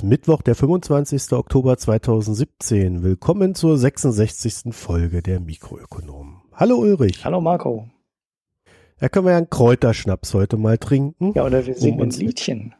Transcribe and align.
Ist 0.00 0.06
Mittwoch, 0.06 0.40
der 0.40 0.54
25. 0.54 1.32
Oktober 1.32 1.76
2017. 1.76 3.02
Willkommen 3.02 3.54
zur 3.54 3.76
66. 3.76 4.74
Folge 4.74 5.20
der 5.20 5.40
Mikroökonomen. 5.40 6.40
Hallo 6.54 6.76
Ulrich. 6.76 7.22
Hallo 7.26 7.42
Marco. 7.42 7.86
Da 8.98 9.10
können 9.10 9.26
wir 9.26 9.32
ja 9.32 9.36
einen 9.36 9.50
Kräuterschnaps 9.50 10.32
heute 10.32 10.56
mal 10.56 10.78
trinken. 10.78 11.34
Ja, 11.34 11.44
oder 11.44 11.66
wir 11.66 11.74
singen 11.74 12.00
um 12.00 12.08
ein 12.08 12.10
Liedchen. 12.12 12.74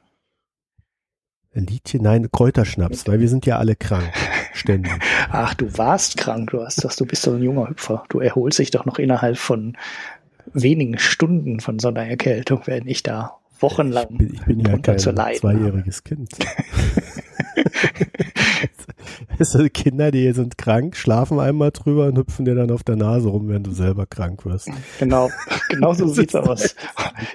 Ein 1.55 1.67
Liedchen? 1.67 2.05
Nein, 2.05 2.31
Kräuterschnaps, 2.33 3.07
weil 3.07 3.21
wir 3.21 3.29
sind 3.29 3.45
ja 3.45 3.59
alle 3.59 3.77
krank. 3.77 4.11
Ständig. 4.55 4.91
Ach, 5.29 5.53
du 5.53 5.77
warst 5.77 6.17
krank. 6.17 6.53
Du 6.53 6.63
hast 6.63 6.83
das, 6.83 6.97
du 6.97 7.05
bist 7.05 7.27
doch 7.27 7.35
ein 7.35 7.43
junger 7.43 7.69
Hüpfer. 7.69 8.05
Du 8.09 8.21
erholst 8.21 8.61
dich 8.61 8.71
doch 8.71 8.87
noch 8.87 8.99
innerhalb 8.99 9.37
von 9.37 9.77
wenigen 10.55 10.99
Stunden 10.99 11.61
von 11.61 11.81
so 11.81 11.89
einer 11.89 12.07
Erkältung, 12.07 12.63
wenn 12.65 12.89
ich 12.89 13.03
da 13.03 13.40
wochenlang 13.63 14.09
ich 14.13 14.19
bin, 14.19 14.35
ich 14.35 14.45
bin 14.45 14.61
ja 14.61 14.79
kein 14.79 14.99
zweijähriges 14.99 16.05
Kind. 16.05 16.31
also 19.39 19.67
Kinder, 19.73 20.11
die 20.11 20.31
sind 20.33 20.59
krank, 20.59 20.97
schlafen 20.97 21.41
einmal 21.41 21.71
drüber 21.71 22.07
und 22.07 22.19
hüpfen 22.19 22.45
dir 22.45 22.55
dann 22.55 22.71
auf 22.71 22.85
der 22.85 22.97
Nase 22.97 23.29
rum, 23.29 23.49
wenn 23.49 23.63
du 23.63 23.73
selber 23.73 24.07
krank 24.07 24.45
wirst. 24.45 24.71
Genau, 24.99 25.31
genau 25.69 25.95
so 25.95 26.09
sieht's 26.09 26.35
aus. 26.35 26.75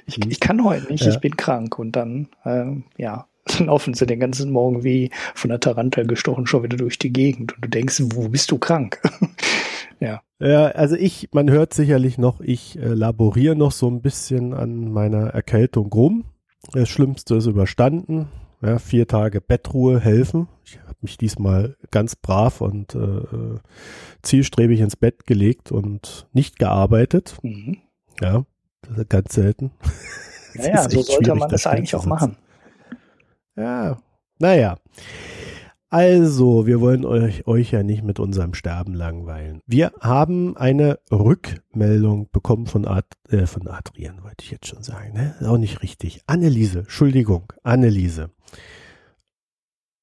Ich, 0.08 0.20
ich 0.26 0.40
kann 0.40 0.64
heute 0.64 0.92
nicht, 0.92 1.04
ja. 1.04 1.12
ich 1.12 1.20
bin 1.20 1.36
krank 1.36 1.78
und 1.78 1.96
dann, 1.96 2.28
ähm, 2.44 2.86
ja, 2.98 3.28
laufen 3.60 3.94
sie 3.94 4.08
den 4.08 4.20
ganzen 4.20 4.52
Morgen 4.52 4.84
wie 4.84 5.12
von 5.36 5.50
der 5.50 5.60
Tarantel 5.60 6.08
gestochen 6.08 6.48
schon 6.48 6.64
wieder 6.64 6.78
durch 6.78 6.98
die 6.98 7.14
Gegend 7.14 7.56
und 7.56 7.66
du 7.66 7.70
denkst, 7.70 8.02
wo 8.14 8.30
bist 8.30 8.52
du 8.52 8.58
krank? 8.58 9.00
ja. 10.00 10.22
Ja, 10.40 10.68
also 10.68 10.96
ich, 10.96 11.30
man 11.34 11.50
hört 11.50 11.74
sicherlich 11.74 12.18
noch, 12.18 12.42
ich 12.42 12.78
äh, 12.78 12.88
laboriere 12.94 13.56
noch 13.56 13.72
so 13.72 13.88
ein 13.90 14.02
bisschen 14.02 14.54
an 14.54 14.92
meiner 14.92 15.28
Erkältung 15.28 15.92
rum. 15.92 16.26
Das 16.74 16.90
Schlimmste 16.90 17.36
ist 17.36 17.46
überstanden. 17.46 18.28
Ja, 18.62 18.80
vier 18.80 19.08
Tage 19.08 19.42
Bettruhe 19.42 20.00
helfen. 20.00 20.48
Ich 20.64 20.80
habe 20.80 20.96
mich 21.02 21.18
diesmal 21.18 21.76
ganz 21.92 22.16
brav 22.16 22.62
und 22.62 22.96
äh, 22.96 23.60
zielstrebig 24.24 24.80
ins 24.80 24.96
Bett 24.96 25.26
gelegt 25.26 25.72
und 25.72 26.28
nicht 26.34 26.58
gearbeitet. 26.58 27.38
Mhm. 27.44 27.78
Ja, 28.22 28.46
ganz 29.08 29.36
selten. 29.36 29.72
Naja, 30.56 30.84
so 30.90 31.02
sollte 31.02 31.36
man 31.36 31.50
das 31.50 31.68
eigentlich 31.68 31.96
auch 31.96 32.06
machen. 32.06 32.38
Ja, 33.56 33.98
naja. 34.40 34.78
Also, 35.90 36.66
wir 36.66 36.82
wollen 36.82 37.06
euch, 37.06 37.48
euch 37.48 37.72
ja 37.72 37.84
nicht 37.84 38.04
mit 38.04 38.20
unserem 38.20 38.54
Sterben 38.54 38.94
langweilen. 38.94 39.62
Wir 39.68 39.94
haben 40.02 40.58
eine 40.58 41.00
Rückmeldung 41.12 42.30
bekommen 42.32 42.66
von, 42.66 42.88
Ad, 42.88 43.08
äh, 43.30 43.46
von 43.46 43.68
Adrian, 43.68 44.24
wollte 44.24 44.44
ich 44.44 44.52
jetzt 44.52 44.68
schon 44.68 44.84
sagen. 44.84 45.14
Ne? 45.14 45.36
Auch 45.48 45.58
nicht 45.58 45.84
richtig. 45.84 46.22
Anneliese, 46.26 46.80
Entschuldigung, 46.80 47.54
Anneliese. 47.64 48.32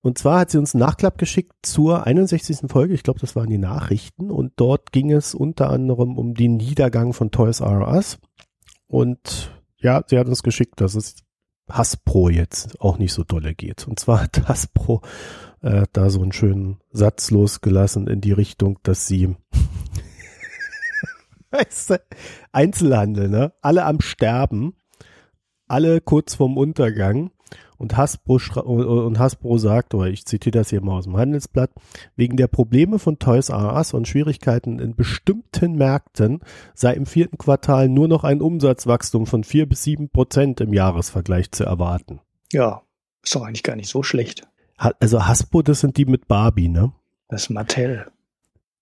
Und 0.02 0.18
zwar 0.18 0.40
hat 0.40 0.50
sie 0.50 0.58
uns 0.58 0.74
einen 0.74 0.80
Nachklapp 0.80 1.18
geschickt 1.18 1.52
zur 1.62 2.06
61. 2.06 2.70
Folge. 2.70 2.94
Ich 2.94 3.04
glaube, 3.04 3.20
das 3.20 3.36
waren 3.36 3.48
die 3.48 3.58
Nachrichten. 3.58 4.30
Und 4.30 4.52
dort 4.56 4.92
ging 4.92 5.12
es 5.12 5.34
unter 5.34 5.70
anderem 5.70 6.16
um 6.16 6.34
den 6.34 6.56
Niedergang 6.56 7.12
von 7.12 7.30
Toys 7.30 7.60
R 7.60 7.88
Us. 7.88 8.18
Und 8.88 9.52
ja, 9.78 10.02
sie 10.06 10.18
hat 10.18 10.26
uns 10.26 10.42
geschickt, 10.42 10.80
dass 10.80 10.94
es 10.94 11.16
Hasbro 11.68 12.30
jetzt 12.30 12.80
auch 12.80 12.98
nicht 12.98 13.12
so 13.12 13.22
dolle 13.24 13.54
geht. 13.54 13.86
Und 13.86 14.00
zwar 14.00 14.22
hat 14.22 14.48
Hasbro 14.48 15.02
äh, 15.62 15.86
da 15.92 16.10
so 16.10 16.22
einen 16.22 16.32
schönen 16.32 16.78
Satz 16.90 17.30
losgelassen 17.30 18.06
in 18.06 18.20
die 18.20 18.32
Richtung, 18.32 18.78
dass 18.82 19.06
sie 19.06 19.36
Einzelhandel, 22.52 23.28
ne? 23.28 23.52
Alle 23.60 23.84
am 23.84 24.00
Sterben, 24.00 24.74
alle 25.66 26.00
kurz 26.00 26.34
vorm 26.34 26.56
Untergang 26.56 27.30
und 27.78 27.96
Hasbro, 27.96 28.38
und 28.60 29.18
Hasbro 29.18 29.58
sagt, 29.58 29.94
oder 29.94 30.06
ich 30.06 30.24
zitiere 30.24 30.58
das 30.58 30.70
hier 30.70 30.80
mal 30.80 30.98
aus 30.98 31.04
dem 31.04 31.16
Handelsblatt, 31.16 31.70
wegen 32.14 32.36
der 32.36 32.46
Probleme 32.46 32.98
von 32.98 33.18
Toys 33.18 33.48
R 33.48 33.74
Us 33.74 33.92
und 33.92 34.06
Schwierigkeiten 34.06 34.78
in 34.78 34.94
bestimmten 34.94 35.74
Märkten 35.74 36.40
sei 36.74 36.94
im 36.94 37.06
vierten 37.06 37.38
Quartal 37.38 37.88
nur 37.88 38.08
noch 38.08 38.24
ein 38.24 38.40
Umsatzwachstum 38.40 39.26
von 39.26 39.42
vier 39.42 39.68
bis 39.68 39.82
sieben 39.82 40.10
Prozent 40.10 40.60
im 40.60 40.72
Jahresvergleich 40.72 41.50
zu 41.50 41.64
erwarten. 41.64 42.20
Ja, 42.52 42.82
ist 43.22 43.34
doch 43.34 43.42
eigentlich 43.42 43.62
gar 43.64 43.76
nicht 43.76 43.88
so 43.88 44.02
schlecht. 44.02 44.46
Also 45.00 45.26
Hasbro, 45.26 45.62
das 45.62 45.80
sind 45.80 45.96
die 45.96 46.04
mit 46.04 46.26
Barbie, 46.28 46.68
ne? 46.68 46.92
Das 47.28 47.42
ist 47.42 47.50
Mattel. 47.50 48.06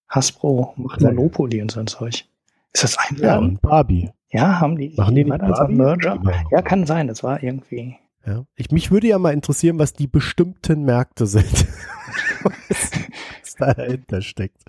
Hasbro 0.09 0.75
macht 0.77 1.01
Monopoly 1.01 1.61
und 1.63 1.71
so 1.71 1.81
ein 1.81 1.87
Zeug. 1.87 2.25
Ist 2.73 2.85
das 2.85 2.97
ein 2.99 3.17
Ja, 3.17 3.39
und 3.39 3.61
Barbie. 3.61 4.11
Ja, 4.31 4.61
haben 4.61 4.77
die. 4.77 4.95
Machen 4.97 5.15
die 5.15 5.25
nicht 5.25 5.39
Barbie? 5.39 5.75
Merger? 5.75 6.21
Ja, 6.51 6.63
kann 6.63 6.87
sein. 6.87 7.09
Das 7.09 7.23
war 7.23 7.43
irgendwie. 7.43 7.97
Ja. 8.27 8.45
Ich, 8.57 8.71
mich 8.71 8.91
würde 8.91 9.09
ja 9.09 9.19
mal 9.19 9.33
interessieren, 9.33 9.79
was 9.79 9.93
die 9.93 10.07
bestimmten 10.07 10.85
Märkte 10.85 11.27
sind. 11.27 11.67
was 12.43 13.55
da 13.59 13.75
dahinter 13.75 14.23
steckt. 14.23 14.63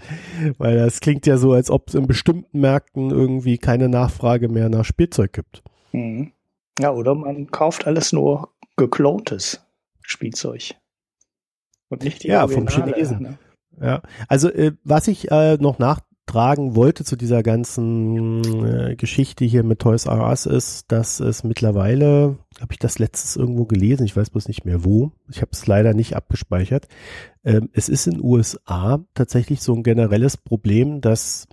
Weil 0.58 0.78
das 0.78 1.00
klingt 1.00 1.26
ja 1.26 1.38
so, 1.38 1.54
als 1.54 1.70
ob 1.70 1.90
es 1.90 1.96
in 1.96 2.08
bestimmten 2.08 2.60
Märkten 2.60 3.10
irgendwie 3.10 3.58
keine 3.58 3.90
Nachfrage 3.90 4.50
mehr 4.50 4.70
nach 4.70 4.86
Spielzeug 4.86 5.34
gibt. 5.34 5.64
Mhm. 5.92 6.32
Ja, 6.80 6.92
oder 6.92 7.16
man 7.16 7.52
kauft 7.52 7.86
alles 7.88 8.14
nur 8.14 8.50
geklontes 8.78 9.62
Spielzeug. 10.02 10.76
Und 11.92 12.04
nicht 12.04 12.24
die 12.24 12.30
Ja, 12.30 12.48
vom 12.48 12.68
Chinesen. 12.68 13.22
Ne? 13.22 13.38
Ja, 13.82 14.02
also 14.30 14.50
äh, 14.50 14.72
was 14.84 15.08
ich 15.10 15.30
äh, 15.30 15.58
noch 15.58 15.78
nachtragen 15.78 16.76
wollte 16.76 17.04
zu 17.04 17.18
dieser 17.18 17.44
ganzen 17.44 18.64
äh, 18.64 18.96
Geschichte 18.96 19.44
hier 19.44 19.64
mit 19.64 19.80
Toys 19.80 20.06
R 20.06 20.26
Us 20.30 20.46
ist, 20.46 20.92
dass 20.92 21.20
es 21.20 21.44
mittlerweile, 21.44 22.38
habe 22.62 22.72
ich 22.72 22.80
das 22.80 22.98
letztes 22.98 23.36
irgendwo 23.36 23.66
gelesen, 23.66 24.06
ich 24.06 24.16
weiß 24.16 24.30
bloß 24.30 24.48
nicht 24.48 24.64
mehr 24.64 24.86
wo, 24.86 25.12
ich 25.30 25.42
habe 25.42 25.52
es 25.52 25.68
leider 25.68 25.94
nicht 25.94 26.16
abgespeichert, 26.16 26.88
ähm, 27.44 27.70
es 27.74 27.90
ist 27.90 28.08
in 28.08 28.24
USA 28.24 29.04
tatsächlich 29.14 29.62
so 29.62 29.74
ein 29.74 29.84
generelles 29.84 30.38
Problem, 30.38 31.02
dass 31.02 31.48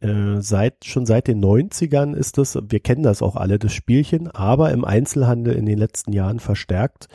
äh, 0.00 0.40
seit 0.40 0.84
schon 0.84 1.06
seit 1.06 1.26
den 1.26 1.42
90ern 1.42 2.14
ist 2.14 2.38
das, 2.38 2.58
wir 2.68 2.80
kennen 2.80 3.02
das 3.02 3.22
auch 3.22 3.36
alle, 3.36 3.58
das 3.58 3.72
Spielchen, 3.72 4.28
aber 4.28 4.70
im 4.72 4.84
Einzelhandel 4.84 5.54
in 5.54 5.66
den 5.66 5.78
letzten 5.78 6.12
Jahren 6.12 6.40
verstärkt, 6.40 7.08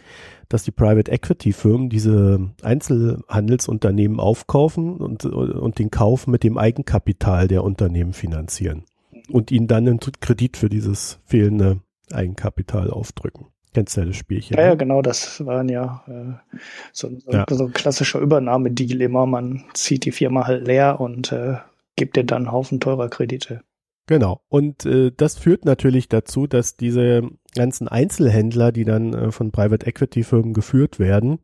dass 0.50 0.64
die 0.64 0.72
Private 0.72 1.12
Equity 1.12 1.54
Firmen 1.54 1.90
diese 1.90 2.52
Einzelhandelsunternehmen 2.62 4.20
aufkaufen 4.20 4.98
und, 4.98 5.26
und 5.26 5.80
den 5.80 5.92
Kauf 5.92 6.28
mit 6.28 6.44
dem 6.44 6.58
Eigenkapital 6.58 7.48
der 7.48 7.64
Unternehmen 7.64 8.14
finanzieren 8.14 8.84
und 9.30 9.52
ihnen 9.52 9.68
dann 9.68 9.88
einen 9.88 10.00
Kredit 10.20 10.58
für 10.58 10.70
dieses 10.70 11.20
fehlende 11.26 11.80
Eigenkapital 12.12 12.92
aufdrücken. 12.92 13.48
Kennst 13.74 13.96
du 13.96 14.02
ja 14.02 14.08
das 14.08 14.18
Spielchen? 14.18 14.58
Ja, 14.58 14.64
ja, 14.64 14.70
ne? 14.72 14.78
genau, 14.78 15.02
das 15.02 15.46
waren 15.46 15.70
ja, 15.70 16.04
äh, 16.08 16.58
so, 16.92 17.10
so, 17.18 17.32
ja. 17.32 17.46
so 17.50 17.66
ein 17.66 17.74
klassischer 17.74 18.20
Übernahmedeal 18.20 19.00
immer. 19.00 19.26
Man 19.26 19.64
zieht 19.74 20.04
die 20.04 20.12
Firma 20.12 20.46
halt 20.46 20.68
leer 20.68 21.00
und 21.00 21.32
äh, 21.32 21.56
gibt 22.02 22.16
dir 22.16 22.24
dann 22.24 22.48
einen 22.48 22.52
Haufen 22.52 22.80
teurer 22.80 23.10
Kredite. 23.10 23.62
Genau. 24.08 24.42
Und 24.50 24.88
äh, 24.88 25.12
das 25.16 25.38
führt 25.38 25.66
natürlich 25.66 26.10
dazu, 26.10 26.48
dass 26.48 26.76
diese 26.76 27.30
ganzen 27.54 27.88
Einzelhändler, 27.88 28.72
die 28.72 28.86
dann 28.86 29.14
äh, 29.14 29.32
von 29.32 29.52
Private 29.52 29.86
Equity 29.86 30.24
Firmen 30.24 30.54
geführt 30.54 30.98
werden, 30.98 31.38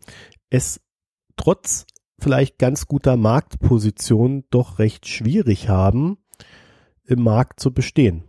es 0.50 0.81
trotz 1.36 1.86
vielleicht 2.19 2.57
ganz 2.57 2.88
guter 2.88 3.18
Marktposition 3.18 4.45
doch 4.50 4.80
recht 4.80 5.07
schwierig 5.07 5.69
haben, 5.69 6.18
im 7.06 7.21
Markt 7.21 7.59
zu 7.59 7.71
bestehen. 7.71 8.24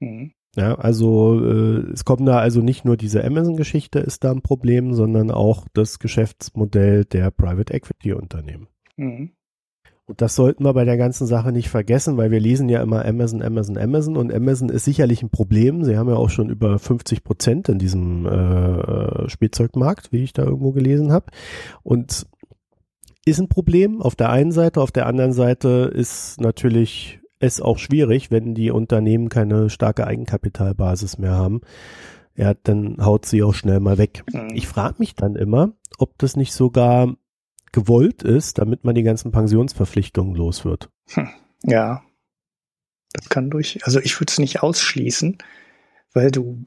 Mhm. 0.00 0.32
Ja, 0.56 0.76
also 0.76 1.38
äh, 1.44 1.92
es 1.92 2.06
kommt 2.06 2.26
da 2.26 2.38
also 2.38 2.62
nicht 2.62 2.86
nur 2.86 2.96
diese 2.96 3.22
Amazon-Geschichte 3.22 3.98
ist 3.98 4.24
da 4.24 4.30
ein 4.30 4.40
Problem, 4.40 4.94
sondern 4.94 5.30
auch 5.30 5.68
das 5.74 5.98
Geschäftsmodell 5.98 7.04
der 7.04 7.30
Private 7.30 7.74
Equity 7.74 8.14
Unternehmen. 8.14 8.68
Mhm. 8.96 9.32
Und 10.08 10.22
das 10.22 10.34
sollten 10.34 10.64
wir 10.64 10.72
bei 10.72 10.86
der 10.86 10.96
ganzen 10.96 11.26
Sache 11.26 11.52
nicht 11.52 11.68
vergessen, 11.68 12.16
weil 12.16 12.30
wir 12.30 12.40
lesen 12.40 12.70
ja 12.70 12.82
immer 12.82 13.04
Amazon, 13.04 13.42
Amazon, 13.42 13.76
Amazon 13.76 14.16
und 14.16 14.32
Amazon 14.32 14.70
ist 14.70 14.86
sicherlich 14.86 15.22
ein 15.22 15.28
Problem. 15.28 15.84
Sie 15.84 15.98
haben 15.98 16.08
ja 16.08 16.16
auch 16.16 16.30
schon 16.30 16.48
über 16.48 16.78
50 16.78 17.22
Prozent 17.22 17.68
in 17.68 17.78
diesem 17.78 18.24
äh, 18.24 19.28
Spielzeugmarkt, 19.28 20.10
wie 20.10 20.24
ich 20.24 20.32
da 20.32 20.44
irgendwo 20.44 20.72
gelesen 20.72 21.12
habe. 21.12 21.26
Und 21.82 22.26
ist 23.26 23.38
ein 23.38 23.50
Problem 23.50 24.00
auf 24.00 24.16
der 24.16 24.30
einen 24.30 24.50
Seite, 24.50 24.80
auf 24.80 24.92
der 24.92 25.04
anderen 25.04 25.34
Seite 25.34 25.92
ist 25.94 26.40
natürlich 26.40 27.20
es 27.38 27.60
auch 27.60 27.76
schwierig, 27.76 28.30
wenn 28.30 28.54
die 28.54 28.70
Unternehmen 28.70 29.28
keine 29.28 29.68
starke 29.68 30.06
Eigenkapitalbasis 30.06 31.18
mehr 31.18 31.32
haben. 31.32 31.60
Ja, 32.34 32.54
dann 32.54 32.96
haut 33.04 33.26
sie 33.26 33.42
auch 33.42 33.52
schnell 33.52 33.80
mal 33.80 33.98
weg. 33.98 34.24
Mhm. 34.32 34.52
Ich 34.54 34.66
frage 34.66 34.96
mich 35.00 35.14
dann 35.16 35.36
immer, 35.36 35.72
ob 35.98 36.16
das 36.16 36.34
nicht 36.34 36.54
sogar 36.54 37.14
gewollt 37.78 38.24
ist, 38.24 38.58
damit 38.58 38.84
man 38.84 38.96
die 38.96 39.04
ganzen 39.04 39.30
Pensionsverpflichtungen 39.30 40.34
los 40.34 40.64
wird. 40.64 40.90
Hm, 41.10 41.28
ja. 41.62 42.02
Das 43.12 43.28
kann 43.28 43.50
durch, 43.50 43.78
also 43.84 44.00
ich 44.00 44.20
würde 44.20 44.30
es 44.30 44.38
nicht 44.38 44.62
ausschließen, 44.62 45.38
weil 46.12 46.30
du 46.32 46.64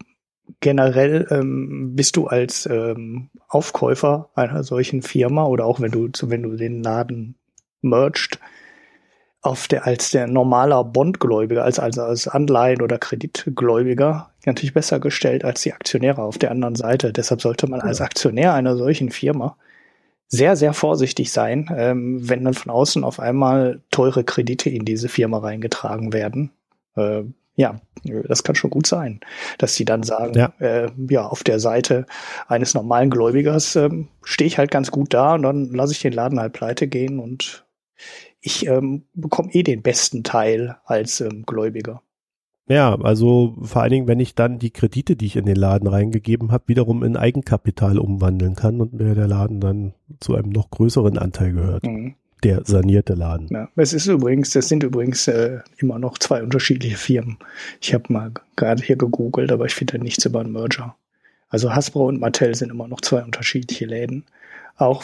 generell 0.62 1.28
ähm, 1.30 1.96
bist 1.96 2.16
du 2.16 2.28
als 2.28 2.66
ähm, 2.66 3.30
Aufkäufer 3.50 4.30
einer 4.36 4.64
solchen 4.64 5.02
Firma 5.02 5.46
oder 5.46 5.66
auch 5.66 5.82
wenn 5.82 5.92
du, 5.92 6.10
wenn 6.24 6.44
du 6.44 6.56
den 6.56 6.82
Laden 6.82 7.36
merged, 7.82 8.40
auf 9.42 9.68
der, 9.68 9.86
als 9.86 10.12
der 10.12 10.28
normaler 10.28 10.84
Bondgläubiger, 10.84 11.64
als, 11.64 11.78
also 11.80 12.04
als 12.04 12.28
Anleihen- 12.28 12.82
oder 12.82 13.00
Kreditgläubiger 13.00 14.32
natürlich 14.46 14.74
besser 14.74 15.00
gestellt 15.00 15.44
als 15.44 15.62
die 15.62 15.74
Aktionäre 15.74 16.22
auf 16.22 16.38
der 16.38 16.52
anderen 16.52 16.76
Seite. 16.76 17.12
Deshalb 17.12 17.42
sollte 17.42 17.68
man 17.68 17.82
als 17.82 18.02
Aktionär 18.02 18.54
einer 18.54 18.78
solchen 18.78 19.10
Firma 19.10 19.58
sehr, 20.32 20.56
sehr 20.56 20.74
vorsichtig 20.74 21.32
sein, 21.32 21.70
ähm, 21.78 22.28
wenn 22.28 22.46
dann 22.46 22.54
von 22.54 22.72
außen 22.72 23.04
auf 23.04 23.20
einmal 23.20 23.82
teure 23.92 24.24
Kredite 24.24 24.70
in 24.70 24.86
diese 24.86 25.10
Firma 25.10 25.40
reingetragen 25.40 26.14
werden. 26.14 26.52
Äh, 26.96 27.24
ja, 27.56 27.82
das 28.06 28.44
kann 28.44 28.56
schon 28.56 28.70
gut 28.70 28.88
sein, 28.88 29.20
dass 29.58 29.76
sie 29.76 29.84
dann 29.84 30.04
sagen, 30.04 30.34
ja, 30.36 30.54
äh, 30.60 30.90
ja 31.10 31.28
auf 31.28 31.44
der 31.44 31.60
Seite 31.60 32.06
eines 32.48 32.74
normalen 32.74 33.10
Gläubigers 33.10 33.76
ähm, 33.76 34.08
stehe 34.24 34.48
ich 34.48 34.58
halt 34.58 34.72
ganz 34.72 34.90
gut 34.90 35.14
da 35.14 35.36
und 35.36 35.44
dann 35.44 35.66
lasse 35.74 35.92
ich 35.92 36.00
den 36.00 36.14
Laden 36.14 36.40
halt 36.40 36.54
pleite 36.54 36.88
gehen 36.88 37.20
und 37.20 37.66
ich 38.40 38.66
ähm, 38.68 39.04
bekomme 39.14 39.54
eh 39.54 39.64
den 39.64 39.82
besten 39.82 40.24
Teil 40.24 40.78
als 40.86 41.20
ähm, 41.20 41.44
Gläubiger. 41.46 42.02
Ja, 42.68 42.96
also 43.02 43.58
vor 43.62 43.82
allen 43.82 43.92
Dingen, 43.92 44.08
wenn 44.08 44.20
ich 44.20 44.36
dann 44.36 44.60
die 44.60 44.72
Kredite, 44.72 45.16
die 45.16 45.26
ich 45.26 45.36
in 45.36 45.46
den 45.46 45.56
Laden 45.56 45.88
reingegeben 45.88 46.52
habe, 46.52 46.64
wiederum 46.68 47.04
in 47.04 47.18
Eigenkapital 47.18 47.98
umwandeln 47.98 48.56
kann 48.56 48.80
und 48.80 48.94
mir 48.94 49.16
der 49.16 49.28
Laden 49.28 49.60
dann 49.60 49.94
zu 50.20 50.36
einem 50.36 50.50
noch 50.50 50.70
größeren 50.70 51.18
Anteil 51.18 51.54
gehört. 51.54 51.86
Mhm. 51.86 52.16
Der 52.44 52.64
sanierte 52.66 53.14
Laden. 53.14 53.48
Ja, 53.52 53.70
es 53.76 53.94
ist 53.94 54.08
übrigens, 54.08 54.52
das 54.52 54.68
sind 54.68 54.84
übrigens 54.84 55.28
äh, 55.28 55.60
immer 55.78 56.00
noch 56.00 56.18
zwei 56.18 56.42
unterschiedliche 56.42 56.98
Firmen. 56.98 57.38
Ich 57.80 57.94
habe 57.94 58.12
mal 58.12 58.32
gerade 58.56 58.82
hier 58.82 58.96
gegoogelt, 58.96 59.52
aber 59.52 59.66
ich 59.66 59.76
finde 59.76 60.00
nichts 60.00 60.26
über 60.26 60.40
einen 60.40 60.52
Merger. 60.52 60.96
Also 61.50 61.76
Hasbro 61.76 62.08
und 62.08 62.20
Mattel 62.20 62.56
sind 62.56 62.72
immer 62.72 62.88
noch 62.88 63.02
zwei 63.02 63.24
unterschiedliche 63.24 63.86
Läden. 63.86 64.24
Auch 64.78 65.04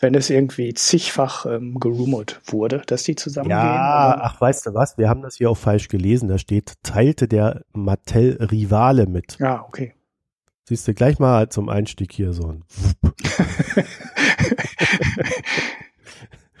wenn 0.00 0.14
es 0.14 0.30
irgendwie 0.30 0.74
zigfach 0.74 1.46
ähm, 1.46 1.78
gerumort 1.78 2.40
wurde, 2.46 2.82
dass 2.86 3.04
die 3.04 3.14
zusammengehen. 3.14 3.58
Ja, 3.58 4.18
ach, 4.22 4.40
weißt 4.40 4.66
du 4.66 4.74
was? 4.74 4.98
Wir 4.98 5.08
haben 5.08 5.22
das 5.22 5.36
hier 5.36 5.50
auch 5.50 5.56
falsch 5.56 5.88
gelesen. 5.88 6.28
Da 6.28 6.38
steht, 6.38 6.82
teilte 6.82 7.28
der 7.28 7.62
Mattel 7.72 8.38
Rivale 8.50 9.06
mit. 9.06 9.38
Ja, 9.38 9.64
okay. 9.68 9.94
Siehst 10.64 10.88
du 10.88 10.94
gleich 10.94 11.18
mal 11.18 11.50
zum 11.50 11.68
Einstieg 11.68 12.12
hier 12.12 12.32
so 12.32 12.48
ein. 12.48 12.64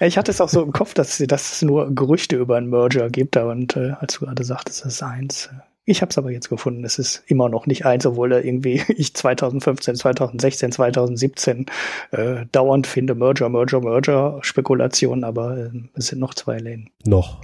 ich 0.00 0.18
hatte 0.18 0.30
es 0.30 0.40
auch 0.40 0.48
so 0.48 0.62
im 0.62 0.72
Kopf, 0.72 0.94
dass, 0.94 1.18
dass 1.18 1.52
es 1.52 1.62
nur 1.62 1.94
Gerüchte 1.94 2.36
über 2.36 2.56
einen 2.56 2.68
Merger 2.68 3.08
gibt, 3.08 3.36
und 3.36 3.76
äh, 3.76 3.92
als 3.92 4.14
du 4.14 4.26
gerade 4.26 4.44
sagtest, 4.44 4.84
das 4.84 4.94
ist 4.94 5.02
eins. 5.02 5.48
Ich 5.90 6.02
habe 6.02 6.10
es 6.10 6.18
aber 6.18 6.30
jetzt 6.30 6.48
gefunden. 6.48 6.84
Es 6.84 7.00
ist 7.00 7.24
immer 7.26 7.48
noch 7.48 7.66
nicht 7.66 7.84
eins, 7.84 8.06
obwohl 8.06 8.30
er 8.30 8.44
irgendwie 8.44 8.80
ich 8.96 9.12
2015, 9.12 9.96
2016, 9.96 10.70
2017 10.70 11.66
äh, 12.12 12.46
dauernd 12.52 12.86
finde 12.86 13.16
Merger, 13.16 13.48
Merger, 13.48 13.80
Merger 13.80 14.38
Spekulationen, 14.42 15.24
aber 15.24 15.58
äh, 15.58 15.70
es 15.94 16.06
sind 16.06 16.20
noch 16.20 16.34
zwei 16.34 16.58
Läden. 16.58 16.90
Noch. 17.04 17.40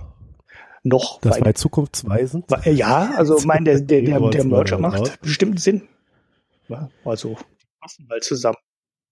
Noch. 0.84 1.20
Das 1.22 1.40
war 1.40 1.54
zukunftsweisend. 1.56 2.44
Äh, 2.64 2.70
ja, 2.70 3.14
also 3.16 3.36
mein 3.44 3.64
der 3.64 3.80
der, 3.80 4.02
der, 4.02 4.20
der 4.20 4.44
Merger 4.44 4.78
macht 4.78 5.20
bestimmt 5.20 5.58
Sinn. 5.58 5.82
Ja, 6.68 6.88
also 7.04 7.36
passen 7.80 8.06
mal 8.08 8.20
zusammen. 8.20 8.58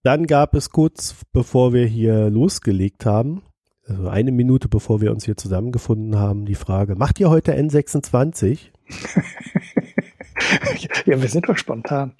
Dann 0.04 0.28
gab 0.28 0.54
es 0.54 0.70
kurz, 0.70 1.16
bevor 1.32 1.72
wir 1.72 1.86
hier 1.86 2.30
losgelegt 2.30 3.04
haben, 3.04 3.42
also 3.84 4.06
eine 4.06 4.30
Minute 4.30 4.68
bevor 4.68 5.00
wir 5.00 5.10
uns 5.10 5.24
hier 5.24 5.36
zusammengefunden 5.36 6.20
haben, 6.20 6.44
die 6.46 6.54
Frage, 6.54 6.94
macht 6.94 7.18
ihr 7.18 7.30
heute 7.30 7.52
N26? 7.52 8.70
ja, 11.06 11.20
wir 11.20 11.28
sind 11.28 11.48
doch 11.48 11.56
spontan. 11.56 12.14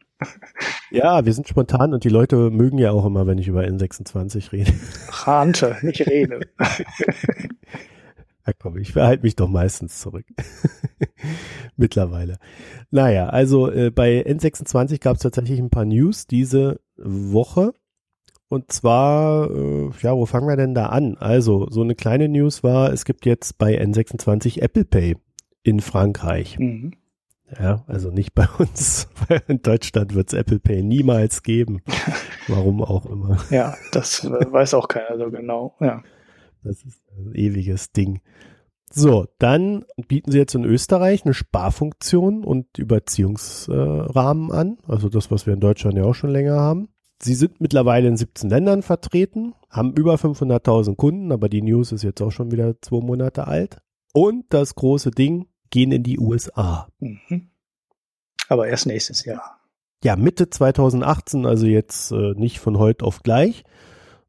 Ja, 0.91 1.25
wir 1.25 1.33
sind 1.33 1.49
spontan 1.49 1.93
und 1.93 2.05
die 2.05 2.09
Leute 2.09 2.51
mögen 2.51 2.79
ja 2.79 2.93
auch 2.93 3.05
immer, 3.05 3.27
wenn 3.27 3.39
ich 3.39 3.49
über 3.49 3.63
N26 3.63 4.53
rede. 4.53 4.73
Rante, 5.09 5.77
nicht 5.83 6.07
rede. 6.07 6.41
Ja, 8.47 8.53
komm, 8.59 8.77
ich 8.77 8.93
verhalte 8.93 9.23
mich 9.23 9.37
doch 9.37 9.49
meistens 9.49 10.01
zurück. 10.01 10.27
Mittlerweile. 11.77 12.37
Naja, 12.91 13.29
also 13.29 13.71
äh, 13.71 13.91
bei 13.91 14.23
N26 14.27 15.01
gab 15.01 15.17
es 15.17 15.23
tatsächlich 15.23 15.59
ein 15.59 15.71
paar 15.71 15.87
News 15.87 16.27
diese 16.27 16.81
Woche. 16.97 17.73
Und 18.49 18.71
zwar, 18.71 19.51
äh, 19.51 19.91
ja, 20.03 20.15
wo 20.15 20.27
fangen 20.27 20.47
wir 20.47 20.57
denn 20.57 20.75
da 20.75 20.87
an? 20.87 21.17
Also, 21.17 21.69
so 21.71 21.81
eine 21.81 21.95
kleine 21.95 22.29
News 22.29 22.63
war, 22.63 22.93
es 22.93 23.07
gibt 23.07 23.25
jetzt 23.25 23.57
bei 23.57 23.81
N26 23.81 24.61
Apple 24.61 24.85
Pay 24.85 25.17
in 25.65 25.81
Frankreich. 25.81 26.59
Mhm. 26.59 26.93
Ja, 27.59 27.85
also 27.87 28.11
nicht 28.11 28.35
bei 28.35 28.47
uns. 28.59 29.09
In 29.49 29.63
Deutschland 29.63 30.15
wird 30.15 30.29
es 30.29 30.39
Apple 30.39 30.61
Pay 30.61 30.83
niemals 30.83 31.43
geben. 31.43 31.83
Warum 32.49 32.83
auch 32.83 33.07
immer. 33.07 33.39
Ja, 33.51 33.77
das 33.93 34.25
weiß 34.25 34.75
auch 34.75 34.89
keiner 34.89 35.19
so 35.19 35.31
genau. 35.31 35.77
Ja. 35.81 36.03
Das 36.63 36.83
ist 36.83 37.03
ein 37.17 37.35
ewiges 37.35 37.93
Ding. 37.93 38.21
So, 38.91 39.27
dann 39.39 39.85
bieten 40.09 40.31
sie 40.31 40.39
jetzt 40.39 40.55
in 40.55 40.65
Österreich 40.65 41.25
eine 41.25 41.35
Sparfunktion 41.35 42.45
und 42.45 42.79
Überziehungsrahmen 42.79 44.51
äh, 44.51 44.55
an. 44.55 44.79
Also 44.87 45.09
das, 45.09 45.31
was 45.31 45.47
wir 45.47 45.55
in 45.55 45.61
Deutschland 45.61 45.97
ja 45.97 46.05
auch 46.05 46.15
schon 46.15 46.31
länger 46.31 46.55
haben. 46.55 46.89
Sie 47.21 47.35
sind 47.35 47.61
mittlerweile 47.61 48.09
in 48.09 48.17
17 48.17 48.51
Ländern 48.51 48.83
vertreten, 48.83 49.55
haben 49.71 49.95
über 49.95 50.15
500.000 50.15 50.97
Kunden, 50.97 51.33
aber 51.33 51.49
die 51.49 51.63
News 51.63 51.93
ist 51.93 52.03
jetzt 52.03 52.21
auch 52.23 52.31
schon 52.31 52.53
wieder 52.53 52.81
zwei 52.83 53.01
Monate 53.01 53.47
alt. 53.47 53.79
Und 54.13 54.45
das 54.51 54.75
große 54.75 55.11
Ding, 55.11 55.47
gehen 55.75 55.91
in 55.91 56.05
die 56.05 56.21
USA. 56.21 56.89
Mhm. 57.01 57.51
Aber 58.49 58.69
erst 58.69 58.87
nächstes 58.87 59.25
Jahr. 59.25 59.61
Ja, 60.05 60.15
Mitte 60.15 60.49
2018, 60.49 61.47
also 61.47 61.67
jetzt 61.67 62.13
äh, 62.13 62.35
nicht 62.37 62.61
von 62.61 62.79
heute 62.79 63.05
auf 63.05 63.25
gleich, 63.25 63.65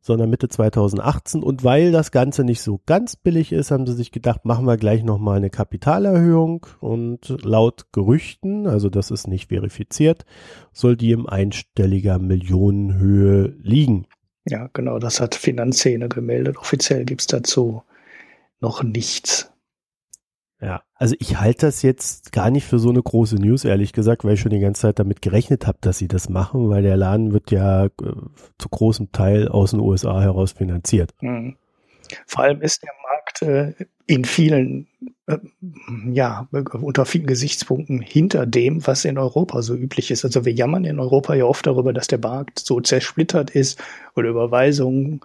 sondern 0.02 0.32
Mitte 0.32 0.50
2018. 0.50 1.44
Und 1.44 1.64
weil 1.64 1.92
das 1.92 2.12
Ganze 2.12 2.44
nicht 2.44 2.62
so 2.62 2.82
ganz 2.88 3.16
billig 3.16 3.52
ist, 3.52 3.70
haben 3.70 3.86
sie 3.86 3.94
sich 3.94 4.12
gedacht, 4.12 4.46
machen 4.46 4.66
wir 4.66 4.78
gleich 4.78 5.04
nochmal 5.04 5.38
eine 5.38 5.52
Kapitalerhöhung. 5.52 6.66
Und 6.80 7.36
laut 7.44 7.92
Gerüchten, 7.92 8.66
also 8.66 8.90
das 8.90 9.12
ist 9.12 9.28
nicht 9.28 9.50
verifiziert, 9.50 10.26
soll 10.74 10.98
die 10.98 11.12
im 11.12 11.28
einstelliger 11.28 12.18
Millionenhöhe 12.18 13.54
liegen. 13.62 14.08
Ja, 14.48 14.70
genau, 14.74 14.98
das 14.98 15.20
hat 15.20 15.36
Finanzszene 15.36 16.10
gemeldet. 16.10 16.58
Offiziell 16.58 17.06
gibt's 17.06 17.28
dazu 17.28 17.84
noch 18.62 18.82
nichts. 18.82 19.52
Ja, 20.66 20.82
also 20.96 21.16
ich 21.20 21.40
halte 21.40 21.68
das 21.68 21.84
jetzt 21.84 22.32
gar 22.32 22.50
nicht 22.50 22.66
für 22.66 22.80
so 22.80 22.90
eine 22.90 23.04
große 23.04 23.36
News, 23.36 23.66
ehrlich 23.66 23.94
gesagt, 23.94 24.24
weil 24.24 24.34
ich 24.34 24.40
schon 24.40 24.50
die 24.50 24.60
ganze 24.60 24.82
Zeit 24.82 24.98
damit 24.98 25.22
gerechnet 25.22 25.68
habe, 25.68 25.78
dass 25.80 26.00
sie 26.00 26.08
das 26.08 26.28
machen, 26.28 26.70
weil 26.70 26.82
der 26.82 26.98
Laden 26.98 27.34
wird 27.34 27.52
ja 27.52 27.86
äh, 27.86 27.90
zu 28.58 28.70
großem 28.70 29.12
Teil 29.12 29.48
aus 29.48 29.72
den 29.72 29.80
USA 29.80 30.20
heraus 30.22 30.54
finanziert. 30.54 31.14
Mhm. 31.22 31.56
Vor 32.26 32.46
allem 32.46 32.62
ist 32.62 32.82
der 32.82 32.94
Markt 33.04 33.42
äh, 33.44 33.86
in 34.08 34.26
vielen, 34.26 34.88
äh, 35.28 35.38
ja, 36.12 36.48
unter 36.52 37.06
vielen 37.06 37.28
Gesichtspunkten 37.28 38.02
hinter 38.02 38.48
dem, 38.48 38.88
was 38.88 39.06
in 39.06 39.20
Europa 39.20 39.62
so 39.62 39.76
üblich 39.76 40.10
ist. 40.10 40.26
Also 40.26 40.46
wir 40.46 40.54
jammern 40.54 40.86
in 40.86 41.00
Europa 41.00 41.36
ja 41.36 41.46
oft 41.46 41.68
darüber, 41.68 41.94
dass 41.94 42.08
der 42.08 42.20
Markt 42.20 42.58
so 42.58 42.82
zersplittert 42.82 43.52
ist 43.52 43.80
oder 44.16 44.30
Überweisungen 44.30 45.22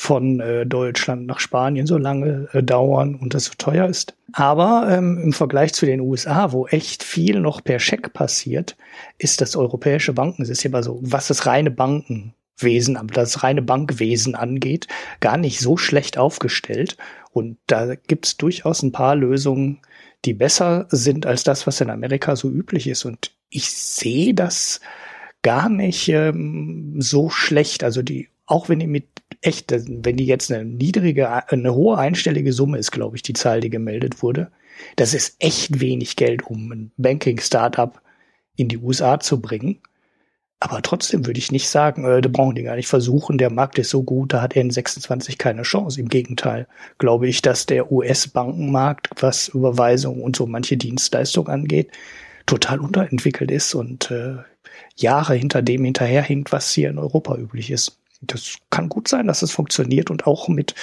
von 0.00 0.40
äh, 0.40 0.64
Deutschland 0.64 1.26
nach 1.26 1.40
Spanien 1.40 1.86
so 1.86 1.98
lange 1.98 2.48
äh, 2.54 2.62
dauern 2.62 3.16
und 3.16 3.34
das 3.34 3.44
so 3.44 3.52
teuer 3.58 3.86
ist. 3.86 4.16
Aber 4.32 4.88
ähm, 4.90 5.20
im 5.22 5.34
Vergleich 5.34 5.74
zu 5.74 5.84
den 5.84 6.00
USA, 6.00 6.52
wo 6.52 6.66
echt 6.66 7.02
viel 7.02 7.38
noch 7.40 7.62
per 7.62 7.78
Scheck 7.78 8.14
passiert, 8.14 8.78
ist 9.18 9.42
das 9.42 9.56
europäische 9.56 10.14
Bankensystem, 10.14 10.74
also 10.74 10.98
was 11.02 11.28
das 11.28 11.44
reine 11.44 11.70
Bankenwesen, 11.70 12.98
das 13.12 13.42
reine 13.42 13.60
Bankwesen 13.60 14.34
angeht, 14.34 14.88
gar 15.20 15.36
nicht 15.36 15.60
so 15.60 15.76
schlecht 15.76 16.16
aufgestellt. 16.16 16.96
Und 17.32 17.58
da 17.66 17.94
gibt's 17.94 18.38
durchaus 18.38 18.82
ein 18.82 18.92
paar 18.92 19.16
Lösungen, 19.16 19.80
die 20.24 20.32
besser 20.32 20.86
sind 20.88 21.26
als 21.26 21.44
das, 21.44 21.66
was 21.66 21.78
in 21.82 21.90
Amerika 21.90 22.36
so 22.36 22.48
üblich 22.48 22.86
ist. 22.86 23.04
Und 23.04 23.32
ich 23.50 23.70
sehe 23.70 24.32
das 24.32 24.80
gar 25.42 25.68
nicht 25.68 26.08
ähm, 26.08 26.94
so 27.00 27.28
schlecht. 27.28 27.84
Also 27.84 28.00
die, 28.00 28.30
auch 28.46 28.70
wenn 28.70 28.78
die 28.78 28.86
mit 28.86 29.09
echt, 29.42 29.72
wenn 29.72 30.16
die 30.16 30.26
jetzt 30.26 30.52
eine 30.52 30.64
niedrige, 30.64 31.48
eine 31.50 31.74
hohe 31.74 31.98
einstellige 31.98 32.52
Summe 32.52 32.78
ist, 32.78 32.90
glaube 32.90 33.16
ich, 33.16 33.22
die 33.22 33.32
Zahl, 33.32 33.60
die 33.60 33.70
gemeldet 33.70 34.22
wurde, 34.22 34.50
das 34.96 35.14
ist 35.14 35.36
echt 35.38 35.80
wenig 35.80 36.16
Geld, 36.16 36.44
um 36.46 36.70
ein 36.72 36.92
Banking-Startup 36.96 38.00
in 38.56 38.68
die 38.68 38.78
USA 38.78 39.20
zu 39.20 39.40
bringen. 39.40 39.80
Aber 40.62 40.82
trotzdem 40.82 41.26
würde 41.26 41.38
ich 41.38 41.52
nicht 41.52 41.70
sagen, 41.70 42.04
äh, 42.04 42.20
da 42.20 42.28
brauchen 42.28 42.54
die 42.54 42.62
gar 42.62 42.76
nicht 42.76 42.88
versuchen, 42.88 43.38
der 43.38 43.50
Markt 43.50 43.78
ist 43.78 43.88
so 43.88 44.02
gut, 44.02 44.34
da 44.34 44.42
hat 44.42 44.54
N26 44.54 45.38
keine 45.38 45.62
Chance. 45.62 45.98
Im 45.98 46.08
Gegenteil, 46.08 46.66
glaube 46.98 47.28
ich, 47.28 47.40
dass 47.40 47.64
der 47.64 47.90
US-Bankenmarkt, 47.90 49.08
was 49.20 49.48
Überweisungen 49.48 50.22
und 50.22 50.36
so 50.36 50.46
manche 50.46 50.76
Dienstleistungen 50.76 51.50
angeht, 51.50 51.90
total 52.44 52.80
unterentwickelt 52.80 53.50
ist 53.50 53.74
und 53.74 54.10
äh, 54.10 54.36
Jahre 54.96 55.34
hinter 55.34 55.62
dem 55.62 55.84
hinterherhinkt, 55.84 56.52
was 56.52 56.72
hier 56.72 56.90
in 56.90 56.98
Europa 56.98 57.36
üblich 57.36 57.70
ist 57.70 57.99
das 58.20 58.58
kann 58.70 58.88
gut 58.88 59.08
sein, 59.08 59.26
dass 59.26 59.42
es 59.42 59.52
funktioniert 59.52 60.10
und 60.10 60.26
auch 60.26 60.48
mit 60.48 60.74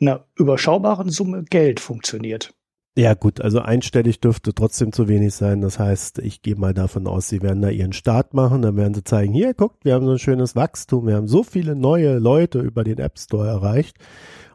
einer 0.00 0.24
überschaubaren 0.36 1.10
Summe 1.10 1.44
Geld 1.44 1.80
funktioniert. 1.80 2.54
Ja 2.96 3.14
gut, 3.14 3.40
also 3.40 3.60
einstellig 3.60 4.20
dürfte 4.20 4.52
trotzdem 4.52 4.92
zu 4.92 5.06
wenig 5.06 5.34
sein. 5.34 5.60
Das 5.60 5.78
heißt, 5.78 6.18
ich 6.18 6.42
gehe 6.42 6.56
mal 6.56 6.74
davon 6.74 7.06
aus, 7.06 7.28
sie 7.28 7.40
werden 7.40 7.62
da 7.62 7.68
ihren 7.68 7.92
Start 7.92 8.34
machen, 8.34 8.62
dann 8.62 8.76
werden 8.76 8.94
sie 8.94 9.04
zeigen, 9.04 9.32
hier 9.32 9.54
guckt, 9.54 9.84
wir 9.84 9.94
haben 9.94 10.06
so 10.06 10.12
ein 10.12 10.18
schönes 10.18 10.56
Wachstum, 10.56 11.06
wir 11.06 11.14
haben 11.14 11.28
so 11.28 11.42
viele 11.44 11.76
neue 11.76 12.18
Leute 12.18 12.58
über 12.58 12.82
den 12.82 12.98
App 12.98 13.18
Store 13.18 13.46
erreicht 13.46 13.96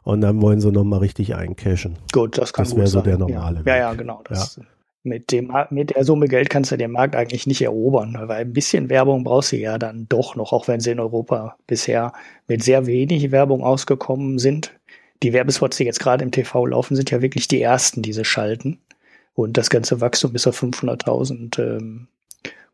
und 0.04 0.22
dann 0.22 0.42
wollen 0.42 0.60
sie 0.60 0.72
nochmal 0.72 1.00
richtig 1.00 1.36
eincashen. 1.36 1.98
Gut, 2.12 2.38
das 2.38 2.52
kann 2.52 2.66
Das 2.66 2.76
wäre 2.76 2.88
so 2.88 3.02
der 3.02 3.18
normale 3.18 3.64
ja. 3.66 3.76
ja, 3.76 3.78
ja, 3.78 3.94
genau. 3.94 4.22
Das, 4.26 4.58
ja. 4.58 4.64
Mit, 5.06 5.32
dem, 5.32 5.54
mit 5.70 5.96
der 5.96 6.04
Summe 6.04 6.28
Geld 6.28 6.50
kannst 6.50 6.72
du 6.72 6.78
den 6.78 6.92
Markt 6.92 7.16
eigentlich 7.16 7.46
nicht 7.46 7.62
erobern, 7.62 8.18
weil 8.24 8.42
ein 8.42 8.54
bisschen 8.54 8.90
Werbung 8.90 9.24
brauchst 9.24 9.52
du 9.52 9.58
ja 9.58 9.78
dann 9.78 10.08
doch 10.10 10.36
noch, 10.36 10.52
auch 10.52 10.68
wenn 10.68 10.80
sie 10.80 10.92
in 10.92 11.00
Europa 11.00 11.58
bisher 11.68 12.12
mit 12.48 12.64
sehr 12.64 12.88
wenig 12.88 13.32
Werbung 13.32 13.64
ausgekommen 13.64 14.40
sind. 14.40 14.74
Die 15.22 15.32
Werbespots, 15.32 15.78
die 15.78 15.84
jetzt 15.84 16.00
gerade 16.00 16.24
im 16.24 16.32
TV 16.32 16.66
laufen, 16.66 16.96
sind 16.96 17.12
ja 17.12 17.22
wirklich 17.22 17.48
die 17.48 17.62
ersten, 17.62 18.02
die 18.02 18.14
sie 18.14 18.26
schalten. 18.26 18.80
Und 19.36 19.58
das 19.58 19.70
ganze 19.70 20.02
Wachstum 20.02 20.34
bis 20.34 20.48
auf 20.48 20.62
500.000 20.62 21.62
ähm, 21.62 22.08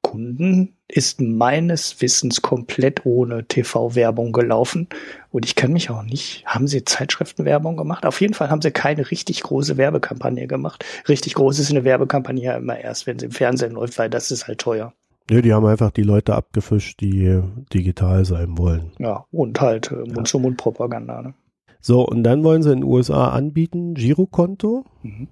Kunden 0.01 0.75
ist 0.87 1.21
meines 1.21 2.01
Wissens 2.01 2.41
komplett 2.41 3.05
ohne 3.05 3.45
TV-Werbung 3.45 4.31
gelaufen. 4.33 4.87
Und 5.31 5.45
ich 5.45 5.55
kann 5.55 5.71
mich 5.71 5.89
auch 5.89 6.03
nicht, 6.03 6.45
haben 6.45 6.67
sie 6.67 6.83
Zeitschriftenwerbung 6.83 7.77
gemacht? 7.77 8.05
Auf 8.05 8.19
jeden 8.19 8.33
Fall 8.33 8.49
haben 8.49 8.61
sie 8.61 8.71
keine 8.71 9.09
richtig 9.09 9.41
große 9.41 9.77
Werbekampagne 9.77 10.47
gemacht. 10.47 10.83
Richtig 11.07 11.35
groß 11.35 11.59
ist 11.59 11.71
eine 11.71 11.83
Werbekampagne 11.83 12.43
ja 12.43 12.57
immer 12.57 12.77
erst, 12.77 13.07
wenn 13.07 13.19
sie 13.19 13.27
im 13.27 13.31
Fernsehen 13.31 13.73
läuft, 13.73 13.97
weil 13.99 14.09
das 14.09 14.31
ist 14.31 14.47
halt 14.47 14.59
teuer. 14.59 14.93
Nö, 15.29 15.41
die 15.41 15.53
haben 15.53 15.65
einfach 15.65 15.91
die 15.91 16.03
Leute 16.03 16.35
abgefischt, 16.35 16.99
die 16.99 17.41
digital 17.73 18.25
sein 18.25 18.57
wollen. 18.57 18.91
Ja, 18.99 19.25
und 19.31 19.61
halt 19.61 19.91
äh, 19.91 20.11
Mund-zu-Mund-Propaganda. 20.11 21.21
Ne? 21.21 21.33
So, 21.79 22.05
und 22.05 22.23
dann 22.23 22.43
wollen 22.43 22.63
sie 22.63 22.71
in 22.71 22.81
den 22.81 22.89
USA 22.89 23.29
anbieten, 23.29 23.93
Girokonto. 23.93 24.85
Mhm. 25.03 25.29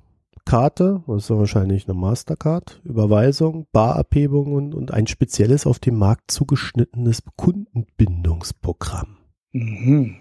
Karte, 0.49 1.03
das 1.05 1.25
ist 1.25 1.29
wahrscheinlich 1.29 1.87
eine 1.87 1.93
Mastercard, 1.93 2.81
Überweisung, 2.83 3.67
Barabhebungen 3.71 4.73
und 4.73 4.91
ein 4.91 5.05
spezielles 5.05 5.67
auf 5.67 5.77
dem 5.77 5.95
Markt 5.95 6.31
zugeschnittenes 6.31 7.21
Kundenbindungsprogramm. 7.35 9.17
Mhm. 9.51 10.15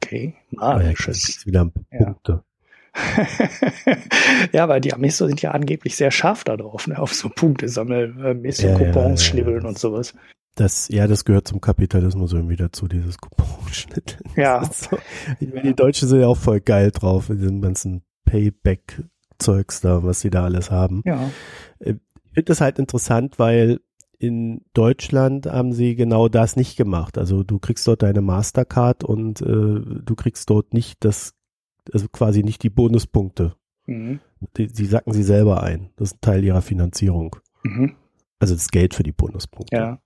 Okay. 0.00 0.36
Ah, 0.58 0.78
wieder 0.78 1.72
Punkte. 1.90 2.44
ja, 4.52 4.68
weil 4.68 4.80
die 4.80 4.94
Amis 4.94 5.18
sind 5.18 5.42
ja 5.42 5.50
angeblich 5.50 5.96
sehr 5.96 6.12
scharf 6.12 6.44
darauf, 6.44 6.86
ne? 6.86 6.96
auf 6.96 7.12
so 7.12 7.28
Punkte 7.28 7.68
sammeln, 7.68 8.24
ein 8.24 8.42
bisschen 8.42 8.70
ja, 8.70 8.78
Coupons 8.78 8.94
ja, 8.94 9.10
ja, 9.10 9.16
schnibbeln 9.16 9.66
und 9.66 9.76
sowas. 9.76 10.14
Das, 10.54 10.86
ja, 10.86 11.08
das 11.08 11.24
gehört 11.24 11.48
zum 11.48 11.60
Kapitalismus 11.60 12.32
irgendwie 12.32 12.54
dazu, 12.54 12.86
dieses 12.86 13.18
Couponschnitt. 13.18 14.18
Ja. 14.36 14.64
So. 14.72 14.98
Ich 15.40 15.48
meine, 15.52 15.62
die 15.62 15.74
Deutschen 15.74 16.06
sind 16.06 16.20
ja 16.20 16.28
auch 16.28 16.38
voll 16.38 16.60
geil 16.60 16.92
drauf, 16.92 17.28
in 17.28 17.40
diesem 17.40 17.60
ganzen 17.60 18.02
Payback 18.24 19.02
Zeugs 19.38 19.80
da, 19.80 20.02
was 20.04 20.20
sie 20.20 20.30
da 20.30 20.44
alles 20.44 20.70
haben. 20.70 21.02
Ja. 21.04 21.30
Äh, 21.78 21.94
ich 22.24 22.34
finde 22.34 22.50
das 22.50 22.60
halt 22.60 22.78
interessant, 22.78 23.38
weil 23.38 23.80
in 24.18 24.62
Deutschland 24.74 25.46
haben 25.46 25.72
sie 25.72 25.94
genau 25.94 26.28
das 26.28 26.56
nicht 26.56 26.76
gemacht. 26.76 27.18
Also 27.18 27.44
du 27.44 27.58
kriegst 27.58 27.86
dort 27.86 28.02
deine 28.02 28.20
Mastercard 28.20 29.04
und 29.04 29.40
äh, 29.40 29.44
du 29.44 30.14
kriegst 30.16 30.50
dort 30.50 30.74
nicht 30.74 31.04
das, 31.04 31.34
also 31.92 32.08
quasi 32.08 32.42
nicht 32.42 32.62
die 32.62 32.70
Bonuspunkte. 32.70 33.54
Mhm. 33.86 34.20
Die, 34.56 34.66
die 34.66 34.86
sacken 34.86 35.12
sie 35.12 35.22
selber 35.22 35.62
ein. 35.62 35.90
Das 35.96 36.08
ist 36.08 36.16
ein 36.16 36.20
Teil 36.20 36.44
ihrer 36.44 36.62
Finanzierung. 36.62 37.36
Mhm. 37.62 37.94
Also 38.40 38.54
das 38.54 38.68
Geld 38.68 38.94
für 38.94 39.02
die 39.02 39.12
Bonuspunkte. 39.12 39.74
Ja. 39.74 40.00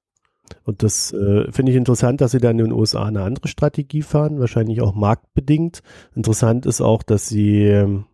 Und 0.65 0.83
das 0.83 1.12
äh, 1.12 1.51
finde 1.51 1.73
ich 1.73 1.79
interessant, 1.79 2.21
dass 2.21 2.33
sie 2.33 2.39
dann 2.39 2.59
in 2.59 2.67
den 2.67 2.73
USA 2.73 3.05
eine 3.05 3.23
andere 3.23 3.49
Strategie 3.49 4.03
fahren, 4.03 4.41
wahrscheinlich 4.41 4.81
auch 4.83 4.95
marktbedingt. 4.95 5.83
Interessant 6.15 6.67
ist 6.67 6.81
auch, 6.81 7.03
dass 7.03 7.29
sie 7.29 7.62
ähm, 7.62 8.05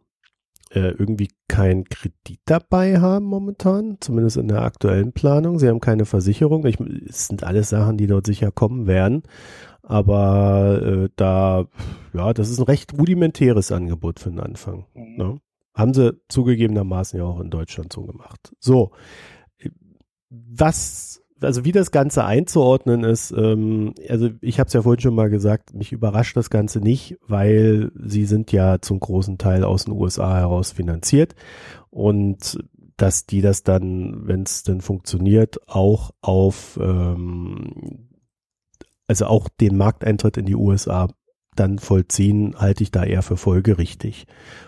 äh, 0.70 0.90
irgendwie 0.90 1.28
keinen 1.48 1.84
Kredit 1.84 2.40
dabei 2.44 3.00
haben 3.00 3.24
momentan, 3.24 3.96
zumindest 4.00 4.36
in 4.36 4.48
der 4.48 4.62
aktuellen 4.62 5.12
Planung. 5.12 5.58
Sie 5.58 5.68
haben 5.68 5.80
keine 5.80 6.04
Versicherung. 6.04 6.66
Ich, 6.66 6.78
es 6.80 7.28
sind 7.28 7.42
alles 7.42 7.70
Sachen, 7.70 7.96
die 7.96 8.06
dort 8.06 8.26
sicher 8.26 8.50
kommen 8.50 8.86
werden. 8.86 9.22
Aber 9.82 10.82
äh, 10.82 11.08
da, 11.16 11.66
ja, 12.12 12.32
das 12.34 12.50
ist 12.50 12.58
ein 12.58 12.64
recht 12.64 12.92
rudimentäres 12.92 13.72
Angebot 13.72 14.20
für 14.20 14.30
den 14.30 14.40
Anfang. 14.40 14.84
Mhm. 14.94 15.16
Ne? 15.16 15.40
Haben 15.74 15.94
sie 15.94 16.20
zugegebenermaßen 16.28 17.18
ja 17.18 17.24
auch 17.24 17.40
in 17.40 17.50
Deutschland 17.50 17.92
so 17.92 18.02
gemacht. 18.02 18.52
So, 18.60 18.90
was 20.28 21.17
also 21.40 21.64
wie 21.64 21.72
das 21.72 21.90
Ganze 21.90 22.24
einzuordnen 22.24 23.04
ist, 23.04 23.30
ähm, 23.32 23.94
also 24.08 24.30
ich 24.40 24.58
habe 24.58 24.68
es 24.68 24.72
ja 24.72 24.82
vorhin 24.82 25.00
schon 25.00 25.14
mal 25.14 25.30
gesagt, 25.30 25.74
mich 25.74 25.92
überrascht 25.92 26.36
das 26.36 26.50
Ganze 26.50 26.80
nicht, 26.80 27.18
weil 27.26 27.90
sie 27.94 28.24
sind 28.24 28.52
ja 28.52 28.80
zum 28.80 29.00
großen 29.00 29.38
Teil 29.38 29.64
aus 29.64 29.84
den 29.84 29.94
USA 29.94 30.36
heraus 30.36 30.72
finanziert 30.72 31.34
und 31.90 32.58
dass 32.96 33.26
die 33.26 33.40
das 33.40 33.62
dann, 33.62 34.26
wenn 34.26 34.42
es 34.42 34.64
denn 34.64 34.80
funktioniert, 34.80 35.58
auch 35.68 36.10
auf 36.20 36.78
ähm, 36.82 38.08
also 39.06 39.26
auch 39.26 39.48
den 39.48 39.76
Markteintritt 39.76 40.36
in 40.36 40.46
die 40.46 40.56
USA 40.56 41.08
dann 41.58 41.78
vollziehen, 41.78 42.54
halte 42.56 42.82
ich 42.82 42.90
da 42.90 43.04
eher 43.04 43.22
für 43.22 43.36
folgerichtig. 43.36 44.26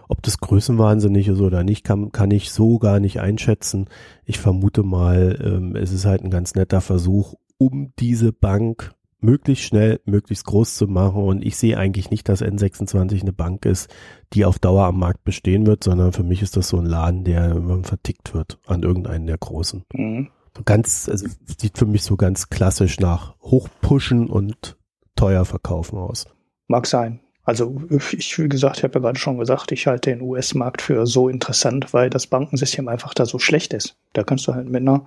Ob 0.08 0.22
das 0.22 0.38
größenwahnsinnig 0.38 1.28
ist 1.28 1.40
oder 1.40 1.64
nicht, 1.64 1.84
kann, 1.84 2.12
kann 2.12 2.30
ich 2.30 2.50
so 2.50 2.78
gar 2.78 3.00
nicht 3.00 3.20
einschätzen. 3.20 3.86
Ich 4.24 4.38
vermute 4.38 4.82
mal, 4.82 5.38
ähm, 5.42 5.76
es 5.76 5.92
ist 5.92 6.04
halt 6.04 6.22
ein 6.22 6.30
ganz 6.30 6.54
netter 6.54 6.80
Versuch, 6.80 7.34
um 7.58 7.92
diese 7.98 8.32
Bank 8.32 8.94
möglichst 9.20 9.64
schnell, 9.64 10.00
möglichst 10.04 10.46
groß 10.46 10.74
zu 10.74 10.86
machen. 10.86 11.22
Und 11.22 11.44
ich 11.44 11.56
sehe 11.56 11.76
eigentlich 11.78 12.10
nicht, 12.10 12.28
dass 12.28 12.42
N26 12.42 13.22
eine 13.22 13.32
Bank 13.32 13.64
ist, 13.66 13.88
die 14.32 14.44
auf 14.44 14.58
Dauer 14.58 14.84
am 14.84 14.98
Markt 14.98 15.24
bestehen 15.24 15.66
wird, 15.66 15.84
sondern 15.84 16.12
für 16.12 16.22
mich 16.22 16.42
ist 16.42 16.56
das 16.56 16.68
so 16.68 16.78
ein 16.78 16.86
Laden, 16.86 17.24
der 17.24 17.60
vertickt 17.82 18.34
wird 18.34 18.58
an 18.66 18.82
irgendeinen 18.82 19.26
der 19.26 19.38
großen. 19.38 19.84
Mhm. 19.92 20.28
Ganz, 20.64 21.08
also 21.08 21.26
sieht 21.58 21.78
für 21.78 21.86
mich 21.86 22.02
so 22.02 22.16
ganz 22.16 22.50
klassisch 22.50 22.98
nach 22.98 23.34
Hochpushen 23.40 24.28
und 24.28 24.76
teuer 25.16 25.44
verkaufen 25.44 25.98
aus. 25.98 26.26
Mag 26.70 26.86
sein. 26.86 27.18
Also 27.42 27.82
ich, 27.90 28.38
wie 28.38 28.48
gesagt, 28.48 28.76
ich 28.76 28.84
habe 28.84 28.94
ja 28.94 29.00
gerade 29.00 29.18
schon 29.18 29.38
gesagt, 29.38 29.72
ich 29.72 29.88
halte 29.88 30.10
den 30.10 30.22
US-Markt 30.22 30.82
für 30.82 31.04
so 31.04 31.28
interessant, 31.28 31.92
weil 31.92 32.10
das 32.10 32.28
Bankensystem 32.28 32.86
einfach 32.86 33.12
da 33.12 33.26
so 33.26 33.40
schlecht 33.40 33.74
ist. 33.74 33.96
Da 34.12 34.22
kannst 34.22 34.46
du 34.46 34.54
halt 34.54 34.68
mit 34.68 34.82
einer 34.82 35.04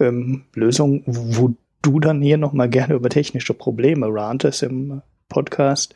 ähm, 0.00 0.46
Lösung, 0.54 1.04
wo 1.06 1.54
du 1.82 2.00
dann 2.00 2.20
hier 2.20 2.38
nochmal 2.38 2.68
gerne 2.68 2.94
über 2.94 3.08
technische 3.08 3.54
Probleme 3.54 4.08
rantest 4.10 4.64
im 4.64 5.00
Podcast, 5.28 5.94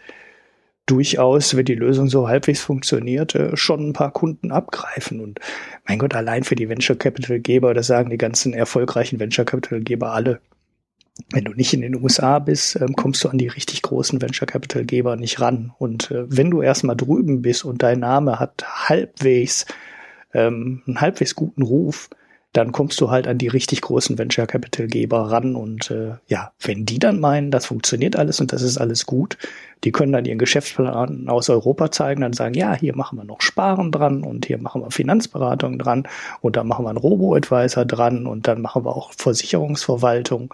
durchaus, 0.87 1.57
wenn 1.57 1.65
die 1.65 1.75
Lösung 1.75 2.09
so 2.09 2.29
halbwegs 2.29 2.61
funktioniert, 2.61 3.35
äh, 3.35 3.57
schon 3.57 3.89
ein 3.89 3.93
paar 3.93 4.13
Kunden 4.13 4.53
abgreifen. 4.53 5.19
Und 5.19 5.41
mein 5.89 5.99
Gott, 5.99 6.15
allein 6.15 6.45
für 6.45 6.55
die 6.55 6.69
Venture 6.69 6.97
Capital 6.97 7.41
Geber, 7.41 7.75
das 7.75 7.89
sagen 7.89 8.11
die 8.11 8.17
ganzen 8.17 8.53
erfolgreichen 8.53 9.19
Venture 9.19 9.45
Capital 9.45 9.81
Geber 9.81 10.13
alle, 10.13 10.41
wenn 11.31 11.45
du 11.45 11.53
nicht 11.53 11.75
in 11.75 11.81
den 11.81 12.03
USA 12.03 12.39
bist, 12.39 12.77
ähm, 12.77 12.95
kommst 12.95 13.23
du 13.25 13.29
an 13.29 13.39
die 13.39 13.49
richtig 13.49 13.83
großen 13.83 14.21
Venture 14.21 14.47
Capital 14.47 14.85
Geber 14.85 15.17
nicht 15.17 15.41
ran. 15.41 15.73
Und 15.79 16.11
äh, 16.11 16.25
wenn 16.29 16.51
du 16.51 16.63
erstmal 16.63 16.97
drüben 16.97 17.43
bist 17.43 17.65
und 17.65 17.83
dein 17.83 18.01
Name 18.01 18.39
hat 18.39 18.65
halbwegs 18.89 19.67
ähm, 20.33 20.83
einen 20.87 21.01
halbwegs 21.01 21.35
guten 21.35 21.63
Ruf, 21.63 22.09
dann 22.53 22.73
kommst 22.73 23.01
du 23.01 23.11
halt 23.11 23.29
an 23.29 23.39
die 23.39 23.47
richtig 23.47 23.81
großen 23.81 24.19
Venture 24.19 24.47
Capital 24.47 24.89
Geber 24.89 25.31
ran 25.31 25.55
und 25.55 25.91
äh, 25.93 26.15
ja, 26.27 26.51
wenn 26.59 26.85
die 26.85 26.99
dann 26.99 27.21
meinen, 27.21 27.53
das 27.53 27.67
funktioniert 27.67 28.17
alles 28.17 28.41
und 28.41 28.53
das 28.53 28.63
ist 28.63 28.77
alles 28.77 29.07
gut, 29.07 29.39
die 29.85 29.93
können 29.93 30.13
dann 30.13 30.25
ihren 30.25 30.39
Geschäftsplan 30.39 31.29
aus 31.29 31.49
Europa 31.49 31.93
zeigen, 31.93 32.23
dann 32.23 32.33
sagen, 32.33 32.55
ja, 32.55 32.75
hier 32.75 32.97
machen 32.97 33.19
wir 33.19 33.25
noch 33.25 33.41
Sparen 33.41 33.93
dran 33.93 34.25
und 34.25 34.47
hier 34.47 34.59
machen 34.59 34.83
wir 34.83 34.91
Finanzberatung 34.91 35.79
dran 35.79 36.09
und 36.41 36.57
dann 36.57 36.67
machen 36.67 36.85
wir 36.85 36.89
einen 36.89 36.99
Robo-Advisor 36.99 37.85
dran 37.85 38.27
und 38.27 38.49
dann 38.49 38.61
machen 38.61 38.85
wir 38.85 38.97
auch 38.97 39.13
Versicherungsverwaltung 39.13 40.53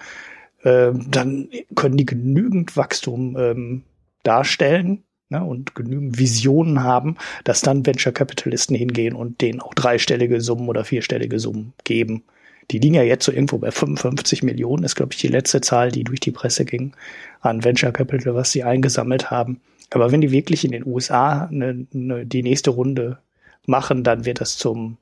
ähm, 0.67 1.07
dann 1.09 1.49
können 1.77 1.97
die 1.97 2.07
genügend 2.07 2.77
Wachstum 2.77 3.37
ähm, 3.39 3.83
darstellen 4.25 5.05
ne, 5.29 5.45
und 5.45 5.77
genügend 5.77 6.19
Visionen 6.19 6.83
haben, 6.83 7.17
dass 7.45 7.61
dann 7.61 7.87
Venture 7.87 8.13
Capitalisten 8.13 8.75
hingehen 8.75 9.15
und 9.15 9.41
denen 9.41 9.61
auch 9.61 9.75
dreistellige 9.75 10.41
Summen 10.41 10.69
oder 10.69 10.85
vierstellige 10.85 11.39
Summen 11.39 11.73
geben. 11.85 12.25
Die 12.73 12.81
liegen 12.81 12.97
ja 12.97 13.05
jetzt 13.05 13.25
so 13.25 13.31
irgendwo 13.31 13.59
bei 13.59 13.71
55 13.71 14.43
Millionen, 14.43 14.83
ist 14.83 14.97
glaube 14.97 15.13
ich 15.13 15.21
die 15.21 15.29
letzte 15.29 15.61
Zahl, 15.61 15.93
die 15.93 16.03
durch 16.03 16.19
die 16.19 16.33
Presse 16.33 16.65
ging, 16.65 16.97
an 17.41 17.63
Venture 17.63 17.93
Capital, 17.93 18.35
was 18.35 18.51
sie 18.51 18.65
eingesammelt 18.65 19.31
haben. 19.31 19.61
Aber 19.91 20.11
wenn 20.11 20.21
die 20.21 20.33
wirklich 20.33 20.65
in 20.65 20.73
den 20.73 20.85
USA 20.85 21.47
eine, 21.47 21.87
eine, 21.95 22.27
die 22.27 22.43
nächste 22.43 22.71
Runde 22.71 23.19
machen, 23.67 24.03
dann 24.03 24.25
wird 24.25 24.41
das 24.41 24.57
zum 24.57 24.99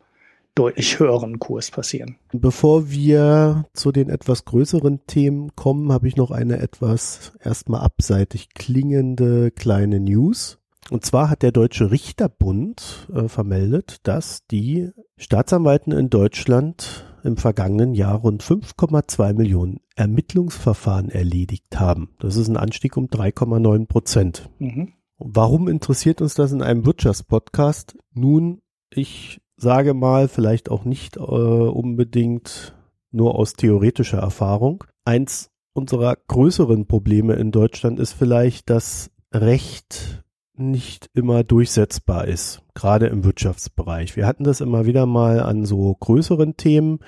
deutlich 0.55 0.99
höheren 0.99 1.39
Kurs 1.39 1.71
passieren. 1.71 2.17
Bevor 2.33 2.91
wir 2.91 3.67
zu 3.73 3.93
den 3.93 4.09
etwas 4.09 4.45
größeren 4.45 5.07
Themen 5.07 5.55
kommen, 5.57 5.93
habe 5.93 6.09
ich 6.09 6.17
noch 6.17 6.31
eine 6.31 6.59
etwas 6.59 7.33
erstmal 7.43 7.81
abseitig 7.81 8.51
klingende 8.55 9.51
kleine 9.51 10.01
News. 10.01 10.59
Und 10.91 11.05
zwar 11.05 11.31
hat 11.31 11.43
der 11.43 11.53
Deutsche 11.53 11.91
Richterbund 11.91 13.09
äh, 13.13 13.29
vermeldet, 13.29 13.99
dass 14.03 14.47
die 14.51 14.91
Staatsanwalten 15.17 15.93
in 15.93 16.11
Deutschland 16.11 17.07
im 17.25 17.39
vergangenen 17.39 17.95
Jahr 17.95 18.17
rund 18.17 18.43
5,2 18.43 19.33
Millionen 19.33 19.81
Ermittlungsverfahren 19.97 21.09
erledigt 21.09 21.81
haben. 21.81 22.11
Das 22.21 22.37
ist 22.37 22.49
ein 22.49 22.59
Anstieg 22.59 22.97
um 22.99 23.07
3,9 23.07 23.87
Prozent. 23.87 24.51
Mhm. 24.59 24.93
Warum 25.17 25.69
interessiert 25.69 26.21
uns 26.21 26.35
das 26.35 26.53
in 26.53 26.61
einem 26.61 26.85
Wirtschaftspodcast? 26.85 27.97
Nun, 28.13 28.61
ich 28.91 29.41
sage 29.57 29.95
mal, 29.95 30.29
vielleicht 30.29 30.71
auch 30.71 30.85
nicht 30.85 31.17
äh, 31.17 31.21
unbedingt 31.21 32.75
nur 33.11 33.37
aus 33.37 33.55
theoretischer 33.55 34.19
Erfahrung. 34.19 34.85
Eins 35.05 35.51
unserer 35.73 36.17
größeren 36.29 36.87
Probleme 36.87 37.35
in 37.35 37.53
Deutschland 37.53 37.99
ist 38.01 38.13
vielleicht, 38.13 38.71
dass 38.71 39.11
Recht 39.33 40.25
nicht 40.57 41.11
immer 41.15 41.43
durchsetzbar 41.43 42.27
ist, 42.29 42.63
gerade 42.75 43.07
im 43.07 43.25
Wirtschaftsbereich. 43.25 44.17
Wir 44.17 44.27
hatten 44.27 44.45
das 44.45 44.61
immer 44.61 44.87
wieder 44.87 45.05
mal 45.07 45.41
an 45.41 45.65
so 45.65 45.95
größeren 45.99 46.57
Themen, 46.57 47.01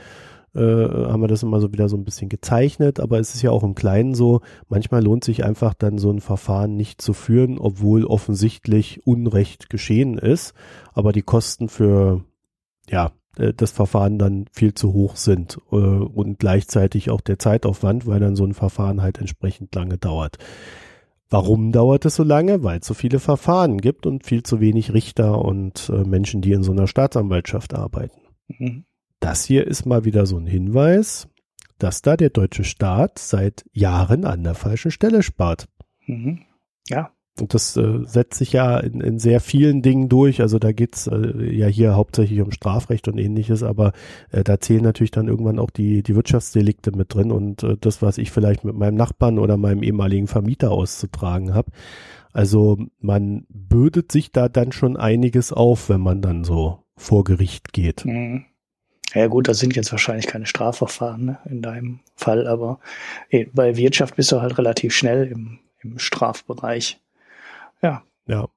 äh, 0.55 0.61
haben 0.61 1.21
wir 1.21 1.29
das 1.29 1.45
immer 1.45 1.61
so 1.61 1.73
wieder 1.73 1.88
so 1.88 1.97
ein 1.97 2.05
bisschen 2.05 2.29
gezeichnet, 2.29 2.99
aber 2.99 3.21
es 3.21 3.35
ist 3.35 3.43
ja 3.43 3.53
auch 3.53 3.62
im 3.62 3.76
Kleinen 3.76 4.15
so, 4.15 4.41
manchmal 4.69 5.05
lohnt 5.05 5.23
sich 5.23 5.45
einfach 5.45 5.75
dann 5.75 5.99
so 5.99 6.11
ein 6.11 6.21
Verfahren 6.21 6.76
nicht 6.76 7.00
zu 7.00 7.12
führen, 7.12 7.59
obwohl 7.59 8.05
offensichtlich 8.05 9.07
Unrecht 9.07 9.71
geschehen 9.71 10.19
ist, 10.19 10.55
aber 10.93 11.12
die 11.12 11.23
Kosten 11.23 11.69
für 11.69 12.25
ja, 12.88 13.12
äh, 13.37 13.52
das 13.52 13.71
Verfahren 13.71 14.19
dann 14.19 14.47
viel 14.52 14.75
zu 14.75 14.93
hoch 14.93 15.16
sind 15.16 15.59
äh, 15.71 15.76
und 15.76 16.38
gleichzeitig 16.38 17.11
auch 17.11 17.21
der 17.21 17.38
Zeitaufwand, 17.38 18.07
weil 18.07 18.21
dann 18.21 18.37
so 18.37 18.45
ein 18.45 18.55
Verfahren 18.55 19.02
halt 19.02 19.19
entsprechend 19.19 19.75
lange 19.75 19.99
dauert. 19.99 20.38
Warum 21.28 21.73
dauert 21.73 22.05
es 22.05 22.14
so 22.14 22.23
lange? 22.23 22.62
Weil 22.62 22.78
es 22.78 22.87
so 22.87 22.95
viele 22.95 23.19
Verfahren 23.19 23.78
gibt 23.81 24.07
und 24.07 24.25
viel 24.25 24.45
zu 24.45 24.61
wenig 24.61 24.95
Richter 24.95 25.45
und 25.45 25.90
äh, 25.93 26.05
Menschen, 26.05 26.40
die 26.40 26.52
in 26.52 26.62
so 26.62 26.73
einer 26.73 26.87
Staatsanwaltschaft 26.87 27.75
arbeiten. 27.75 28.21
Mhm. 28.49 28.85
Das 29.19 29.45
hier 29.45 29.66
ist 29.66 29.87
mal 29.87 30.05
wieder 30.05 30.26
so 30.26 30.37
ein 30.37 30.47
Hinweis, 30.47 31.28
dass 31.78 32.02
da 32.02 32.16
der 32.16 32.31
deutsche 32.31 32.64
Staat 32.64 33.19
seit 33.19 33.64
Jahren 33.73 34.25
an 34.25 34.45
der 34.45 34.55
falschen 34.55 34.93
Stelle 34.93 35.23
spart. 35.23 35.66
Mhm. 36.07 36.43
Ja, 36.88 37.11
und 37.40 37.55
das 37.55 37.76
äh, 37.76 38.00
setzt 38.05 38.38
sich 38.38 38.52
ja 38.52 38.78
in, 38.78 39.00
in 39.00 39.19
sehr 39.19 39.40
vielen 39.40 39.83
Dingen 39.83 40.09
durch. 40.09 40.40
Also 40.40 40.59
da 40.59 40.73
geht's 40.73 41.07
äh, 41.07 41.55
ja 41.55 41.66
hier 41.66 41.95
hauptsächlich 41.95 42.40
um 42.40 42.50
Strafrecht 42.50 43.09
und 43.09 43.19
ähnliches, 43.19 43.62
aber 43.62 43.93
äh, 44.31 44.45
da 44.45 44.61
zählen 44.61 44.83
natürlich 44.83 45.11
dann 45.11 45.28
irgendwann 45.28 45.59
auch 45.59 45.71
die, 45.71 46.02
die 46.02 46.14
Wirtschaftsdelikte 46.14 46.93
mit 46.93 47.14
drin 47.14 47.33
und 47.33 47.62
äh, 47.62 47.76
das, 47.81 48.02
was 48.02 48.19
ich 48.19 48.31
vielleicht 48.31 48.64
mit 48.64 48.76
meinem 48.76 48.97
Nachbarn 48.97 49.38
oder 49.38 49.57
meinem 49.57 49.83
ehemaligen 49.83 50.26
Vermieter 50.26 50.71
auszutragen 50.71 51.55
habe. 51.55 51.71
Also 52.33 52.78
man 53.00 53.47
bürdet 53.49 54.12
sich 54.12 54.31
da 54.31 54.49
dann 54.49 54.73
schon 54.73 54.97
einiges 54.97 55.52
auf, 55.52 55.88
wenn 55.88 56.00
man 56.00 56.21
dann 56.21 56.45
so 56.45 56.85
vor 56.97 57.25
Gericht 57.25 57.73
geht. 57.73 58.05
Mhm. 58.05 58.45
Ja 59.14 59.28
gut, 59.28 59.49
das 59.49 59.59
sind 59.59 59.76
jetzt 59.76 59.93
wahrscheinlich 59.93 60.26
keine 60.26 60.47
Strafverfahren 60.47 61.25
ne, 61.25 61.38
in 61.47 61.62
deinem 61.62 62.00
Fall, 62.16 62.47
aber 62.47 62.81
eh, 63.31 63.47
bei 63.52 63.76
Wirtschaft 63.76 64.16
bist 64.16 64.33
du 64.33 64.43
halt 64.43 64.59
relativ 64.59 64.95
schnell 64.95 65.26
im, 65.28 65.61
im 65.81 65.99
Strafbereich. 65.99 67.00
Ja. 67.83 68.02
Ja. 68.26 68.49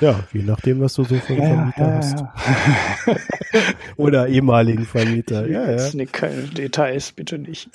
Ja, 0.00 0.20
je 0.32 0.42
nachdem, 0.42 0.80
was 0.80 0.94
du 0.94 1.04
so 1.04 1.16
für 1.16 1.34
einen 1.34 1.72
Vermieter 1.72 1.88
ja, 1.88 1.96
hast. 1.96 2.24
Oder 3.96 4.26
ehemaligen 4.28 4.86
Vermieter. 4.86 5.46
Ja, 5.46 5.70
Jetzt 5.70 5.94
ja. 5.94 6.04
keine 6.06 6.42
Details, 6.42 7.12
bitte 7.12 7.38
nicht. 7.38 7.68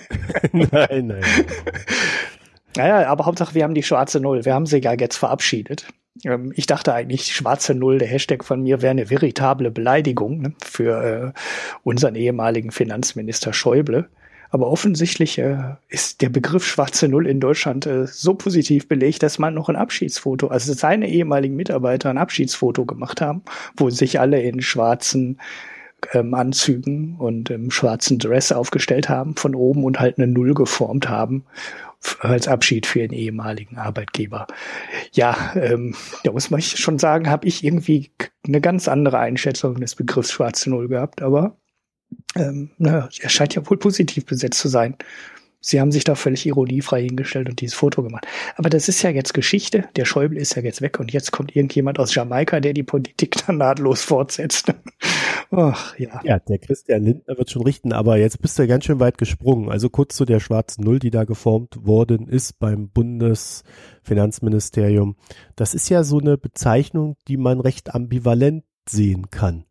nein, 0.52 1.06
nein. 1.06 1.24
Naja, 2.76 3.08
aber 3.08 3.26
Hauptsache, 3.26 3.54
wir 3.54 3.64
haben 3.64 3.74
die 3.74 3.82
schwarze 3.82 4.20
Null. 4.20 4.44
Wir 4.44 4.54
haben 4.54 4.66
sie 4.66 4.78
ja 4.78 4.92
jetzt 4.92 5.16
verabschiedet. 5.16 5.86
Ähm, 6.24 6.52
ich 6.54 6.66
dachte 6.66 6.94
eigentlich, 6.94 7.34
schwarze 7.34 7.74
Null, 7.74 7.98
der 7.98 8.08
Hashtag 8.08 8.44
von 8.44 8.62
mir, 8.62 8.82
wäre 8.82 8.92
eine 8.92 9.10
veritable 9.10 9.70
Beleidigung 9.70 10.40
ne, 10.40 10.54
für 10.62 11.32
äh, 11.34 11.40
unseren 11.82 12.14
ehemaligen 12.14 12.70
Finanzminister 12.70 13.52
Schäuble. 13.52 14.08
Aber 14.50 14.68
offensichtlich 14.68 15.38
äh, 15.38 15.58
ist 15.88 16.22
der 16.22 16.30
Begriff 16.30 16.66
schwarze 16.66 17.08
Null 17.08 17.26
in 17.26 17.40
Deutschland 17.40 17.86
äh, 17.86 18.06
so 18.06 18.34
positiv 18.34 18.88
belegt, 18.88 19.22
dass 19.22 19.38
man 19.38 19.54
noch 19.54 19.68
ein 19.68 19.76
Abschiedsfoto, 19.76 20.48
also 20.48 20.72
seine 20.72 21.08
ehemaligen 21.08 21.56
Mitarbeiter 21.56 22.10
ein 22.10 22.18
Abschiedsfoto 22.18 22.84
gemacht 22.86 23.20
haben, 23.20 23.42
wo 23.76 23.90
sich 23.90 24.20
alle 24.20 24.40
in 24.40 24.62
schwarzen 24.62 25.38
ähm, 26.12 26.34
Anzügen 26.34 27.16
und 27.18 27.50
im 27.50 27.70
schwarzen 27.70 28.18
Dress 28.18 28.52
aufgestellt 28.52 29.08
haben 29.08 29.36
von 29.36 29.54
oben 29.54 29.84
und 29.84 30.00
halt 30.00 30.18
eine 30.18 30.26
Null 30.26 30.54
geformt 30.54 31.08
haben 31.08 31.44
als 32.20 32.46
Abschied 32.46 32.86
für 32.86 33.00
den 33.00 33.12
ehemaligen 33.12 33.76
Arbeitgeber. 33.76 34.46
Ja, 35.12 35.52
ähm, 35.56 35.94
da 36.22 36.32
muss 36.32 36.50
man 36.50 36.62
schon 36.62 36.98
sagen, 36.98 37.28
habe 37.28 37.46
ich 37.46 37.64
irgendwie 37.64 38.12
eine 38.46 38.60
ganz 38.60 38.88
andere 38.88 39.18
Einschätzung 39.18 39.80
des 39.80 39.96
Begriffs 39.96 40.30
schwarze 40.30 40.70
Null 40.70 40.88
gehabt, 40.88 41.22
aber 41.22 41.56
ähm, 42.34 42.70
naja, 42.78 43.08
er 43.20 43.28
scheint 43.28 43.54
ja 43.54 43.68
wohl 43.68 43.78
positiv 43.78 44.24
besetzt 44.26 44.60
zu 44.60 44.68
sein. 44.68 44.96
Sie 45.60 45.80
haben 45.80 45.90
sich 45.90 46.04
da 46.04 46.14
völlig 46.14 46.46
ironiefrei 46.46 47.02
hingestellt 47.02 47.48
und 47.48 47.60
dieses 47.60 47.74
Foto 47.74 48.04
gemacht. 48.04 48.28
Aber 48.56 48.70
das 48.70 48.88
ist 48.88 49.02
ja 49.02 49.10
jetzt 49.10 49.34
Geschichte. 49.34 49.88
Der 49.96 50.04
Schäuble 50.04 50.38
ist 50.38 50.54
ja 50.54 50.62
jetzt 50.62 50.82
weg 50.82 51.00
und 51.00 51.12
jetzt 51.12 51.32
kommt 51.32 51.56
irgendjemand 51.56 51.98
aus 51.98 52.14
Jamaika, 52.14 52.60
der 52.60 52.74
die 52.74 52.84
Politik 52.84 53.44
dann 53.44 53.58
nahtlos 53.58 54.02
fortsetzt. 54.02 54.72
Ach, 55.50 55.98
ja. 55.98 56.20
Ja, 56.22 56.38
der 56.38 56.58
Christian 56.58 57.02
Lindner 57.02 57.36
wird 57.38 57.50
schon 57.50 57.62
richten, 57.62 57.92
aber 57.92 58.18
jetzt 58.18 58.40
bist 58.40 58.56
du 58.58 58.68
ganz 58.68 58.84
schön 58.84 59.00
weit 59.00 59.18
gesprungen. 59.18 59.68
Also 59.68 59.90
kurz 59.90 60.14
zu 60.14 60.24
der 60.24 60.38
schwarzen 60.38 60.84
Null, 60.84 61.00
die 61.00 61.10
da 61.10 61.24
geformt 61.24 61.84
worden 61.84 62.28
ist 62.28 62.60
beim 62.60 62.88
Bundesfinanzministerium. 62.90 65.16
Das 65.56 65.74
ist 65.74 65.88
ja 65.88 66.04
so 66.04 66.20
eine 66.20 66.38
Bezeichnung, 66.38 67.16
die 67.26 67.36
man 67.36 67.58
recht 67.58 67.92
ambivalent 67.94 68.62
sehen 68.88 69.30
kann 69.30 69.64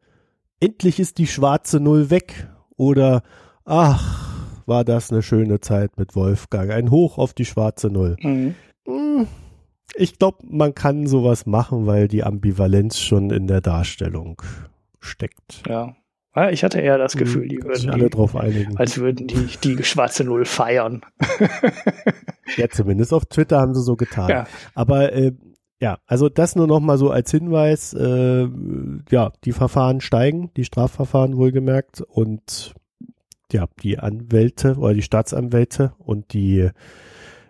endlich 0.60 1.00
ist 1.00 1.18
die 1.18 1.28
schwarze 1.28 1.80
Null 1.80 2.10
weg 2.10 2.48
oder 2.76 3.24
ach, 3.66 4.28
war 4.66 4.84
das 4.84 5.12
eine 5.12 5.22
schöne 5.22 5.60
Zeit 5.60 5.98
mit 5.98 6.16
Wolfgang. 6.16 6.72
Ein 6.72 6.92
Hoch 6.92 7.18
auf 7.18 7.34
die 7.34 7.46
schwarze 7.46 7.88
Null. 7.88 8.18
Mhm. 8.22 8.56
Hm, 8.86 9.28
ich 9.96 10.20
glaube, 10.20 10.40
man 10.50 10.76
kann 10.76 11.08
sowas 11.08 11.46
machen, 11.46 11.86
weil 11.86 12.08
die 12.08 12.24
Ambivalenz 12.24 13.00
schon 13.00 13.32
in 13.32 13.48
der 13.48 13.62
Darstellung 13.62 14.42
steckt. 15.00 15.64
Ja. 15.68 15.96
Ich 16.52 16.64
hatte 16.64 16.80
eher 16.80 17.00
das 17.00 17.14
hm, 17.14 17.20
Gefühl, 17.20 17.48
die 17.48 17.64
würden 17.64 17.90
alle 17.90 18.04
die, 18.04 18.10
drauf 18.12 18.36
einigen. 18.36 18.78
als 18.78 19.00
würden 19.00 19.26
die 19.26 19.50
die 19.64 19.84
schwarze 19.84 20.24
Null 20.24 20.46
feiern. 20.46 21.02
ja, 22.58 22.70
zumindest 22.70 23.12
auf 23.12 23.26
Twitter 23.26 23.60
haben 23.60 23.74
sie 23.74 23.82
so 23.82 23.96
getan. 23.96 24.30
Ja. 24.30 24.48
Aber 24.76 25.14
äh, 25.14 25.32
ja, 25.80 26.00
also 26.06 26.30
das 26.30 26.56
nur 26.56 26.68
noch 26.68 26.80
mal 26.80 26.98
so 26.98 27.12
als 27.12 27.32
Hinweis. 27.32 27.94
Äh, 27.94 28.48
ja, 29.10 29.32
die 29.44 29.52
Verfahren 29.52 30.02
steigen, 30.02 30.52
die 30.58 30.66
Strafverfahren 30.66 31.38
wohlgemerkt 31.38 32.02
und 32.02 32.74
ja, 33.52 33.68
die 33.82 34.00
Anwälte 34.00 34.76
oder 34.78 34.94
die 34.94 35.02
Staatsanwälte 35.02 35.94
und 36.00 36.34
die 36.34 36.70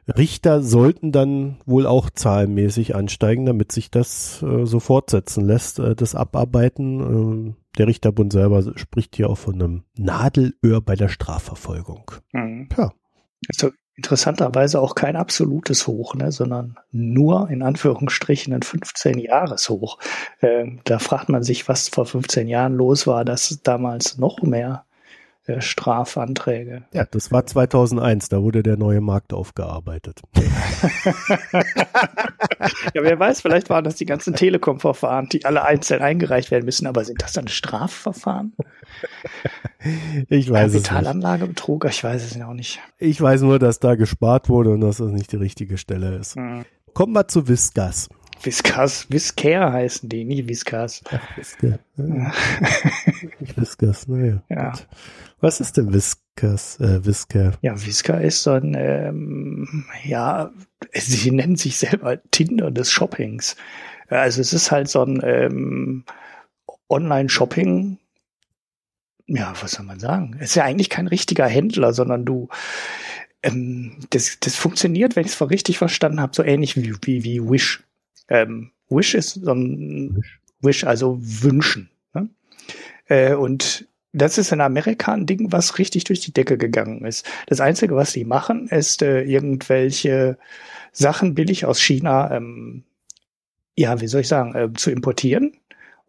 Richter 0.08 0.62
sollten 0.62 1.12
dann 1.12 1.58
wohl 1.66 1.86
auch 1.86 2.10
zahlenmäßig 2.10 2.96
ansteigen, 2.96 3.46
damit 3.46 3.72
sich 3.72 3.92
das 3.92 4.42
äh, 4.42 4.66
so 4.66 4.80
fortsetzen 4.80 5.44
lässt, 5.44 5.80
äh, 5.80 5.96
das 5.96 6.16
Abarbeiten. 6.16 7.50
Äh, 7.50 7.54
der 7.78 7.88
Richterbund 7.88 8.32
selber 8.32 8.64
spricht 8.78 9.16
hier 9.16 9.30
auch 9.30 9.38
von 9.38 9.56
einem 9.56 9.84
Nadelöhr 9.98 10.82
bei 10.82 10.96
der 10.96 11.10
Strafverfolgung. 11.10 12.12
Mhm. 12.32 12.70
Ja. 12.78 12.92
Also 13.50 13.72
interessanterweise 13.98 14.80
auch 14.80 14.96
kein 14.96 15.16
absolutes 15.16 15.88
Hoch, 15.88 16.16
ne, 16.16 16.32
sondern 16.32 16.78
nur 16.92 17.50
in 17.50 17.64
Anführungsstrichen 17.64 18.54
ein 18.54 18.62
15-Jahres-Hoch. 18.62 19.98
Ähm, 20.42 20.80
da 20.84 21.00
fragt 21.00 21.30
man 21.30 21.44
sich, 21.44 21.68
was 21.68 21.90
vor 21.90 22.06
15 22.06 22.48
Jahren 22.48 22.76
los 22.76 23.08
war, 23.08 23.26
dass 23.26 23.60
damals 23.64 24.20
noch 24.20 24.42
mehr 24.44 24.86
äh, 24.86 24.87
Strafanträge. 25.60 26.84
Ja, 26.94 27.06
das 27.06 27.32
war 27.32 27.46
2001, 27.46 28.30
da 28.30 28.42
wurde 28.42 28.64
der 28.64 28.78
neue 28.78 29.02
Markt 29.02 29.34
aufgearbeitet. 29.34 30.22
ja, 32.94 33.02
wer 33.02 33.20
weiß, 33.20 33.42
vielleicht 33.42 33.70
waren 33.70 33.84
das 33.84 33.96
die 33.96 34.06
ganzen 34.06 34.36
Telekom-Verfahren, 34.36 35.30
die 35.30 35.46
alle 35.46 35.64
einzeln 35.64 36.02
eingereicht 36.02 36.52
werden 36.52 36.66
müssen, 36.66 36.88
aber 36.88 37.04
sind 37.06 37.22
das 37.22 37.34
dann 37.34 37.48
Strafverfahren? 37.48 38.54
Ich 40.30 40.50
weiß 40.50 40.74
es 40.74 40.84
Kapitalanlagebetrug, 40.84 41.86
ich 41.86 42.04
weiß 42.04 42.24
es 42.24 42.42
auch 42.42 42.54
nicht. 42.54 42.80
Ich 42.98 43.22
weiß 43.22 43.42
nur, 43.42 43.60
dass 43.60 43.80
da 43.80 43.96
gespart 43.96 44.50
wurde 44.50 44.72
und 44.72 44.82
dass 44.82 44.98
das 44.98 45.12
nicht 45.12 45.32
die 45.32 45.38
richtige 45.38 45.78
Stelle 45.78 46.16
ist. 46.18 46.36
Hm. 46.36 46.66
Kommen 46.94 47.14
wir 47.14 47.28
zu 47.28 47.48
Viscas. 47.48 48.10
Viscas, 48.42 49.10
Viscare 49.10 49.72
heißen 49.72 50.10
die, 50.10 50.24
nicht 50.24 50.48
Viscas. 50.48 51.04
Ach. 51.12 51.20
Ja. 51.62 51.80
Viscas, 53.56 54.08
naja. 54.08 54.44
Ja. 54.50 54.74
Was 55.40 55.60
ist 55.60 55.78
denn 55.78 55.94
Viscas, 55.94 56.80
äh, 56.80 57.06
Visca? 57.06 57.54
Ja, 57.62 57.86
Visca 57.86 58.18
ist 58.18 58.42
so 58.42 58.52
ein, 58.52 58.76
ähm, 58.76 59.86
ja, 60.04 60.52
sie 60.94 61.32
nennen 61.32 61.56
sich 61.56 61.78
selber 61.78 62.20
Tinder 62.32 62.72
des 62.72 62.92
Shoppings. 62.92 63.56
Also 64.10 64.42
es 64.42 64.54
ist 64.54 64.72
halt 64.72 64.90
so 64.90 65.04
ein 65.04 65.22
ähm, 65.24 66.06
Online-Shopping. 66.90 68.00
Ja, 69.28 69.54
was 69.62 69.74
soll 69.74 69.86
man 69.86 70.00
sagen? 70.00 70.38
Es 70.40 70.52
ist 70.52 70.56
ja 70.56 70.64
eigentlich 70.64 70.90
kein 70.90 71.08
richtiger 71.08 71.46
Händler, 71.46 71.94
sondern 71.94 72.26
du, 72.26 72.48
ähm, 73.44 73.98
das, 74.10 74.40
das 74.40 74.56
funktioniert, 74.56 75.16
wenn 75.16 75.26
ich 75.26 75.34
es 75.34 75.50
richtig 75.50 75.78
verstanden 75.78 76.22
habe, 76.22 76.34
so 76.34 76.44
ähnlich 76.44 76.78
wie, 76.78 76.96
wie, 77.02 77.24
wie 77.24 77.42
Wish. 77.42 77.84
Ähm, 78.30 78.72
Wish 78.90 79.14
ist 79.14 79.34
so 79.34 79.52
ein 79.52 80.16
Wish, 80.16 80.40
Wish 80.62 80.84
also 80.86 81.20
wünschen. 81.22 81.92
Ne? 82.14 82.30
Äh, 83.08 83.36
und 83.36 83.88
das 84.14 84.38
ist 84.38 84.52
in 84.52 84.62
Amerika 84.62 85.14
ein 85.14 85.26
Ding, 85.26 85.52
was 85.52 85.80
richtig 85.80 86.06
durch 86.06 86.22
die 86.22 86.34
Decke 86.34 86.58
gegangen 86.58 87.06
ist. 87.06 87.26
Das 87.48 87.60
Einzige, 87.62 87.96
was 87.96 88.14
die 88.14 88.26
machen, 88.26 88.68
ist 88.68 89.02
äh, 89.02 89.22
irgendwelche 89.24 90.38
Sachen 90.92 91.36
billig 91.36 91.66
aus 91.66 91.80
China, 91.82 92.32
ähm, 92.32 92.84
ja, 93.78 94.02
wie 94.02 94.08
soll 94.08 94.22
ich 94.22 94.28
sagen, 94.28 94.56
äh, 94.56 94.74
zu 94.74 94.92
importieren 94.92 95.54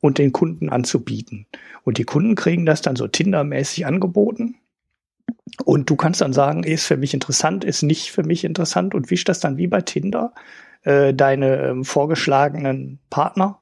und 0.00 0.18
den 0.18 0.32
Kunden 0.32 0.70
anzubieten. 0.70 1.46
Und 1.84 1.98
die 1.98 2.04
Kunden 2.04 2.34
kriegen 2.34 2.66
das 2.66 2.82
dann 2.82 2.96
so 2.96 3.08
Tinder-mäßig 3.08 3.86
angeboten 3.86 4.56
Und 5.64 5.90
du 5.90 5.96
kannst 5.96 6.20
dann 6.20 6.32
sagen, 6.32 6.62
ist 6.64 6.86
für 6.86 6.96
mich 6.96 7.14
interessant, 7.14 7.64
ist 7.64 7.82
nicht 7.82 8.10
für 8.10 8.22
mich 8.22 8.44
interessant 8.44 8.94
und 8.94 9.10
wisch 9.10 9.24
das 9.24 9.40
dann 9.40 9.56
wie 9.56 9.66
bei 9.66 9.80
Tinder 9.80 10.32
äh, 10.84 11.12
deine 11.14 11.56
ähm, 11.62 11.84
vorgeschlagenen 11.84 12.98
Partner 13.10 13.60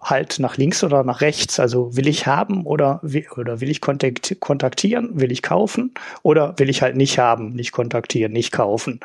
halt 0.00 0.38
nach 0.38 0.56
links 0.56 0.82
oder 0.82 1.04
nach 1.04 1.20
rechts. 1.20 1.60
Also 1.60 1.96
will 1.96 2.08
ich 2.08 2.26
haben 2.26 2.64
oder, 2.66 3.00
oder 3.36 3.60
will 3.60 3.70
ich 3.70 3.80
kontaktieren, 3.80 5.20
will 5.20 5.32
ich 5.32 5.42
kaufen 5.42 5.92
oder 6.22 6.58
will 6.58 6.70
ich 6.70 6.82
halt 6.82 6.96
nicht 6.96 7.18
haben, 7.18 7.50
nicht 7.50 7.72
kontaktieren, 7.72 8.32
nicht 8.32 8.52
kaufen. 8.52 9.00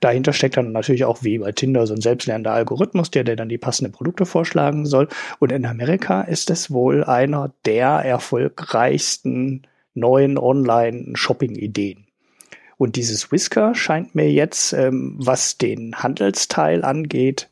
Dahinter 0.00 0.32
steckt 0.32 0.56
dann 0.56 0.72
natürlich 0.72 1.04
auch 1.04 1.22
wie 1.22 1.38
bei 1.38 1.52
Tinder 1.52 1.86
so 1.86 1.94
ein 1.94 2.00
selbstlernender 2.00 2.52
Algorithmus, 2.52 3.10
der, 3.10 3.24
der 3.24 3.36
dann 3.36 3.48
die 3.48 3.58
passenden 3.58 3.92
Produkte 3.92 4.26
vorschlagen 4.26 4.86
soll. 4.86 5.08
Und 5.40 5.50
in 5.50 5.66
Amerika 5.66 6.22
ist 6.22 6.50
es 6.50 6.70
wohl 6.70 7.02
einer 7.02 7.52
der 7.64 7.88
erfolgreichsten 7.88 9.62
neuen 9.94 10.38
Online-Shopping-Ideen. 10.38 12.06
Und 12.76 12.94
dieses 12.94 13.32
Whisker 13.32 13.74
scheint 13.74 14.14
mir 14.14 14.30
jetzt, 14.30 14.72
ähm, 14.72 15.16
was 15.18 15.58
den 15.58 15.96
Handelsteil 15.96 16.84
angeht, 16.84 17.48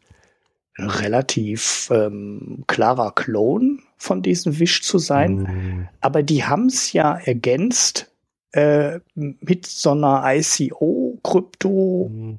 relativ 0.79 1.91
ähm, 1.93 2.65
klarer 2.67 3.13
Klon 3.13 3.83
von 3.97 4.23
diesem 4.23 4.59
Wish 4.59 4.83
zu 4.83 4.99
sein. 4.99 5.37
Mhm. 5.37 5.89
Aber 6.01 6.23
die 6.23 6.45
haben 6.45 6.67
es 6.67 6.93
ja 6.93 7.17
ergänzt 7.17 8.11
äh, 8.53 9.01
mit 9.15 9.67
so 9.67 9.93
einer 9.93 10.23
ICO, 10.27 11.19
Krypto, 11.23 12.11
mhm 12.13 12.39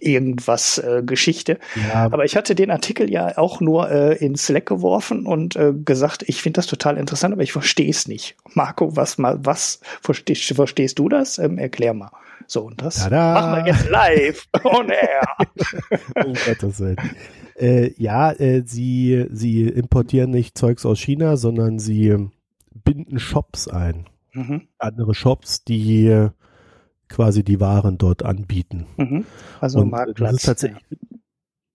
irgendwas 0.00 0.78
äh, 0.78 1.02
Geschichte. 1.04 1.58
Ja. 1.76 2.06
Aber 2.10 2.24
ich 2.24 2.36
hatte 2.36 2.54
den 2.54 2.70
Artikel 2.70 3.10
ja 3.10 3.36
auch 3.36 3.60
nur 3.60 3.90
äh, 3.90 4.16
in 4.16 4.36
Slack 4.36 4.66
geworfen 4.66 5.26
und 5.26 5.56
äh, 5.56 5.72
gesagt, 5.72 6.24
ich 6.26 6.40
finde 6.40 6.58
das 6.58 6.66
total 6.66 6.96
interessant, 6.96 7.32
aber 7.32 7.42
ich 7.42 7.52
verstehe 7.52 7.90
es 7.90 8.08
nicht. 8.08 8.36
Marco, 8.54 8.96
was 8.96 9.18
mal, 9.18 9.38
was 9.44 9.80
verstehst, 10.00 10.54
verstehst 10.54 10.98
du 10.98 11.08
das? 11.08 11.38
Ähm, 11.38 11.58
erklär 11.58 11.94
mal. 11.94 12.10
So, 12.46 12.66
und 12.66 12.80
das 12.80 12.96
Tada. 12.96 13.34
machen 13.34 13.64
wir 13.64 13.72
jetzt 13.72 13.88
live 13.88 14.48
on 14.64 14.90
air. 14.90 15.22
oh 16.16 16.32
Gottes 16.46 16.80
Willen. 16.80 16.96
Äh, 17.56 17.92
ja, 17.96 18.32
äh, 18.32 18.62
sie, 18.64 19.26
sie 19.30 19.62
importieren 19.62 20.30
nicht 20.30 20.56
Zeugs 20.56 20.86
aus 20.86 20.98
China, 20.98 21.36
sondern 21.36 21.78
sie 21.78 22.16
binden 22.72 23.18
Shops 23.18 23.68
ein. 23.68 24.06
Mhm. 24.32 24.68
Andere 24.78 25.14
Shops, 25.14 25.64
die 25.64 26.30
quasi 27.12 27.44
die 27.44 27.60
Waren 27.60 27.98
dort 27.98 28.24
anbieten. 28.24 28.86
Mhm. 28.96 29.26
Also 29.60 29.80
und 29.80 29.90
Marktplatz. 29.90 30.42
Das 30.42 30.66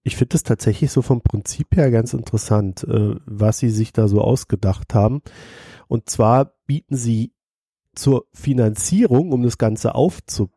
Ich 0.03 0.15
finde 0.15 0.33
das 0.33 0.43
tatsächlich 0.43 0.91
so 0.91 1.01
vom 1.01 1.21
Prinzip 1.21 1.75
her 1.75 1.91
ganz 1.91 2.13
interessant, 2.13 2.83
äh, 2.83 3.15
was 3.25 3.59
sie 3.59 3.69
sich 3.69 3.93
da 3.93 4.07
so 4.07 4.21
ausgedacht 4.21 4.93
haben. 4.93 5.21
Und 5.87 6.09
zwar 6.09 6.53
bieten 6.65 6.97
sie 6.97 7.33
zur 7.95 8.25
Finanzierung, 8.33 9.31
um 9.31 9.43
das 9.43 9.57
Ganze 9.57 9.95
aufzubauen, 9.95 10.56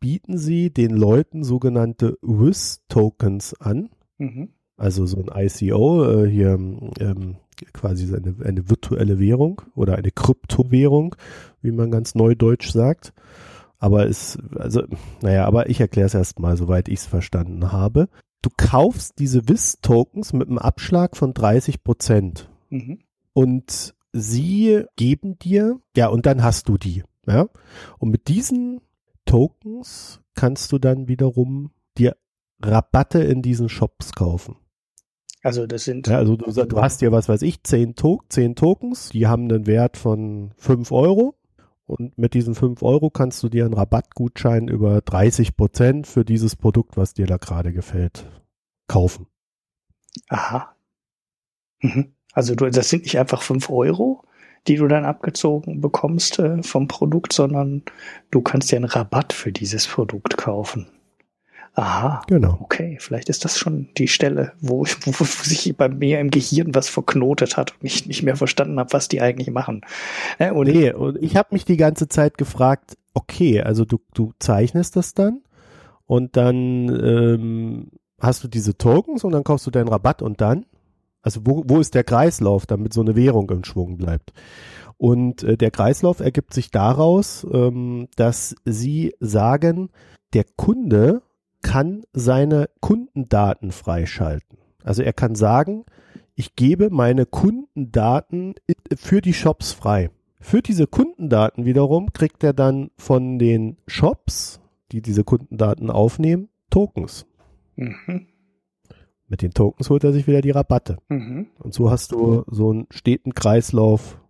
bieten 0.00 0.38
sie 0.38 0.70
den 0.70 0.96
Leuten 0.96 1.44
sogenannte 1.44 2.18
WIS-Tokens 2.22 3.54
an. 3.60 3.90
Mhm. 4.18 4.48
Also 4.76 5.04
so 5.04 5.22
ein 5.22 5.30
ICO, 5.34 6.24
äh, 6.24 6.28
hier 6.28 6.54
ähm, 6.54 7.36
quasi 7.74 8.06
eine, 8.14 8.34
eine 8.42 8.70
virtuelle 8.70 9.18
Währung 9.18 9.60
oder 9.74 9.96
eine 9.96 10.10
Kryptowährung, 10.10 11.16
wie 11.60 11.70
man 11.70 11.90
ganz 11.90 12.14
neudeutsch 12.14 12.70
sagt. 12.70 13.12
Aber 13.78 14.06
es, 14.06 14.38
also, 14.56 14.82
naja, 15.20 15.44
aber 15.44 15.68
ich 15.68 15.80
erkläre 15.80 16.06
es 16.06 16.14
erstmal, 16.14 16.56
soweit 16.56 16.88
ich 16.88 17.00
es 17.00 17.06
verstanden 17.06 17.72
habe. 17.72 18.08
Du 18.40 18.48
kaufst 18.56 19.18
diese 19.18 19.48
WIS-Tokens 19.48 20.32
mit 20.32 20.48
einem 20.48 20.58
Abschlag 20.58 21.14
von 21.14 21.34
30 21.34 21.84
Prozent. 21.84 22.48
Mhm. 22.70 23.00
Und 23.34 23.94
sie 24.12 24.84
geben 24.96 25.38
dir, 25.38 25.78
ja, 25.94 26.08
und 26.08 26.24
dann 26.24 26.42
hast 26.42 26.70
du 26.70 26.78
die. 26.78 27.04
Ja? 27.26 27.48
Und 27.98 28.10
mit 28.10 28.28
diesen 28.28 28.80
Tokens 29.30 30.20
kannst 30.34 30.72
du 30.72 30.78
dann 30.78 31.06
wiederum 31.06 31.70
dir 31.96 32.16
Rabatte 32.60 33.22
in 33.22 33.42
diesen 33.42 33.68
Shops 33.68 34.12
kaufen. 34.12 34.56
Also 35.42 35.66
das 35.66 35.84
sind. 35.84 36.08
Ja, 36.08 36.18
also 36.18 36.36
du, 36.36 36.50
du 36.50 36.82
hast 36.82 37.00
dir, 37.00 37.12
was 37.12 37.28
weiß 37.28 37.42
ich, 37.42 37.62
10, 37.62 37.94
to 37.94 38.22
10 38.28 38.56
Tokens, 38.56 39.10
die 39.10 39.28
haben 39.28 39.44
einen 39.44 39.66
Wert 39.66 39.96
von 39.96 40.50
5 40.56 40.90
Euro. 40.90 41.36
Und 41.86 42.18
mit 42.18 42.34
diesen 42.34 42.54
5 42.56 42.82
Euro 42.82 43.10
kannst 43.10 43.42
du 43.42 43.48
dir 43.48 43.64
einen 43.64 43.74
Rabattgutschein 43.74 44.66
über 44.66 45.00
30 45.00 45.56
Prozent 45.56 46.06
für 46.08 46.24
dieses 46.24 46.56
Produkt, 46.56 46.96
was 46.96 47.14
dir 47.14 47.26
da 47.26 47.36
gerade 47.36 47.72
gefällt, 47.72 48.26
kaufen. 48.88 49.26
Aha. 50.28 50.74
Mhm. 51.80 52.14
Also 52.32 52.54
du, 52.56 52.68
das 52.68 52.88
sind 52.90 53.04
nicht 53.04 53.18
einfach 53.18 53.42
5 53.42 53.70
Euro, 53.70 54.24
die 54.66 54.76
du 54.76 54.88
dann 54.88 55.04
abgezogen 55.04 55.80
bekommst 55.80 56.38
äh, 56.38 56.62
vom 56.62 56.88
Produkt, 56.88 57.32
sondern 57.32 57.82
du 58.30 58.40
kannst 58.40 58.70
dir 58.70 58.76
einen 58.76 58.84
Rabatt 58.84 59.32
für 59.32 59.52
dieses 59.52 59.86
Produkt 59.86 60.36
kaufen. 60.36 60.86
Aha. 61.74 62.22
Genau. 62.26 62.58
Okay, 62.60 62.96
vielleicht 63.00 63.28
ist 63.28 63.44
das 63.44 63.56
schon 63.58 63.88
die 63.96 64.08
Stelle, 64.08 64.52
wo, 64.60 64.80
wo, 64.80 65.12
wo 65.18 65.24
sich 65.24 65.74
bei 65.76 65.88
mir 65.88 66.20
im 66.20 66.30
Gehirn 66.30 66.74
was 66.74 66.88
verknotet 66.88 67.56
hat 67.56 67.72
und 67.80 67.86
ich 67.86 68.06
nicht 68.06 68.22
mehr 68.22 68.36
verstanden 68.36 68.78
habe, 68.78 68.92
was 68.92 69.08
die 69.08 69.20
eigentlich 69.20 69.50
machen. 69.50 69.82
Äh, 70.38 70.50
und 70.50 70.66
nee, 70.66 70.92
und 70.92 71.22
ich 71.22 71.36
habe 71.36 71.50
mich 71.52 71.64
die 71.64 71.76
ganze 71.76 72.08
Zeit 72.08 72.38
gefragt, 72.38 72.96
okay, 73.14 73.62
also 73.62 73.84
du, 73.84 73.98
du 74.14 74.32
zeichnest 74.38 74.96
das 74.96 75.14
dann 75.14 75.42
und 76.06 76.36
dann 76.36 76.88
ähm, 76.88 77.90
hast 78.20 78.44
du 78.44 78.48
diese 78.48 78.76
Tokens 78.76 79.24
und 79.24 79.32
dann 79.32 79.44
kaufst 79.44 79.66
du 79.66 79.70
deinen 79.70 79.88
Rabatt 79.88 80.22
und 80.22 80.40
dann? 80.40 80.66
Also 81.22 81.40
wo, 81.44 81.62
wo 81.66 81.80
ist 81.80 81.94
der 81.94 82.04
Kreislauf, 82.04 82.66
damit 82.66 82.92
so 82.92 83.00
eine 83.00 83.16
Währung 83.16 83.50
im 83.50 83.64
Schwung 83.64 83.96
bleibt? 83.96 84.32
Und 84.96 85.42
äh, 85.42 85.56
der 85.56 85.70
Kreislauf 85.70 86.20
ergibt 86.20 86.54
sich 86.54 86.70
daraus, 86.70 87.46
ähm, 87.50 88.08
dass 88.16 88.54
sie 88.64 89.14
sagen, 89.20 89.90
der 90.34 90.44
Kunde 90.56 91.22
kann 91.62 92.02
seine 92.12 92.68
Kundendaten 92.80 93.72
freischalten. 93.72 94.58
Also 94.82 95.02
er 95.02 95.12
kann 95.12 95.34
sagen, 95.34 95.84
ich 96.34 96.56
gebe 96.56 96.90
meine 96.90 97.26
Kundendaten 97.26 98.54
für 98.94 99.20
die 99.20 99.34
Shops 99.34 99.72
frei. 99.72 100.10
Für 100.40 100.62
diese 100.62 100.86
Kundendaten 100.86 101.66
wiederum 101.66 102.12
kriegt 102.14 102.42
er 102.42 102.54
dann 102.54 102.90
von 102.96 103.38
den 103.38 103.76
Shops, 103.86 104.60
die 104.90 105.02
diese 105.02 105.22
Kundendaten 105.22 105.90
aufnehmen, 105.90 106.48
Tokens. 106.70 107.26
Mhm. 107.76 108.26
Mit 109.30 109.42
den 109.42 109.52
Tokens 109.52 109.88
holt 109.88 110.02
er 110.02 110.12
sich 110.12 110.26
wieder 110.26 110.40
die 110.40 110.50
Rabatte. 110.50 110.98
Mhm. 111.08 111.46
Und 111.60 111.72
so 111.72 111.88
hast 111.88 112.10
du 112.10 112.44
so 112.48 112.70
einen 112.70 112.88
steten 112.90 113.32
Kreislauf 113.32 114.20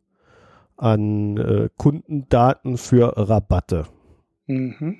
an 0.77 1.39
äh, 1.39 1.71
Kundendaten 1.79 2.77
für 2.77 3.15
Rabatte. 3.17 3.87
Mhm. 4.47 4.99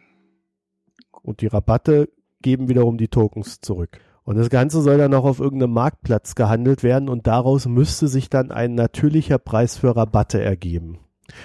Und 1.23 1.43
die 1.43 1.49
Rabatte 1.49 2.09
geben 2.41 2.71
wiederum 2.71 2.97
die 2.97 3.09
Tokens 3.09 3.61
zurück. 3.61 4.01
Und 4.25 4.37
das 4.37 4.49
Ganze 4.49 4.81
soll 4.81 4.97
dann 4.97 5.13
auch 5.13 5.25
auf 5.25 5.39
irgendeinem 5.39 5.75
Marktplatz 5.75 6.35
gehandelt 6.35 6.83
werden 6.83 7.11
und 7.11 7.27
daraus 7.27 7.67
müsste 7.67 8.09
sich 8.09 8.31
dann 8.31 8.51
ein 8.51 8.75
natürlicher 8.75 9.39
Preis 9.39 9.77
für 9.77 9.95
Rabatte 9.95 10.41
ergeben. 10.41 10.99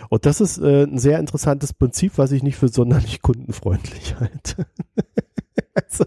Und 0.08 0.26
das 0.26 0.40
ist 0.40 0.60
äh, 0.60 0.84
ein 0.84 0.98
sehr 0.98 1.20
interessantes 1.20 1.74
Prinzip, 1.74 2.18
was 2.18 2.32
ich 2.32 2.42
nicht 2.42 2.56
für 2.56 2.70
sonderlich 2.70 3.22
kundenfreundlich 3.22 4.16
halte. 4.20 4.66
Also, 5.76 6.06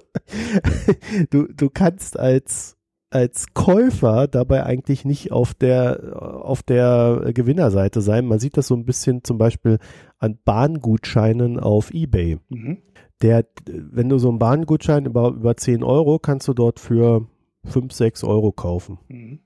du, 1.30 1.46
du 1.52 1.70
kannst 1.70 2.18
als 2.18 2.76
als 3.10 3.54
Käufer 3.54 4.28
dabei 4.28 4.64
eigentlich 4.64 5.06
nicht 5.06 5.32
auf 5.32 5.54
der 5.54 6.20
auf 6.20 6.62
der 6.62 7.30
Gewinnerseite 7.32 8.02
sein. 8.02 8.26
Man 8.26 8.38
sieht 8.38 8.58
das 8.58 8.66
so 8.66 8.74
ein 8.74 8.84
bisschen 8.84 9.24
zum 9.24 9.38
Beispiel 9.38 9.78
an 10.18 10.38
Bahngutscheinen 10.44 11.58
auf 11.58 11.90
eBay. 11.94 12.38
Mhm 12.50 12.82
der, 13.22 13.46
wenn 13.66 14.08
du 14.08 14.18
so 14.18 14.28
einen 14.28 14.38
Bahngutschein 14.38 15.06
über, 15.06 15.28
über 15.28 15.56
10 15.56 15.82
Euro, 15.82 16.18
kannst 16.18 16.48
du 16.48 16.54
dort 16.54 16.78
für 16.78 17.26
5, 17.64 17.92
6 17.92 18.24
Euro 18.24 18.52
kaufen. 18.52 18.98
Mhm. 19.08 19.40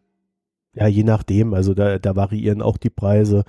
Ja, 0.74 0.86
je 0.86 1.04
nachdem. 1.04 1.52
Also 1.54 1.74
da, 1.74 1.98
da 1.98 2.16
variieren 2.16 2.62
auch 2.62 2.78
die 2.78 2.90
Preise. 2.90 3.44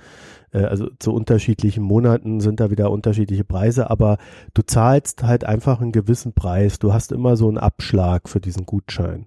Äh, 0.52 0.64
also 0.64 0.90
zu 0.98 1.12
unterschiedlichen 1.12 1.82
Monaten 1.82 2.40
sind 2.40 2.60
da 2.60 2.70
wieder 2.70 2.90
unterschiedliche 2.90 3.44
Preise, 3.44 3.90
aber 3.90 4.18
du 4.52 4.62
zahlst 4.62 5.22
halt 5.22 5.44
einfach 5.44 5.80
einen 5.80 5.92
gewissen 5.92 6.34
Preis. 6.34 6.78
Du 6.78 6.92
hast 6.92 7.12
immer 7.12 7.36
so 7.36 7.48
einen 7.48 7.58
Abschlag 7.58 8.28
für 8.28 8.40
diesen 8.40 8.66
Gutschein. 8.66 9.26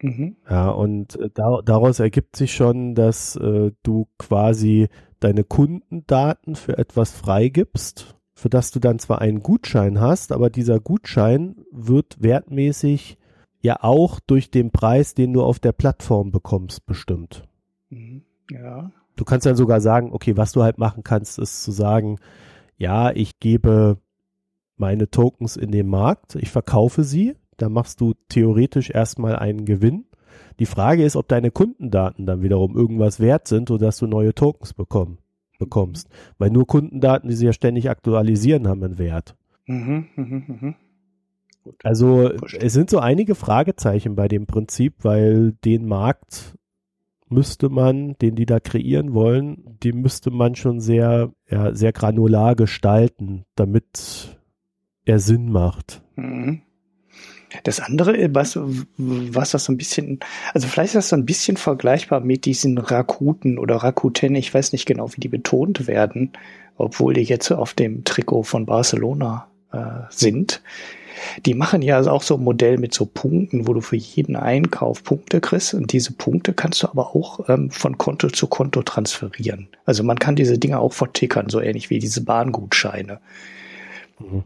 Mhm. 0.00 0.36
Ja, 0.48 0.70
und 0.70 1.16
äh, 1.16 1.30
da, 1.34 1.60
daraus 1.64 1.98
ergibt 1.98 2.36
sich 2.36 2.54
schon, 2.54 2.94
dass 2.94 3.36
äh, 3.36 3.72
du 3.82 4.08
quasi 4.18 4.88
deine 5.18 5.44
Kundendaten 5.44 6.54
für 6.54 6.78
etwas 6.78 7.10
freigibst 7.10 8.16
für 8.40 8.48
das 8.48 8.70
du 8.70 8.80
dann 8.80 8.98
zwar 8.98 9.20
einen 9.20 9.42
Gutschein 9.42 10.00
hast, 10.00 10.32
aber 10.32 10.48
dieser 10.48 10.80
Gutschein 10.80 11.56
wird 11.70 12.22
wertmäßig 12.22 13.18
ja 13.60 13.82
auch 13.82 14.20
durch 14.20 14.50
den 14.50 14.70
Preis, 14.70 15.14
den 15.14 15.32
du 15.32 15.42
auf 15.42 15.58
der 15.58 15.72
Plattform 15.72 16.30
bekommst, 16.30 16.86
bestimmt. 16.86 17.44
Mhm. 17.90 18.22
Ja. 18.50 18.90
Du 19.16 19.24
kannst 19.24 19.46
dann 19.46 19.56
sogar 19.56 19.80
sagen, 19.80 20.12
okay, 20.12 20.36
was 20.36 20.52
du 20.52 20.62
halt 20.62 20.78
machen 20.78 21.04
kannst, 21.04 21.38
ist 21.38 21.62
zu 21.62 21.72
sagen, 21.72 22.18
ja, 22.78 23.10
ich 23.10 23.38
gebe 23.38 23.98
meine 24.76 25.10
Tokens 25.10 25.56
in 25.56 25.70
den 25.70 25.88
Markt, 25.88 26.36
ich 26.36 26.50
verkaufe 26.50 27.04
sie, 27.04 27.36
da 27.58 27.68
machst 27.68 28.00
du 28.00 28.14
theoretisch 28.28 28.90
erstmal 28.90 29.36
einen 29.36 29.66
Gewinn. 29.66 30.06
Die 30.58 30.66
Frage 30.66 31.04
ist, 31.04 31.16
ob 31.16 31.28
deine 31.28 31.50
Kundendaten 31.50 32.24
dann 32.24 32.42
wiederum 32.42 32.76
irgendwas 32.76 33.20
wert 33.20 33.46
sind, 33.46 33.68
sodass 33.68 33.98
du 33.98 34.06
neue 34.06 34.34
Tokens 34.34 34.72
bekommst. 34.72 35.22
bekommst. 35.58 36.08
Weil 36.38 36.50
nur 36.50 36.66
Kundendaten, 36.66 37.28
die 37.28 37.36
sie 37.36 37.44
ja 37.46 37.52
ständig 37.52 37.90
aktualisieren, 37.90 38.66
haben 38.66 38.82
einen 38.82 38.98
Wert. 38.98 39.36
Mhm, 39.66 40.06
mh, 40.16 40.74
mh. 41.64 41.72
Also 41.82 42.30
es 42.58 42.72
sind 42.72 42.90
so 42.90 42.98
einige 42.98 43.34
Fragezeichen 43.34 44.14
bei 44.14 44.28
dem 44.28 44.46
Prinzip, 44.46 44.94
weil 45.02 45.52
den 45.64 45.86
Markt 45.86 46.54
müsste 47.28 47.68
man, 47.68 48.16
den 48.18 48.34
die 48.34 48.46
da 48.46 48.60
kreieren 48.60 49.14
wollen, 49.14 49.78
den 49.82 50.00
müsste 50.00 50.30
man 50.30 50.56
schon 50.56 50.80
sehr, 50.80 51.32
ja, 51.48 51.74
sehr 51.74 51.92
granular 51.92 52.56
gestalten, 52.56 53.44
damit 53.54 54.36
er 55.04 55.20
Sinn 55.20 55.50
macht. 55.50 56.02
Mhm. 56.16 56.62
Das 57.64 57.80
andere, 57.80 58.32
was, 58.32 58.58
was 58.96 59.50
das 59.50 59.64
so 59.64 59.72
ein 59.72 59.76
bisschen, 59.76 60.20
also 60.54 60.68
vielleicht 60.68 60.90
ist 60.90 60.96
das 60.96 61.08
so 61.08 61.16
ein 61.16 61.26
bisschen 61.26 61.56
vergleichbar 61.56 62.20
mit 62.20 62.44
diesen 62.44 62.78
Rakuten 62.78 63.58
oder 63.58 63.76
Rakuten, 63.76 64.36
ich 64.36 64.52
weiß 64.54 64.72
nicht 64.72 64.86
genau, 64.86 65.12
wie 65.14 65.20
die 65.20 65.28
betont 65.28 65.88
werden, 65.88 66.32
obwohl 66.76 67.14
die 67.14 67.22
jetzt 67.22 67.50
auf 67.50 67.74
dem 67.74 68.04
Trikot 68.04 68.44
von 68.44 68.66
Barcelona 68.66 69.48
äh, 69.72 70.02
sind. 70.10 70.62
Die 71.46 71.54
machen 71.54 71.82
ja 71.82 72.00
auch 72.00 72.22
so 72.22 72.36
ein 72.36 72.44
Modell 72.44 72.78
mit 72.78 72.94
so 72.94 73.06
Punkten, 73.06 73.66
wo 73.66 73.72
du 73.72 73.80
für 73.80 73.96
jeden 73.96 74.36
Einkauf 74.36 75.04
Punkte 75.04 75.40
kriegst 75.40 75.74
und 75.74 75.92
diese 75.92 76.12
Punkte 76.12 76.52
kannst 76.52 76.82
du 76.82 76.88
aber 76.88 77.14
auch 77.14 77.48
ähm, 77.48 77.70
von 77.70 77.98
Konto 77.98 78.28
zu 78.28 78.46
Konto 78.46 78.82
transferieren. 78.82 79.68
Also 79.84 80.02
man 80.02 80.18
kann 80.18 80.36
diese 80.36 80.58
Dinge 80.58 80.78
auch 80.78 80.92
vertickern, 80.92 81.48
so 81.48 81.60
ähnlich 81.60 81.90
wie 81.90 81.98
diese 81.98 82.24
Bahngutscheine. 82.24 83.20
Mhm. 84.18 84.44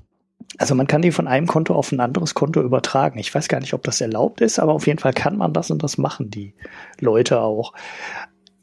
Also 0.59 0.75
man 0.75 0.87
kann 0.87 1.03
die 1.03 1.11
von 1.11 1.27
einem 1.27 1.47
Konto 1.47 1.75
auf 1.75 1.91
ein 1.91 2.01
anderes 2.01 2.35
Konto 2.35 2.61
übertragen. 2.63 3.19
Ich 3.19 3.35
weiß 3.35 3.49
gar 3.49 3.61
nicht, 3.61 3.75
ob 3.75 3.83
das 3.83 4.01
erlaubt 4.01 4.41
ist, 4.41 4.59
aber 4.59 4.73
auf 4.73 4.87
jeden 4.87 5.01
Fall 5.01 5.13
kann 5.13 5.37
man 5.37 5.53
das 5.53 5.71
und 5.71 5.83
das 5.83 5.99
machen 5.99 6.31
die 6.31 6.55
Leute 7.01 7.41
auch. 7.41 7.73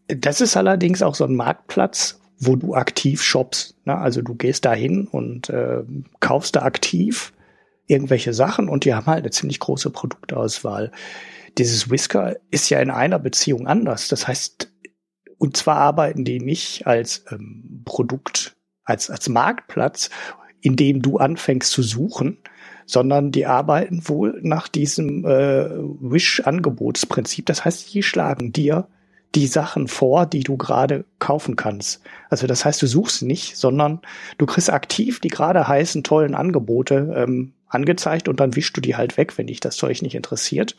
Das 0.07 0.41
ist 0.41 0.55
allerdings 0.55 1.01
auch 1.01 1.15
so 1.15 1.25
ein 1.25 1.35
Marktplatz, 1.35 2.19
wo 2.39 2.55
du 2.55 2.75
aktiv 2.75 3.21
shoppst. 3.21 3.75
Ne? 3.85 3.97
Also 3.97 4.21
du 4.21 4.35
gehst 4.35 4.65
da 4.65 4.73
hin 4.73 5.07
und 5.09 5.49
äh, 5.49 5.83
kaufst 6.19 6.55
da 6.55 6.63
aktiv 6.63 7.33
irgendwelche 7.91 8.33
Sachen 8.33 8.69
und 8.69 8.85
die 8.85 8.93
haben 8.93 9.05
halt 9.05 9.23
eine 9.23 9.31
ziemlich 9.31 9.59
große 9.59 9.89
Produktauswahl. 9.89 10.91
Dieses 11.57 11.89
Whisker 11.89 12.37
ist 12.49 12.69
ja 12.69 12.79
in 12.79 12.89
einer 12.89 13.19
Beziehung 13.19 13.67
anders. 13.67 14.07
Das 14.07 14.27
heißt, 14.27 14.71
und 15.37 15.57
zwar 15.57 15.77
arbeiten 15.77 16.23
die 16.23 16.39
nicht 16.39 16.87
als 16.87 17.25
ähm, 17.31 17.81
Produkt, 17.83 18.55
als, 18.85 19.09
als 19.09 19.27
Marktplatz, 19.27 20.09
in 20.61 20.75
dem 20.75 21.01
du 21.01 21.17
anfängst 21.17 21.71
zu 21.71 21.83
suchen, 21.83 22.37
sondern 22.85 23.31
die 23.31 23.45
arbeiten 23.45 24.07
wohl 24.07 24.39
nach 24.43 24.67
diesem 24.67 25.25
äh, 25.25 25.69
Wish-Angebotsprinzip. 25.69 27.45
Das 27.45 27.65
heißt, 27.65 27.93
die 27.93 28.03
schlagen 28.03 28.53
dir 28.53 28.87
die 29.35 29.47
Sachen 29.47 29.87
vor, 29.87 30.25
die 30.25 30.43
du 30.43 30.57
gerade 30.57 31.05
kaufen 31.19 31.55
kannst. 31.55 32.01
Also 32.29 32.47
das 32.47 32.65
heißt, 32.65 32.81
du 32.81 32.87
suchst 32.87 33.23
nicht, 33.23 33.57
sondern 33.57 34.01
du 34.37 34.45
kriegst 34.45 34.69
aktiv 34.69 35.19
die 35.19 35.29
gerade 35.29 35.67
heißen, 35.67 36.03
tollen 36.03 36.35
Angebote 36.35 37.13
ähm, 37.15 37.53
angezeigt 37.71 38.27
und 38.27 38.39
dann 38.39 38.55
wischst 38.55 38.75
du 38.75 38.81
die 38.81 38.95
halt 38.95 39.17
weg, 39.17 39.37
wenn 39.37 39.47
dich 39.47 39.59
das 39.59 39.77
Zeug 39.77 40.01
nicht 40.01 40.15
interessiert. 40.15 40.75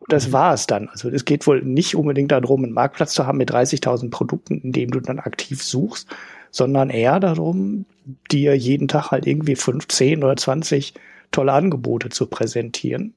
Und 0.00 0.12
das 0.12 0.32
war 0.32 0.52
es 0.54 0.66
dann. 0.66 0.88
Also 0.88 1.08
es 1.08 1.24
geht 1.24 1.46
wohl 1.46 1.62
nicht 1.62 1.94
unbedingt 1.96 2.32
darum, 2.32 2.64
einen 2.64 2.72
Marktplatz 2.72 3.12
zu 3.14 3.26
haben 3.26 3.38
mit 3.38 3.50
30.000 3.50 4.10
Produkten, 4.10 4.60
in 4.60 4.72
dem 4.72 4.90
du 4.90 5.00
dann 5.00 5.18
aktiv 5.18 5.62
suchst, 5.62 6.08
sondern 6.50 6.90
eher 6.90 7.20
darum, 7.20 7.86
dir 8.30 8.56
jeden 8.56 8.88
Tag 8.88 9.10
halt 9.10 9.26
irgendwie 9.26 9.56
15 9.56 10.22
oder 10.22 10.36
20 10.36 10.94
tolle 11.30 11.52
Angebote 11.52 12.10
zu 12.10 12.26
präsentieren. 12.26 13.14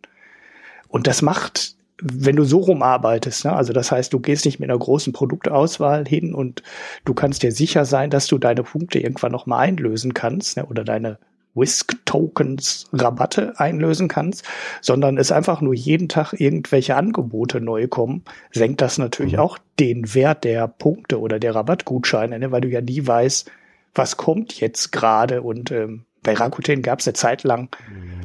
Und 0.88 1.08
das 1.08 1.22
macht, 1.22 1.76
wenn 2.02 2.36
du 2.36 2.44
so 2.44 2.60
rumarbeitest, 2.60 3.46
ne, 3.46 3.54
also 3.54 3.74
das 3.74 3.92
heißt, 3.92 4.14
du 4.14 4.20
gehst 4.20 4.46
nicht 4.46 4.60
mit 4.60 4.70
einer 4.70 4.80
großen 4.80 5.14
Produktauswahl 5.14 6.06
hin 6.08 6.34
und 6.34 6.64
du 7.06 7.14
kannst 7.14 7.44
dir 7.44 7.52
sicher 7.52 7.86
sein, 7.86 8.10
dass 8.10 8.28
du 8.28 8.38
deine 8.38 8.64
Punkte 8.64 9.00
irgendwann 9.00 9.32
nochmal 9.32 9.68
einlösen 9.68 10.14
kannst 10.14 10.58
ne, 10.58 10.66
oder 10.66 10.84
deine 10.84 11.20
Whisk-Tokens 11.58 12.88
Rabatte 12.94 13.60
einlösen 13.60 14.08
kannst, 14.08 14.46
sondern 14.82 15.18
es 15.18 15.32
einfach 15.32 15.62
nur 15.62 15.74
jeden 15.74 16.08
Tag 16.10 16.34
irgendwelche 16.34 16.96
Angebote 16.96 17.60
neu 17.60 17.88
kommen, 17.88 18.24
senkt 18.52 18.82
das 18.82 18.98
natürlich 18.98 19.34
mhm. 19.34 19.40
auch 19.40 19.58
den 19.80 20.14
Wert 20.14 20.44
der 20.44 20.68
Punkte 20.68 21.20
oder 21.20 21.40
der 21.40 21.56
Rabattgutscheine, 21.56 22.40
ne, 22.40 22.52
weil 22.52 22.62
du 22.62 22.70
ja 22.70 22.82
nie 22.82 23.06
weißt, 23.06 23.52
was 23.96 24.18
kommt 24.18 24.60
jetzt 24.60 24.92
gerade 24.92 25.42
und 25.42 25.72
ähm, 25.72 26.06
bei 26.24 26.34
Rakuten 26.34 26.82
gab 26.82 27.00
es 27.00 27.08
eine 27.08 27.14
Zeit 27.14 27.44
lang. 27.44 27.70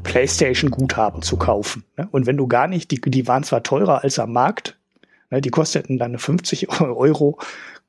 PlayStation-Guthaben 0.03 1.23
zu 1.23 1.37
kaufen. 1.37 1.85
Ne? 1.97 2.09
Und 2.11 2.27
wenn 2.27 2.37
du 2.37 2.49
gar 2.49 2.66
nicht, 2.66 2.90
die, 2.90 3.01
die 3.01 3.29
waren 3.29 3.45
zwar 3.45 3.62
teurer 3.62 4.03
als 4.03 4.18
am 4.18 4.33
Markt, 4.33 4.77
ne, 5.31 5.40
die 5.40 5.51
kosteten 5.51 5.99
dann 5.99 6.18
50 6.18 6.81
Euro 6.81 7.38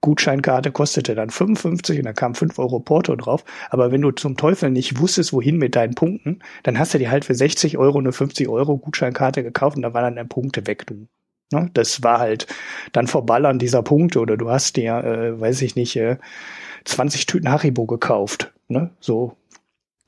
Gutscheinkarte 0.03 0.71
kostete 0.71 1.15
dann 1.15 1.29
55 1.29 1.99
und 1.99 2.05
da 2.05 2.11
kam 2.11 2.35
5 2.35 2.59
Euro 2.59 2.81
Porto 2.81 3.15
drauf. 3.15 3.45
Aber 3.69 3.91
wenn 3.93 4.01
du 4.01 4.11
zum 4.11 4.35
Teufel 4.35 4.69
nicht 4.69 4.99
wusstest, 4.99 5.31
wohin 5.31 5.57
mit 5.57 5.77
deinen 5.77 5.95
Punkten, 5.95 6.39
dann 6.63 6.77
hast 6.77 6.93
du 6.93 6.97
dir 6.99 7.09
halt 7.09 7.23
für 7.23 7.33
60 7.33 7.77
Euro 7.77 7.99
eine 7.99 8.11
50 8.11 8.49
Euro 8.49 8.77
Gutscheinkarte 8.77 9.43
gekauft 9.43 9.77
und 9.77 9.81
da 9.81 9.93
waren 9.93 10.03
dann 10.03 10.15
deine 10.17 10.27
Punkte 10.27 10.67
weg, 10.67 10.85
du. 10.87 11.07
Ne? 11.53 11.69
Das 11.73 12.03
war 12.03 12.19
halt 12.19 12.47
dann 12.91 13.07
Verballern 13.07 13.59
dieser 13.59 13.81
Punkte 13.81 14.19
oder 14.19 14.35
du 14.35 14.49
hast 14.49 14.75
dir, 14.75 14.97
äh, 15.05 15.39
weiß 15.39 15.61
ich 15.61 15.77
nicht, 15.77 15.95
äh, 15.95 16.17
20 16.83 17.25
Tüten 17.25 17.49
Haribo 17.49 17.85
gekauft. 17.85 18.51
Ne? 18.67 18.89
So 18.99 19.37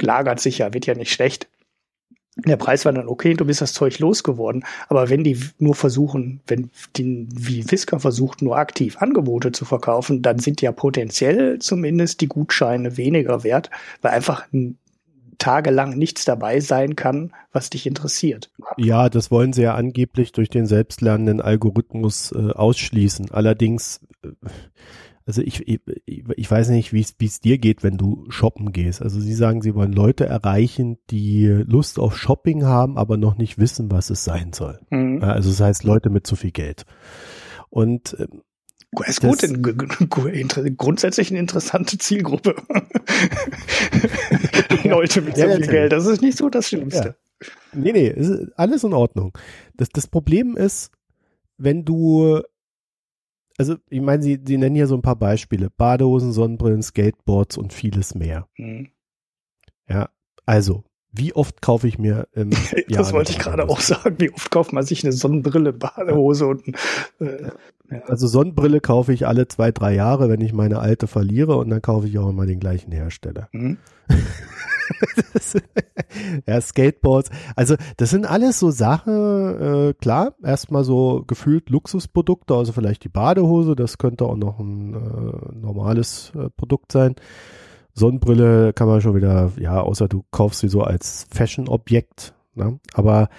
lagert 0.01 0.41
sich 0.41 0.57
ja, 0.57 0.73
wird 0.73 0.87
ja 0.87 0.95
nicht 0.95 1.13
schlecht 1.13 1.47
der 2.35 2.57
Preis 2.57 2.83
war 2.85 2.91
dann 2.91 3.07
okay, 3.07 3.33
du 3.33 3.45
bist 3.45 3.61
das 3.61 3.73
Zeug 3.73 3.99
losgeworden. 3.99 4.65
Aber 4.89 5.09
wenn 5.09 5.23
die 5.23 5.39
nur 5.57 5.75
versuchen, 5.75 6.41
wenn 6.47 6.69
die, 6.97 7.27
wie 7.33 7.63
Fisker 7.63 7.99
versucht, 7.99 8.41
nur 8.41 8.57
aktiv 8.57 8.97
Angebote 8.97 9.51
zu 9.51 9.63
verkaufen, 9.65 10.21
dann 10.21 10.39
sind 10.39 10.61
ja 10.61 10.71
potenziell 10.71 11.59
zumindest 11.59 12.21
die 12.21 12.27
Gutscheine 12.27 12.97
weniger 12.97 13.43
wert, 13.43 13.69
weil 14.01 14.11
einfach 14.11 14.45
tagelang 15.37 15.97
nichts 15.97 16.25
dabei 16.25 16.59
sein 16.59 16.95
kann, 16.95 17.31
was 17.51 17.69
dich 17.69 17.85
interessiert. 17.85 18.51
Ja, 18.77 19.09
das 19.09 19.31
wollen 19.31 19.53
sie 19.53 19.63
ja 19.63 19.75
angeblich 19.75 20.31
durch 20.31 20.49
den 20.49 20.65
selbstlernenden 20.65 21.41
Algorithmus 21.41 22.31
äh, 22.31 22.51
ausschließen. 22.51 23.31
Allerdings 23.31 24.01
äh, 24.23 24.29
also 25.27 25.41
ich, 25.41 25.67
ich, 25.67 25.81
ich 26.05 26.51
weiß 26.51 26.69
nicht, 26.69 26.93
wie 26.93 27.01
es 27.01 27.39
dir 27.39 27.57
geht, 27.57 27.83
wenn 27.83 27.97
du 27.97 28.25
shoppen 28.29 28.71
gehst. 28.71 29.01
Also 29.01 29.19
sie 29.19 29.33
sagen, 29.33 29.63
sie 29.63 29.73
wollen 29.73 29.91
Leute 29.91 30.27
erreichen, 30.27 30.99
die 31.09 31.47
Lust 31.47 31.97
auf 31.97 32.15
Shopping 32.15 32.63
haben, 32.63 32.97
aber 32.97 33.17
noch 33.17 33.37
nicht 33.37 33.57
wissen, 33.57 33.89
was 33.89 34.11
es 34.11 34.23
sein 34.23 34.53
soll. 34.53 34.79
Mhm. 34.91 35.23
Also 35.23 35.49
das 35.49 35.61
heißt 35.61 35.83
Leute 35.83 36.11
mit 36.11 36.27
zu 36.27 36.35
viel 36.35 36.51
Geld. 36.51 36.85
Und 37.71 38.15
ähm, 38.19 38.43
ist 39.07 39.21
gut, 39.21 39.43
in, 39.43 40.77
grundsätzlich 40.77 41.31
eine 41.31 41.39
interessante 41.39 41.97
Zielgruppe. 41.97 42.55
Leute 44.83 45.21
mit 45.21 45.37
ja, 45.37 45.49
so 45.49 45.57
viel 45.57 45.67
Geld, 45.67 45.91
das 45.91 46.05
ist 46.05 46.21
nicht 46.21 46.37
so 46.37 46.49
das 46.49 46.67
Schlimmste. 46.67 47.15
Ja. 47.41 47.47
Nee, 47.73 47.91
nee, 47.91 48.15
alles 48.55 48.83
in 48.83 48.93
Ordnung. 48.93 49.37
Das, 49.75 49.89
das 49.89 50.07
Problem 50.07 50.55
ist, 50.55 50.91
wenn 51.57 51.83
du 51.83 52.41
also 53.57 53.75
ich 53.89 54.01
meine, 54.01 54.21
sie, 54.21 54.39
sie 54.45 54.57
nennen 54.57 54.75
hier 54.75 54.87
so 54.87 54.95
ein 54.95 55.01
paar 55.01 55.15
Beispiele. 55.15 55.69
Badehosen, 55.69 56.31
Sonnenbrillen, 56.33 56.83
Skateboards 56.83 57.57
und 57.57 57.73
vieles 57.73 58.15
mehr. 58.15 58.47
Mhm. 58.57 58.89
Ja, 59.87 60.09
also, 60.45 60.83
wie 61.11 61.33
oft 61.33 61.61
kaufe 61.61 61.87
ich 61.87 61.97
mir 61.97 62.27
Jahr 62.35 62.45
Das 62.89 63.13
wollte 63.13 63.31
ich 63.31 63.39
gerade 63.39 63.69
auch 63.69 63.79
sagen. 63.79 64.15
Wie 64.19 64.31
oft 64.31 64.51
kauft 64.51 64.73
man 64.73 64.85
sich 64.85 65.03
eine 65.03 65.13
Sonnenbrille, 65.13 65.73
Badehose 65.73 66.47
und 66.47 66.67
äh, 67.19 67.49
ja. 67.91 68.01
Also 68.07 68.27
Sonnenbrille 68.27 68.79
kaufe 68.79 69.13
ich 69.13 69.27
alle 69.27 69.47
zwei, 69.47 69.71
drei 69.71 69.93
Jahre, 69.93 70.27
wenn 70.27 70.41
ich 70.41 70.53
meine 70.53 70.79
alte 70.79 71.07
verliere 71.07 71.57
und 71.57 71.69
dann 71.69 71.81
kaufe 71.81 72.07
ich 72.07 72.17
auch 72.17 72.29
immer 72.29 72.45
den 72.45 72.59
gleichen 72.59 72.91
Hersteller. 72.91 73.47
Mhm. 73.51 73.77
ja, 76.47 76.61
Skateboards. 76.61 77.29
Also 77.55 77.75
das 77.97 78.09
sind 78.09 78.25
alles 78.25 78.59
so 78.59 78.71
Sachen, 78.71 79.13
äh, 79.13 79.93
klar, 79.93 80.35
erstmal 80.43 80.83
so 80.83 81.23
gefühlt 81.27 81.69
Luxusprodukte, 81.69 82.53
also 82.53 82.71
vielleicht 82.71 83.03
die 83.03 83.09
Badehose, 83.09 83.75
das 83.75 83.97
könnte 83.97 84.25
auch 84.25 84.37
noch 84.37 84.59
ein 84.59 84.93
äh, 84.93 85.55
normales 85.55 86.31
äh, 86.35 86.49
Produkt 86.49 86.91
sein. 86.91 87.15
Sonnenbrille 87.93 88.73
kann 88.73 88.87
man 88.87 89.01
schon 89.01 89.15
wieder, 89.15 89.51
ja, 89.57 89.81
außer 89.81 90.07
du 90.07 90.23
kaufst 90.31 90.59
sie 90.59 90.67
so 90.67 90.81
als 90.81 91.27
Fashion-Objekt. 91.31 92.33
Ne? 92.53 92.79
Aber 92.93 93.29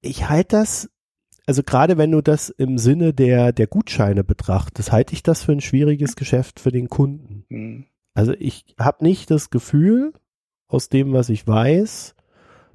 ich 0.00 0.28
halte 0.28 0.56
das, 0.56 0.90
also 1.46 1.62
gerade 1.62 1.98
wenn 1.98 2.12
du 2.12 2.22
das 2.22 2.48
im 2.48 2.78
Sinne 2.78 3.12
der, 3.12 3.52
der 3.52 3.66
Gutscheine 3.66 4.24
betrachtest, 4.24 4.90
halte 4.90 5.12
ich 5.12 5.22
das 5.22 5.42
für 5.42 5.52
ein 5.52 5.60
schwieriges 5.60 6.16
Geschäft 6.16 6.60
für 6.60 6.72
den 6.72 6.88
Kunden. 6.88 7.44
Mhm. 7.50 7.86
Also 8.14 8.32
ich 8.38 8.74
habe 8.80 9.04
nicht 9.04 9.30
das 9.30 9.50
Gefühl, 9.50 10.14
aus 10.68 10.88
dem, 10.88 11.12
was 11.12 11.28
ich 11.28 11.46
weiß, 11.46 12.14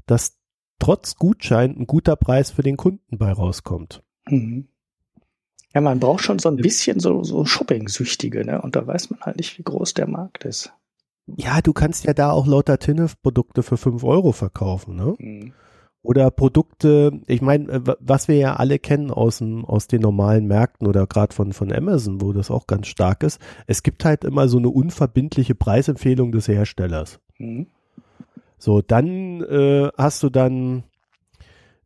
dass 0.06 0.38
trotz 0.80 1.16
Gutschein 1.16 1.76
ein 1.78 1.88
guter 1.88 2.16
Preis 2.16 2.52
für 2.52 2.64
den 2.64 2.78
Kunden 2.78 3.18
bei 3.18 3.32
rauskommt. 3.32 4.04
Mhm. 4.28 4.68
Ja, 5.74 5.82
man 5.82 6.00
braucht 6.00 6.24
schon 6.24 6.40
so 6.40 6.50
ein 6.50 6.58
bisschen 6.58 7.00
so, 7.00 7.24
so 7.24 7.46
Shopping-Süchtige, 7.46 8.46
ne? 8.46 8.62
Und 8.62 8.76
da 8.76 8.86
weiß 8.86 9.10
man 9.10 9.22
halt 9.22 9.38
nicht, 9.38 9.58
wie 9.58 9.64
groß 9.64 9.94
der 9.94 10.08
Markt 10.08 10.44
ist. 10.44 10.74
Ja, 11.38 11.62
du 11.62 11.72
kannst 11.72 12.04
ja 12.04 12.14
da 12.14 12.32
auch 12.32 12.46
lauter 12.46 12.78
Tinnef-Produkte 12.78 13.64
für 13.64 13.78
fünf 13.78 14.04
Euro 14.04 14.34
verkaufen, 14.34 14.96
ne? 14.96 15.16
Mhm. 15.18 15.54
Oder 16.04 16.32
Produkte, 16.32 17.22
ich 17.28 17.42
meine, 17.42 17.72
äh, 17.72 17.82
was 18.00 18.28
wir 18.28 18.36
ja 18.36 18.56
alle 18.56 18.80
kennen 18.80 19.12
aus, 19.12 19.38
dem, 19.38 19.64
aus 19.64 19.88
den 19.88 20.02
normalen 20.02 20.48
Märkten 20.48 20.88
oder 20.88 21.06
gerade 21.06 21.34
von, 21.34 21.54
von 21.54 21.72
Amazon, 21.72 22.22
wo 22.22 22.34
das 22.34 22.50
auch 22.50 22.66
ganz 22.66 22.88
stark 22.88 23.24
ist, 23.24 23.40
es 23.68 23.84
gibt 23.84 24.04
halt 24.04 24.24
immer 24.24 24.48
so 24.48 24.58
eine 24.58 24.70
unverbindliche 24.70 25.54
Preisempfehlung 25.54 26.32
des 26.32 26.48
Herstellers. 26.48 27.20
Mhm. 27.38 27.68
So, 28.62 28.84
dann 28.84 29.42
äh, 29.42 29.90
hast 29.98 30.22
du 30.22 30.30
dann 30.30 30.84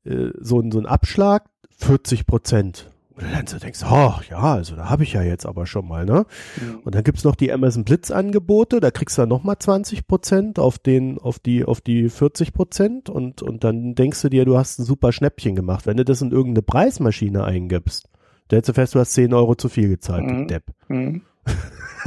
äh, 0.04 0.32
so, 0.38 0.62
so 0.70 0.78
einen 0.78 0.86
Abschlag, 0.86 1.46
40 1.78 2.28
Prozent. 2.28 2.92
Und 3.16 3.24
dann 3.32 3.48
so 3.48 3.58
denkst, 3.58 3.80
oh 3.90 4.16
ja, 4.30 4.40
also 4.40 4.76
da 4.76 4.90
habe 4.90 5.04
ich 5.04 5.14
ja 5.14 5.22
jetzt 5.22 5.46
aber 5.46 5.68
schon 5.68 5.88
mal, 5.88 6.06
ne? 6.06 6.26
Mhm. 6.58 6.80
Und 6.84 6.94
dann 6.94 7.06
gibt's 7.06 7.24
noch 7.24 7.38
die 7.38 7.50
Amazon 7.50 7.86
Blitz 7.86 8.12
Angebote, 8.12 8.82
da 8.82 8.92
kriegst 8.92 9.18
du 9.18 9.22
dann 9.22 9.30
nochmal 9.30 9.58
20 9.58 10.06
Prozent 10.06 10.60
auf 10.60 10.78
den, 10.78 11.18
auf 11.18 11.40
die, 11.40 11.64
auf 11.64 11.80
die 11.80 12.10
40 12.10 12.52
Prozent 12.52 13.10
und, 13.10 13.42
und 13.42 13.64
dann 13.64 13.96
denkst 13.96 14.22
du 14.22 14.28
dir, 14.28 14.44
du 14.44 14.58
hast 14.58 14.78
ein 14.78 14.84
super 14.84 15.14
Schnäppchen 15.14 15.56
gemacht. 15.56 15.86
Wenn 15.88 15.96
du 15.96 16.04
das 16.04 16.22
in 16.22 16.32
irgendeine 16.32 16.64
Preismaschine 16.64 17.46
eingibst, 17.46 18.10
stellst 18.48 18.68
du 18.68 18.74
fest, 18.74 18.96
du 18.96 19.00
hast 19.00 19.14
10 19.14 19.34
Euro 19.34 19.56
zu 19.56 19.70
viel 19.70 19.88
gezahlt, 19.88 20.26
mhm. 20.26 20.48
Depp. 20.50 20.64
Mhm. 20.90 21.22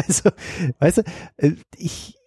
Also, 0.06 0.30
weißt 0.78 0.98
du, 0.98 1.02
äh, 1.38 1.54
ich 1.76 2.17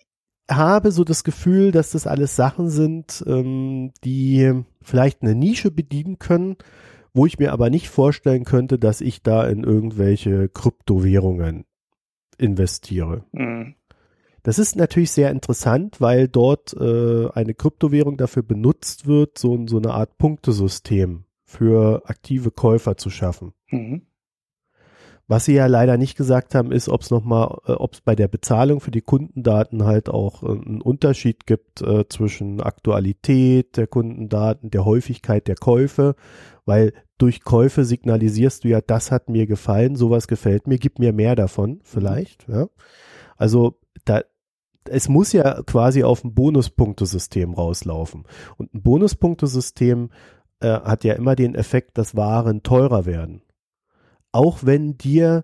habe 0.52 0.92
so 0.92 1.04
das 1.04 1.24
Gefühl, 1.24 1.72
dass 1.72 1.92
das 1.92 2.08
alles 2.08 2.36
Sachen 2.36 2.70
sind, 2.70 3.24
ähm, 3.28 3.92
die 4.04 4.64
vielleicht 4.82 5.22
eine 5.22 5.36
Nische 5.36 5.72
bedienen 5.72 6.20
können, 6.20 6.58
wo 7.14 7.26
ich 7.26 7.40
mir 7.40 7.52
aber 7.52 7.70
nicht 7.70 7.90
vorstellen 7.90 8.46
könnte, 8.46 8.80
dass 8.80 9.02
ich 9.02 9.22
da 9.22 9.48
in 9.48 9.64
irgendwelche 9.64 10.50
Kryptowährungen 10.50 11.66
investiere. 12.38 13.26
Mhm. 13.32 13.76
Das 14.44 14.58
ist 14.58 14.76
natürlich 14.76 15.12
sehr 15.12 15.30
interessant, 15.30 16.02
weil 16.02 16.28
dort 16.28 16.74
äh, 16.74 17.30
eine 17.32 17.54
Kryptowährung 17.54 18.18
dafür 18.18 18.42
benutzt 18.42 19.06
wird, 19.06 19.38
so, 19.38 19.68
so 19.68 19.78
eine 19.78 19.92
Art 19.92 20.18
Punktesystem 20.18 21.26
für 21.44 22.04
aktive 22.06 22.50
Käufer 22.50 22.98
zu 22.98 23.10
schaffen. 23.10 23.54
Mhm. 23.70 24.08
Was 25.32 25.46
sie 25.46 25.54
ja 25.54 25.68
leider 25.68 25.96
nicht 25.96 26.18
gesagt 26.18 26.56
haben, 26.56 26.74
ist, 26.74 26.90
ob 26.90 27.04
es 27.04 27.10
nochmal, 27.10 27.58
äh, 27.66 27.72
ob 27.72 27.94
es 27.94 28.02
bei 28.02 28.16
der 28.16 28.28
Bezahlung 28.28 28.82
für 28.82 28.92
die 28.92 29.00
Kundendaten 29.00 29.86
halt 29.86 30.10
auch 30.10 30.44
äh, 30.44 30.48
einen 30.48 30.82
Unterschied 30.82 31.48
gibt 31.48 31.82
äh, 31.82 32.06
zwischen 32.10 32.60
Aktualität 32.60 33.78
der 33.78 33.88
Kundendaten, 33.88 34.72
der 34.72 34.84
Häufigkeit 34.84 35.48
der 35.48 35.56
Käufe, 35.56 36.16
weil 36.66 36.92
durch 37.18 37.46
Käufe 37.46 37.86
signalisierst 37.86 38.66
du 38.66 38.68
ja, 38.68 38.82
das 38.82 39.10
hat 39.10 39.30
mir 39.30 39.48
gefallen, 39.48 39.96
sowas 39.96 40.28
gefällt 40.28 40.68
mir, 40.68 40.80
gib 40.80 41.00
mir 41.00 41.14
mehr 41.14 41.38
davon, 41.38 41.80
vielleicht. 41.86 42.46
Ja. 42.50 42.68
Also 43.38 43.80
da, 44.04 44.24
es 44.84 45.08
muss 45.08 45.32
ja 45.32 45.64
quasi 45.64 46.04
auf 46.04 46.26
ein 46.26 46.34
Bonuspunktesystem 46.34 47.54
rauslaufen. 47.54 48.26
Und 48.58 48.74
ein 48.74 48.82
Bonuspunktesystem 48.82 50.10
äh, 50.60 50.68
hat 50.68 51.06
ja 51.06 51.14
immer 51.14 51.38
den 51.38 51.56
Effekt, 51.56 51.98
dass 51.98 52.18
Waren 52.18 52.64
teurer 52.64 53.06
werden 53.06 53.44
auch 54.32 54.60
wenn 54.64 54.98
dir 54.98 55.44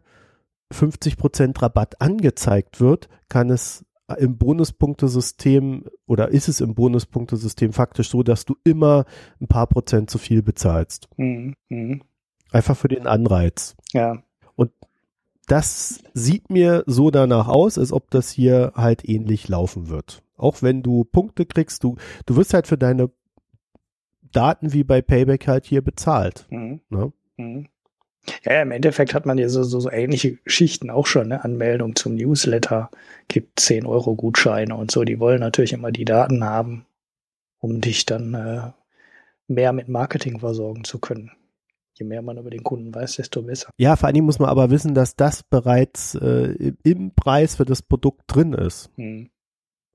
50% 0.73 1.61
Rabatt 1.61 2.01
angezeigt 2.01 2.79
wird, 2.79 3.09
kann 3.29 3.49
es 3.49 3.85
im 4.17 4.37
Bonuspunktesystem 4.37 5.83
oder 6.05 6.29
ist 6.29 6.47
es 6.47 6.61
im 6.61 6.75
Bonuspunktesystem 6.75 7.73
faktisch 7.73 8.09
so, 8.09 8.23
dass 8.23 8.45
du 8.45 8.55
immer 8.63 9.05
ein 9.41 9.47
paar 9.47 9.67
Prozent 9.67 10.09
zu 10.09 10.17
viel 10.17 10.41
bezahlst. 10.41 11.09
Mhm. 11.17 11.55
mhm. 11.69 12.01
Einfach 12.49 12.77
für 12.77 12.87
den 12.87 13.07
Anreiz. 13.07 13.75
Ja. 13.91 14.23
Und 14.55 14.71
das 15.47 16.01
sieht 16.13 16.49
mir 16.49 16.85
so 16.87 17.11
danach 17.11 17.49
aus, 17.49 17.77
als 17.77 17.91
ob 17.91 18.09
das 18.09 18.31
hier 18.31 18.71
halt 18.75 19.07
ähnlich 19.07 19.49
laufen 19.49 19.89
wird. 19.89 20.23
Auch 20.37 20.61
wenn 20.61 20.81
du 20.81 21.03
Punkte 21.03 21.45
kriegst, 21.45 21.83
du, 21.83 21.97
du 22.25 22.37
wirst 22.37 22.53
halt 22.53 22.67
für 22.67 22.77
deine 22.77 23.09
Daten 24.31 24.71
wie 24.71 24.85
bei 24.85 25.01
Payback 25.01 25.47
halt 25.47 25.65
hier 25.65 25.81
bezahlt. 25.81 26.47
Mhm. 26.49 26.79
Ne? 26.89 27.11
Mhm. 27.35 27.67
Ja, 28.43 28.61
im 28.61 28.71
Endeffekt 28.71 29.13
hat 29.13 29.25
man 29.25 29.37
ja 29.37 29.49
so, 29.49 29.63
so, 29.63 29.79
so 29.79 29.89
ähnliche 29.89 30.35
Geschichten 30.37 30.89
auch 30.89 31.05
schon, 31.05 31.29
ne? 31.29 31.43
Anmeldung 31.43 31.95
zum 31.95 32.15
Newsletter, 32.15 32.89
gibt 33.27 33.59
10 33.59 33.85
Euro 33.85 34.15
Gutscheine 34.15 34.75
und 34.75 34.91
so. 34.91 35.03
Die 35.03 35.19
wollen 35.19 35.39
natürlich 35.39 35.73
immer 35.73 35.91
die 35.91 36.05
Daten 36.05 36.43
haben, 36.43 36.85
um 37.59 37.81
dich 37.81 38.05
dann 38.05 38.33
äh, 38.33 38.71
mehr 39.47 39.73
mit 39.73 39.87
Marketing 39.87 40.39
versorgen 40.39 40.83
zu 40.83 40.99
können. 40.99 41.31
Je 41.93 42.05
mehr 42.05 42.21
man 42.21 42.37
über 42.37 42.49
den 42.49 42.63
Kunden 42.63 42.93
weiß, 42.93 43.15
desto 43.15 43.41
besser. 43.41 43.71
Ja, 43.77 43.95
vor 43.95 44.05
allen 44.05 44.13
Dingen 44.13 44.27
muss 44.27 44.39
man 44.39 44.49
aber 44.49 44.69
wissen, 44.69 44.93
dass 44.93 45.15
das 45.15 45.41
bereits 45.43 46.13
äh, 46.15 46.73
im 46.83 47.15
Preis 47.15 47.55
für 47.55 47.65
das 47.65 47.81
Produkt 47.81 48.23
drin 48.27 48.53
ist. 48.53 48.91
Hm. 48.95 49.29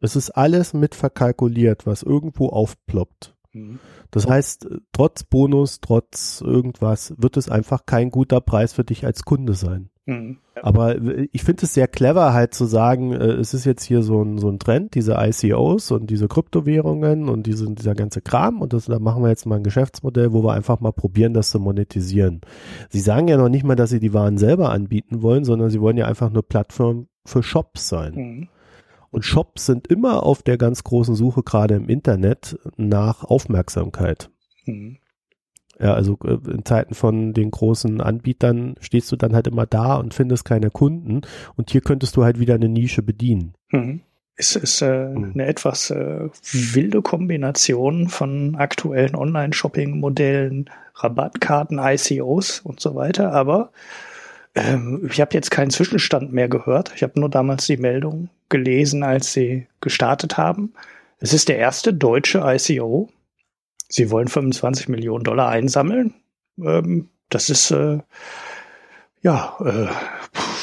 Es 0.01 0.17
ist 0.17 0.31
alles 0.31 0.75
mit 0.75 0.97
verkalkuliert, 0.97 1.87
was 1.87 2.03
irgendwo 2.03 2.49
aufploppt. 2.49 3.37
Hm. 3.53 3.79
Das 4.11 4.29
heißt, 4.29 4.69
trotz 4.93 5.25
Bonus, 5.25 5.81
trotz 5.81 6.43
irgendwas, 6.45 7.15
wird 7.19 7.37
es 7.37 7.51
einfach 7.51 7.87
kein 7.87 8.11
guter 8.11 8.41
Preis 8.41 8.73
für 8.73 8.85
dich 8.85 9.05
als 9.05 9.25
Kunde 9.25 9.55
sein. 9.55 9.91
Mhm. 10.07 10.39
Aber 10.61 10.97
ich 11.33 11.45
finde 11.45 11.65
es 11.65 11.75
sehr 11.75 11.87
clever, 11.87 12.33
halt 12.33 12.55
zu 12.55 12.65
sagen, 12.65 13.13
äh, 13.13 13.33
es 13.33 13.55
ist 13.55 13.65
jetzt 13.65 13.85
hier 13.85 14.03
so 14.03 14.23
ein, 14.23 14.39
so 14.39 14.49
ein 14.49 14.59
Trend, 14.59 14.95
diese 14.95 15.17
ICOs 15.19 15.93
und 15.93 16.11
diese 16.11 16.29
Kryptowährungen 16.29 17.29
und 17.29 17.47
diese, 17.47 17.71
dieser 17.71 17.95
ganze 17.95 18.21
Kram 18.21 18.61
und 18.61 18.73
das, 18.73 18.87
da 18.87 18.99
machen 18.99 19.23
wir 19.23 19.29
jetzt 19.29 19.47
mal 19.47 19.57
ein 19.57 19.63
Geschäftsmodell, 19.63 20.33
wo 20.33 20.43
wir 20.43 20.53
einfach 20.53 20.81
mal 20.81 20.93
probieren, 20.93 21.35
das 21.35 21.51
zu 21.51 21.61
monetisieren. 21.61 22.41
Sie 22.91 23.01
sagen 23.01 23.29
ja 23.29 23.37
noch 23.37 23.49
nicht 23.49 23.65
mal, 23.65 23.77
dass 23.77 23.91
sie 23.91 24.01
die 24.01 24.13
Waren 24.13 24.39
selber 24.39 24.71
anbieten 24.71 25.23
wollen, 25.23 25.45
sondern 25.45 25.71
sie 25.71 25.81
wollen 25.81 25.97
ja 25.97 26.07
einfach 26.07 26.31
eine 26.31 26.43
Plattform 26.43 27.07
für 27.25 27.43
Shops 27.43 27.89
sein. 27.89 28.15
Mhm. 28.15 28.49
Und 29.13 29.25
Shops 29.25 29.67
sind 29.67 29.87
immer 29.87 30.25
auf 30.25 30.43
der 30.43 30.57
ganz 30.57 30.83
großen 30.83 31.15
Suche, 31.15 31.43
gerade 31.43 31.75
im 31.75 31.89
Internet, 31.89 32.59
nach 32.77 33.23
Aufmerksamkeit. 33.23 34.31
Mhm. 34.65 34.97
Ja, 35.79 35.95
also 35.95 36.19
äh, 36.25 36.39
in 36.51 36.65
Zeiten 36.65 36.95
von 36.95 37.35
den 37.35 37.51
großen 37.51 38.01
Anbietern 38.01 38.75
stehst 38.81 39.13
du 39.13 39.17
dann 39.17 39.35
halt 39.35 39.47
immer 39.47 39.67
da 39.67 39.97
und 39.97 40.15
findest 40.15 40.45
keine 40.45 40.71
Kunden. 40.71 41.23
Und 41.57 41.71
hier 41.71 41.83
könntest 41.83 42.17
du 42.17 42.25
halt 42.25 42.39
wieder 42.41 42.55
eine 42.55 42.69
Nische 42.69 43.03
bedienen. 43.03 43.55
Mhm. 43.71 44.01
Es 44.35 44.57
ist 44.57 44.81
äh, 44.81 45.09
mhm. 45.11 45.33
eine 45.35 45.47
etwas 45.47 45.91
äh, 45.91 46.29
wilde 46.53 47.03
Kombination 47.03 48.09
von 48.09 48.57
aktuellen 48.57 49.15
Online-Shopping-Modellen, 49.15 50.71
Rabattkarten, 50.95 51.79
ICOs 51.79 52.61
und 52.61 52.81
so 52.81 52.95
weiter. 52.95 53.33
Aber 53.33 53.73
ähm, 54.55 55.07
ich 55.11 55.21
habe 55.21 55.35
jetzt 55.35 55.51
keinen 55.51 55.71
Zwischenstand 55.71 56.33
mehr 56.33 56.49
gehört. 56.49 56.93
Ich 56.95 57.03
habe 57.03 57.21
nur 57.21 57.29
damals 57.29 57.67
die 57.67 57.77
Meldung 57.77 58.31
gelesen, 58.53 59.03
als 59.03 59.33
sie 59.33 59.67
gestartet 59.81 60.37
haben. 60.37 60.75
Es 61.19 61.33
ist 61.33 61.49
der 61.49 61.59
erste 61.59 61.93
deutsche 61.93 62.43
ICO. 62.45 63.09
Sie 63.89 64.11
wollen 64.11 64.29
25 64.29 64.89
Millionen 64.89 65.25
Dollar 65.25 65.49
einsammeln. 65.49 66.15
Ähm, 66.61 67.09
das 67.31 67.51
ist 67.51 67.73
äh, 67.73 67.99
ja 69.23 69.57
äh, 69.65 69.89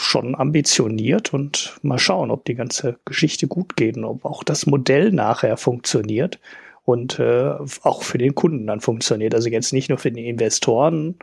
schon 0.02 0.36
ambitioniert 0.36 1.34
und 1.34 1.78
mal 1.82 2.00
schauen, 2.00 2.32
ob 2.32 2.46
die 2.46 2.56
ganze 2.56 3.00
Geschichte 3.06 3.48
gut 3.48 3.76
geht 3.76 3.98
und 3.98 4.06
ob 4.06 4.24
auch 4.24 4.44
das 4.44 4.66
Modell 4.66 5.12
nachher 5.12 5.58
funktioniert 5.58 6.40
und 6.86 7.20
äh, 7.20 7.52
auch 7.84 8.04
für 8.04 8.18
den 8.18 8.36
Kunden 8.36 8.68
dann 8.68 8.82
funktioniert. 8.82 9.36
Also 9.36 9.50
jetzt 9.50 9.74
nicht 9.74 9.90
nur 9.90 9.98
für 9.98 10.12
die 10.12 10.28
Investoren 10.28 11.16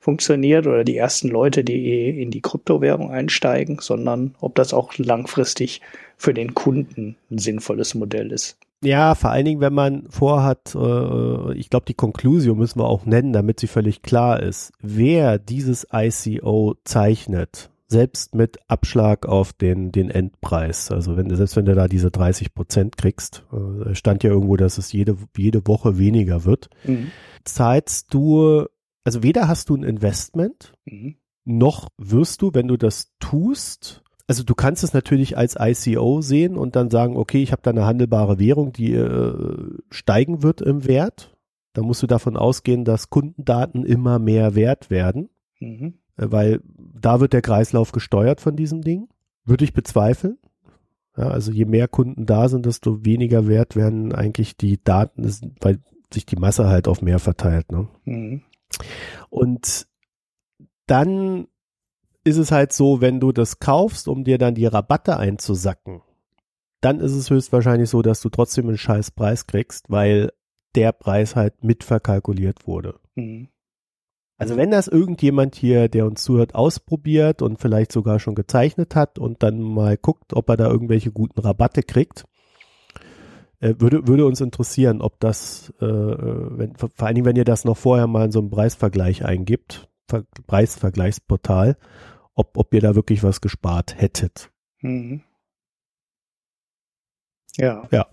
funktioniert 0.00 0.66
oder 0.66 0.84
die 0.84 0.96
ersten 0.96 1.28
Leute, 1.28 1.64
die 1.64 2.20
in 2.20 2.30
die 2.30 2.40
Kryptowährung 2.40 3.10
einsteigen, 3.10 3.78
sondern 3.80 4.34
ob 4.40 4.54
das 4.54 4.74
auch 4.74 4.96
langfristig 4.98 5.80
für 6.16 6.34
den 6.34 6.54
Kunden 6.54 7.16
ein 7.30 7.38
sinnvolles 7.38 7.94
Modell 7.94 8.32
ist. 8.32 8.58
Ja, 8.82 9.14
vor 9.14 9.30
allen 9.30 9.46
Dingen, 9.46 9.60
wenn 9.60 9.72
man 9.72 10.04
vorhat, 10.10 10.74
äh, 10.74 11.54
ich 11.54 11.70
glaube, 11.70 11.86
die 11.86 11.94
Konklusion 11.94 12.58
müssen 12.58 12.80
wir 12.80 12.88
auch 12.88 13.06
nennen, 13.06 13.32
damit 13.32 13.58
sie 13.58 13.66
völlig 13.66 14.02
klar 14.02 14.42
ist. 14.42 14.72
Wer 14.80 15.38
dieses 15.38 15.86
ICO 15.90 16.74
zeichnet, 16.84 17.70
selbst 17.88 18.34
mit 18.34 18.58
Abschlag 18.68 19.26
auf 19.26 19.52
den, 19.52 19.90
den 19.90 20.10
Endpreis, 20.10 20.90
also 20.90 21.16
wenn, 21.16 21.34
selbst 21.34 21.56
wenn 21.56 21.64
du 21.64 21.74
da 21.74 21.88
diese 21.88 22.10
30 22.10 22.54
Prozent 22.54 22.96
kriegst, 22.96 23.44
äh, 23.52 23.94
stand 23.94 24.22
ja 24.22 24.30
irgendwo, 24.30 24.56
dass 24.56 24.76
es 24.76 24.92
jede, 24.92 25.16
jede 25.36 25.66
Woche 25.66 25.96
weniger 25.96 26.44
wird, 26.44 26.68
mhm. 26.84 27.10
zahlst 27.44 28.12
du 28.12 28.66
also 29.04 29.22
weder 29.22 29.48
hast 29.48 29.68
du 29.68 29.76
ein 29.76 29.82
Investment, 29.82 30.72
mhm. 30.86 31.16
noch 31.44 31.88
wirst 31.98 32.42
du, 32.42 32.52
wenn 32.54 32.68
du 32.68 32.76
das 32.76 33.12
tust, 33.20 34.02
also 34.26 34.42
du 34.42 34.54
kannst 34.54 34.82
es 34.82 34.94
natürlich 34.94 35.36
als 35.36 35.56
ICO 35.58 36.22
sehen 36.22 36.56
und 36.56 36.76
dann 36.76 36.90
sagen, 36.90 37.16
okay, 37.16 37.42
ich 37.42 37.52
habe 37.52 37.62
da 37.62 37.70
eine 37.70 37.84
handelbare 37.84 38.38
Währung, 38.38 38.72
die 38.72 38.94
äh, 38.94 39.78
steigen 39.90 40.42
wird 40.42 40.60
im 40.62 40.86
Wert. 40.86 41.36
Da 41.74 41.82
musst 41.82 42.02
du 42.02 42.06
davon 42.06 42.36
ausgehen, 42.36 42.84
dass 42.84 43.10
Kundendaten 43.10 43.84
immer 43.84 44.18
mehr 44.18 44.54
wert 44.54 44.90
werden, 44.90 45.28
mhm. 45.60 45.94
äh, 46.16 46.26
weil 46.30 46.60
da 46.76 47.20
wird 47.20 47.34
der 47.34 47.42
Kreislauf 47.42 47.92
gesteuert 47.92 48.40
von 48.40 48.56
diesem 48.56 48.80
Ding. 48.80 49.08
Würde 49.44 49.64
ich 49.64 49.74
bezweifeln. 49.74 50.38
Ja, 51.16 51.28
also 51.28 51.52
je 51.52 51.66
mehr 51.66 51.86
Kunden 51.86 52.24
da 52.24 52.48
sind, 52.48 52.64
desto 52.64 53.04
weniger 53.04 53.46
wert 53.46 53.76
werden 53.76 54.14
eigentlich 54.14 54.56
die 54.56 54.82
Daten, 54.82 55.30
weil 55.60 55.80
sich 56.12 56.24
die 56.24 56.36
Masse 56.36 56.66
halt 56.66 56.88
auf 56.88 57.02
mehr 57.02 57.18
verteilt. 57.18 57.70
Ne? 57.70 57.88
Mhm. 58.04 58.42
Und 59.30 59.86
dann 60.86 61.48
ist 62.24 62.38
es 62.38 62.50
halt 62.50 62.72
so, 62.72 63.00
wenn 63.00 63.20
du 63.20 63.32
das 63.32 63.58
kaufst, 63.58 64.08
um 64.08 64.24
dir 64.24 64.38
dann 64.38 64.54
die 64.54 64.66
Rabatte 64.66 65.16
einzusacken, 65.16 66.02
dann 66.80 67.00
ist 67.00 67.12
es 67.12 67.30
höchstwahrscheinlich 67.30 67.88
so, 67.88 68.02
dass 68.02 68.20
du 68.20 68.28
trotzdem 68.28 68.68
einen 68.68 68.78
scheiß 68.78 69.10
Preis 69.12 69.46
kriegst, 69.46 69.90
weil 69.90 70.32
der 70.74 70.92
Preis 70.92 71.36
halt 71.36 71.64
mitverkalkuliert 71.64 72.66
wurde. 72.66 72.98
Mhm. 73.14 73.48
Also 74.36 74.56
wenn 74.56 74.70
das 74.70 74.88
irgendjemand 74.88 75.54
hier, 75.54 75.88
der 75.88 76.06
uns 76.06 76.22
zuhört, 76.24 76.54
ausprobiert 76.54 77.40
und 77.40 77.60
vielleicht 77.60 77.92
sogar 77.92 78.18
schon 78.18 78.34
gezeichnet 78.34 78.96
hat 78.96 79.18
und 79.18 79.42
dann 79.42 79.60
mal 79.60 79.96
guckt, 79.96 80.34
ob 80.34 80.48
er 80.48 80.56
da 80.56 80.68
irgendwelche 80.68 81.12
guten 81.12 81.40
Rabatte 81.40 81.82
kriegt, 81.82 82.24
äh, 83.64 83.80
würde, 83.80 84.06
würde 84.06 84.26
uns 84.26 84.42
interessieren, 84.42 85.00
ob 85.00 85.18
das, 85.20 85.72
äh, 85.80 85.86
äh 85.86 86.58
wenn, 86.58 86.76
vor 86.76 86.90
allen 86.98 87.14
Dingen, 87.14 87.24
wenn 87.24 87.36
ihr 87.36 87.44
das 87.44 87.64
noch 87.64 87.78
vorher 87.78 88.06
mal 88.06 88.26
in 88.26 88.32
so 88.32 88.40
einem 88.40 88.50
Preisvergleich 88.50 89.24
eingibt, 89.24 89.88
Ver 90.06 90.24
Preisvergleichsportal, 90.46 91.78
ob, 92.34 92.58
ob 92.58 92.74
ihr 92.74 92.82
da 92.82 92.94
wirklich 92.94 93.22
was 93.22 93.40
gespart 93.40 93.98
hättet. 93.98 94.50
Mhm. 94.82 95.22
Ja. 97.56 97.88
Ja. 97.90 98.06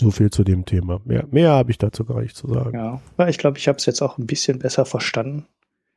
So 0.00 0.10
viel 0.10 0.30
zu 0.30 0.42
dem 0.42 0.64
Thema. 0.64 1.00
Mehr, 1.04 1.26
mehr 1.30 1.50
habe 1.50 1.70
ich 1.70 1.78
dazu 1.78 2.04
gar 2.04 2.20
nicht 2.20 2.34
zu 2.34 2.48
sagen. 2.48 2.74
Ja, 2.74 3.28
ich 3.28 3.38
glaube, 3.38 3.58
ich 3.58 3.68
habe 3.68 3.78
es 3.78 3.86
jetzt 3.86 4.02
auch 4.02 4.18
ein 4.18 4.26
bisschen 4.26 4.58
besser 4.58 4.84
verstanden. 4.84 5.46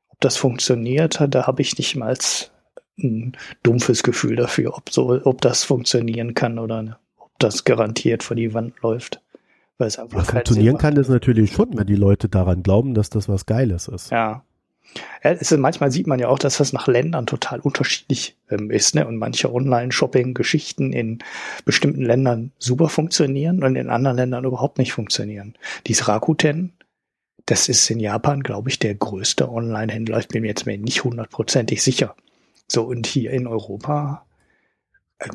Ob 0.10 0.20
das 0.20 0.38
funktioniert, 0.38 1.20
da 1.30 1.48
habe 1.48 1.64
ich 1.64 1.78
nicht 1.80 1.96
mal 1.96 2.16
ein 3.00 3.38
dumpfes 3.64 4.04
Gefühl 4.04 4.36
dafür, 4.36 4.78
ob 4.78 4.92
so, 4.92 5.20
ob 5.24 5.42
das 5.42 5.64
funktionieren 5.64 6.36
kann 6.36 6.60
oder 6.60 6.84
ne, 6.84 6.98
ob 6.98 7.11
das 7.44 7.64
garantiert 7.64 8.24
vor 8.24 8.36
die 8.36 8.54
Wand 8.54 8.82
läuft. 8.82 9.22
Weil 9.78 9.88
es 9.88 9.98
einfach 9.98 10.20
ja, 10.20 10.24
funktionieren 10.24 10.78
kann 10.78 10.96
das 10.96 11.10
natürlich 11.10 11.54
schon, 11.54 11.78
wenn 11.78 11.88
die 11.88 11.96
Leute 11.96 12.30
daran 12.30 12.62
glauben, 12.62 12.94
dass 12.94 13.10
das 13.10 13.28
was 13.28 13.46
Geiles 13.46 13.88
ist. 13.88 14.12
Ja, 14.12 14.44
ja, 15.24 15.32
ist, 15.32 15.56
manchmal 15.58 15.92
sieht 15.92 16.08
man 16.08 16.20
ja 16.20 16.28
auch, 16.28 16.40
dass 16.40 16.58
das 16.58 16.74
nach 16.74 16.88
Ländern 16.88 17.26
total 17.26 17.60
unterschiedlich 17.60 18.36
ähm, 18.50 18.72
ist, 18.72 18.96
ne? 18.96 19.08
Und 19.08 19.18
manche 19.18 19.54
Online-Shopping-Geschichten 19.54 20.92
in 20.92 21.20
bestimmten 21.66 22.02
Ländern 22.04 22.52
super 22.60 22.90
funktionieren 22.90 23.64
und 23.64 23.76
in 23.76 23.90
anderen 23.90 24.18
Ländern 24.18 24.46
überhaupt 24.46 24.78
nicht 24.78 24.94
funktionieren. 24.94 25.56
Dies 25.88 26.08
Rakuten, 26.08 26.74
das 27.46 27.70
ist 27.70 27.90
in 27.90 28.00
Japan, 28.00 28.44
glaube 28.44 28.70
ich, 28.70 28.80
der 28.80 28.96
größte 28.96 29.50
Online-Händler. 29.50 30.20
Ich 30.20 30.28
bin 30.28 30.42
mir 30.42 30.50
jetzt 30.50 30.66
nicht 30.66 31.04
hundertprozentig 31.04 31.82
sicher. 31.82 32.16
So, 32.68 32.84
und 32.84 33.06
hier 33.08 33.32
in 33.32 33.48
Europa 33.48 34.26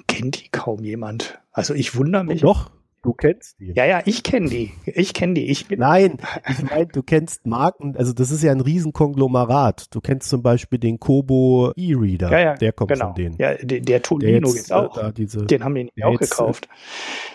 kennt 0.07 0.45
die 0.45 0.49
kaum 0.51 0.84
jemand. 0.84 1.39
Also 1.53 1.74
ich 1.74 1.97
wundere 1.97 2.24
mich. 2.24 2.41
Doch, 2.43 2.70
Du 3.07 3.12
kennst 3.12 3.61
die. 3.61 3.72
Ja, 3.76 3.84
ja, 3.84 4.03
ich 4.05 4.24
kenne 4.24 4.49
die. 4.49 4.72
Ich 4.84 5.14
kenne 5.14 5.34
die. 5.34 5.45
Ich 5.49 5.68
bin 5.68 5.78
Nein, 5.78 6.18
ich 6.51 6.68
meine, 6.68 6.87
du 6.87 7.05
kennst 7.05 7.47
Marken, 7.47 7.97
also 7.97 8.12
das 8.12 8.32
ist 8.32 8.43
ja 8.43 8.51
ein 8.51 8.61
Riesenkonglomerat. 8.61 9.95
Du 9.95 10.01
kennst 10.01 10.28
zum 10.28 10.43
Beispiel 10.43 10.80
den 10.80 10.99
Kobo 10.99 11.72
E-Reader. 11.76 12.32
Ja, 12.32 12.41
ja, 12.41 12.55
der 12.55 12.72
kommt 12.72 12.91
genau. 12.91 13.07
von 13.07 13.14
denen. 13.14 13.37
Ja, 13.39 13.55
der, 13.55 13.78
der 13.78 14.03
Tolino 14.03 14.49
jetzt, 14.49 14.72
äh, 14.72 14.74
auch. 14.74 14.99
Äh, 14.99 15.12
diese, 15.12 15.47
den 15.47 15.62
haben 15.62 15.76
wir 15.76 15.89
auch 16.05 16.18
gekauft. 16.18 16.68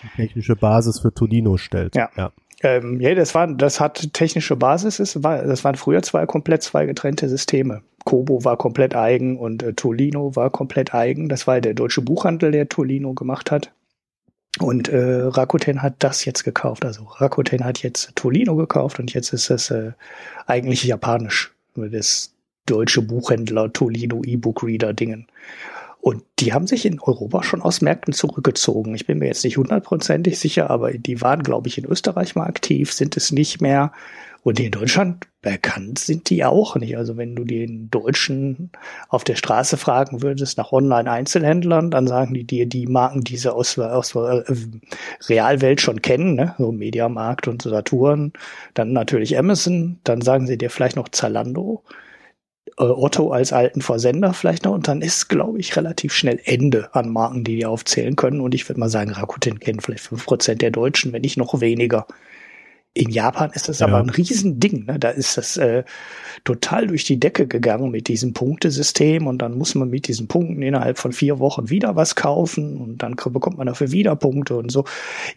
Die 0.02 0.08
technische 0.24 0.56
Basis 0.56 1.00
für 1.00 1.14
Tolino 1.14 1.56
stellt. 1.56 1.96
Ja. 1.96 2.10
ja. 2.18 2.32
Ähm, 2.62 3.00
ja, 3.00 3.14
das 3.14 3.34
war, 3.34 3.48
das 3.48 3.80
hat 3.80 4.12
technische 4.12 4.54
Basis, 4.56 4.98
das, 4.98 5.22
war, 5.22 5.42
das 5.42 5.64
waren 5.64 5.74
früher 5.74 6.02
zwei 6.02 6.26
komplett 6.26 6.62
zwei 6.62 6.86
getrennte 6.86 7.28
Systeme. 7.28 7.82
Kobo 8.04 8.44
war 8.44 8.56
komplett 8.56 8.94
eigen 8.94 9.38
und 9.38 9.62
äh, 9.62 9.72
Tolino 9.72 10.34
war 10.36 10.50
komplett 10.50 10.94
eigen. 10.94 11.28
Das 11.28 11.46
war 11.46 11.60
der 11.60 11.74
deutsche 11.74 12.02
Buchhandel, 12.02 12.52
der 12.52 12.68
Tolino 12.68 13.14
gemacht 13.14 13.50
hat. 13.50 13.72
Und 14.60 14.88
äh, 14.88 15.22
Rakuten 15.22 15.82
hat 15.82 15.94
das 16.00 16.24
jetzt 16.24 16.44
gekauft. 16.44 16.84
Also 16.84 17.04
Rakuten 17.04 17.64
hat 17.64 17.82
jetzt 17.82 18.14
Tolino 18.16 18.54
gekauft 18.54 18.98
und 18.98 19.12
jetzt 19.14 19.32
ist 19.32 19.50
es 19.50 19.70
äh, 19.70 19.92
eigentlich 20.46 20.84
japanisch. 20.84 21.52
Das 21.74 22.32
deutsche 22.66 23.02
Buchhändler 23.02 23.72
Tolino 23.72 24.22
E-Book 24.24 24.62
Reader 24.62 24.92
Dingen. 24.92 25.26
Und 26.02 26.24
die 26.40 26.52
haben 26.52 26.66
sich 26.66 26.84
in 26.84 26.98
Europa 27.00 27.44
schon 27.44 27.62
aus 27.62 27.80
Märkten 27.80 28.12
zurückgezogen. 28.12 28.92
Ich 28.96 29.06
bin 29.06 29.20
mir 29.20 29.26
jetzt 29.26 29.44
nicht 29.44 29.56
hundertprozentig 29.56 30.36
sicher, 30.36 30.68
aber 30.68 30.92
die 30.92 31.20
waren, 31.20 31.44
glaube 31.44 31.68
ich, 31.68 31.78
in 31.78 31.84
Österreich 31.84 32.34
mal 32.34 32.48
aktiv, 32.48 32.92
sind 32.92 33.16
es 33.16 33.30
nicht 33.30 33.60
mehr. 33.60 33.92
Und 34.42 34.58
in 34.58 34.72
Deutschland 34.72 35.28
bekannt 35.42 36.00
sind 36.00 36.28
die 36.28 36.44
auch 36.44 36.74
nicht. 36.74 36.96
Also 36.96 37.16
wenn 37.16 37.36
du 37.36 37.44
den 37.44 37.88
Deutschen 37.88 38.72
auf 39.10 39.22
der 39.22 39.36
Straße 39.36 39.76
fragen 39.76 40.22
würdest 40.22 40.58
nach 40.58 40.72
Online-Einzelhändlern, 40.72 41.92
dann 41.92 42.08
sagen 42.08 42.34
die 42.34 42.42
dir 42.42 42.66
die 42.66 42.88
Marken, 42.88 43.22
die 43.22 43.36
sie 43.36 43.54
aus, 43.54 43.78
aus 43.78 44.16
äh, 44.16 44.42
Realwelt 45.28 45.80
schon 45.80 46.02
kennen, 46.02 46.34
ne? 46.34 46.56
so 46.58 46.72
Mediamarkt 46.72 47.46
und 47.46 47.62
Saturn, 47.62 48.32
dann 48.74 48.92
natürlich 48.92 49.38
Amazon, 49.38 50.00
dann 50.02 50.20
sagen 50.20 50.48
sie 50.48 50.58
dir 50.58 50.68
vielleicht 50.68 50.96
noch 50.96 51.10
Zalando, 51.10 51.84
äh, 52.78 52.84
Otto 52.84 53.30
als 53.30 53.52
alten 53.52 53.82
Versender 53.82 54.32
vielleicht 54.32 54.64
noch 54.64 54.72
und 54.72 54.88
dann 54.88 55.02
ist, 55.02 55.28
glaube 55.28 55.58
ich, 55.58 55.76
relativ 55.76 56.12
schnell 56.12 56.40
Ende 56.44 56.94
an 56.94 57.10
Marken, 57.10 57.44
die 57.44 57.56
die 57.56 57.66
aufzählen 57.66 58.16
können. 58.16 58.40
Und 58.40 58.54
ich 58.54 58.68
würde 58.68 58.80
mal 58.80 58.88
sagen, 58.88 59.12
Rakuten 59.12 59.60
kennen 59.60 59.80
vielleicht 59.80 60.04
fünf 60.04 60.24
Prozent 60.24 60.62
der 60.62 60.70
Deutschen, 60.70 61.12
wenn 61.12 61.22
nicht 61.22 61.36
noch 61.36 61.60
weniger. 61.60 62.06
In 62.94 63.08
Japan 63.08 63.50
ist 63.54 63.70
das 63.70 63.78
ja. 63.78 63.86
aber 63.86 63.98
ein 63.98 64.10
Riesending. 64.10 64.84
Ne? 64.84 64.98
Da 64.98 65.10
ist 65.10 65.38
das 65.38 65.56
äh, 65.56 65.84
total 66.44 66.88
durch 66.88 67.04
die 67.04 67.18
Decke 67.18 67.46
gegangen 67.46 67.90
mit 67.90 68.08
diesem 68.08 68.34
Punktesystem 68.34 69.26
und 69.26 69.38
dann 69.38 69.56
muss 69.56 69.74
man 69.74 69.88
mit 69.88 70.08
diesen 70.08 70.28
Punkten 70.28 70.60
innerhalb 70.60 70.98
von 70.98 71.12
vier 71.12 71.38
Wochen 71.38 71.70
wieder 71.70 71.96
was 71.96 72.16
kaufen 72.16 72.78
und 72.78 72.98
dann 73.02 73.16
bekommt 73.16 73.56
man 73.56 73.66
dafür 73.66 73.92
wieder 73.92 74.14
Punkte 74.14 74.56
und 74.56 74.70
so. 74.70 74.84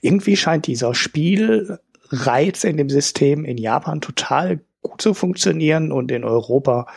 Irgendwie 0.01 0.35
scheint 0.35 0.67
dieser 0.67 0.93
Spielreiz 0.93 2.65
in 2.65 2.75
dem 2.75 2.89
System 2.89 3.45
in 3.45 3.57
Japan 3.57 4.01
total 4.01 4.59
gut 4.81 5.01
zu 5.01 5.13
funktionieren 5.13 5.93
und 5.93 6.11
in 6.11 6.25
Europa 6.25 6.87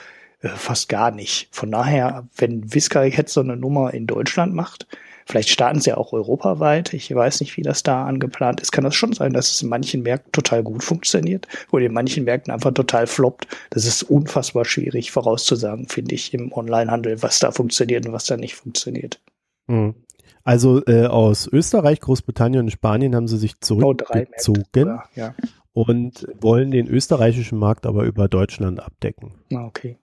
äh, 0.41 0.49
fast 0.49 0.89
gar 0.89 1.11
nicht. 1.11 1.49
Von 1.51 1.71
daher, 1.71 2.29
wenn 2.37 2.73
Visca 2.75 3.05
jetzt 3.05 3.33
so 3.33 3.41
eine 3.41 3.57
Nummer 3.57 3.95
in 3.95 4.07
Deutschland 4.07 4.55
macht, 4.55 4.87
Vielleicht 5.29 5.51
starten 5.51 5.79
sie 5.79 5.93
auch 5.93 6.15
europaweit. 6.15 6.95
Ich 6.95 7.15
weiß 7.15 7.43
nicht, 7.43 7.59
wie 7.59 7.63
das 7.63 7.83
da 7.83 8.07
angeplant 8.07 8.63
ist. 8.63 8.73
Kann 8.73 8.85
das 8.85 8.95
schon 8.95 9.13
sein, 9.13 9.35
dass 9.35 9.51
es 9.51 9.61
in 9.61 9.69
manchen 9.69 10.03
Märkten 10.03 10.33
total 10.33 10.63
gut 10.63 10.83
funktioniert 10.83 11.47
oder 11.71 11.85
in 11.85 11.93
manchen 11.93 12.25
Märkten 12.25 12.51
einfach 12.51 12.73
total 12.73 13.07
floppt. 13.07 13.47
Das 13.69 13.85
ist 13.85 14.05
unfassbar 14.05 14.65
schwierig 14.65 15.11
vorauszusagen, 15.11 15.87
finde 15.87 16.15
ich, 16.15 16.33
im 16.33 16.51
Onlinehandel, 16.51 17.23
was 17.23 17.41
da 17.41 17.51
funktioniert 17.51 18.07
und 18.07 18.15
was 18.15 18.25
da 18.25 18.39
nicht 18.39 18.55
funktioniert. 18.55 19.21
Hm. 19.67 19.97
Also 20.45 20.83
äh, 20.87 21.05
aus 21.05 21.47
Österreich, 21.47 22.01
Großbritannien 22.01 22.65
und 22.65 22.71
Spanien 22.71 23.15
haben 23.15 23.29
sie 23.29 23.37
sich 23.37 23.61
zurückgezogen 23.61 24.99
oh, 24.99 25.01
ja. 25.15 25.35
und 25.75 26.27
wollen 26.41 26.71
den 26.71 26.89
österreichischen 26.89 27.59
Markt 27.59 27.85
aber 27.85 28.05
über 28.05 28.29
Deutschland 28.29 28.81
abdecken. 28.81 29.35
Ah, 29.53 29.67
okay. 29.67 29.99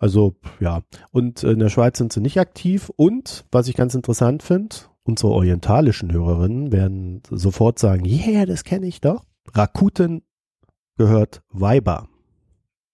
Also 0.00 0.34
ja, 0.60 0.80
und 1.12 1.44
in 1.44 1.58
der 1.58 1.68
Schweiz 1.68 1.98
sind 1.98 2.12
sie 2.12 2.20
nicht 2.20 2.40
aktiv. 2.40 2.90
Und 2.96 3.44
was 3.52 3.68
ich 3.68 3.76
ganz 3.76 3.94
interessant 3.94 4.42
finde, 4.42 4.74
unsere 5.02 5.30
orientalischen 5.30 6.10
Hörerinnen 6.10 6.72
werden 6.72 7.22
sofort 7.30 7.78
sagen, 7.78 8.06
yeah, 8.06 8.46
das 8.46 8.64
kenne 8.64 8.86
ich 8.86 9.02
doch. 9.02 9.24
Rakuten 9.52 10.22
gehört 10.96 11.42
Viber. 11.52 12.08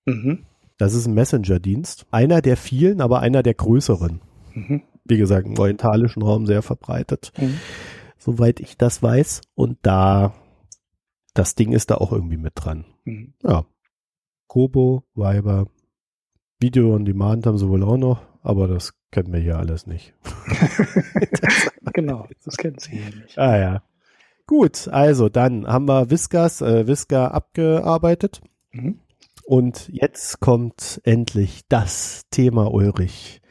Mhm. 0.05 0.47
Das 0.79 0.95
ist 0.95 1.07
ein 1.07 1.15
Messenger-Dienst. 1.15 2.07
Einer 2.11 2.43
der 2.43 2.57
vielen, 2.57 3.01
aber 3.01 3.21
einer 3.21 3.45
der 3.45 3.55
größeren. 3.55 4.21
Mhm. 4.55 4.83
Wie 5.05 5.17
gesagt, 5.17 5.47
im 5.47 5.57
orientalischen 5.59 6.23
Raum 6.23 6.45
sehr 6.45 6.63
verbreitet. 6.63 7.33
Mhm. 7.39 7.59
Soweit 8.19 8.59
ich 8.59 8.77
das 8.77 9.01
weiß. 9.01 9.43
Und 9.55 9.79
da, 9.83 10.35
das 11.35 11.55
Ding 11.55 11.73
ist 11.73 11.91
da 11.91 11.95
auch 11.97 12.11
irgendwie 12.11 12.37
mit 12.37 12.55
dran. 12.57 12.85
Mhm. 13.05 13.35
Ja. 13.45 13.65
Kobo, 14.49 15.05
Viber, 15.15 15.67
Video 16.59 16.95
on 16.95 17.05
Demand 17.05 17.47
haben 17.47 17.59
sie 17.59 17.69
wohl 17.69 17.83
auch 17.83 17.99
noch, 17.99 18.23
aber 18.43 18.67
das 18.67 18.95
kennen 19.11 19.33
wir 19.33 19.41
hier 19.41 19.59
alles 19.59 19.87
nicht. 19.87 20.15
genau, 21.93 22.27
das 22.45 22.57
kennen 22.59 22.79
sie 22.79 22.93
hier 22.93 23.15
nicht. 23.15 23.39
Ah 23.39 23.59
ja. 23.59 23.83
Gut, 24.47 24.89
also 24.89 25.29
dann 25.29 25.67
haben 25.67 25.87
wir 25.87 26.09
Viscas, 26.09 26.63
äh, 26.63 26.87
Visca 26.87 27.29
abgearbeitet. 27.29 28.41
Mhm. 28.73 29.01
Und 29.45 29.89
jetzt 29.93 30.41
kommt 30.41 31.01
endlich 31.05 31.63
das 31.69 32.23
Thema 32.31 32.73
Ulrich, 32.73 33.43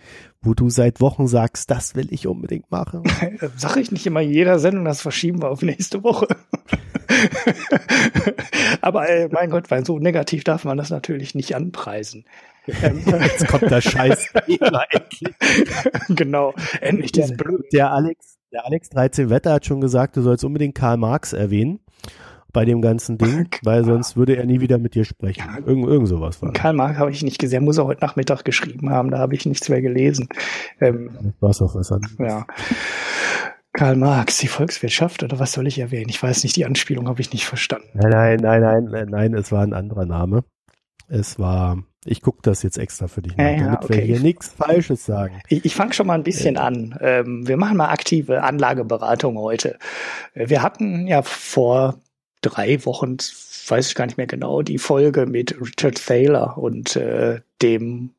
wo 0.46 0.54
du 0.54 0.70
seit 0.70 1.02
Wochen 1.02 1.28
sagst, 1.28 1.72
das 1.72 1.96
will 1.96 2.08
ich 2.12 2.28
unbedingt 2.28 2.72
machen. 2.72 3.04
Sag 3.58 3.78
ich 3.78 3.91
nicht 3.91 4.06
immer 4.06 4.22
in 4.22 4.32
jeder 4.32 4.60
Sendung, 4.60 4.86
das 4.86 5.02
verschieben 5.02 5.41
wir 5.41 5.50
auf 5.50 5.62
nächste 5.62 6.04
Woche. 6.04 6.28
Aber 8.82 9.10
äh, 9.10 9.28
mein 9.32 9.50
Gott, 9.50 9.72
weil 9.72 9.86
so 9.86 10.00
negativ 10.00 10.43
darf 10.43 10.66
man 10.66 10.78
das 10.78 10.89
natürlich 10.89 11.36
nicht 11.36 11.56
anpreisen. 11.56 12.26
Jetzt 12.66 13.48
kommt 13.48 13.70
der 13.70 13.82
scheiß 13.82 14.30
endlich. 14.34 15.36
genau, 16.10 16.54
endlich 16.82 17.12
der, 17.12 17.30
der 17.72 17.91
Alex, 17.91 18.38
der 18.52 18.66
Alex 18.66 18.89
13 18.89 19.30
Wetter 19.30 19.54
hat 19.54 19.66
schon 19.66 19.82
gesagt, 19.82 20.18
du 20.18 20.22
sollst 20.22 20.43
unbedingt 20.43 20.74
Karl 20.74 20.98
Marx 20.98 21.34
erwähnen 21.34 21.80
bei 22.56 22.64
dem 22.64 22.82
ganzen 22.82 23.18
Ding, 23.18 23.49
weil 23.64 23.84
sonst 23.84 24.16
würde 24.16 24.38
er 24.38 24.45
nie 24.45 24.62
wieder 24.62 24.78
mit 24.78 24.95
dir 24.95 25.03
sprechen. 25.03 25.43
Irgend, 25.66 25.88
irgend 25.88 26.08
sowas 26.08 26.41
war. 26.41 26.53
Karl 26.53 26.72
Marx 26.72 26.97
habe 26.97 27.12
ich 27.12 27.22
nicht 27.22 27.38
gesehen, 27.38 27.66
muss 27.66 27.78
er 27.78 27.86
heute 27.86 27.99
Nachmittag 28.03 28.45
geschrieben 28.45 28.89
haben, 28.89 29.12
da 29.12 29.20
habe 29.20 29.36
ich 29.36 29.45
nichts 29.45 29.68
mehr 29.68 29.82
gelesen. 29.82 30.30
Ähm, 30.80 31.34
was 31.41 31.62
auch 31.62 31.76
was 31.76 31.91
anderes. 31.91 32.16
Ja. 32.18 32.47
Karl 33.74 33.97
Marx, 33.97 34.38
die 34.38 34.47
Volkswirtschaft 34.47 35.22
oder 35.22 35.38
was 35.38 35.51
soll 35.51 35.68
ich 35.68 35.80
erwähnen? 35.80 36.08
Ich 36.08 36.24
weiß 36.24 36.45
nicht, 36.45 36.56
die 36.56 36.66
Anspielung 36.66 37.10
habe 37.10 37.20
ich 37.20 37.34
nicht 37.34 37.45
verstanden. 37.45 37.89
Nein, 37.93 38.39
nein, 38.41 38.62
nein, 38.62 38.86
nein, 38.89 39.08
nein, 39.10 39.34
es 39.34 39.51
war 39.51 39.62
ein 39.62 39.74
anderer 39.74 40.06
Name. 40.06 40.45
Es 41.10 41.38
war, 41.38 41.84
ich 42.06 42.22
gucke 42.22 42.39
das 42.41 42.64
jetzt 42.64 42.78
extra 42.78 43.08
für 43.08 43.22
dich 43.22 43.36
nach, 43.36 43.51
ja, 43.51 43.66
damit 43.66 43.84
okay. 43.84 43.97
wir 43.97 44.01
hier 44.03 44.20
nichts 44.22 44.47
Falsches 44.47 45.06
sagen. 45.06 45.41
Ich, 45.49 45.66
ich 45.66 45.76
fange 45.76 45.91
schon 45.91 46.08
mal 46.08 46.14
ein 46.14 46.24
bisschen 46.24 46.56
ja. 46.56 46.62
an. 46.62 46.97
Ähm, 47.01 47.45
wir 47.45 47.58
machen 47.58 47.76
mal 47.76 47.89
aktive 47.89 48.43
Anlageberatung 48.43 49.38
heute. 49.38 49.78
Wir 50.34 50.64
hatten 50.64 51.06
ja 51.06 51.22
vor 51.22 51.99
drei 52.46 52.86
Wochen, 52.86 53.18
weiß 53.68 53.88
ich 53.88 53.96
gar 53.96 54.06
nicht 54.06 54.18
mehr 54.18 54.28
genau, 54.28 54.62
die 54.62 54.78
Folge 54.78 55.26
mit 55.26 55.60
Richard 55.60 56.04
Thaler 56.06 56.58
und 56.58 56.96
äh, 56.96 57.41
dem, 57.62 58.12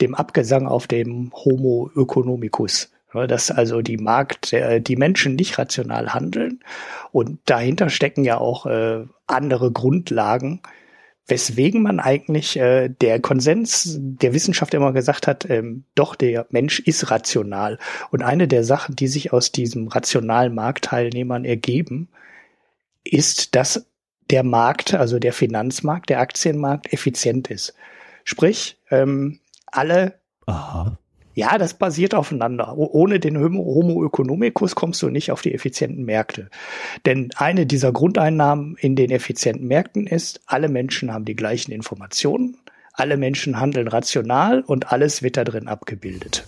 dem 0.00 0.14
Abgesang 0.14 0.66
auf 0.66 0.86
dem 0.86 1.32
Homo 1.34 1.90
economicus. 1.96 2.90
dass 3.12 3.50
also 3.50 3.82
die 3.82 3.98
Markt, 3.98 4.52
äh, 4.52 4.80
die 4.80 4.96
Menschen 4.96 5.36
nicht 5.36 5.58
rational 5.58 6.14
handeln 6.14 6.60
und 7.12 7.38
dahinter 7.46 7.90
stecken 7.90 8.24
ja 8.24 8.38
auch 8.38 8.66
äh, 8.66 9.04
andere 9.26 9.72
Grundlagen, 9.72 10.60
weswegen 11.26 11.82
man 11.82 11.98
eigentlich 12.00 12.56
äh, 12.56 12.88
der 12.88 13.20
Konsens 13.20 13.98
der 13.98 14.32
Wissenschaft 14.32 14.74
immer 14.74 14.92
gesagt 14.92 15.26
hat, 15.26 15.48
ähm, 15.50 15.84
doch 15.94 16.14
der 16.14 16.46
Mensch 16.50 16.78
ist 16.80 17.10
rational. 17.10 17.78
Und 18.10 18.22
eine 18.22 18.46
der 18.46 18.64
Sachen, 18.64 18.94
die 18.94 19.08
sich 19.08 19.32
aus 19.32 19.50
diesem 19.50 19.88
rationalen 19.88 20.54
Marktteilnehmern 20.54 21.44
ergeben, 21.44 22.08
ist, 23.06 23.54
dass 23.54 23.86
der 24.30 24.42
Markt, 24.42 24.94
also 24.94 25.18
der 25.18 25.32
Finanzmarkt, 25.32 26.10
der 26.10 26.20
Aktienmarkt 26.20 26.92
effizient 26.92 27.48
ist. 27.48 27.74
Sprich, 28.24 28.78
ähm, 28.90 29.40
alle 29.66 30.14
Aha. 30.46 30.98
Ja, 31.36 31.58
das 31.58 31.74
basiert 31.74 32.14
aufeinander. 32.14 32.78
Ohne 32.78 33.20
den 33.20 33.38
Homo 33.38 34.06
economicus 34.06 34.74
kommst 34.74 35.02
du 35.02 35.10
nicht 35.10 35.30
auf 35.30 35.42
die 35.42 35.52
effizienten 35.52 36.06
Märkte. 36.06 36.48
Denn 37.04 37.28
eine 37.36 37.66
dieser 37.66 37.92
Grundeinnahmen 37.92 38.76
in 38.80 38.96
den 38.96 39.10
effizienten 39.10 39.68
Märkten 39.68 40.06
ist, 40.06 40.40
alle 40.46 40.70
Menschen 40.70 41.12
haben 41.12 41.26
die 41.26 41.36
gleichen 41.36 41.72
Informationen, 41.72 42.56
alle 42.94 43.18
Menschen 43.18 43.60
handeln 43.60 43.86
rational 43.86 44.62
und 44.62 44.92
alles 44.92 45.22
wird 45.22 45.36
da 45.36 45.44
drin 45.44 45.68
abgebildet. 45.68 46.46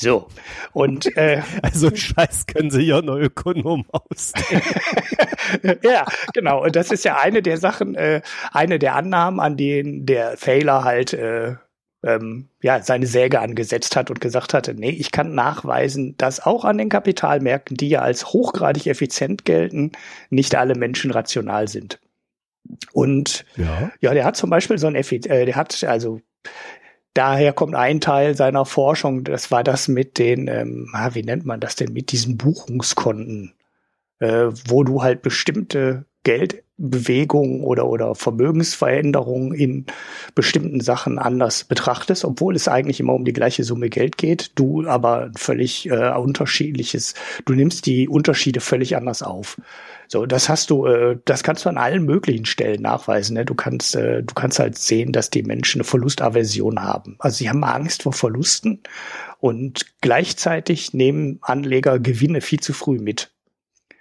So. 0.00 0.28
Und 0.72 1.14
äh, 1.16 1.42
also 1.62 1.94
Scheiß 1.94 2.46
können 2.46 2.70
sich 2.70 2.92
auch 2.92 3.02
noch 3.02 3.16
Ökonom 3.16 3.84
aus. 3.90 4.32
ja, 5.82 6.06
genau. 6.32 6.64
Und 6.64 6.74
das 6.74 6.90
ist 6.90 7.04
ja 7.04 7.18
eine 7.18 7.42
der 7.42 7.58
Sachen, 7.58 7.94
äh, 7.94 8.22
eine 8.52 8.78
der 8.78 8.94
Annahmen, 8.94 9.40
an 9.40 9.56
denen 9.56 10.06
der 10.06 10.36
Thaler 10.36 10.84
halt 10.84 11.12
äh, 11.12 11.56
ähm, 12.02 12.48
ja, 12.62 12.82
seine 12.82 13.06
Säge 13.06 13.40
angesetzt 13.40 13.94
hat 13.94 14.08
und 14.08 14.22
gesagt 14.22 14.54
hatte, 14.54 14.72
nee, 14.72 14.88
ich 14.88 15.12
kann 15.12 15.34
nachweisen, 15.34 16.16
dass 16.16 16.40
auch 16.40 16.64
an 16.64 16.78
den 16.78 16.88
Kapitalmärkten, 16.88 17.76
die 17.76 17.90
ja 17.90 18.00
als 18.00 18.32
hochgradig 18.32 18.86
effizient 18.86 19.44
gelten, 19.44 19.92
nicht 20.30 20.54
alle 20.54 20.76
Menschen 20.76 21.10
rational 21.10 21.68
sind. 21.68 22.00
Und 22.92 23.44
ja, 23.56 23.90
ja 24.00 24.14
der 24.14 24.24
hat 24.24 24.36
zum 24.36 24.48
Beispiel 24.48 24.78
so 24.78 24.86
ein 24.86 24.94
Effiz 24.94 25.26
äh, 25.26 25.44
der 25.44 25.56
hat 25.56 25.84
also 25.84 26.20
daher 27.20 27.52
kommt 27.52 27.74
ein 27.74 28.00
Teil 28.00 28.34
seiner 28.34 28.64
Forschung, 28.64 29.24
das 29.24 29.50
war 29.50 29.62
das 29.62 29.88
mit 29.88 30.16
den, 30.16 30.48
ähm, 30.48 30.90
wie 31.12 31.22
nennt 31.22 31.44
man 31.44 31.60
das 31.60 31.76
denn, 31.76 31.92
mit 31.92 32.12
diesen 32.12 32.38
Buchungskonten, 32.38 33.52
äh, 34.20 34.46
wo 34.66 34.84
du 34.84 35.02
halt 35.02 35.20
bestimmte 35.20 36.06
Geldbewegungen 36.22 37.62
oder, 37.62 37.86
oder 37.86 38.14
Vermögensveränderungen 38.14 39.52
in 39.54 39.86
bestimmten 40.34 40.80
Sachen 40.80 41.18
anders 41.18 41.64
betrachtest, 41.64 42.24
obwohl 42.24 42.54
es 42.54 42.68
eigentlich 42.68 43.00
immer 43.00 43.14
um 43.14 43.24
die 43.24 43.32
gleiche 43.32 43.64
Summe 43.64 43.88
Geld 43.88 44.18
geht, 44.18 44.52
du 44.56 44.86
aber 44.86 45.30
völlig 45.36 45.88
äh, 45.88 46.10
unterschiedliches, 46.10 47.14
du 47.46 47.54
nimmst 47.54 47.86
die 47.86 48.08
Unterschiede 48.08 48.60
völlig 48.60 48.96
anders 48.96 49.22
auf. 49.22 49.58
So, 50.08 50.26
das 50.26 50.48
hast 50.48 50.70
du, 50.70 50.86
äh, 50.86 51.18
das 51.24 51.42
kannst 51.42 51.64
du 51.64 51.68
an 51.70 51.78
allen 51.78 52.04
möglichen 52.04 52.44
Stellen 52.44 52.82
nachweisen. 52.82 53.34
Ne? 53.34 53.44
Du 53.46 53.54
kannst, 53.54 53.94
äh, 53.94 54.22
du 54.22 54.34
kannst 54.34 54.58
halt 54.58 54.76
sehen, 54.76 55.12
dass 55.12 55.30
die 55.30 55.44
Menschen 55.44 55.80
eine 55.80 55.84
Verlustaversion 55.84 56.82
haben. 56.82 57.16
Also 57.20 57.38
sie 57.38 57.48
haben 57.48 57.64
Angst 57.64 58.02
vor 58.02 58.12
Verlusten 58.12 58.80
und 59.38 59.86
gleichzeitig 60.02 60.92
nehmen 60.92 61.38
Anleger 61.40 61.98
Gewinne 61.98 62.40
viel 62.40 62.60
zu 62.60 62.72
früh 62.72 62.98
mit. 62.98 63.30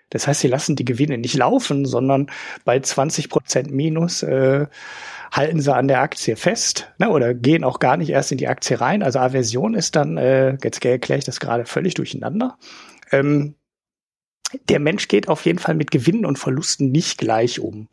Das 0.10 0.28
heißt, 0.28 0.42
sie 0.42 0.48
lassen 0.48 0.76
die 0.76 0.86
Gewinne 0.86 1.18
nicht 1.18 1.36
laufen, 1.36 1.86
sondern 1.86 2.32
bei 2.66 2.80
20 2.80 3.30
Prozent 3.30 3.72
Minus 3.72 4.24
äh, 4.24 4.68
halten 5.32 5.60
sie 5.60 5.74
an 5.74 5.88
der 5.88 6.02
Aktie 6.02 6.36
fest 6.36 6.92
ne, 6.98 7.10
oder 7.10 7.34
gehen 7.34 7.64
auch 7.64 7.80
gar 7.80 7.98
nicht 7.98 8.10
erst 8.10 8.32
in 8.32 8.38
die 8.38 8.48
Aktie 8.48 8.80
rein. 8.82 9.04
Also 9.04 9.20
Aversion 9.20 9.76
ist 9.76 9.96
dann, 9.96 10.18
äh, 10.18 10.58
jetzt 10.64 10.84
erkläre 10.84 11.20
ich 11.20 11.26
das 11.26 11.40
gerade 11.40 11.66
völlig 11.66 11.94
durcheinander. 11.94 12.58
Ähm, 13.12 13.56
der 14.68 14.80
Mensch 14.80 15.08
geht 15.08 15.28
auf 15.28 15.46
jeden 15.46 15.60
Fall 15.60 15.76
mit 15.76 15.92
Gewinnen 15.92 16.26
und 16.26 16.40
Verlusten 16.40 16.92
nicht 16.92 17.20
gleich 17.20 17.60
um. 17.60 17.88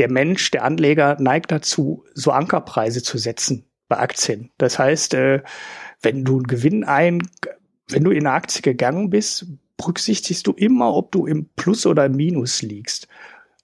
Der 0.00 0.10
Mensch, 0.10 0.50
der 0.50 0.64
Anleger 0.64 1.16
neigt 1.20 1.52
dazu, 1.52 2.04
so 2.14 2.32
Ankerpreise 2.32 3.02
zu 3.02 3.16
setzen 3.16 3.66
bei 3.88 3.98
Aktien. 3.98 4.50
Das 4.58 4.78
heißt, 4.78 5.14
äh, 5.14 5.42
wenn 6.02 6.24
du 6.24 6.38
einen 6.38 6.46
Gewinn 6.48 6.82
ein, 6.82 7.22
wenn 7.88 8.02
du 8.02 8.10
in 8.10 8.26
eine 8.26 8.34
Aktie 8.34 8.62
gegangen 8.62 9.10
bist, 9.10 9.46
berücksichtigst 9.76 10.46
du 10.46 10.52
immer, 10.52 10.94
ob 10.94 11.12
du 11.12 11.26
im 11.26 11.48
Plus 11.56 11.86
oder 11.86 12.06
im 12.06 12.16
Minus 12.16 12.62
liegst. 12.62 13.08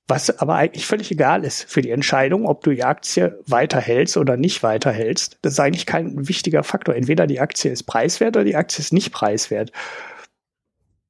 Was 0.09 0.41
aber 0.41 0.57
eigentlich 0.57 0.87
völlig 0.87 1.13
egal 1.13 1.45
ist 1.45 1.71
für 1.71 1.83
die 1.83 1.91
Entscheidung, 1.91 2.47
ob 2.47 2.65
du 2.65 2.71
die 2.73 2.83
Aktie 2.83 3.39
weiterhältst 3.47 4.17
oder 4.17 4.37
nicht 4.37 4.65
weiterhältst. 4.65 5.39
Das 5.43 5.53
ist 5.53 5.61
eigentlich 5.61 5.87
kein 5.87 6.29
wichtiger 6.29 6.65
Faktor. 6.65 6.97
Entweder 6.97 7.29
die 7.29 7.39
Aktie 7.39 7.71
ist 7.71 7.85
preiswert 7.85 8.37
oder 8.37 8.45
die 8.45 8.57
Aktie 8.57 8.81
ist 8.81 8.93
nicht 8.93 9.13
preiswert. 9.13 9.71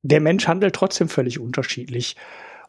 Der 0.03 0.21
Mensch 0.21 0.47
handelt 0.47 0.75
trotzdem 0.75 1.09
völlig 1.09 1.39
unterschiedlich. 1.39 2.17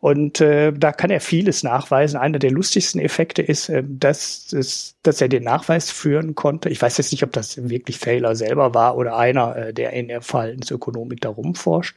Und 0.01 0.41
äh, 0.41 0.73
da 0.73 0.91
kann 0.91 1.11
er 1.11 1.21
vieles 1.21 1.61
nachweisen. 1.61 2.19
Einer 2.19 2.39
der 2.39 2.49
lustigsten 2.49 2.99
Effekte 2.99 3.43
ist, 3.43 3.69
äh, 3.69 3.83
dass, 3.87 4.47
dass, 4.47 4.95
dass 5.03 5.21
er 5.21 5.29
den 5.29 5.43
Nachweis 5.43 5.91
führen 5.91 6.33
konnte. 6.33 6.69
Ich 6.69 6.81
weiß 6.81 6.97
jetzt 6.97 7.11
nicht, 7.11 7.23
ob 7.23 7.31
das 7.31 7.69
wirklich 7.69 7.99
Thaler 7.99 8.35
selber 8.35 8.73
war 8.73 8.97
oder 8.97 9.15
einer, 9.15 9.55
äh, 9.55 9.73
der 9.73 9.93
in 9.93 10.07
der 10.07 10.23
Verhaltensökonomik 10.23 11.21
da 11.21 11.29
rumforscht, 11.29 11.95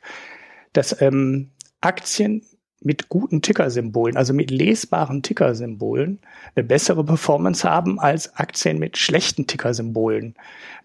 dass 0.75 1.01
ähm, 1.01 1.51
Aktien 1.81 2.43
mit 2.85 3.09
guten 3.09 3.43
Tickersymbolen, 3.43 4.17
also 4.17 4.35
mit 4.35 4.51
lesbaren 4.51 5.23
Tickersymbolen, 5.23 6.19
eine 6.55 6.65
bessere 6.65 7.03
Performance 7.03 7.69
haben 7.69 7.99
als 7.99 8.37
Aktien 8.37 8.79
mit 8.79 8.99
schlechten 8.99 9.47
Tickersymbolen. 9.47 10.35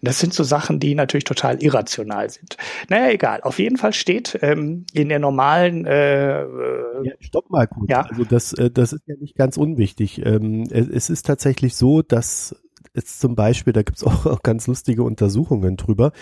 Das 0.02 0.18
sind 0.18 0.32
so 0.32 0.42
Sachen, 0.42 0.80
die 0.80 0.94
natürlich 0.94 1.24
total 1.24 1.62
irrational 1.62 2.30
sind. 2.30 2.56
Naja, 2.88 3.10
egal. 3.10 3.42
Auf 3.42 3.58
jeden 3.58 3.76
Fall 3.76 3.92
steht 3.92 4.38
ähm, 4.40 4.86
in 4.94 5.10
der 5.10 5.18
normalen 5.18 5.84
äh, 5.84 6.40
ja, 6.40 7.12
Stopp 7.20 7.50
mal 7.50 7.66
kurz. 7.66 7.90
Ja. 7.90 8.02
Also 8.02 8.24
das, 8.24 8.54
äh, 8.54 8.70
das 8.70 8.94
ist 8.94 9.02
ja 9.06 9.16
nicht 9.20 9.36
ganz 9.36 9.58
unwichtig. 9.58 10.24
Ähm, 10.24 10.62
es 10.70 11.10
ist 11.10 11.26
tatsächlich 11.26 11.76
so, 11.76 12.00
dass 12.00 12.56
ist 12.92 13.20
zum 13.20 13.34
Beispiel, 13.34 13.72
da 13.72 13.82
gibt's 13.82 14.04
auch 14.04 14.42
ganz 14.42 14.66
lustige 14.66 15.02
Untersuchungen 15.02 15.76
drüber, 15.76 16.12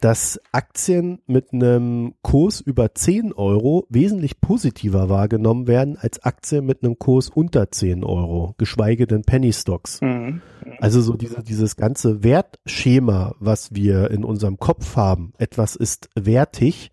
dass 0.00 0.40
Aktien 0.52 1.20
mit 1.26 1.52
einem 1.52 2.14
Kurs 2.22 2.60
über 2.60 2.94
10 2.94 3.32
Euro 3.32 3.86
wesentlich 3.88 4.40
positiver 4.40 5.08
wahrgenommen 5.08 5.66
werden 5.66 5.96
als 5.96 6.22
Aktien 6.22 6.66
mit 6.66 6.82
einem 6.82 6.98
Kurs 6.98 7.28
unter 7.28 7.70
10 7.70 8.04
Euro, 8.04 8.54
geschweige 8.58 9.06
denn 9.06 9.22
Penny 9.22 9.52
Stocks. 9.52 10.00
Mhm. 10.00 10.42
Also 10.78 11.00
so 11.00 11.14
diese, 11.14 11.42
dieses 11.42 11.76
ganze 11.76 12.22
Wertschema, 12.22 13.34
was 13.38 13.74
wir 13.74 14.10
in 14.10 14.24
unserem 14.24 14.58
Kopf 14.58 14.96
haben, 14.96 15.32
etwas 15.38 15.76
ist 15.76 16.10
wertig, 16.14 16.90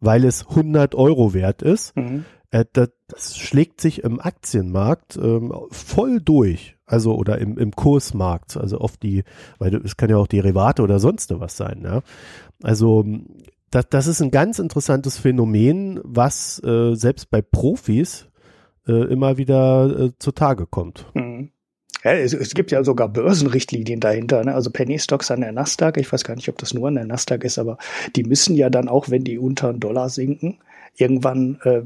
weil 0.00 0.24
es 0.24 0.46
100 0.48 0.94
Euro 0.94 1.34
wert 1.34 1.62
ist, 1.62 1.96
mhm. 1.96 2.24
Äh, 2.60 2.64
das, 2.72 2.90
das, 3.08 3.36
schlägt 3.36 3.80
sich 3.80 4.04
im 4.04 4.20
Aktienmarkt 4.20 5.16
ähm, 5.16 5.52
voll 5.70 6.20
durch 6.20 6.76
also 6.86 7.16
oder 7.16 7.38
im, 7.38 7.58
im 7.58 7.72
Kursmarkt, 7.72 8.56
also 8.56 8.80
oft 8.80 9.02
die, 9.02 9.24
weil 9.58 9.74
es 9.74 9.96
kann 9.96 10.08
ja 10.08 10.16
auch 10.16 10.28
Derivate 10.28 10.82
oder 10.82 11.00
sonst 11.00 11.38
was 11.38 11.56
sein, 11.56 11.82
ja. 11.82 12.02
Also 12.62 13.04
das, 13.70 13.88
das 13.90 14.06
ist 14.06 14.22
ein 14.22 14.30
ganz 14.30 14.58
interessantes 14.58 15.18
Phänomen, 15.18 16.00
was 16.04 16.62
äh, 16.64 16.94
selbst 16.94 17.30
bei 17.30 17.42
Profis 17.42 18.28
äh, 18.86 18.92
immer 18.92 19.36
wieder 19.36 19.98
äh, 19.98 20.10
zutage 20.18 20.66
kommt. 20.66 21.06
Mhm. 21.14 21.50
Ja, 22.04 22.12
es, 22.12 22.32
es, 22.32 22.54
gibt 22.54 22.70
ja 22.70 22.84
sogar 22.84 23.08
Börsenrichtlinien 23.08 23.98
dahinter, 23.98 24.44
ne? 24.44 24.54
also 24.54 24.70
Penny 24.70 24.96
Stocks 25.00 25.32
an 25.32 25.40
der 25.40 25.50
Nasdaq. 25.50 25.96
Ich 25.96 26.12
weiß 26.12 26.22
gar 26.22 26.36
nicht, 26.36 26.48
ob 26.48 26.56
das 26.58 26.72
nur 26.72 26.86
an 26.86 26.94
der 26.94 27.04
Nasdaq 27.04 27.42
ist, 27.42 27.58
aber 27.58 27.78
die 28.14 28.22
müssen 28.22 28.54
ja 28.54 28.70
dann 28.70 28.88
auch, 28.88 29.10
wenn 29.10 29.24
die 29.24 29.38
unter 29.38 29.70
einen 29.70 29.80
Dollar 29.80 30.08
sinken, 30.08 30.58
irgendwann 30.94 31.58
äh, 31.64 31.82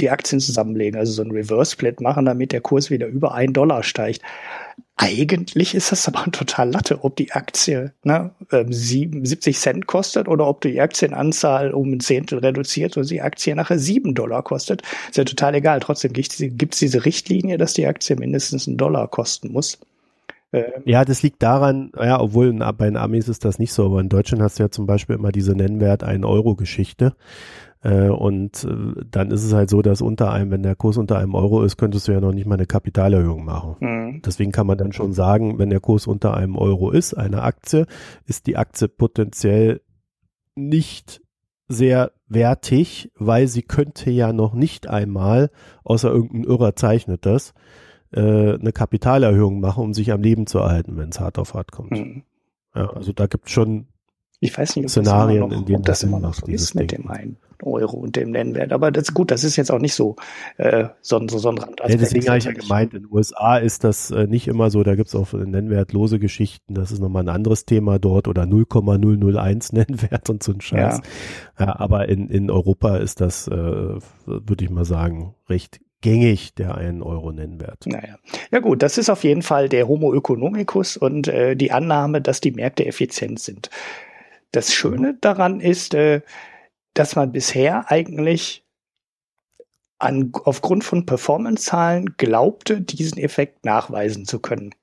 die 0.00 0.10
Aktien 0.10 0.40
zusammenlegen, 0.40 0.98
also 0.98 1.12
so 1.12 1.22
ein 1.22 1.30
Reverse 1.30 1.72
Split 1.72 2.00
machen, 2.00 2.24
damit 2.24 2.52
der 2.52 2.60
Kurs 2.60 2.90
wieder 2.90 3.06
über 3.06 3.34
einen 3.34 3.52
Dollar 3.52 3.82
steigt. 3.82 4.22
Eigentlich 4.96 5.74
ist 5.74 5.92
das 5.92 6.06
aber 6.06 6.30
total 6.30 6.70
Latte, 6.70 7.02
ob 7.02 7.16
die 7.16 7.32
Aktie 7.32 7.92
ne, 8.04 8.30
70 8.50 9.46
ähm, 9.46 9.60
Cent 9.60 9.86
kostet 9.86 10.28
oder 10.28 10.46
ob 10.46 10.60
die 10.60 10.80
Aktienanzahl 10.80 11.72
um 11.72 11.92
ein 11.92 12.00
Zehntel 12.00 12.38
reduziert 12.38 12.96
und 12.96 13.10
die 13.10 13.20
Aktie 13.20 13.54
nachher 13.54 13.78
7 13.78 14.14
Dollar 14.14 14.42
kostet. 14.42 14.82
Ist 15.08 15.16
ja 15.16 15.24
total 15.24 15.56
egal. 15.56 15.80
Trotzdem 15.80 16.12
gibt 16.12 16.32
es 16.74 16.78
diese 16.78 17.04
Richtlinie, 17.04 17.58
dass 17.58 17.74
die 17.74 17.86
Aktie 17.86 18.16
mindestens 18.16 18.68
einen 18.68 18.76
Dollar 18.76 19.08
kosten 19.08 19.52
muss. 19.52 19.78
Ähm, 20.52 20.82
ja, 20.84 21.04
das 21.04 21.22
liegt 21.24 21.42
daran, 21.42 21.90
ja, 21.96 22.20
obwohl 22.20 22.52
bei 22.52 22.86
den 22.86 22.96
Amis 22.96 23.28
ist 23.28 23.44
das 23.44 23.58
nicht 23.58 23.72
so, 23.72 23.86
aber 23.86 24.00
in 24.00 24.08
Deutschland 24.08 24.42
hast 24.42 24.60
du 24.60 24.62
ja 24.62 24.70
zum 24.70 24.86
Beispiel 24.86 25.16
immer 25.16 25.32
diese 25.32 25.56
Nennwert 25.56 26.04
1 26.04 26.24
Euro 26.24 26.54
Geschichte. 26.54 27.16
Äh, 27.84 28.08
und 28.08 28.64
äh, 28.64 29.04
dann 29.10 29.30
ist 29.30 29.44
es 29.44 29.52
halt 29.52 29.68
so, 29.68 29.82
dass 29.82 30.00
unter 30.00 30.32
einem, 30.32 30.50
wenn 30.50 30.62
der 30.62 30.74
Kurs 30.74 30.96
unter 30.96 31.18
einem 31.18 31.34
Euro 31.34 31.62
ist, 31.62 31.76
könntest 31.76 32.08
du 32.08 32.12
ja 32.12 32.20
noch 32.20 32.32
nicht 32.32 32.46
mal 32.46 32.54
eine 32.54 32.66
Kapitalerhöhung 32.66 33.44
machen. 33.44 33.76
Mhm. 33.80 34.22
Deswegen 34.24 34.52
kann 34.52 34.66
man 34.66 34.78
dann 34.78 34.92
schon 34.92 35.12
sagen, 35.12 35.58
wenn 35.58 35.68
der 35.68 35.80
Kurs 35.80 36.06
unter 36.06 36.34
einem 36.34 36.56
Euro 36.56 36.90
ist, 36.90 37.12
eine 37.12 37.42
Aktie, 37.42 37.86
ist 38.24 38.46
die 38.46 38.56
Aktie 38.56 38.88
potenziell 38.88 39.82
nicht 40.54 41.20
sehr 41.68 42.12
wertig, 42.26 43.12
weil 43.16 43.48
sie 43.48 43.62
könnte 43.62 44.10
ja 44.10 44.32
noch 44.32 44.54
nicht 44.54 44.88
einmal, 44.88 45.50
außer 45.84 46.10
irgendein 46.10 46.44
Irrer 46.44 46.76
zeichnet 46.76 47.26
das, 47.26 47.52
äh, 48.12 48.54
eine 48.54 48.72
Kapitalerhöhung 48.72 49.60
machen, 49.60 49.84
um 49.84 49.92
sich 49.92 50.10
am 50.10 50.22
Leben 50.22 50.46
zu 50.46 50.58
erhalten, 50.58 50.96
wenn 50.96 51.10
es 51.10 51.20
hart 51.20 51.38
auf 51.38 51.52
hart 51.52 51.70
kommt. 51.70 51.90
Mhm. 51.90 52.22
Ja, 52.74 52.88
also 52.90 53.12
da 53.12 53.26
gibt 53.26 53.46
es 53.46 53.52
schon 53.52 53.88
ich 54.40 54.56
weiß 54.56 54.76
nicht, 54.76 54.86
ob 54.86 54.90
Szenarien, 54.90 55.40
das 55.40 55.46
immer 55.46 55.48
noch, 55.48 55.58
in 55.58 55.64
denen 55.66 55.78
ob 55.78 55.84
das 55.86 56.02
immer 56.02 56.20
noch 56.20 56.34
so 56.34 56.46
ist 56.46 56.74
mit 56.74 56.92
dem 56.92 57.08
einen 57.08 57.36
Euro 57.64 57.96
und 57.96 58.16
dem 58.16 58.30
Nennwert. 58.30 58.72
Aber 58.72 58.90
das 58.90 59.08
ist 59.08 59.14
gut, 59.14 59.30
das 59.30 59.44
ist 59.44 59.56
jetzt 59.56 59.70
auch 59.70 59.78
nicht 59.78 59.94
so, 59.94 60.16
äh, 60.56 60.88
so, 61.00 61.20
so, 61.28 61.38
so 61.38 61.48
ein 61.50 61.58
Randaspekt. 61.58 61.90
Ja, 61.90 61.96
deswegen 61.96 62.28
habe 62.28 62.38
ich 62.38 62.44
ja 62.44 62.52
gemeint, 62.52 62.94
in 62.94 63.02
den 63.02 63.12
USA 63.12 63.56
ist 63.56 63.84
das 63.84 64.10
äh, 64.10 64.26
nicht 64.26 64.48
immer 64.48 64.70
so, 64.70 64.82
da 64.82 64.94
gibt 64.94 65.08
es 65.08 65.14
auch 65.14 65.32
nennwertlose 65.32 66.18
Geschichten, 66.18 66.74
das 66.74 66.92
ist 66.92 67.00
nochmal 67.00 67.24
ein 67.24 67.28
anderes 67.28 67.64
Thema 67.64 67.98
dort 67.98 68.28
oder 68.28 68.46
0,001 68.46 69.72
Nennwert 69.72 70.30
und 70.30 70.42
so 70.42 70.52
ein 70.52 70.60
Scheiß. 70.60 71.00
Ja. 71.58 71.66
ja 71.66 71.80
aber 71.80 72.08
in, 72.08 72.28
in 72.28 72.50
Europa 72.50 72.96
ist 72.96 73.20
das, 73.20 73.48
äh, 73.48 73.52
würde 73.52 74.64
ich 74.64 74.70
mal 74.70 74.84
sagen, 74.84 75.34
recht 75.48 75.80
gängig, 76.04 76.54
der 76.54 76.76
einen 76.76 77.02
Euro 77.02 77.32
Nennwert. 77.32 77.86
Naja. 77.86 78.18
Ja 78.50 78.60
gut, 78.60 78.82
das 78.82 78.98
ist 78.98 79.08
auf 79.08 79.24
jeden 79.24 79.40
Fall 79.40 79.70
der 79.70 79.88
Homo 79.88 80.14
economicus 80.14 80.98
und 80.98 81.28
äh, 81.28 81.56
die 81.56 81.72
Annahme, 81.72 82.20
dass 82.20 82.42
die 82.42 82.50
Märkte 82.50 82.84
effizient 82.84 83.40
sind. 83.40 83.70
Das 84.52 84.74
Schöne 84.74 85.16
daran 85.22 85.60
ist, 85.60 85.94
äh, 85.94 86.20
dass 86.94 87.16
man 87.16 87.32
bisher 87.32 87.90
eigentlich 87.90 88.64
an, 89.98 90.32
aufgrund 90.44 90.84
von 90.84 91.06
Performance-Zahlen 91.06 92.16
glaubte, 92.16 92.80
diesen 92.80 93.18
Effekt 93.18 93.64
nachweisen 93.64 94.26
zu 94.26 94.38
können. 94.38 94.74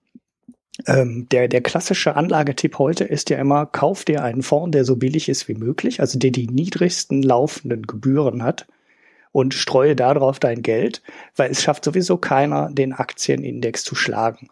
Ähm, 0.88 1.28
der, 1.32 1.48
der 1.48 1.62
klassische 1.62 2.16
Anlagetipp 2.16 2.78
heute 2.80 3.04
ist 3.04 3.30
ja 3.30 3.38
immer, 3.38 3.66
kauf 3.66 4.06
dir 4.06 4.24
einen 4.24 4.42
Fonds, 4.42 4.72
der 4.72 4.86
so 4.86 4.96
billig 4.96 5.30
ist 5.30 5.48
wie 5.48 5.54
möglich, 5.54 6.00
also 6.00 6.18
der 6.18 6.32
die 6.32 6.48
niedrigsten 6.48 7.22
laufenden 7.22 7.84
Gebühren 7.84 8.44
hat 8.44 8.68
und 9.32 9.54
streue 9.54 9.96
darauf 9.96 10.40
dein 10.40 10.62
Geld, 10.62 11.02
weil 11.36 11.52
es 11.52 11.62
schafft 11.62 11.86
sowieso 11.86 12.18
keiner, 12.18 12.72
den 12.72 12.94
Aktienindex 12.94 13.84
zu 13.84 13.96
schlagen. 13.96 14.50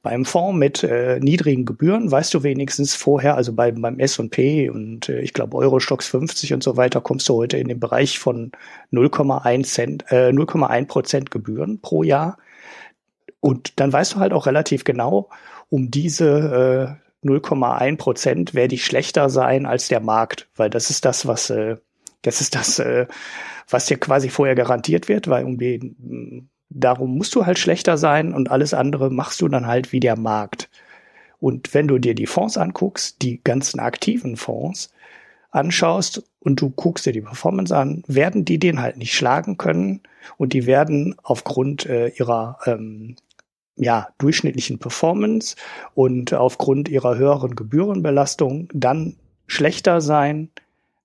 Beim 0.00 0.24
Fonds 0.24 0.58
mit 0.58 0.82
äh, 0.82 1.20
niedrigen 1.20 1.64
Gebühren 1.64 2.10
weißt 2.10 2.32
du 2.32 2.42
wenigstens 2.42 2.94
vorher, 2.94 3.36
also 3.36 3.52
bei, 3.52 3.72
beim 3.72 3.98
S&P 3.98 4.70
und 4.70 5.08
äh, 5.08 5.20
ich 5.20 5.34
glaube 5.34 5.56
Eurostox 5.58 6.06
50 6.08 6.54
und 6.54 6.62
so 6.62 6.76
weiter, 6.76 7.00
kommst 7.00 7.28
du 7.28 7.34
heute 7.34 7.58
in 7.58 7.68
den 7.68 7.80
Bereich 7.80 8.18
von 8.18 8.52
0,1 8.92 9.64
Cent, 9.64 10.04
äh, 10.10 10.30
0,1 10.30 10.86
Prozent 10.86 11.30
Gebühren 11.30 11.80
pro 11.80 12.02
Jahr. 12.02 12.38
Und 13.40 13.80
dann 13.80 13.92
weißt 13.92 14.14
du 14.14 14.18
halt 14.18 14.32
auch 14.32 14.46
relativ 14.46 14.84
genau, 14.84 15.28
um 15.68 15.90
diese 15.90 16.98
äh, 17.22 17.26
0,1 17.26 17.96
Prozent 17.96 18.54
werde 18.54 18.74
ich 18.74 18.84
schlechter 18.84 19.28
sein 19.28 19.66
als 19.66 19.88
der 19.88 20.00
Markt, 20.00 20.48
weil 20.56 20.70
das 20.70 20.90
ist 20.90 21.04
das, 21.04 21.26
was 21.26 21.50
äh, 21.50 21.76
das 22.22 22.40
ist 22.40 22.54
das, 22.54 22.78
äh, 22.78 23.06
was 23.68 23.86
dir 23.86 23.98
quasi 23.98 24.28
vorher 24.28 24.54
garantiert 24.54 25.08
wird, 25.08 25.28
weil 25.28 25.44
um 25.44 25.58
den 25.58 26.48
darum 26.74 27.16
musst 27.16 27.34
du 27.34 27.46
halt 27.46 27.58
schlechter 27.58 27.96
sein 27.96 28.32
und 28.32 28.50
alles 28.50 28.74
andere 28.74 29.10
machst 29.10 29.40
du 29.40 29.48
dann 29.48 29.66
halt 29.66 29.92
wie 29.92 30.00
der 30.00 30.16
Markt. 30.16 30.68
Und 31.40 31.74
wenn 31.74 31.88
du 31.88 31.98
dir 31.98 32.14
die 32.14 32.26
Fonds 32.26 32.56
anguckst, 32.56 33.22
die 33.22 33.42
ganzen 33.42 33.80
aktiven 33.80 34.36
Fonds 34.36 34.92
anschaust 35.50 36.22
und 36.40 36.60
du 36.60 36.70
guckst 36.70 37.04
dir 37.06 37.12
die 37.12 37.20
Performance 37.20 37.76
an, 37.76 38.02
werden 38.06 38.44
die 38.44 38.58
den 38.58 38.80
halt 38.80 38.96
nicht 38.96 39.14
schlagen 39.14 39.58
können 39.58 40.00
und 40.36 40.52
die 40.52 40.66
werden 40.66 41.16
aufgrund 41.22 41.86
äh, 41.86 42.08
ihrer 42.08 42.58
ähm, 42.66 43.16
ja, 43.76 44.08
durchschnittlichen 44.18 44.78
Performance 44.78 45.56
und 45.94 46.32
aufgrund 46.34 46.88
ihrer 46.88 47.16
höheren 47.16 47.56
Gebührenbelastung 47.56 48.68
dann 48.72 49.16
schlechter 49.46 50.00
sein, 50.00 50.50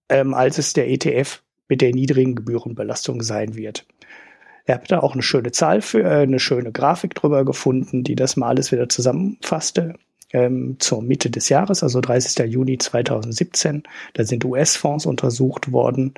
ähm, 0.10 0.34
als 0.34 0.58
es 0.58 0.74
der 0.74 0.90
ETF 0.90 1.42
mit 1.68 1.82
der 1.82 1.94
niedrigen 1.94 2.36
Gebührenbelastung 2.36 3.22
sein 3.22 3.56
wird. 3.56 3.86
Er 4.68 4.76
hat 4.76 4.92
da 4.92 5.00
auch 5.00 5.14
eine 5.14 5.24
schöne 5.24 5.52
Zahl 5.54 5.82
für, 5.82 6.04
äh, 6.04 6.24
eine 6.24 6.40
schöne 6.40 6.72
Grafik 6.72 7.16
drüber 7.16 7.46
gefunden, 7.46 8.04
die 8.04 8.16
das 8.16 8.36
mal 8.36 8.50
alles 8.50 8.72
wieder 8.72 8.90
zusammenfasste. 8.90 9.96
Ähm, 10.34 10.76
zur 10.80 11.02
Mitte 11.02 11.30
des 11.30 11.48
Jahres, 11.48 11.84
also 11.84 12.02
30. 12.02 12.46
Juni 12.52 12.78
2017. 12.78 13.84
Da 14.14 14.26
sind 14.26 14.44
US-Fonds 14.44 15.06
untersucht 15.06 15.72
worden. 15.72 16.16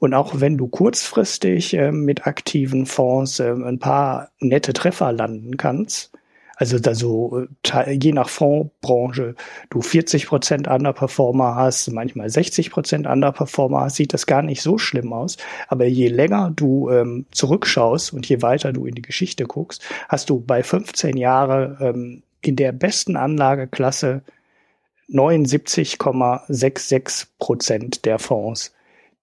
Und 0.00 0.14
auch 0.14 0.40
wenn 0.40 0.56
du 0.56 0.68
kurzfristig 0.68 1.74
äh, 1.74 1.92
mit 1.92 2.26
aktiven 2.26 2.86
Fonds 2.86 3.40
äh, 3.40 3.52
ein 3.52 3.78
paar 3.78 4.30
nette 4.40 4.72
Treffer 4.72 5.12
landen 5.12 5.58
kannst, 5.58 6.12
also 6.56 6.78
da 6.78 6.94
so 6.94 7.46
je 7.86 8.12
nach 8.12 8.28
Fondsbranche 8.28 9.34
du 9.70 9.80
40 9.80 10.26
Prozent 10.26 10.68
Underperformer 10.68 11.56
hast, 11.56 11.90
manchmal 11.90 12.28
60 12.30 12.70
Prozent 12.70 13.06
Underperformer 13.06 13.80
hast, 13.82 13.96
sieht 13.96 14.14
das 14.14 14.26
gar 14.26 14.42
nicht 14.42 14.62
so 14.62 14.78
schlimm 14.78 15.12
aus. 15.12 15.36
Aber 15.68 15.86
je 15.86 16.08
länger 16.08 16.52
du 16.54 16.90
ähm, 16.90 17.26
zurückschaust 17.32 18.12
und 18.12 18.28
je 18.28 18.42
weiter 18.42 18.72
du 18.72 18.86
in 18.86 18.94
die 18.94 19.02
Geschichte 19.02 19.44
guckst, 19.44 19.82
hast 20.08 20.30
du 20.30 20.40
bei 20.40 20.62
15 20.62 21.16
Jahre 21.16 21.78
ähm, 21.80 22.22
in 22.42 22.54
der 22.56 22.72
besten 22.72 23.16
Anlageklasse 23.16 24.22
79,66 25.08 27.26
Prozent 27.38 28.04
der 28.04 28.18
Fonds 28.18 28.74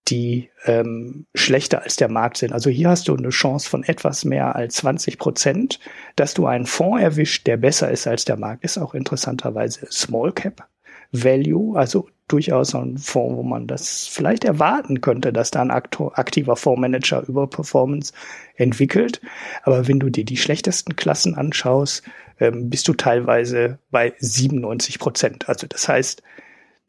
die 0.09 0.49
ähm, 0.65 1.25
schlechter 1.35 1.83
als 1.83 1.95
der 1.95 2.09
Markt 2.09 2.37
sind. 2.37 2.53
Also 2.53 2.69
hier 2.69 2.89
hast 2.89 3.07
du 3.07 3.15
eine 3.15 3.29
Chance 3.29 3.69
von 3.69 3.83
etwas 3.83 4.25
mehr 4.25 4.55
als 4.55 4.75
20 4.75 5.17
Prozent, 5.17 5.79
dass 6.15 6.33
du 6.33 6.47
einen 6.47 6.65
Fonds 6.65 7.01
erwischt, 7.01 7.47
der 7.47 7.57
besser 7.57 7.91
ist 7.91 8.07
als 8.07 8.25
der 8.25 8.37
Markt. 8.37 8.63
Ist 8.63 8.77
auch 8.77 8.93
interessanterweise 8.93 9.87
Small 9.91 10.31
Cap 10.31 10.67
Value, 11.11 11.77
also 11.77 12.07
durchaus 12.27 12.75
ein 12.75 12.97
Fonds, 12.97 13.37
wo 13.37 13.43
man 13.43 13.65
das 13.65 14.07
vielleicht 14.07 14.43
erwarten 14.43 15.01
könnte, 15.01 15.33
dass 15.33 15.51
da 15.51 15.61
ein 15.61 15.71
aktiver 15.71 16.55
Fondsmanager 16.55 17.27
über 17.27 17.47
Performance 17.47 18.13
entwickelt. 18.55 19.19
Aber 19.63 19.87
wenn 19.87 19.99
du 19.99 20.09
dir 20.09 20.25
die 20.25 20.37
schlechtesten 20.37 20.95
Klassen 20.95 21.35
anschaust, 21.35 22.03
ähm, 22.39 22.69
bist 22.69 22.87
du 22.87 22.93
teilweise 22.93 23.79
bei 23.89 24.13
97 24.19 24.99
Prozent. 24.99 25.49
Also 25.49 25.65
das 25.67 25.87
heißt, 25.87 26.21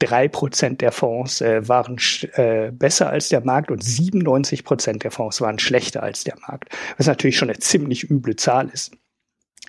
drei 0.01 0.27
Prozent 0.27 0.81
der 0.81 0.91
Fonds 0.91 1.41
äh, 1.41 1.69
waren 1.69 1.97
äh, 2.33 2.73
besser 2.73 3.11
als 3.11 3.29
der 3.29 3.45
Markt 3.45 3.71
und 3.71 3.85
97 3.85 4.65
Prozent 4.65 5.05
der 5.05 5.13
Fonds 5.13 5.41
waren 5.41 5.61
schlechter 5.61 6.03
als 6.03 6.25
der 6.25 6.37
Markt, 6.49 6.75
was 6.97 7.07
natürlich 7.07 7.37
schon 7.37 7.51
eine 7.51 7.59
ziemlich 7.61 8.11
üble 8.11 8.35
Zahl 8.35 8.69
ist. 8.71 8.93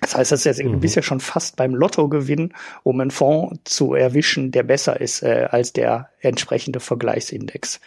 Das 0.00 0.16
heißt, 0.16 0.32
das 0.32 0.44
ist 0.44 0.58
ja, 0.58 0.68
mhm. 0.68 0.80
bist 0.80 0.96
ja 0.96 1.02
schon 1.02 1.20
fast 1.20 1.54
beim 1.54 1.76
Lottogewinn, 1.76 2.54
um 2.82 3.00
einen 3.00 3.12
Fonds 3.12 3.60
zu 3.64 3.94
erwischen, 3.94 4.50
der 4.50 4.64
besser 4.64 5.00
ist 5.00 5.22
äh, 5.22 5.46
als 5.50 5.72
der 5.72 6.08
entsprechende 6.20 6.80
Vergleichsindex. 6.80 7.80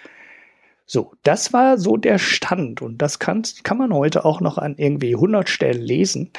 So, 0.86 1.14
das 1.24 1.52
war 1.52 1.78
so 1.78 1.98
der 1.98 2.20
Stand 2.20 2.82
und 2.82 3.00
das 3.00 3.20
kann, 3.20 3.44
kann 3.64 3.78
man 3.78 3.92
heute 3.92 4.24
auch 4.24 4.40
noch 4.40 4.58
an 4.60 4.76
irgendwie 4.78 5.16
100 5.16 5.50
Stellen 5.50 5.82
lesen. 5.82 6.32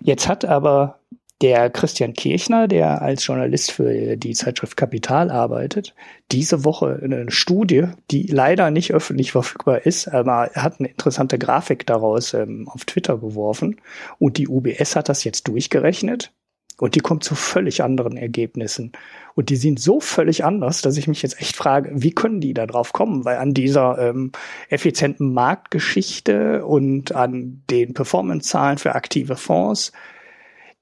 Jetzt 0.00 0.28
hat 0.28 0.44
aber 0.44 0.98
der 1.42 1.70
Christian 1.70 2.14
Kirchner, 2.14 2.68
der 2.68 3.02
als 3.02 3.26
Journalist 3.26 3.72
für 3.72 4.16
die 4.16 4.32
Zeitschrift 4.32 4.76
Kapital 4.76 5.30
arbeitet, 5.30 5.94
diese 6.30 6.64
Woche 6.64 7.00
eine 7.02 7.30
Studie, 7.30 7.88
die 8.10 8.28
leider 8.28 8.70
nicht 8.70 8.94
öffentlich 8.94 9.32
verfügbar 9.32 9.84
ist, 9.84 10.08
aber 10.08 10.50
er 10.54 10.62
hat 10.62 10.78
eine 10.78 10.88
interessante 10.88 11.38
Grafik 11.38 11.84
daraus 11.86 12.32
ähm, 12.32 12.68
auf 12.68 12.84
Twitter 12.84 13.18
geworfen 13.18 13.80
und 14.18 14.38
die 14.38 14.48
UBS 14.48 14.94
hat 14.94 15.08
das 15.08 15.24
jetzt 15.24 15.48
durchgerechnet 15.48 16.32
und 16.78 16.94
die 16.94 17.00
kommt 17.00 17.22
zu 17.22 17.34
völlig 17.34 17.82
anderen 17.82 18.16
Ergebnissen. 18.16 18.92
Und 19.34 19.50
die 19.50 19.56
sind 19.56 19.78
so 19.78 20.00
völlig 20.00 20.44
anders, 20.44 20.82
dass 20.82 20.96
ich 20.96 21.06
mich 21.06 21.22
jetzt 21.22 21.40
echt 21.40 21.54
frage, 21.54 21.90
wie 21.94 22.12
können 22.12 22.40
die 22.40 22.54
da 22.54 22.66
drauf 22.66 22.92
kommen? 22.92 23.24
Weil 23.24 23.36
an 23.36 23.54
dieser 23.54 23.98
ähm, 23.98 24.32
effizienten 24.68 25.32
Marktgeschichte 25.32 26.64
und 26.64 27.14
an 27.14 27.62
den 27.70 27.94
Performance-Zahlen 27.94 28.78
für 28.78 28.94
aktive 28.94 29.36
Fonds 29.36 29.92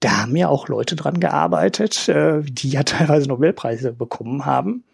da 0.01 0.22
haben 0.22 0.36
ja 0.36 0.48
auch 0.48 0.68
Leute 0.68 0.96
dran 0.96 1.20
gearbeitet, 1.20 2.09
äh, 2.09 2.42
die 2.42 2.70
ja 2.70 2.82
teilweise 2.84 3.28
Nobelpreise 3.28 3.92
bekommen 3.92 4.44
haben. 4.46 4.84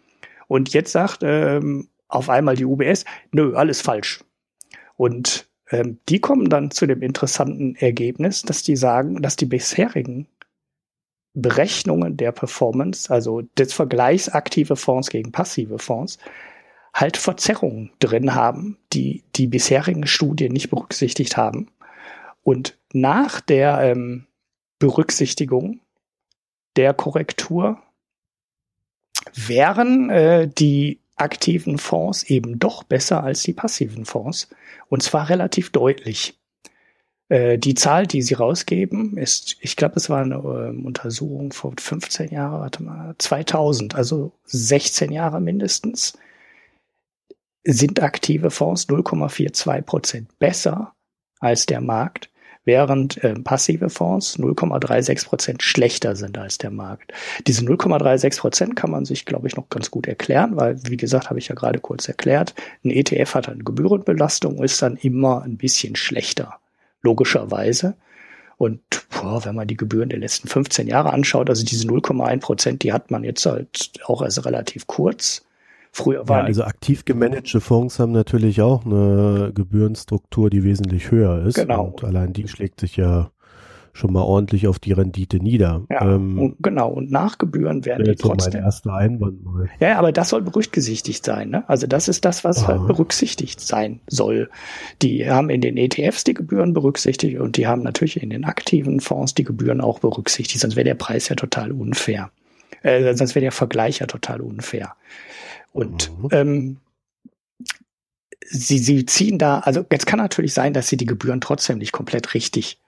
Und 0.47 0.73
jetzt 0.73 0.91
sagt 0.91 1.23
ähm, 1.23 1.89
auf 2.07 2.29
einmal 2.29 2.55
die 2.55 2.65
UBS, 2.65 3.05
nö, 3.31 3.55
alles 3.55 3.81
falsch. 3.81 4.23
Und 4.95 5.47
ähm, 5.69 5.99
die 6.07 6.19
kommen 6.19 6.49
dann 6.49 6.71
zu 6.71 6.85
dem 6.85 7.01
interessanten 7.01 7.75
Ergebnis, 7.75 8.41
dass 8.43 8.63
die 8.63 8.75
sagen, 8.75 9.21
dass 9.21 9.35
die 9.35 9.45
bisherigen 9.45 10.27
Berechnungen 11.33 12.17
der 12.17 12.31
Performance, 12.31 13.13
also 13.13 13.41
des 13.57 13.73
Vergleichs 13.73 14.29
aktive 14.29 14.75
Fonds 14.75 15.09
gegen 15.09 15.31
passive 15.31 15.77
Fonds, 15.77 16.17
halt 16.93 17.17
Verzerrungen 17.17 17.91
drin 17.99 18.33
haben, 18.33 18.77
die 18.91 19.23
die 19.35 19.47
bisherigen 19.47 20.07
Studien 20.07 20.51
nicht 20.51 20.71
berücksichtigt 20.71 21.37
haben. 21.37 21.69
Und 22.43 22.77
nach 22.91 23.39
der 23.41 23.79
ähm, 23.81 24.25
Berücksichtigung 24.79 25.81
der 26.75 26.93
Korrektur 26.93 27.81
wären 29.33 30.09
äh, 30.09 30.47
die 30.47 30.99
aktiven 31.15 31.79
Fonds 31.79 32.23
eben 32.23 32.59
doch 32.59 32.83
besser 32.83 33.23
als 33.23 33.41
die 33.43 33.53
passiven 33.53 34.05
Fonds. 34.05 34.49
Und 34.87 35.03
zwar 35.03 35.29
relativ 35.29 35.71
deutlich. 35.71 36.37
Äh, 37.29 37.57
die 37.57 37.73
Zahl, 37.73 38.07
die 38.07 38.21
sie 38.21 38.35
rausgeben, 38.35 39.17
ist, 39.17 39.57
ich 39.59 39.75
glaube, 39.75 39.95
es 39.97 40.09
war 40.09 40.21
eine 40.21 40.35
äh, 40.35 40.85
Untersuchung 40.85 41.51
vor 41.51 41.73
15 41.77 42.29
Jahren, 42.29 42.61
warte 42.61 42.83
mal, 42.83 43.15
2000, 43.17 43.95
also 43.95 44.31
16 44.45 45.11
Jahre 45.11 45.41
mindestens, 45.41 46.17
sind 47.63 48.01
aktive 48.01 48.49
Fonds 48.49 48.87
0,42 48.87 49.81
Prozent 49.81 50.39
besser 50.39 50.93
als 51.39 51.65
der 51.65 51.81
Markt 51.81 52.29
während 52.67 53.23
äh, 53.23 53.33
passive 53.33 53.89
Fonds 53.89 54.37
0,36 54.37 55.25
Prozent 55.25 55.63
schlechter 55.63 56.15
sind 56.15 56.37
als 56.37 56.59
der 56.59 56.69
Markt. 56.69 57.13
Diese 57.47 57.63
0,36 57.63 58.39
Prozent 58.39 58.75
kann 58.75 58.91
man 58.91 59.05
sich, 59.05 59.25
glaube 59.25 59.47
ich, 59.47 59.55
noch 59.55 59.69
ganz 59.69 59.89
gut 59.89 60.05
erklären, 60.05 60.57
weil, 60.57 60.77
wie 60.87 60.97
gesagt, 60.97 61.29
habe 61.29 61.39
ich 61.39 61.47
ja 61.47 61.55
gerade 61.55 61.79
kurz 61.79 62.07
erklärt, 62.07 62.53
ein 62.83 62.91
ETF 62.91 63.35
hat 63.35 63.49
eine 63.49 63.63
Gebührenbelastung, 63.63 64.61
ist 64.61 64.81
dann 64.81 64.97
immer 64.97 65.41
ein 65.43 65.57
bisschen 65.57 65.95
schlechter, 65.95 66.59
logischerweise. 67.01 67.95
Und 68.57 68.81
boah, 69.09 69.45
wenn 69.45 69.55
man 69.55 69.67
die 69.67 69.77
Gebühren 69.77 70.09
der 70.09 70.19
letzten 70.19 70.49
15 70.49 70.87
Jahre 70.87 71.13
anschaut, 71.13 71.49
also 71.49 71.63
diese 71.63 71.87
0,1 71.87 72.39
Prozent, 72.41 72.83
die 72.83 72.91
hat 72.91 73.11
man 73.11 73.23
jetzt 73.23 73.45
halt 73.45 73.93
auch 74.05 74.21
erst 74.21 74.45
relativ 74.45 74.87
kurz. 74.87 75.46
Früher 75.91 76.27
war 76.27 76.39
ja, 76.39 76.45
also 76.45 76.63
aktiv 76.63 77.05
gemanagte 77.05 77.59
Fonds 77.59 77.99
haben 77.99 78.11
natürlich 78.11 78.61
auch 78.61 78.85
eine 78.85 79.51
Gebührenstruktur, 79.53 80.49
die 80.49 80.63
wesentlich 80.63 81.11
höher 81.11 81.43
ist. 81.45 81.55
Genau. 81.55 81.85
Und 81.85 82.03
allein 82.03 82.33
die 82.33 82.47
schlägt 82.47 82.79
sich 82.79 82.97
ja 82.97 83.31
schon 83.97 84.13
mal 84.13 84.21
ordentlich 84.21 84.67
auf 84.67 84.79
die 84.79 84.93
Rendite 84.93 85.37
nieder. 85.37 85.83
Ja, 85.89 86.13
ähm, 86.13 86.39
und 86.39 86.55
genau. 86.59 86.89
Und 86.89 87.11
nach 87.11 87.37
Gebühren 87.37 87.83
werden 87.83 88.05
die 88.05 88.15
trotzdem. 88.15 88.53
Mein 88.53 88.63
erster 88.63 88.93
Einwand 88.93 89.43
mal. 89.43 89.69
Ja, 89.79 89.97
aber 89.97 90.11
das 90.11 90.29
soll 90.29 90.43
berücksichtigt 90.43 91.25
sein. 91.25 91.49
Ne? 91.49 91.67
Also 91.67 91.87
das 91.87 92.07
ist 92.07 92.23
das, 92.23 92.43
was 92.43 92.67
halt 92.67 92.85
berücksichtigt 92.87 93.59
sein 93.59 93.99
soll. 94.07 94.49
Die 95.01 95.29
haben 95.29 95.49
in 95.49 95.61
den 95.61 95.77
ETFs 95.77 96.23
die 96.23 96.35
Gebühren 96.35 96.73
berücksichtigt 96.73 97.39
und 97.39 97.57
die 97.57 97.67
haben 97.67 97.81
natürlich 97.81 98.21
in 98.21 98.29
den 98.29 98.45
aktiven 98.45 98.99
Fonds 98.99 99.33
die 99.33 99.43
Gebühren 99.43 99.81
auch 99.81 99.99
berücksichtigt. 99.99 100.61
Sonst 100.61 100.75
wäre 100.75 100.85
der 100.85 100.95
Preis 100.95 101.27
ja 101.29 101.35
total 101.35 101.71
unfair. 101.71 102.29
Äh, 102.83 103.15
sonst 103.15 103.33
wäre 103.33 103.43
der 103.43 103.51
Vergleich 103.51 103.99
ja 103.99 104.05
total 104.05 104.41
unfair. 104.41 104.93
Und 105.77 106.11
mhm. 106.17 106.29
ähm, 106.31 106.77
sie, 108.49 108.79
sie 108.79 109.05
ziehen 109.05 109.37
da, 109.37 109.59
also 109.59 109.85
jetzt 109.91 110.07
kann 110.07 110.17
natürlich 110.17 110.55
sein, 110.55 110.73
dass 110.73 110.87
sie 110.89 110.97
die 110.97 111.05
Gebühren 111.05 111.39
trotzdem 111.39 111.77
nicht 111.77 111.91
komplett 111.91 112.33
richtig 112.33 112.79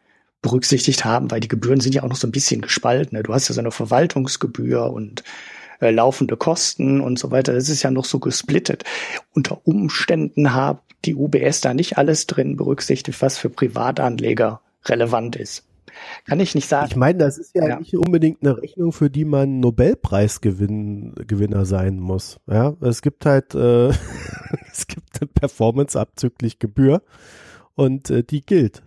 berücksichtigt 0.41 1.05
haben, 1.05 1.29
weil 1.29 1.39
die 1.39 1.47
Gebühren 1.47 1.81
sind 1.81 1.93
ja 1.93 2.01
auch 2.01 2.09
noch 2.09 2.15
so 2.15 2.25
ein 2.25 2.31
bisschen 2.31 2.61
gespalten. 2.61 3.15
Ne? 3.15 3.21
Du 3.21 3.31
hast 3.31 3.47
ja 3.47 3.53
so 3.53 3.61
eine 3.61 3.69
Verwaltungsgebühr 3.69 4.91
und 4.91 5.23
äh, 5.81 5.91
laufende 5.91 6.35
Kosten 6.35 6.99
und 6.99 7.19
so 7.19 7.29
weiter. 7.29 7.53
Das 7.53 7.69
ist 7.69 7.83
ja 7.83 7.91
noch 7.91 8.05
so 8.05 8.17
gesplittet. 8.17 8.85
Unter 9.35 9.67
Umständen 9.67 10.55
hat 10.55 10.81
die 11.05 11.13
UBS 11.13 11.61
da 11.61 11.75
nicht 11.75 11.99
alles 11.99 12.25
drin 12.25 12.57
berücksichtigt, 12.57 13.21
was 13.21 13.37
für 13.37 13.51
Privatanleger 13.51 14.61
relevant 14.85 15.35
ist. 15.35 15.68
Kann 16.25 16.39
ich 16.39 16.55
nicht 16.55 16.67
sagen. 16.67 16.87
Ich 16.89 16.95
meine, 16.95 17.19
das 17.19 17.37
ist 17.37 17.55
ja, 17.55 17.67
ja, 17.67 17.79
nicht 17.79 17.95
unbedingt 17.95 18.41
eine 18.41 18.57
Rechnung, 18.57 18.91
für 18.91 19.09
die 19.09 19.25
man 19.25 19.59
Nobelpreisgewinner 19.59 21.65
sein 21.65 21.99
muss. 21.99 22.39
Ja, 22.47 22.75
es 22.81 23.01
gibt 23.01 23.25
halt, 23.25 23.55
äh, 23.55 23.89
es 24.71 24.87
gibt 24.87 25.21
eine 25.21 25.27
Performance 25.27 25.99
abzüglich 25.99 26.59
Gebühr 26.59 27.01
und 27.75 28.09
äh, 28.09 28.23
die 28.23 28.41
gilt 28.41 28.83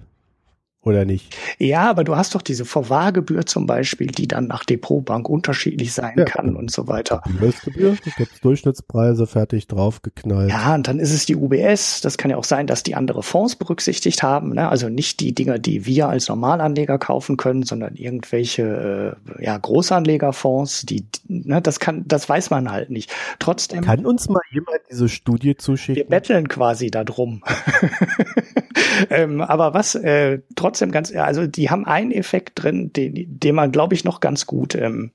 oder 0.85 1.05
nicht? 1.05 1.37
Ja, 1.59 1.89
aber 1.89 2.05
du 2.05 2.17
hast 2.17 2.35
doch 2.35 2.43
diese 2.43 2.65
Verwahrgebühr 2.65 3.47
zum 3.47 3.67
Beispiel, 3.67 4.09
die 4.09 4.27
dann 4.27 4.49
nach 4.49 4.65
Depotbank 4.65 5.29
unterschiedlich 5.29 5.93
sein 5.93 6.15
ja, 6.17 6.25
kann 6.25 6.57
und 6.57 6.71
so 6.71 6.89
weiter. 6.89 7.23
Gebühr, 7.65 7.97
da 8.05 8.11
gibt 8.17 8.45
Durchschnittspreise 8.45 9.27
fertig 9.27 9.69
draufgeknallt. 9.69 10.51
Ja, 10.51 10.75
und 10.75 10.89
dann 10.89 10.99
ist 10.99 11.13
es 11.13 11.27
die 11.27 11.37
UBS. 11.37 12.01
Das 12.01 12.19
kann 12.19 12.31
ja 12.31 12.37
auch 12.37 12.45
sein, 12.45 12.67
dass 12.67 12.83
die 12.83 12.95
andere 12.95 13.23
Fonds 13.23 13.57
berücksichtigt 13.57 14.23
haben. 14.23 14.55
Ne? 14.55 14.69
Also 14.69 14.89
nicht 14.89 15.21
die 15.21 15.35
Dinger, 15.35 15.59
die 15.59 15.87
wir 15.87 16.09
als 16.09 16.29
Normalanleger 16.29 16.99
kaufen 16.99 17.37
können, 17.37 17.63
sondern 17.63 17.95
irgendwelche 17.95 19.17
äh, 19.39 19.45
ja, 19.45 19.57
Großanlegerfonds. 19.57 20.87
Die, 20.87 21.07
ne, 21.29 21.63
das 21.63 21.79
kann, 21.79 22.05
das 22.07 22.29
weiß 22.29 22.51
man 22.51 22.73
halt 22.73 22.91
nicht. 22.91 23.13
Trotzdem. 23.39 23.85
Kann 23.85 24.05
uns 24.05 24.29
mal 24.29 24.43
jemand 24.51 24.81
diese 24.91 25.09
Studie 25.09 25.57
zuschicken? 25.57 25.97
Wir 25.97 26.09
betteln 26.09 26.49
quasi 26.49 26.91
darum. 26.91 27.43
ähm, 29.11 29.41
aber 29.41 29.75
was 29.75 29.95
äh, 29.95 30.41
trotzdem 30.57 30.93
ganz, 30.93 31.15
also 31.15 31.47
die 31.47 31.71
haben 31.71 31.87
einen 31.87 32.13
Effekt 32.13 32.63
drin, 32.63 32.93
den, 32.93 33.27
den 33.39 33.55
man, 33.55 33.73
glaube 33.73 33.95
ich, 33.95 34.05
noch 34.05 34.21
ganz 34.21 34.47
gut, 34.47 34.75
ähm, 34.75 35.13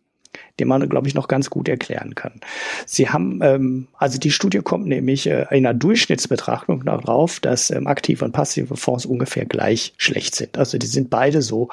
den 0.60 0.68
man, 0.68 0.88
glaube 0.90 1.08
ich, 1.08 1.16
noch 1.16 1.28
ganz 1.28 1.50
gut 1.50 1.68
erklären 1.68 2.16
kann. 2.16 2.40
Sie 2.86 3.10
haben, 3.10 3.40
ähm, 3.42 3.88
also 3.98 4.20
die 4.20 4.32
Studie 4.32 4.60
kommt 4.60 4.88
nämlich 4.88 5.28
äh, 5.28 5.42
in 5.52 5.66
einer 5.66 5.74
Durchschnittsbetrachtung 5.74 6.86
darauf, 6.86 7.40
dass 7.40 7.72
ähm, 7.72 7.88
aktive 7.88 8.26
und 8.26 8.32
passive 8.32 8.76
Fonds 8.76 9.06
ungefähr 9.06 9.46
gleich 9.46 9.94
schlecht 9.98 10.36
sind. 10.36 10.58
Also 10.58 10.78
die 10.78 10.88
sind 10.88 11.10
beide 11.10 11.42
so 11.42 11.70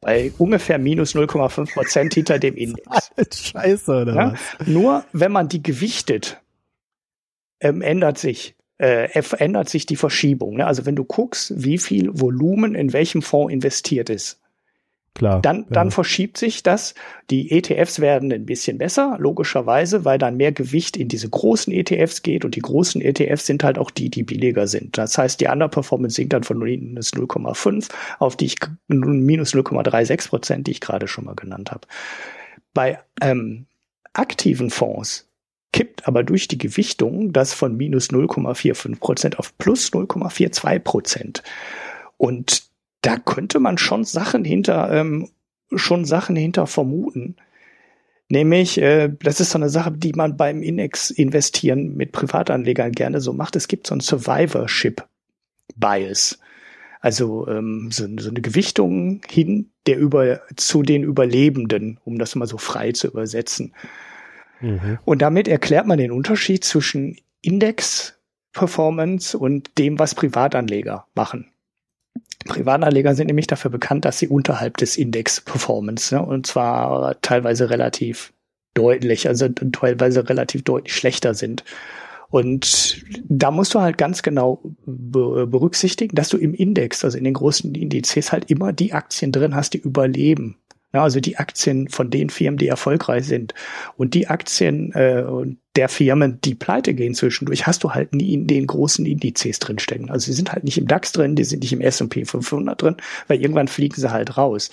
bei 0.00 0.32
ungefähr 0.38 0.78
minus 0.78 1.14
0,5 1.14 1.74
Prozent 1.74 2.14
hinter 2.14 2.38
dem 2.38 2.56
Index. 2.56 3.10
Scheiße, 3.32 4.02
oder 4.02 4.14
ja? 4.14 4.32
was? 4.32 4.66
Nur 4.66 5.04
wenn 5.12 5.32
man 5.32 5.48
die 5.48 5.62
gewichtet, 5.62 6.40
ähm, 7.60 7.82
ändert 7.82 8.18
sich 8.18 8.54
äh, 8.80 9.22
verändert 9.22 9.68
sich 9.68 9.86
die 9.86 9.96
Verschiebung. 9.96 10.56
Ne? 10.56 10.66
Also 10.66 10.86
wenn 10.86 10.96
du 10.96 11.04
guckst, 11.04 11.52
wie 11.62 11.78
viel 11.78 12.10
Volumen 12.12 12.74
in 12.74 12.92
welchem 12.92 13.22
Fonds 13.22 13.52
investiert 13.52 14.08
ist, 14.08 14.40
Klar, 15.14 15.42
dann, 15.42 15.66
dann 15.68 15.88
ja. 15.88 15.90
verschiebt 15.90 16.38
sich 16.38 16.62
das. 16.62 16.94
Die 17.30 17.50
ETFs 17.50 17.98
werden 17.98 18.32
ein 18.32 18.46
bisschen 18.46 18.78
besser, 18.78 19.16
logischerweise, 19.18 20.04
weil 20.04 20.18
dann 20.18 20.36
mehr 20.36 20.52
Gewicht 20.52 20.96
in 20.96 21.08
diese 21.08 21.28
großen 21.28 21.72
ETFs 21.72 22.22
geht 22.22 22.44
und 22.44 22.54
die 22.54 22.60
großen 22.60 23.02
ETFs 23.02 23.44
sind 23.44 23.64
halt 23.64 23.76
auch 23.76 23.90
die, 23.90 24.08
die 24.08 24.22
billiger 24.22 24.68
sind. 24.68 24.96
Das 24.96 25.18
heißt, 25.18 25.40
die 25.40 25.48
Underperformance 25.48 26.14
sinkt 26.14 26.32
dann 26.32 26.44
von 26.44 26.58
minus 26.58 27.12
0,5 27.12 27.90
auf 28.20 28.36
die 28.36 28.46
ich, 28.46 28.56
minus 28.86 29.52
0,36 29.52 30.28
Prozent, 30.28 30.66
die 30.68 30.70
ich 30.70 30.80
gerade 30.80 31.08
schon 31.08 31.24
mal 31.24 31.34
genannt 31.34 31.72
habe. 31.72 31.88
Bei 32.72 33.00
ähm, 33.20 33.66
aktiven 34.12 34.70
Fonds 34.70 35.29
kippt 35.72 36.08
aber 36.08 36.24
durch 36.24 36.48
die 36.48 36.58
Gewichtung 36.58 37.32
das 37.32 37.54
von 37.54 37.76
minus 37.76 38.10
0,45 38.10 38.98
Prozent 38.98 39.38
auf 39.38 39.56
plus 39.58 39.92
0,42 39.92 40.80
Prozent. 40.80 41.44
Und 42.16 42.64
da 43.02 43.16
könnte 43.16 43.60
man 43.60 43.78
schon 43.78 44.02
Sachen 44.04 44.44
hinter, 44.44 44.92
ähm, 44.92 45.30
schon 45.74 46.04
Sachen 46.04 46.36
hinter 46.36 46.66
vermuten. 46.66 47.36
Nämlich, 48.28 48.78
äh, 48.80 49.10
das 49.22 49.40
ist 49.40 49.50
so 49.50 49.58
eine 49.58 49.70
Sache, 49.70 49.92
die 49.92 50.12
man 50.12 50.36
beim 50.36 50.62
Index-Investieren 50.62 51.96
mit 51.96 52.12
Privatanlegern 52.12 52.92
gerne 52.92 53.20
so 53.20 53.32
macht. 53.32 53.56
Es 53.56 53.66
gibt 53.66 53.86
so 53.86 53.94
ein 53.94 54.00
Survivorship-Bias. 54.00 56.38
Also 57.00 57.48
ähm, 57.48 57.88
so, 57.90 58.06
so 58.18 58.28
eine 58.28 58.40
Gewichtung 58.40 59.22
hin 59.28 59.70
der 59.86 59.98
über 59.98 60.40
zu 60.56 60.82
den 60.82 61.02
Überlebenden, 61.02 61.98
um 62.04 62.18
das 62.18 62.34
mal 62.34 62.46
so 62.46 62.58
frei 62.58 62.92
zu 62.92 63.08
übersetzen. 63.08 63.74
Mhm. 64.60 64.98
Und 65.04 65.22
damit 65.22 65.48
erklärt 65.48 65.86
man 65.86 65.98
den 65.98 66.12
Unterschied 66.12 66.64
zwischen 66.64 67.16
Index-Performance 67.42 69.36
und 69.36 69.78
dem, 69.78 69.98
was 69.98 70.14
Privatanleger 70.14 71.06
machen. 71.14 71.50
Privatanleger 72.46 73.14
sind 73.14 73.26
nämlich 73.26 73.46
dafür 73.46 73.70
bekannt, 73.70 74.04
dass 74.04 74.18
sie 74.18 74.28
unterhalb 74.28 74.76
des 74.78 74.96
Index-Performance, 74.96 76.14
ne, 76.14 76.24
und 76.24 76.46
zwar 76.46 77.20
teilweise 77.20 77.70
relativ 77.70 78.32
deutlich, 78.74 79.28
also 79.28 79.48
teilweise 79.48 80.28
relativ 80.28 80.62
deutlich 80.62 80.94
schlechter 80.94 81.34
sind. 81.34 81.64
Und 82.28 83.04
da 83.28 83.50
musst 83.50 83.74
du 83.74 83.80
halt 83.80 83.98
ganz 83.98 84.22
genau 84.22 84.62
berücksichtigen, 84.86 86.14
dass 86.14 86.28
du 86.28 86.38
im 86.38 86.54
Index, 86.54 87.04
also 87.04 87.18
in 87.18 87.24
den 87.24 87.34
großen 87.34 87.74
Indizes 87.74 88.30
halt 88.30 88.50
immer 88.50 88.72
die 88.72 88.92
Aktien 88.92 89.32
drin 89.32 89.54
hast, 89.54 89.74
die 89.74 89.78
überleben. 89.78 90.56
Ja, 90.92 91.04
also 91.04 91.20
die 91.20 91.36
Aktien 91.36 91.88
von 91.88 92.10
den 92.10 92.30
Firmen, 92.30 92.58
die 92.58 92.66
erfolgreich 92.66 93.24
sind. 93.24 93.54
Und 93.96 94.14
die 94.14 94.26
Aktien 94.26 94.92
äh, 94.92 95.24
der 95.76 95.88
Firmen, 95.88 96.40
die 96.40 96.56
pleite 96.56 96.94
gehen 96.94 97.14
zwischendurch, 97.14 97.66
hast 97.66 97.84
du 97.84 97.92
halt 97.92 98.12
nie 98.12 98.32
in 98.32 98.48
den 98.48 98.66
großen 98.66 99.06
Indizes 99.06 99.60
drinstecken. 99.60 100.10
Also 100.10 100.26
sie 100.26 100.32
sind 100.32 100.52
halt 100.52 100.64
nicht 100.64 100.78
im 100.78 100.88
DAX 100.88 101.12
drin, 101.12 101.36
die 101.36 101.44
sind 101.44 101.62
nicht 101.62 101.72
im 101.72 101.80
S&P 101.80 102.24
500 102.24 102.82
drin, 102.82 102.96
weil 103.28 103.40
irgendwann 103.40 103.68
fliegen 103.68 103.94
sie 103.94 104.10
halt 104.10 104.36
raus. 104.36 104.70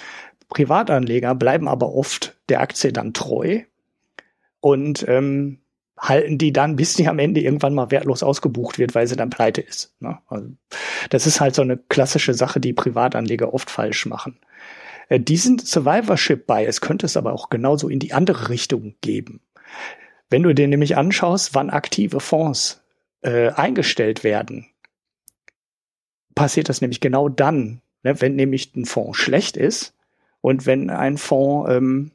Privatanleger 0.50 1.36
bleiben 1.36 1.68
aber 1.68 1.94
oft 1.94 2.36
der 2.50 2.62
Aktie 2.62 2.92
dann 2.92 3.14
treu 3.14 3.62
und 4.60 5.06
ähm, 5.08 5.60
halten 5.98 6.38
die 6.38 6.54
dann, 6.54 6.76
bis 6.76 6.94
die 6.94 7.08
am 7.08 7.20
Ende 7.20 7.42
irgendwann 7.42 7.74
mal 7.74 7.92
wertlos 7.92 8.24
ausgebucht 8.24 8.78
wird, 8.78 8.96
weil 8.96 9.08
sie 9.08 9.16
dann 9.16 9.30
pleite 9.30 9.62
ist. 9.62 9.94
Ne? 10.00 10.18
Also 10.28 10.48
das 11.10 11.28
ist 11.28 11.42
halt 11.42 11.56
so 11.56 11.62
eine 11.62 11.78
klassische 11.78 12.34
Sache, 12.34 12.60
die 12.60 12.74
Privatanleger 12.74 13.54
oft 13.54 13.70
falsch 13.70 14.06
machen. 14.06 14.38
Äh, 15.10 15.20
diesen 15.20 15.60
Survivorship 15.60 16.48
Bias 16.48 16.82
könnte 16.82 17.06
es 17.06 17.18
aber 17.18 17.34
auch 17.34 17.50
genauso 17.50 17.90
in 17.90 18.00
die 18.00 18.14
andere 18.14 18.50
Richtung 18.50 18.96
geben. 19.02 19.42
Wenn 20.30 20.44
du 20.44 20.54
dir 20.54 20.68
nämlich 20.68 20.98
anschaust, 20.98 21.56
wann 21.56 21.70
aktive 21.70 22.20
Fonds 22.20 22.84
äh, 23.22 23.50
eingestellt 23.50 24.24
werden, 24.24 24.68
passiert 26.36 26.70
das 26.70 26.82
nämlich 26.82 27.00
genau 27.00 27.30
dann, 27.30 27.82
ne, 28.04 28.20
wenn 28.22 28.36
nämlich 28.36 28.76
ein 28.76 28.86
Fonds 28.86 29.18
schlecht 29.18 29.58
ist 29.58 29.96
und 30.42 30.66
wenn 30.66 30.90
ein 30.90 31.18
Fonds 31.18 31.72
ähm, 31.72 32.12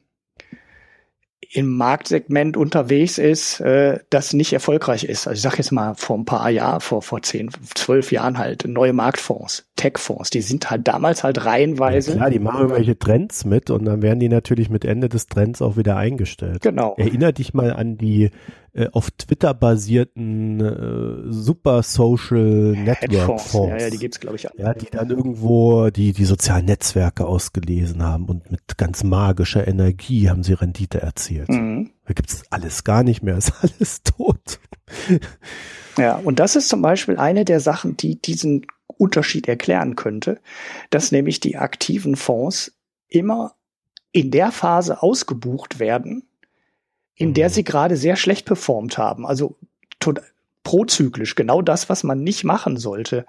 im 1.53 1.77
Marktsegment 1.77 2.57
unterwegs 2.57 3.19
ist, 3.19 3.59
äh, 3.59 3.99
das 4.09 4.33
nicht 4.33 4.53
erfolgreich 4.53 5.03
ist. 5.03 5.27
Also 5.27 5.37
ich 5.37 5.41
sage 5.41 5.57
jetzt 5.57 5.71
mal 5.71 5.93
vor 5.93 6.17
ein 6.17 6.25
paar 6.25 6.49
Jahren, 6.49 6.81
vor, 6.81 7.03
vor 7.03 7.21
zehn, 7.21 7.51
zwölf 7.75 8.11
Jahren 8.11 8.39
halt 8.39 8.67
neue 8.67 8.91
Marktfonds, 8.91 9.65
Tech-Fonds. 9.75 10.31
Die 10.31 10.41
sind 10.41 10.71
halt 10.71 10.87
damals 10.87 11.23
halt 11.23 11.45
reihenweise. 11.45 12.11
Ja, 12.11 12.17
klar, 12.17 12.29
die 12.31 12.39
machen 12.39 12.61
irgendwelche 12.61 12.97
Trends 12.97 13.45
mit 13.45 13.69
und 13.69 13.85
dann 13.85 14.01
werden 14.01 14.19
die 14.19 14.29
natürlich 14.29 14.69
mit 14.69 14.83
Ende 14.83 15.09
des 15.09 15.27
Trends 15.27 15.61
auch 15.61 15.77
wieder 15.77 15.95
eingestellt. 15.95 16.61
Genau. 16.61 16.95
Erinner 16.97 17.31
dich 17.31 17.53
mal 17.53 17.71
an 17.71 17.97
die 17.97 18.31
äh, 18.73 18.87
auf 18.91 19.11
Twitter 19.11 19.53
basierten 19.53 20.59
äh, 20.59 21.31
Super 21.31 21.83
Social 21.83 22.73
Network 22.75 23.39
Fonds. 23.39 23.69
Ja, 23.69 23.77
ja, 23.77 23.89
die 23.89 23.97
gibt's 23.97 24.19
glaube 24.19 24.37
ich 24.37 24.49
auch. 24.49 24.55
Ja, 24.57 24.73
die 24.73 24.87
dann 24.89 25.09
irgendwo 25.09 25.89
die 25.89 26.13
die 26.13 26.25
sozialen 26.25 26.65
Netzwerke 26.65 27.25
ausgelesen 27.25 28.01
haben 28.01 28.25
und 28.25 28.49
mit 28.49 28.77
ganz 28.77 29.03
magischer 29.03 29.67
Energie 29.67 30.29
haben 30.29 30.43
sie 30.43 30.53
Rendite 30.53 31.01
erzielt. 31.01 31.49
Mhm. 31.49 31.91
Da 32.05 32.13
gibt's 32.13 32.43
alles 32.49 32.83
gar 32.83 33.03
nicht 33.03 33.21
mehr, 33.21 33.37
ist 33.37 33.53
alles 33.61 34.01
tot. 34.01 34.59
Ja, 35.97 36.15
und 36.17 36.39
das 36.39 36.55
ist 36.55 36.69
zum 36.69 36.81
Beispiel 36.81 37.17
eine 37.17 37.45
der 37.45 37.59
Sachen, 37.59 37.95
die 37.95 38.19
diesen 38.19 38.65
Unterschied 38.87 39.47
erklären 39.47 39.95
könnte, 39.95 40.39
dass 40.89 41.11
nämlich 41.11 41.39
die 41.39 41.57
aktiven 41.57 42.15
Fonds 42.15 42.73
immer 43.07 43.53
in 44.11 44.31
der 44.31 44.51
Phase 44.51 45.01
ausgebucht 45.01 45.79
werden, 45.79 46.23
in 47.15 47.33
der 47.33 47.49
mhm. 47.49 47.53
sie 47.53 47.63
gerade 47.63 47.95
sehr 47.95 48.15
schlecht 48.15 48.45
performt 48.45 48.97
haben. 48.97 49.25
Also 49.25 49.55
prozyklisch, 50.63 51.35
genau 51.35 51.61
das, 51.61 51.89
was 51.89 52.03
man 52.03 52.23
nicht 52.23 52.43
machen 52.43 52.77
sollte. 52.77 53.25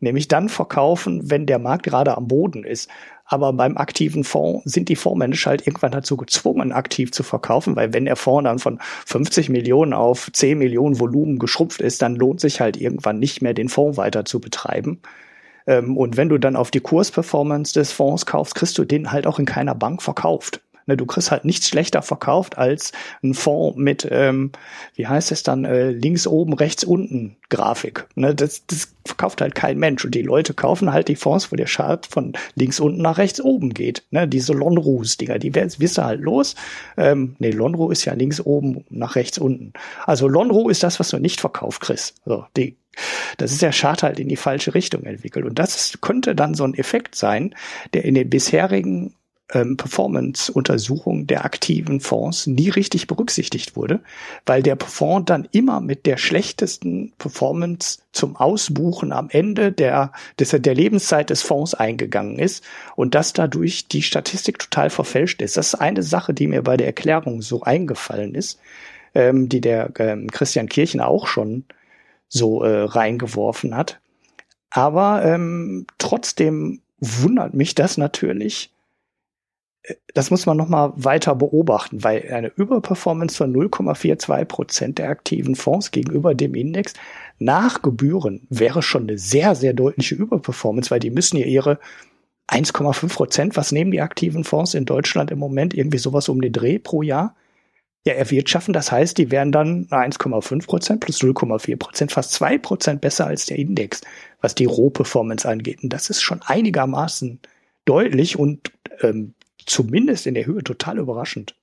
Nämlich 0.00 0.26
dann 0.28 0.48
verkaufen, 0.48 1.30
wenn 1.30 1.46
der 1.46 1.58
Markt 1.58 1.84
gerade 1.84 2.16
am 2.16 2.28
Boden 2.28 2.64
ist. 2.64 2.88
Aber 3.24 3.52
beim 3.52 3.76
aktiven 3.76 4.24
Fonds 4.24 4.64
sind 4.64 4.88
die 4.88 4.96
Fondsmanager 4.96 5.50
halt 5.50 5.66
irgendwann 5.66 5.92
dazu 5.92 6.16
gezwungen, 6.16 6.72
aktiv 6.72 7.12
zu 7.12 7.22
verkaufen, 7.22 7.76
weil 7.76 7.92
wenn 7.92 8.06
der 8.06 8.16
Fonds 8.16 8.44
dann 8.44 8.58
von 8.58 8.78
50 9.04 9.50
Millionen 9.50 9.92
auf 9.92 10.30
10 10.32 10.56
Millionen 10.56 10.98
Volumen 10.98 11.38
geschrumpft 11.38 11.82
ist, 11.82 12.00
dann 12.00 12.16
lohnt 12.16 12.40
sich 12.40 12.62
halt 12.62 12.78
irgendwann 12.78 13.18
nicht 13.18 13.42
mehr, 13.42 13.52
den 13.52 13.68
Fonds 13.68 13.98
weiter 13.98 14.24
zu 14.24 14.40
betreiben. 14.40 15.02
Ähm, 15.66 15.98
und 15.98 16.16
wenn 16.16 16.30
du 16.30 16.38
dann 16.38 16.56
auf 16.56 16.70
die 16.70 16.80
Kursperformance 16.80 17.74
des 17.74 17.92
Fonds 17.92 18.24
kaufst, 18.24 18.54
kriegst 18.54 18.78
du 18.78 18.84
den 18.84 19.12
halt 19.12 19.26
auch 19.26 19.38
in 19.38 19.44
keiner 19.44 19.74
Bank 19.74 20.02
verkauft. 20.02 20.62
Ne, 20.88 20.96
du 20.96 21.04
kriegst 21.04 21.30
halt 21.30 21.44
nichts 21.44 21.68
schlechter 21.68 22.00
verkauft 22.00 22.56
als 22.56 22.92
ein 23.22 23.34
Fonds 23.34 23.76
mit, 23.76 24.08
ähm, 24.10 24.52
wie 24.94 25.06
heißt 25.06 25.30
es 25.32 25.42
dann, 25.42 25.66
äh, 25.66 25.90
links 25.90 26.26
oben, 26.26 26.54
rechts 26.54 26.82
unten 26.82 27.36
Grafik. 27.50 28.06
Ne, 28.14 28.34
das, 28.34 28.66
das 28.66 28.94
verkauft 29.04 29.42
halt 29.42 29.54
kein 29.54 29.78
Mensch. 29.78 30.04
Und 30.06 30.14
die 30.14 30.22
Leute 30.22 30.54
kaufen 30.54 30.90
halt 30.90 31.08
die 31.08 31.16
Fonds, 31.16 31.52
wo 31.52 31.56
der 31.56 31.66
Chart 31.66 32.06
von 32.06 32.32
links 32.54 32.80
unten 32.80 33.02
nach 33.02 33.18
rechts 33.18 33.38
oben 33.40 33.74
geht. 33.74 34.02
Ne, 34.10 34.26
diese 34.26 34.54
Lonrus-Dinger, 34.54 35.38
die 35.38 35.54
wirst 35.54 35.98
du 35.98 36.04
halt 36.04 36.22
los. 36.22 36.54
Ähm, 36.96 37.36
nee, 37.38 37.50
Lonru 37.50 37.90
ist 37.90 38.06
ja 38.06 38.14
links 38.14 38.40
oben 38.40 38.86
nach 38.88 39.14
rechts 39.14 39.36
unten. 39.36 39.74
Also 40.06 40.26
Lonru 40.26 40.70
ist 40.70 40.82
das, 40.82 40.98
was 40.98 41.10
du 41.10 41.18
nicht 41.18 41.40
verkauft 41.40 41.82
kriegst. 41.82 42.14
So, 42.24 42.46
die 42.56 42.78
das 43.36 43.52
ist 43.52 43.62
der 43.62 43.72
Chart 43.72 44.02
halt 44.02 44.18
in 44.18 44.28
die 44.28 44.36
falsche 44.36 44.74
Richtung 44.74 45.04
entwickelt. 45.04 45.44
Und 45.44 45.58
das 45.58 45.98
könnte 46.00 46.34
dann 46.34 46.54
so 46.54 46.64
ein 46.64 46.74
Effekt 46.74 47.14
sein, 47.14 47.54
der 47.94 48.04
in 48.04 48.14
den 48.14 48.28
bisherigen 48.28 49.14
ähm, 49.52 49.76
Performance-Untersuchung 49.76 51.26
der 51.26 51.44
aktiven 51.44 52.00
Fonds 52.00 52.46
nie 52.46 52.68
richtig 52.68 53.06
berücksichtigt 53.06 53.76
wurde, 53.76 54.00
weil 54.44 54.62
der 54.62 54.76
Fonds 54.76 55.26
dann 55.26 55.48
immer 55.52 55.80
mit 55.80 56.06
der 56.06 56.16
schlechtesten 56.18 57.12
Performance 57.18 58.00
zum 58.12 58.36
Ausbuchen 58.36 59.12
am 59.12 59.30
Ende 59.30 59.72
der, 59.72 60.12
des, 60.38 60.50
der 60.50 60.74
Lebenszeit 60.74 61.30
des 61.30 61.42
Fonds 61.42 61.74
eingegangen 61.74 62.38
ist 62.38 62.64
und 62.96 63.14
dass 63.14 63.32
dadurch 63.32 63.88
die 63.88 64.02
Statistik 64.02 64.58
total 64.58 64.90
verfälscht 64.90 65.40
ist. 65.40 65.56
Das 65.56 65.68
ist 65.68 65.80
eine 65.80 66.02
Sache, 66.02 66.34
die 66.34 66.46
mir 66.46 66.62
bei 66.62 66.76
der 66.76 66.88
Erklärung 66.88 67.40
so 67.40 67.62
eingefallen 67.62 68.34
ist, 68.34 68.58
ähm, 69.14 69.48
die 69.48 69.60
der 69.60 69.90
ähm, 69.98 70.30
Christian 70.30 70.68
Kirchner 70.68 71.08
auch 71.08 71.26
schon 71.26 71.64
so 72.28 72.62
äh, 72.62 72.82
reingeworfen 72.82 73.74
hat. 73.74 74.00
Aber 74.70 75.24
ähm, 75.24 75.86
trotzdem 75.96 76.82
wundert 77.00 77.54
mich 77.54 77.74
das 77.74 77.96
natürlich, 77.96 78.70
das 80.14 80.30
muss 80.30 80.46
man 80.46 80.56
noch 80.56 80.68
mal 80.68 80.92
weiter 80.96 81.34
beobachten, 81.34 82.04
weil 82.04 82.30
eine 82.32 82.48
Überperformance 82.48 83.36
von 83.36 83.54
0,42 83.54 84.44
Prozent 84.44 84.98
der 84.98 85.08
aktiven 85.08 85.54
Fonds 85.54 85.90
gegenüber 85.90 86.34
dem 86.34 86.54
Index 86.54 86.94
nach 87.38 87.82
Gebühren 87.82 88.46
wäre 88.50 88.82
schon 88.82 89.04
eine 89.04 89.18
sehr, 89.18 89.54
sehr 89.54 89.72
deutliche 89.72 90.14
Überperformance, 90.14 90.90
weil 90.90 91.00
die 91.00 91.10
müssen 91.10 91.36
ja 91.36 91.46
ihre 91.46 91.78
1,5 92.48 93.14
Prozent, 93.14 93.56
was 93.56 93.72
nehmen 93.72 93.90
die 93.90 94.00
aktiven 94.00 94.44
Fonds 94.44 94.74
in 94.74 94.84
Deutschland 94.84 95.30
im 95.30 95.38
Moment 95.38 95.74
irgendwie 95.74 95.98
sowas 95.98 96.28
um 96.28 96.40
den 96.40 96.52
Dreh 96.52 96.78
pro 96.78 97.02
Jahr? 97.02 97.36
Ja, 98.06 98.14
erwirtschaften. 98.14 98.72
Das 98.72 98.90
heißt, 98.90 99.18
die 99.18 99.30
wären 99.30 99.52
dann 99.52 99.86
1,5 99.88 100.66
Prozent 100.66 101.00
plus 101.00 101.20
0,4 101.20 101.76
Prozent, 101.76 102.12
fast 102.12 102.32
zwei 102.32 102.56
Prozent 102.56 103.00
besser 103.00 103.26
als 103.26 103.46
der 103.46 103.58
Index, 103.58 104.00
was 104.40 104.54
die 104.54 104.64
Rohperformance 104.64 105.46
angeht. 105.46 105.82
Und 105.82 105.92
das 105.92 106.08
ist 106.08 106.22
schon 106.22 106.40
einigermaßen 106.42 107.40
deutlich 107.84 108.38
und 108.38 108.72
ähm, 109.00 109.34
zumindest 109.68 110.26
in 110.26 110.34
der 110.34 110.46
Höhe 110.46 110.62
total 110.64 110.98
überraschend. 110.98 111.54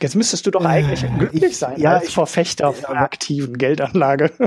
Jetzt 0.00 0.16
müsstest 0.16 0.46
du 0.46 0.50
doch 0.50 0.64
eigentlich 0.64 1.04
äh, 1.04 1.10
glücklich 1.18 1.42
ich, 1.42 1.56
sein 1.56 1.80
ja, 1.80 1.94
als 1.94 2.08
ich, 2.08 2.14
Verfechter 2.14 2.72
von 2.72 2.84
einer 2.86 3.00
aktiven 3.00 3.58
Geldanlage. 3.58 4.32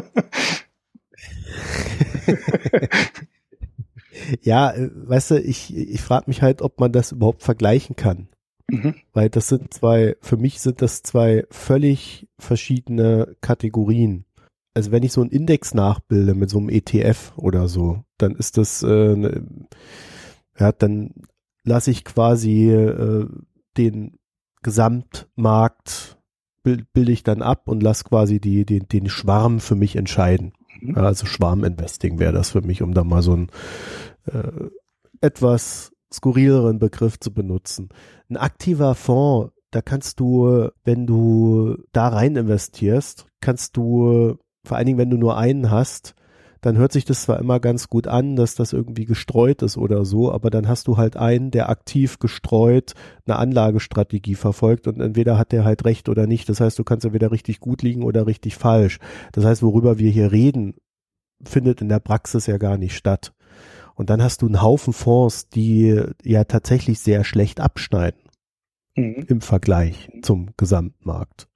ja, 4.42 4.72
äh, 4.72 4.90
weißt 4.94 5.32
du, 5.32 5.40
ich, 5.42 5.76
ich 5.76 6.02
frage 6.02 6.26
mich 6.28 6.42
halt, 6.42 6.62
ob 6.62 6.80
man 6.80 6.92
das 6.92 7.12
überhaupt 7.12 7.44
vergleichen 7.44 7.96
kann. 7.96 8.28
Mhm. 8.70 8.96
Weil 9.14 9.30
das 9.30 9.48
sind 9.48 9.74
zwei, 9.74 10.18
für 10.22 10.38
mich 10.38 10.60
sind 10.60 10.82
das 10.82 11.02
zwei 11.02 11.46
völlig 11.50 12.28
verschiedene 12.38 13.36
Kategorien. 13.42 14.26
Also 14.74 14.92
wenn 14.92 15.04
ich 15.04 15.14
so 15.14 15.22
einen 15.22 15.32
Index 15.32 15.74
nachbilde 15.74 16.36
mit 16.36 16.50
so 16.50 16.60
einem 16.60 16.70
ETF 16.70 17.34
oder 17.38 17.68
so, 17.68 18.04
dann 18.18 18.36
ist 18.36 18.58
das, 18.58 18.84
äh, 18.84 19.16
ne, 19.16 19.44
ja, 20.60 20.72
dann 20.72 21.14
lasse 21.68 21.92
ich 21.92 22.06
quasi 22.06 22.72
äh, 22.72 23.28
den 23.78 24.18
Gesamtmarkt 24.64 26.18
bilde 26.64 27.12
ich 27.12 27.24
dann 27.24 27.42
ab 27.42 27.68
und 27.68 27.82
lasse 27.82 28.04
quasi 28.04 28.42
die, 28.42 28.66
den, 28.66 28.88
den 28.90 29.08
Schwarm 29.08 29.62
für 29.62 29.76
mich 29.76 29.96
entscheiden. 29.96 30.54
Mhm. 30.82 30.98
Also 30.98 31.26
Schwarminvesting 31.26 32.20
wäre 32.20 32.34
das 32.34 32.52
für 32.52 32.62
mich, 32.62 32.82
um 32.82 32.94
da 32.94 33.04
mal 33.04 33.22
so 33.22 33.34
einen 33.34 33.48
äh, 34.26 34.70
etwas 35.22 35.94
skurrileren 36.12 36.80
Begriff 36.80 37.20
zu 37.20 37.34
benutzen. 37.34 37.90
Ein 38.30 38.38
aktiver 38.38 38.96
Fonds, 38.96 39.54
da 39.72 39.82
kannst 39.82 40.20
du, 40.20 40.70
wenn 40.84 41.06
du 41.06 41.78
da 41.92 42.10
rein 42.10 42.36
investierst, 42.36 43.28
kannst 43.42 43.78
du, 43.78 44.38
vor 44.64 44.78
allen 44.78 44.86
Dingen, 44.88 44.98
wenn 44.98 45.10
du 45.10 45.18
nur 45.18 45.38
einen 45.38 45.72
hast, 45.72 46.16
dann 46.68 46.78
hört 46.78 46.92
sich 46.92 47.06
das 47.06 47.22
zwar 47.22 47.40
immer 47.40 47.62
ganz 47.62 47.88
gut 47.88 48.08
an, 48.08 48.36
dass 48.36 48.56
das 48.56 48.74
irgendwie 48.74 49.06
gestreut 49.06 49.62
ist 49.62 49.78
oder 49.78 50.04
so, 50.04 50.34
aber 50.34 50.50
dann 50.50 50.68
hast 50.68 50.90
du 50.90 50.98
halt 50.98 51.16
einen, 51.16 51.50
der 51.50 51.70
aktiv 51.70 52.20
gestreut 52.20 52.94
eine 53.26 53.38
Anlagestrategie 53.38 54.36
verfolgt 54.36 54.86
und 54.86 55.00
entweder 55.00 55.38
hat 55.38 55.54
der 55.54 55.64
halt 55.64 55.86
recht 55.86 56.10
oder 56.10 56.28
nicht. 56.28 56.50
Das 56.50 56.60
heißt, 56.60 56.78
du 56.78 56.84
kannst 56.84 57.06
entweder 57.06 57.32
richtig 57.32 57.62
gut 57.62 57.84
liegen 57.84 58.04
oder 58.04 58.28
richtig 58.28 58.58
falsch. 58.58 59.00
Das 59.32 59.46
heißt, 59.46 59.64
worüber 59.64 59.98
wir 59.98 60.12
hier 60.12 60.34
reden, 60.34 60.74
findet 61.42 61.80
in 61.80 61.88
der 61.88 62.00
Praxis 62.00 62.48
ja 62.48 62.58
gar 62.58 62.78
nicht 62.78 62.98
statt. 62.98 63.32
Und 63.96 64.10
dann 64.10 64.22
hast 64.22 64.42
du 64.42 64.48
einen 64.48 64.62
Haufen 64.62 64.92
Fonds, 64.92 65.48
die 65.48 66.04
ja 66.22 66.44
tatsächlich 66.44 67.00
sehr 67.00 67.24
schlecht 67.24 67.62
abschneiden 67.62 68.20
mhm. 68.98 69.24
im 69.30 69.40
Vergleich 69.40 70.10
zum 70.22 70.50
Gesamtmarkt. 70.58 71.47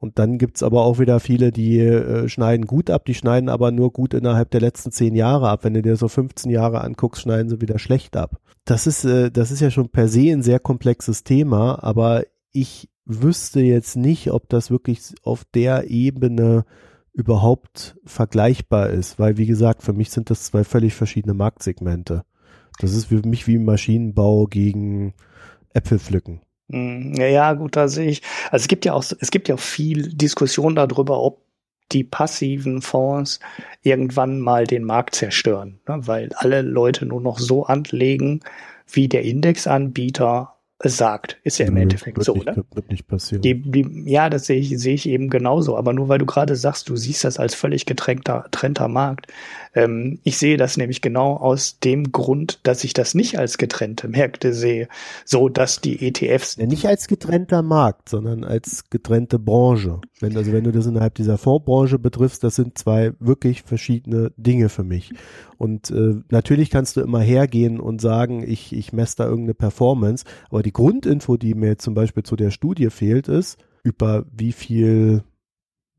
Und 0.00 0.18
dann 0.18 0.38
gibt's 0.38 0.62
aber 0.62 0.82
auch 0.82 0.98
wieder 0.98 1.20
viele, 1.20 1.52
die 1.52 1.78
äh, 1.78 2.26
schneiden 2.26 2.66
gut 2.66 2.88
ab, 2.88 3.04
die 3.04 3.14
schneiden 3.14 3.50
aber 3.50 3.70
nur 3.70 3.92
gut 3.92 4.14
innerhalb 4.14 4.50
der 4.50 4.62
letzten 4.62 4.90
zehn 4.90 5.14
Jahre 5.14 5.50
ab. 5.50 5.62
Wenn 5.62 5.74
du 5.74 5.82
dir 5.82 5.96
so 5.96 6.08
15 6.08 6.50
Jahre 6.50 6.80
anguckst, 6.80 7.20
schneiden 7.20 7.50
sie 7.50 7.60
wieder 7.60 7.78
schlecht 7.78 8.16
ab. 8.16 8.40
Das 8.64 8.86
ist, 8.86 9.04
äh, 9.04 9.30
das 9.30 9.50
ist 9.50 9.60
ja 9.60 9.70
schon 9.70 9.90
per 9.90 10.08
se 10.08 10.32
ein 10.32 10.42
sehr 10.42 10.58
komplexes 10.58 11.22
Thema, 11.22 11.82
aber 11.84 12.24
ich 12.50 12.88
wüsste 13.04 13.60
jetzt 13.60 13.94
nicht, 13.96 14.30
ob 14.30 14.48
das 14.48 14.70
wirklich 14.70 15.00
auf 15.22 15.44
der 15.54 15.90
Ebene 15.90 16.64
überhaupt 17.12 17.98
vergleichbar 18.06 18.88
ist, 18.88 19.18
weil 19.18 19.36
wie 19.36 19.46
gesagt, 19.46 19.82
für 19.82 19.92
mich 19.92 20.10
sind 20.10 20.30
das 20.30 20.44
zwei 20.44 20.64
völlig 20.64 20.94
verschiedene 20.94 21.34
Marktsegmente. 21.34 22.24
Das 22.78 22.94
ist 22.94 23.06
für 23.06 23.20
mich 23.26 23.46
wie 23.46 23.58
Maschinenbau 23.58 24.46
gegen 24.46 25.12
Äpfelpflücken. 25.74 26.36
Hm, 26.36 26.49
ja, 26.72 27.26
ja, 27.26 27.52
gut, 27.54 27.76
da 27.76 27.88
sehe 27.88 28.08
ich. 28.08 28.22
Also 28.50 28.64
es 28.64 28.68
gibt 28.68 28.84
ja 28.84 28.92
auch, 28.92 29.04
es 29.18 29.30
gibt 29.30 29.48
ja 29.48 29.56
auch 29.56 29.60
viel 29.60 30.14
Diskussion 30.14 30.76
darüber, 30.76 31.20
ob 31.20 31.42
die 31.92 32.04
passiven 32.04 32.82
Fonds 32.82 33.40
irgendwann 33.82 34.38
mal 34.38 34.66
den 34.66 34.84
Markt 34.84 35.16
zerstören, 35.16 35.80
ne? 35.88 36.06
weil 36.06 36.30
alle 36.36 36.62
Leute 36.62 37.06
nur 37.06 37.20
noch 37.20 37.38
so 37.38 37.64
anlegen, 37.64 38.40
wie 38.86 39.08
der 39.08 39.22
Indexanbieter 39.22 40.54
sagt. 40.82 41.38
Ist 41.44 41.58
ja 41.58 41.66
im 41.66 41.74
Nö, 41.74 41.82
Endeffekt 41.82 42.22
so, 42.24 42.34
nicht, 42.34 42.46
ne? 42.46 42.64
Wird 42.72 42.90
nicht 42.90 43.06
passieren. 43.06 43.42
Die, 43.42 43.60
die, 43.60 44.04
ja, 44.06 44.30
das 44.30 44.46
sehe 44.46 44.58
ich, 44.58 44.78
sehe 44.78 44.94
ich 44.94 45.06
eben 45.06 45.28
genauso. 45.28 45.76
Aber 45.76 45.92
nur 45.92 46.08
weil 46.08 46.18
du 46.18 46.26
gerade 46.26 46.56
sagst, 46.56 46.88
du 46.88 46.96
siehst 46.96 47.24
das 47.24 47.38
als 47.38 47.54
völlig 47.54 47.84
getrennter, 47.84 48.42
getrennter 48.44 48.88
Markt. 48.88 49.26
Ähm, 49.74 50.20
ich 50.24 50.38
sehe 50.38 50.56
das 50.56 50.78
nämlich 50.78 51.02
genau 51.02 51.36
aus 51.36 51.78
dem 51.80 52.12
Grund, 52.12 52.60
dass 52.62 52.82
ich 52.82 52.94
das 52.94 53.14
nicht 53.14 53.38
als 53.38 53.58
getrennte 53.58 54.08
Märkte 54.08 54.54
sehe, 54.54 54.88
so 55.26 55.50
dass 55.50 55.80
die 55.80 56.06
ETFs. 56.06 56.56
Ja, 56.56 56.66
nicht 56.66 56.86
als 56.86 57.08
getrennter 57.08 57.62
Markt, 57.62 58.08
sondern 58.08 58.42
als 58.42 58.88
getrennte 58.88 59.38
Branche. 59.38 60.00
Wenn, 60.20 60.36
also 60.36 60.52
wenn 60.52 60.64
du 60.64 60.72
das 60.72 60.86
innerhalb 60.86 61.14
dieser 61.14 61.36
Fondsbranche 61.36 61.98
betriffst, 61.98 62.42
das 62.42 62.56
sind 62.56 62.78
zwei 62.78 63.12
wirklich 63.20 63.62
verschiedene 63.62 64.32
Dinge 64.36 64.70
für 64.70 64.84
mich. 64.84 65.12
Und 65.60 65.90
äh, 65.90 66.14
natürlich 66.30 66.70
kannst 66.70 66.96
du 66.96 67.02
immer 67.02 67.20
hergehen 67.20 67.80
und 67.80 68.00
sagen, 68.00 68.42
ich, 68.42 68.72
ich 68.72 68.94
messe 68.94 69.16
da 69.18 69.24
irgendeine 69.24 69.52
Performance, 69.52 70.24
aber 70.48 70.62
die 70.62 70.72
Grundinfo, 70.72 71.36
die 71.36 71.52
mir 71.52 71.76
zum 71.76 71.92
Beispiel 71.92 72.22
zu 72.22 72.34
der 72.34 72.50
Studie 72.50 72.88
fehlt, 72.88 73.28
ist, 73.28 73.62
über 73.82 74.24
wie 74.32 74.52
viel, 74.52 75.22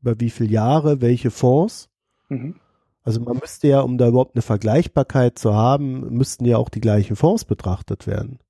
über 0.00 0.18
wie 0.18 0.30
viel 0.30 0.50
Jahre, 0.50 1.00
welche 1.00 1.30
Fonds. 1.30 1.90
Mhm. 2.28 2.56
Also 3.04 3.20
man 3.20 3.36
müsste 3.36 3.68
ja, 3.68 3.82
um 3.82 3.98
da 3.98 4.08
überhaupt 4.08 4.34
eine 4.34 4.42
Vergleichbarkeit 4.42 5.38
zu 5.38 5.54
haben, 5.54 6.12
müssten 6.12 6.44
ja 6.44 6.56
auch 6.56 6.68
die 6.68 6.80
gleichen 6.80 7.14
Fonds 7.14 7.44
betrachtet 7.44 8.08
werden. 8.08 8.40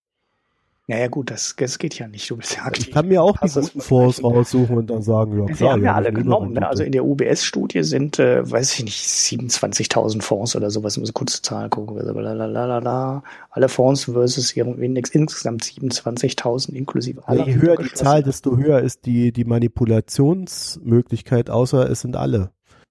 Naja 0.89 1.07
gut, 1.07 1.30
das, 1.30 1.55
das 1.57 1.78
geht 1.78 1.97
ja 1.97 2.09
nicht. 2.09 2.28
Du 2.28 2.37
bist 2.37 2.57
ja 2.57 2.64
aktiv. 2.64 2.89
Ich 2.89 2.93
kann 2.93 3.07
mir 3.07 3.22
auch 3.22 3.39
die 3.39 3.49
guten 3.49 3.80
Fonds 3.80 4.20
raussuchen 4.22 4.76
und 4.76 4.91
dann 4.91 5.01
sagen, 5.03 5.39
ja 5.39 5.45
klar. 5.45 5.57
Sie 5.57 5.68
haben 5.68 5.85
ja, 5.85 5.95
alle 5.95 6.12
genommen. 6.12 6.55
Ne? 6.55 6.68
Also 6.68 6.83
in 6.83 6.91
der 6.91 7.05
UBS-Studie 7.05 7.85
sind, 7.85 8.18
äh, 8.18 8.51
weiß 8.51 8.74
ich 8.74 8.83
nicht, 8.85 8.99
27.000 8.99 10.22
Fonds 10.22 10.57
oder 10.57 10.70
sowas. 10.70 10.99
Muss 10.99 11.14
kurz 11.14 11.41
Zahl 11.41 11.68
gucken. 11.68 11.99
Lalalala. 11.99 13.22
Alle 13.51 13.68
Fonds 13.68 14.07
versus 14.07 14.57
ihrem 14.57 14.83
Index 14.83 15.11
insgesamt 15.11 15.62
27.000 15.62 16.72
inklusive 16.72 17.28
aller. 17.28 17.47
Je 17.47 17.55
höher 17.55 17.76
die 17.76 17.93
Zahl, 17.93 18.24
desto 18.24 18.57
höher 18.57 18.80
ist 18.80 19.07
die, 19.07 19.30
die 19.30 19.45
Manipulationsmöglichkeit, 19.45 21.49
außer 21.49 21.89
es 21.89 22.01
sind 22.01 22.16
alle. 22.16 22.51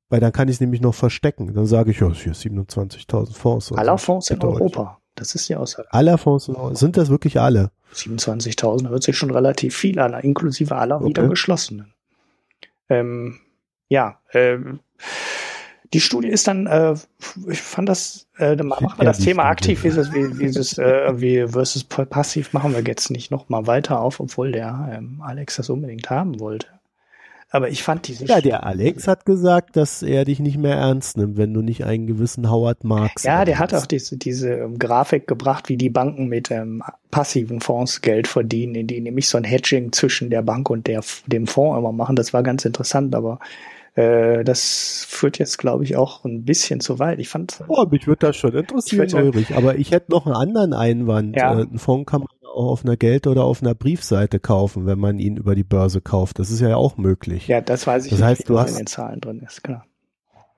Weil 0.10 0.22
dann 0.22 0.32
kann 0.32 0.48
ich 0.48 0.56
es 0.56 0.62
nämlich 0.62 0.80
noch 0.82 0.96
verstecken. 0.96 1.54
Dann 1.54 1.66
sage 1.66 1.92
ich, 1.92 2.00
ja, 2.00 2.10
hier 2.14 2.34
27.000 2.34 3.34
Fonds. 3.34 3.74
Aller 3.74 3.98
Fonds 3.98 4.30
in 4.30 4.42
Europa. 4.42 5.01
Das 5.22 5.36
ist 5.36 5.48
die 5.50 5.56
Aussage. 5.56 5.88
Aller 5.94 6.18
Fonds, 6.18 6.50
sind 6.72 6.98
das 6.98 7.10
wirklich 7.10 7.40
alle? 7.40 7.70
27.000 7.94 8.90
hört 8.90 9.04
sich 9.04 9.16
schon 9.16 9.30
relativ 9.30 9.78
viel 9.78 10.00
an, 10.00 10.16
inklusive 10.16 10.76
aller 10.76 10.96
okay. 10.96 11.10
wieder 11.10 11.28
geschlossenen. 11.28 11.94
Ähm, 12.90 13.38
ja, 13.88 14.18
ähm, 14.34 14.80
die 15.94 16.02
Studie 16.02 16.30
ist 16.30 16.48
dann, 16.48 16.66
äh, 16.66 16.96
ich 17.52 17.62
fand 17.62 17.88
das, 17.88 18.26
äh, 18.40 18.56
machen 18.56 18.88
wir 18.98 19.06
das 19.06 19.20
Thema 19.20 19.44
aktiv, 19.44 19.84
wie, 19.84 19.96
wie, 19.96 20.40
wie, 20.40 20.46
dieses, 20.46 20.80
äh, 20.80 21.12
wie 21.22 21.48
versus 21.48 21.84
passiv 21.84 22.52
machen 22.54 22.74
wir 22.74 22.82
jetzt 22.82 23.12
nicht 23.12 23.30
noch 23.30 23.48
mal 23.48 23.68
weiter 23.68 24.00
auf, 24.00 24.20
obwohl 24.20 24.52
der 24.52 24.90
ähm, 24.92 25.22
Alex 25.24 25.58
das 25.58 25.70
unbedingt 25.70 26.10
haben 26.10 26.40
wollte. 26.40 26.66
Aber 27.54 27.68
ich 27.68 27.84
fand 27.84 28.08
diese. 28.08 28.26
Ja, 28.26 28.40
der 28.40 28.66
Alex 28.66 29.10
hat 29.10 29.26
gesagt, 29.26 29.76
dass 29.76 30.02
er 30.02 30.24
dich 30.24 30.40
nicht 30.40 30.58
mehr 30.58 30.78
ernst 30.78 31.18
nimmt, 31.18 31.36
wenn 31.36 31.54
du 31.54 31.62
nicht 31.62 31.84
einen 31.84 32.08
gewissen 32.08 32.50
Howard 32.50 32.86
Marks. 32.86 33.24
Ja, 33.24 33.44
der 33.44 33.60
hat 33.60 33.74
auch 33.74 33.86
diese, 33.86 34.16
diese 34.16 34.52
ähm, 34.52 34.80
Grafik 34.80 35.28
gebracht, 35.28 35.68
wie 35.68 35.76
die 35.76 35.90
Banken 35.90 36.28
mit 36.28 36.50
ähm, 36.50 36.82
passiven 37.12 37.60
Fonds 37.60 38.00
Geld 38.00 38.28
verdienen, 38.28 38.76
in 38.76 38.88
die 38.88 39.02
nämlich 39.02 39.28
so 39.28 39.38
ein 39.38 39.44
Hedging 39.44 39.92
zwischen 39.92 40.30
der 40.30 40.42
Bank 40.44 40.70
und 40.70 40.88
der, 40.88 41.04
dem 41.26 41.46
Fonds 41.46 41.78
immer 41.78 41.92
machen. 41.92 42.16
Das 42.16 42.34
war 42.34 42.42
ganz 42.42 42.64
interessant, 42.64 43.14
aber 43.14 43.40
äh, 43.94 44.44
das 44.44 45.06
führt 45.08 45.38
jetzt, 45.38 45.58
glaube 45.58 45.84
ich, 45.84 45.98
auch 45.98 46.24
ein 46.24 46.46
bisschen 46.46 46.80
zu 46.80 47.00
weit. 47.00 47.20
Ich 47.20 47.30
fand. 47.30 47.64
Oh, 47.68 47.86
mich 47.90 48.08
würde 48.08 48.28
das 48.28 48.38
schon 48.38 48.54
interessieren, 48.54 49.14
Ulrich. 49.14 49.56
Aber 49.56 49.76
ich 49.76 49.92
hätte 49.92 50.12
noch 50.12 50.26
einen 50.26 50.36
anderen 50.36 50.74
Einwand. 50.74 51.36
Ja. 51.36 51.60
Äh, 51.60 51.64
ein 51.64 51.78
Fonds 51.78 52.10
kann 52.10 52.22
man 52.22 52.30
auch 52.44 52.72
auf 52.72 52.86
einer 52.86 52.98
Geld- 52.98 53.28
oder 53.28 53.44
auf 53.44 53.62
einer 53.62 53.76
Briefseite 53.76 54.40
kaufen, 54.40 54.86
wenn 54.86 55.00
man 55.00 55.20
ihn 55.20 55.38
über 55.38 55.56
die 55.56 55.64
Börse 55.64 56.02
kauft. 56.02 56.40
Das 56.40 56.52
ist 56.52 56.62
ja 56.62 56.76
auch 56.76 56.98
möglich. 56.98 57.48
Ja, 57.48 57.62
das 57.62 57.86
weiß 57.86 58.06
ich 58.06 58.12
das 58.12 58.22
heißt, 58.22 58.50
du 58.50 58.60
hast, 58.60 58.72
in 58.72 58.78
den 58.78 58.88
Zahlen 58.88 59.20
drin 59.20 59.40
ist, 59.40 59.64
klar. 59.64 59.86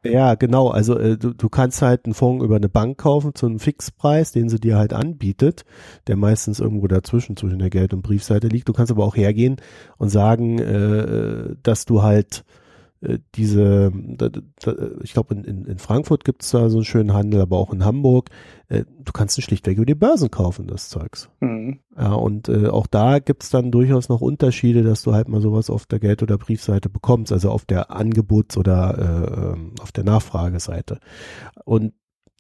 Ja, 0.04 0.36
genau. 0.36 0.68
Also 0.68 1.00
äh, 1.00 1.18
du, 1.18 1.34
du 1.34 1.50
kannst 1.50 1.82
halt 1.82 2.06
einen 2.06 2.14
Fonds 2.14 2.44
über 2.44 2.58
eine 2.58 2.70
Bank 2.70 2.98
kaufen 2.98 3.34
zu 3.36 3.46
einem 3.46 3.60
Fixpreis, 3.60 4.32
den 4.32 4.50
sie 4.50 4.60
dir 4.60 4.78
halt 4.78 4.94
anbietet, 4.94 5.64
der 6.08 6.18
meistens 6.18 6.60
irgendwo 6.60 6.88
dazwischen 6.88 7.38
zwischen 7.38 7.60
der 7.60 7.70
Geld- 7.70 7.94
und 7.94 8.02
Briefseite 8.02 8.48
liegt. 8.48 8.68
Du 8.68 8.74
kannst 8.74 8.92
aber 8.92 9.06
auch 9.06 9.16
hergehen 9.16 9.58
und 9.98 10.10
sagen, 10.10 10.60
äh, 10.60 11.56
dass 11.64 11.86
du 11.86 12.04
halt 12.04 12.40
äh, 12.40 12.63
diese, 13.36 13.92
da, 13.94 14.30
da, 14.30 14.42
ich 15.02 15.14
glaube 15.14 15.36
in, 15.36 15.66
in, 15.66 15.78
Frankfurt 15.78 16.24
gibt 16.24 16.44
es 16.44 16.52
da 16.52 16.70
so 16.70 16.78
einen 16.78 16.86
schönen 16.86 17.14
Handel, 17.14 17.42
aber 17.42 17.58
auch 17.58 17.74
in 17.74 17.84
Hamburg. 17.84 18.30
Äh, 18.70 18.86
du 19.00 19.12
kannst 19.12 19.38
es 19.38 19.44
schlichtweg 19.44 19.78
über 19.78 19.86
die 19.86 19.96
Börsen 19.96 20.32
kaufen, 20.32 20.68
das 20.68 20.90
Zeugs. 20.90 21.30
Mhm. 21.42 21.80
Ja, 21.98 22.14
und 22.14 22.48
äh, 22.48 22.68
auch 22.68 22.88
da 22.88 23.20
gibt 23.20 23.44
es 23.44 23.50
dann 23.50 23.72
durchaus 23.72 24.08
noch 24.08 24.22
Unterschiede, 24.22 24.84
dass 24.84 25.02
du 25.02 25.14
halt 25.14 25.28
mal 25.28 25.42
sowas 25.42 25.70
auf 25.70 25.86
der 25.86 26.00
Geld- 26.00 26.24
oder 26.24 26.38
Briefseite 26.38 26.90
bekommst, 26.90 27.34
also 27.34 27.52
auf 27.52 27.66
der 27.66 27.92
Angebots- 27.92 28.58
oder 28.58 29.56
äh, 29.58 29.82
auf 29.82 29.92
der 29.92 30.06
Nachfrageseite. 30.06 31.00
Und 31.66 31.94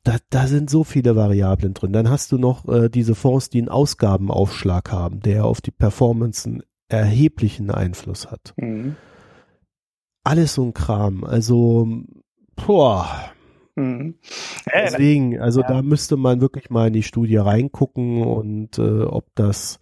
da, 0.03 0.17
da 0.29 0.47
sind 0.47 0.69
so 0.69 0.83
viele 0.85 1.15
Variablen 1.15 1.73
drin. 1.73 1.93
Dann 1.93 2.09
hast 2.09 2.31
du 2.31 2.37
noch 2.37 2.67
äh, 2.69 2.89
diese 2.89 3.15
Fonds, 3.15 3.49
die 3.49 3.59
einen 3.59 3.69
Ausgabenaufschlag 3.69 4.91
haben, 4.91 5.19
der 5.19 5.45
auf 5.45 5.59
die 5.59 5.71
Performance 5.71 6.47
einen 6.47 6.63
erheblichen 6.87 7.69
Einfluss 7.69 8.31
hat. 8.31 8.53
Mhm 8.57 8.95
alles 10.23 10.53
so 10.53 10.63
ein 10.63 10.73
Kram. 10.73 11.23
Also, 11.23 11.87
boah. 12.55 13.07
Mhm. 13.75 14.15
Deswegen, 14.71 15.39
also 15.39 15.61
ja. 15.61 15.67
da 15.67 15.81
müsste 15.81 16.15
man 16.15 16.41
wirklich 16.41 16.69
mal 16.69 16.87
in 16.87 16.93
die 16.93 17.03
Studie 17.03 17.37
reingucken 17.37 18.21
und 18.21 18.77
äh, 18.77 19.01
ob 19.01 19.25
das, 19.33 19.79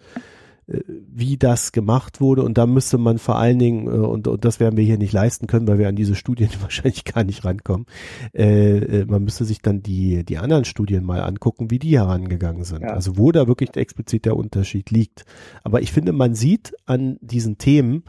äh, 0.68 0.80
wie 0.88 1.36
das 1.36 1.74
gemacht 1.74 2.22
wurde. 2.22 2.44
Und 2.44 2.58
da 2.58 2.66
müsste 2.66 2.98
man 2.98 3.18
vor 3.18 3.38
allen 3.38 3.60
Dingen, 3.60 3.88
äh, 3.88 3.90
und, 3.90 4.30
und 4.30 4.46
das 4.46 4.62
werden 4.62 4.78
wir 4.78 4.86
hier 4.86 4.98
nicht 4.98 5.12
leisten 5.12 5.46
können, 5.46 5.68
weil 5.68 5.78
wir 5.78 5.90
an 5.90 5.98
diese 5.98 6.16
Studien 6.16 6.50
wahrscheinlich 6.62 7.04
gar 7.04 7.26
nicht 7.26 7.44
rankommen, 7.44 7.86
äh, 8.34 8.78
äh, 8.78 9.06
man 9.06 9.26
müsste 9.26 9.44
sich 9.44 9.62
dann 9.62 9.84
die, 9.84 10.24
die 10.24 10.38
anderen 10.38 10.64
Studien 10.64 11.04
mal 11.04 11.22
angucken, 11.22 11.70
wie 11.70 11.80
die 11.80 11.98
herangegangen 11.98 12.64
sind. 12.64 12.84
Ja. 12.84 12.94
Also 12.94 13.18
wo 13.18 13.34
da 13.34 13.48
wirklich 13.48 13.76
explizit 13.76 14.24
der 14.24 14.38
Unterschied 14.38 14.90
liegt. 14.90 15.26
Aber 15.66 15.82
ich 15.82 15.92
finde, 15.92 16.14
man 16.14 16.34
sieht 16.34 16.74
an 16.86 17.18
diesen 17.20 17.58
Themen, 17.58 18.06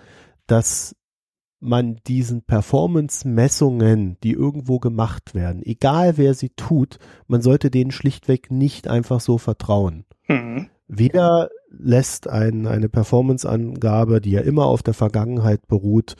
dass 0.46 0.94
man 1.62 2.00
diesen 2.06 2.42
Performance-Messungen, 2.42 4.18
die 4.22 4.32
irgendwo 4.32 4.78
gemacht 4.80 5.34
werden, 5.34 5.62
egal 5.62 6.16
wer 6.16 6.34
sie 6.34 6.50
tut, 6.50 6.98
man 7.28 7.40
sollte 7.40 7.70
denen 7.70 7.92
schlichtweg 7.92 8.50
nicht 8.50 8.88
einfach 8.88 9.20
so 9.20 9.38
vertrauen. 9.38 10.04
Mhm. 10.28 10.68
Weder 10.88 11.50
lässt 11.70 12.28
ein, 12.28 12.66
eine 12.66 12.88
Performance-Angabe, 12.88 14.20
die 14.20 14.32
ja 14.32 14.40
immer 14.40 14.66
auf 14.66 14.82
der 14.82 14.94
Vergangenheit 14.94 15.66
beruht, 15.68 16.16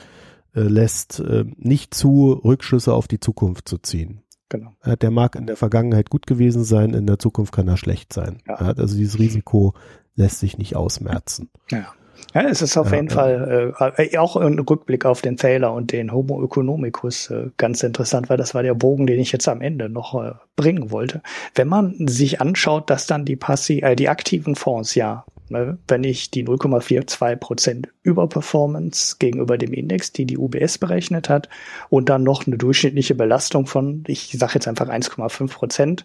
äh, 0.55 0.61
lässt 0.61 1.21
äh, 1.21 1.45
nicht 1.57 1.93
zu, 1.93 2.41
Rückschlüsse 2.45 2.95
auf 2.95 3.09
die 3.09 3.21
Zukunft 3.21 3.69
zu 3.69 3.79
ziehen. 3.79 4.23
Genau. 4.49 4.73
Der 4.85 5.11
mag 5.11 5.35
in 5.35 5.47
der 5.47 5.57
Vergangenheit 5.57 6.11
gut 6.11 6.27
gewesen 6.27 6.63
sein, 6.63 6.93
in 6.93 7.07
der 7.07 7.19
Zukunft 7.19 7.55
kann 7.55 7.69
er 7.69 7.79
schlecht 7.79 8.13
sein. 8.13 8.39
Ja. 8.47 8.57
Also 8.57 8.97
dieses 8.97 9.19
Risiko 9.19 9.73
lässt 10.15 10.41
sich 10.41 10.59
nicht 10.59 10.77
ausmerzen. 10.77 11.49
Ja. 11.71 11.95
Ja, 12.35 12.43
es 12.43 12.63
ist 12.63 12.77
auf 12.77 12.91
ja, 12.91 12.97
jeden 12.97 13.09
ja. 13.09 13.15
Fall 13.15 13.75
äh, 13.97 14.19
auch 14.19 14.37
ein 14.37 14.59
Rückblick 14.59 15.05
auf 15.05 15.21
den 15.21 15.37
Thaler 15.37 15.73
und 15.73 15.93
den 15.93 16.13
Homo 16.13 16.43
economicus 16.43 17.31
äh, 17.31 17.51
ganz 17.59 17.83
interessant, 17.83 18.31
weil 18.31 18.39
das 18.39 18.55
war 18.55 18.63
der 18.63 18.75
Bogen, 18.75 19.07
den 19.07 19.21
ich 19.21 19.33
jetzt 19.33 19.49
am 19.49 19.61
Ende 19.61 19.89
noch 19.89 20.15
äh, 20.15 20.33
bringen 20.57 20.91
wollte. 20.91 21.23
Wenn 21.55 21.69
man 21.69 21.95
sich 22.07 22.41
anschaut, 22.41 22.89
dass 22.89 23.07
dann 23.07 23.25
die 23.25 23.37
Passi 23.37 23.81
äh, 23.81 23.97
die 23.97 24.09
aktiven 24.09 24.55
Fonds 24.55 24.95
ja, 24.95 25.25
ne, 25.51 25.79
wenn 25.87 26.05
ich 26.05 26.31
die 26.31 26.45
0,42 26.45 27.37
Prozent 27.37 27.89
Überperformance 28.03 29.17
gegenüber 29.19 29.59
dem 29.59 29.73
Index, 29.73 30.13
die 30.13 30.25
die 30.25 30.39
UBS 30.39 30.79
berechnet 30.79 31.29
hat, 31.29 31.49
und 31.91 32.09
dann 32.09 32.23
noch 32.23 32.47
eine 32.47 32.57
durchschnittliche 32.57 33.15
Belastung 33.15 33.67
von, 33.67 34.05
ich 34.07 34.31
sage 34.39 34.55
jetzt 34.55 34.69
einfach 34.69 34.89
1,5 34.89 35.53
Prozent, 35.53 36.01
äh, 36.01 36.05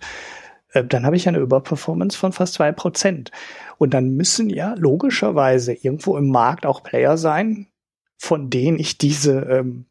dann 0.83 1.05
habe 1.05 1.15
ich 1.15 1.27
eine 1.27 1.39
Überperformance 1.39 2.17
von 2.17 2.33
fast 2.33 2.55
zwei 2.55 2.71
Prozent. 2.71 3.31
Und 3.77 3.93
dann 3.93 4.15
müssen 4.15 4.49
ja 4.49 4.73
logischerweise 4.77 5.73
irgendwo 5.73 6.17
im 6.17 6.29
Markt 6.29 6.65
auch 6.65 6.83
Player 6.83 7.17
sein, 7.17 7.67
von 8.17 8.49
denen 8.49 8.79
ich 8.79 8.97
diese 8.97 9.41
ähm, 9.41 9.85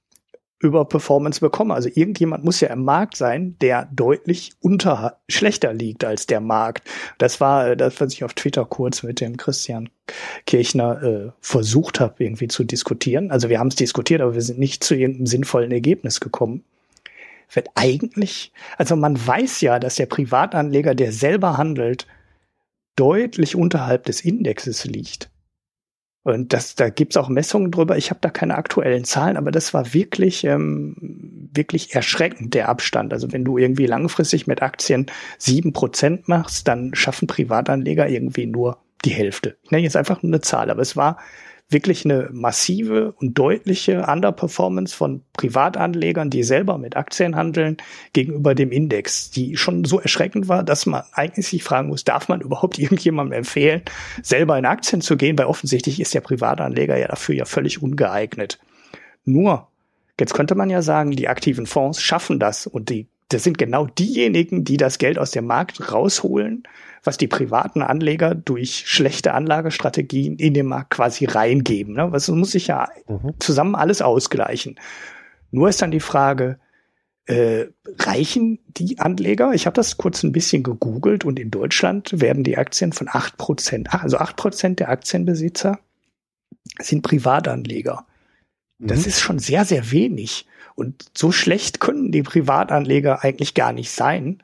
Überperformance 0.59 1.41
bekomme. 1.41 1.75
Also 1.75 1.89
irgendjemand 1.93 2.45
muss 2.45 2.61
ja 2.61 2.69
im 2.69 2.85
Markt 2.85 3.17
sein, 3.17 3.57
der 3.61 3.89
deutlich 3.93 4.53
unter 4.61 5.19
schlechter 5.29 5.73
liegt 5.75 6.05
als 6.05 6.27
der 6.27 6.41
Markt. 6.41 6.89
Das 7.19 7.41
war 7.41 7.69
äh, 7.69 7.77
das, 7.77 8.01
was 8.01 8.13
ich 8.13 8.25
auf 8.25 8.35
Twitter 8.35 8.65
kurz 8.65 9.03
mit 9.03 9.21
dem 9.21 9.37
Christian 9.37 9.91
Kirchner 10.47 11.03
äh, 11.03 11.31
versucht 11.41 12.01
habe, 12.01 12.25
irgendwie 12.25 12.49
zu 12.49 12.65
diskutieren. 12.65 13.31
Also 13.31 13.49
wir 13.49 13.59
haben 13.59 13.69
es 13.69 13.77
diskutiert, 13.77 14.21
aber 14.21 14.35
wir 14.35 14.43
sind 14.43 14.59
nicht 14.59 14.83
zu 14.83 14.95
irgendeinem 14.95 15.27
sinnvollen 15.27 15.73
Ergebnis 15.73 16.21
gekommen. 16.21 16.65
Wird 17.53 17.69
eigentlich, 17.75 18.53
also 18.77 18.97
man 18.97 19.25
weiß 19.25 19.61
ja, 19.61 19.79
dass 19.79 19.97
der 19.97 20.07
Privatanleger, 20.07 20.95
der 20.95 21.13
selber 21.13 21.57
handelt, 21.57 22.07
deutlich 22.97 23.55
unterhalb 23.55 24.05
des 24.05 24.23
Indexes 24.23 24.85
liegt. 24.85 25.31
Und 26.27 26.53
das, 26.53 26.75
da 26.75 26.89
gibt's 26.89 27.17
auch 27.17 27.29
Messungen 27.29 27.71
drüber. 27.71 27.97
Ich 27.97 28.11
habe 28.11 28.19
da 28.21 28.31
keine 28.31 28.57
aktuellen 28.57 29.05
Zahlen, 29.05 29.37
aber 29.37 29.53
das 29.53 29.73
war 29.73 29.95
wirklich, 29.95 30.43
ähm, 30.43 30.97
wirklich 31.55 31.95
erschreckend, 31.95 32.53
der 32.53 32.69
Abstand. 32.69 33.13
Also 33.13 33.31
wenn 33.31 33.45
du 33.45 33.59
irgendwie 33.59 33.87
langfristig 33.87 34.49
mit 34.49 34.61
Aktien 34.61 35.07
sieben 35.39 35.73
Prozent 35.73 36.27
machst, 36.27 36.67
dann 36.67 36.97
schaffen 36.97 37.29
Privatanleger 37.29 38.09
irgendwie 38.09 38.47
nur 38.47 38.79
die 39.05 39.11
Hälfte. 39.11 39.57
Ich 39.63 39.71
nenne 39.71 39.85
jetzt 39.85 39.97
einfach 39.97 40.21
nur 40.25 40.31
eine 40.31 40.41
Zahl, 40.41 40.69
aber 40.69 40.83
es 40.83 40.97
war 40.97 41.19
wirklich 41.69 42.05
eine 42.05 42.29
massive 42.33 43.13
und 43.13 43.37
deutliche 43.37 44.07
Underperformance 44.07 44.95
von 44.95 45.23
Privatanlegern, 45.33 46.31
die 46.31 46.45
selber 46.45 46.79
mit 46.79 46.97
Aktien 46.97 47.35
handeln, 47.35 47.77
gegenüber 48.13 48.55
dem 48.55 48.71
Index, 48.71 49.31
die 49.31 49.57
schon 49.57 49.85
so 49.85 49.99
erschreckend 49.99 50.49
war, 50.49 50.63
dass 50.63 50.87
man 50.87 51.03
eigentlich 51.13 51.49
sich 51.49 51.65
fragen 51.65 51.89
muss, 51.89 52.05
darf 52.05 52.29
man 52.29 52.41
überhaupt 52.41 52.79
irgendjemandem 52.79 53.39
empfehlen, 53.39 53.83
selber 54.23 54.57
in 54.59 54.67
Aktien 54.67 55.01
zu 55.01 55.17
gehen, 55.17 55.37
weil 55.39 55.47
offensichtlich 55.47 56.01
ist 56.01 56.15
der 56.15 56.21
Privatanleger 56.21 56.97
ja 56.97 57.09
dafür 57.09 57.35
ja 57.35 57.45
völlig 57.45 57.83
ungeeignet. 57.83 58.61
Nur, 59.25 59.69
jetzt 60.21 60.35
könnte 60.35 60.55
man 60.55 60.71
ja 60.71 60.83
sagen, 60.83 61.11
die 61.11 61.29
aktiven 61.29 61.67
Fonds 61.67 62.01
schaffen 62.01 62.39
das 62.39 62.69
und 62.69 62.91
die 62.91 63.09
das 63.29 63.43
sind 63.43 63.59
genau 63.59 63.87
diejenigen, 63.87 64.65
die 64.65 64.77
das 64.77 64.99
Geld 64.99 65.19
aus 65.19 65.33
dem 65.33 65.47
Markt 65.47 65.93
rausholen, 65.93 66.63
was 67.03 67.17
die 67.19 67.27
privaten 67.27 67.83
Anleger 67.83 68.35
durch 68.35 68.85
schlechte 68.87 69.35
Anlagestrategien 69.35 70.37
in 70.37 70.55
den 70.55 70.67
Markt 70.67 70.91
quasi 70.91 71.25
reingeben. 71.25 71.95
Ne? 71.95 72.13
Was 72.13 72.29
muss 72.29 72.53
sich 72.53 72.69
ja 72.69 72.89
mhm. 73.09 73.35
zusammen 73.39 73.75
alles 73.75 74.03
ausgleichen. 74.03 74.79
Nur 75.51 75.69
ist 75.69 75.83
dann 75.83 75.91
die 75.91 76.01
Frage, 76.01 76.59
äh, 77.27 77.67
reichen 77.99 78.61
die 78.69 78.99
Anleger? 78.99 79.53
Ich 79.55 79.67
habe 79.67 79.75
das 79.75 79.97
kurz 79.97 80.23
ein 80.23 80.33
bisschen 80.33 80.63
gegoogelt 80.63 81.25
und 81.25 81.39
in 81.39 81.51
Deutschland 81.51 82.21
werden 82.21 82.45
die 82.45 82.57
Aktien 82.57 82.93
von 82.93 83.09
acht 83.11 83.37
Prozent, 83.37 83.93
also 83.93 84.19
acht 84.19 84.37
Prozent 84.37 84.81
der 84.81 84.91
Aktienbesitzer 84.91 85.79
sind 86.81 87.03
Privatanleger. 87.03 88.07
Das 88.79 89.01
mhm. 89.01 89.07
ist 89.07 89.21
schon 89.21 89.39
sehr, 89.39 89.65
sehr 89.65 89.91
wenig. 89.91 90.47
Und 90.77 91.07
so 91.17 91.33
schlecht 91.33 91.81
können 91.81 92.13
die 92.13 92.23
Privatanleger 92.23 93.25
eigentlich 93.25 93.55
gar 93.55 93.73
nicht 93.73 93.91
sein, 93.91 94.43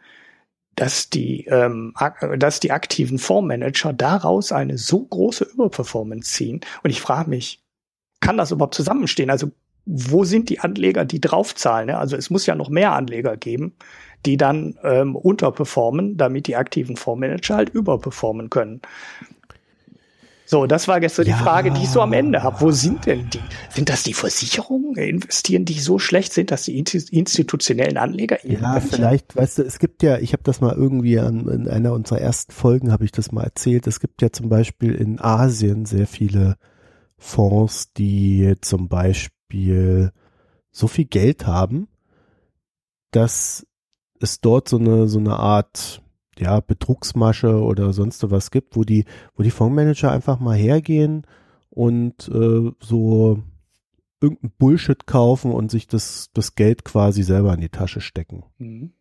dass 0.74 1.10
die, 1.10 1.44
ähm, 1.44 1.94
dass 2.38 2.58
die 2.58 2.72
aktiven 2.72 3.18
Fondsmanager 3.18 3.92
daraus 3.92 4.50
eine 4.50 4.78
so 4.78 5.04
große 5.04 5.44
Überperformance 5.44 6.32
ziehen. 6.32 6.60
Und 6.82 6.90
ich 6.90 7.00
frage 7.00 7.30
mich, 7.30 7.62
kann 8.20 8.38
das 8.38 8.50
überhaupt 8.50 8.74
zusammenstehen? 8.74 9.30
Also 9.30 9.50
wo 9.84 10.24
sind 10.24 10.48
die 10.48 10.60
Anleger, 10.60 11.04
die 11.04 11.20
draufzahlen? 11.20 11.88
Ne? 11.88 11.98
Also 11.98 12.16
es 12.16 12.30
muss 12.30 12.46
ja 12.46 12.54
noch 12.54 12.70
mehr 12.70 12.92
Anleger 12.92 13.36
geben, 13.36 13.74
die 14.24 14.36
dann 14.36 14.78
ähm, 14.84 15.16
unterperformen, 15.16 16.16
damit 16.16 16.46
die 16.46 16.56
aktiven 16.56 16.96
Fondsmanager 16.96 17.56
halt 17.56 17.70
überperformen 17.70 18.48
können. 18.48 18.80
So, 20.44 20.66
das 20.66 20.88
war 20.88 21.00
gestern 21.00 21.26
ja. 21.26 21.36
die 21.36 21.42
Frage, 21.42 21.70
die 21.70 21.82
ich 21.82 21.90
so 21.90 22.00
am 22.00 22.12
Ende 22.12 22.42
habe. 22.42 22.60
Wo 22.60 22.70
sind 22.72 23.06
denn 23.06 23.30
die? 23.30 23.40
Sind 23.70 23.88
das 23.88 24.02
die 24.02 24.12
Versicherungen? 24.12 24.96
Investieren 24.96 25.64
die 25.64 25.78
so 25.78 25.98
schlecht? 25.98 26.32
Sind 26.32 26.50
das 26.50 26.64
die 26.64 26.78
institutionellen 26.78 27.96
Anleger? 27.96 28.44
Ja, 28.46 28.80
vielleicht, 28.80 29.36
weißt 29.36 29.58
du, 29.58 29.62
es 29.62 29.78
gibt 29.78 30.02
ja, 30.02 30.18
ich 30.18 30.32
habe 30.32 30.42
das 30.42 30.60
mal 30.60 30.74
irgendwie 30.74 31.18
an, 31.18 31.48
in 31.48 31.68
einer 31.68 31.92
unserer 31.92 32.20
ersten 32.20 32.52
Folgen 32.52 32.92
habe 32.92 33.04
ich 33.04 33.12
das 33.12 33.32
mal 33.32 33.44
erzählt. 33.44 33.86
Es 33.86 34.00
gibt 34.00 34.20
ja 34.20 34.30
zum 34.30 34.48
Beispiel 34.48 34.94
in 34.94 35.20
Asien 35.20 35.86
sehr 35.86 36.06
viele 36.06 36.56
Fonds, 37.16 37.92
die 37.92 38.54
zum 38.60 38.88
Beispiel 38.88 40.10
so 40.70 40.88
viel 40.88 41.04
Geld 41.04 41.46
haben, 41.46 41.88
dass 43.12 43.66
es 44.20 44.40
dort 44.40 44.68
so 44.68 44.78
eine 44.78 45.08
so 45.08 45.18
eine 45.18 45.36
Art 45.36 46.01
ja, 46.38 46.60
Betrugsmasche 46.60 47.60
oder 47.62 47.92
sonst 47.92 48.30
was 48.30 48.50
gibt, 48.50 48.76
wo 48.76 48.84
die, 48.84 49.04
wo 49.36 49.42
die 49.42 49.50
Fondsmanager 49.50 50.10
einfach 50.10 50.40
mal 50.40 50.56
hergehen 50.56 51.26
und 51.70 52.28
äh, 52.28 52.70
so 52.80 53.42
irgendein 54.20 54.52
Bullshit 54.58 55.06
kaufen 55.06 55.52
und 55.52 55.70
sich 55.70 55.86
das, 55.86 56.30
das 56.32 56.54
Geld 56.54 56.84
quasi 56.84 57.22
selber 57.22 57.52
in 57.54 57.60
die 57.60 57.68
Tasche 57.68 58.00
stecken. 58.00 58.44
Mhm. 58.58 58.92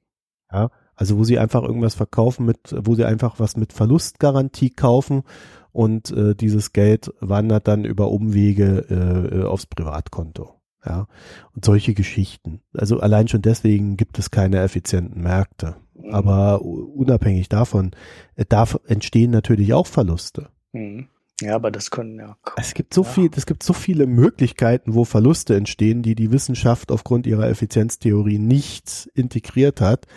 Ja, 0.51 0.71
also 0.95 1.17
wo 1.17 1.23
sie 1.23 1.39
einfach 1.39 1.63
irgendwas 1.63 1.95
verkaufen 1.95 2.45
mit, 2.45 2.75
wo 2.77 2.95
sie 2.95 3.05
einfach 3.05 3.39
was 3.39 3.55
mit 3.55 3.71
Verlustgarantie 3.71 4.71
kaufen 4.71 5.23
und 5.71 6.11
äh, 6.11 6.35
dieses 6.35 6.73
Geld 6.73 7.13
wandert 7.21 7.67
dann 7.67 7.85
über 7.85 8.11
Umwege 8.11 8.85
äh, 8.89 9.39
äh 9.39 9.43
aufs 9.45 9.65
Privatkonto. 9.65 10.60
Ja, 10.83 11.07
und 11.53 11.63
solche 11.63 11.93
Geschichten. 11.93 12.61
Also 12.73 12.99
allein 12.99 13.27
schon 13.27 13.43
deswegen 13.43 13.97
gibt 13.97 14.17
es 14.17 14.31
keine 14.31 14.61
effizienten 14.61 15.21
Märkte. 15.21 15.75
Mhm. 15.93 16.13
Aber 16.13 16.61
unabhängig 16.63 17.49
davon, 17.49 17.91
äh, 18.35 18.45
da 18.47 18.67
entstehen 18.87 19.31
natürlich 19.31 19.73
auch 19.73 19.85
Verluste. 19.85 20.49
Mhm. 20.71 21.07
Ja, 21.41 21.55
aber 21.55 21.71
das 21.71 21.91
können 21.91 22.19
ja. 22.19 22.37
Es 22.55 22.73
gibt 22.73 22.93
so 22.93 23.03
ja. 23.03 23.09
viel, 23.09 23.29
es 23.35 23.45
gibt 23.45 23.63
so 23.63 23.73
viele 23.73 24.05
Möglichkeiten, 24.05 24.93
wo 24.93 25.05
Verluste 25.05 25.55
entstehen, 25.55 26.03
die 26.03 26.15
die 26.15 26.31
Wissenschaft 26.31 26.91
aufgrund 26.91 27.25
ihrer 27.25 27.49
Effizienztheorie 27.49 28.37
nicht 28.37 29.09
integriert 29.13 29.81
hat. 29.81 30.07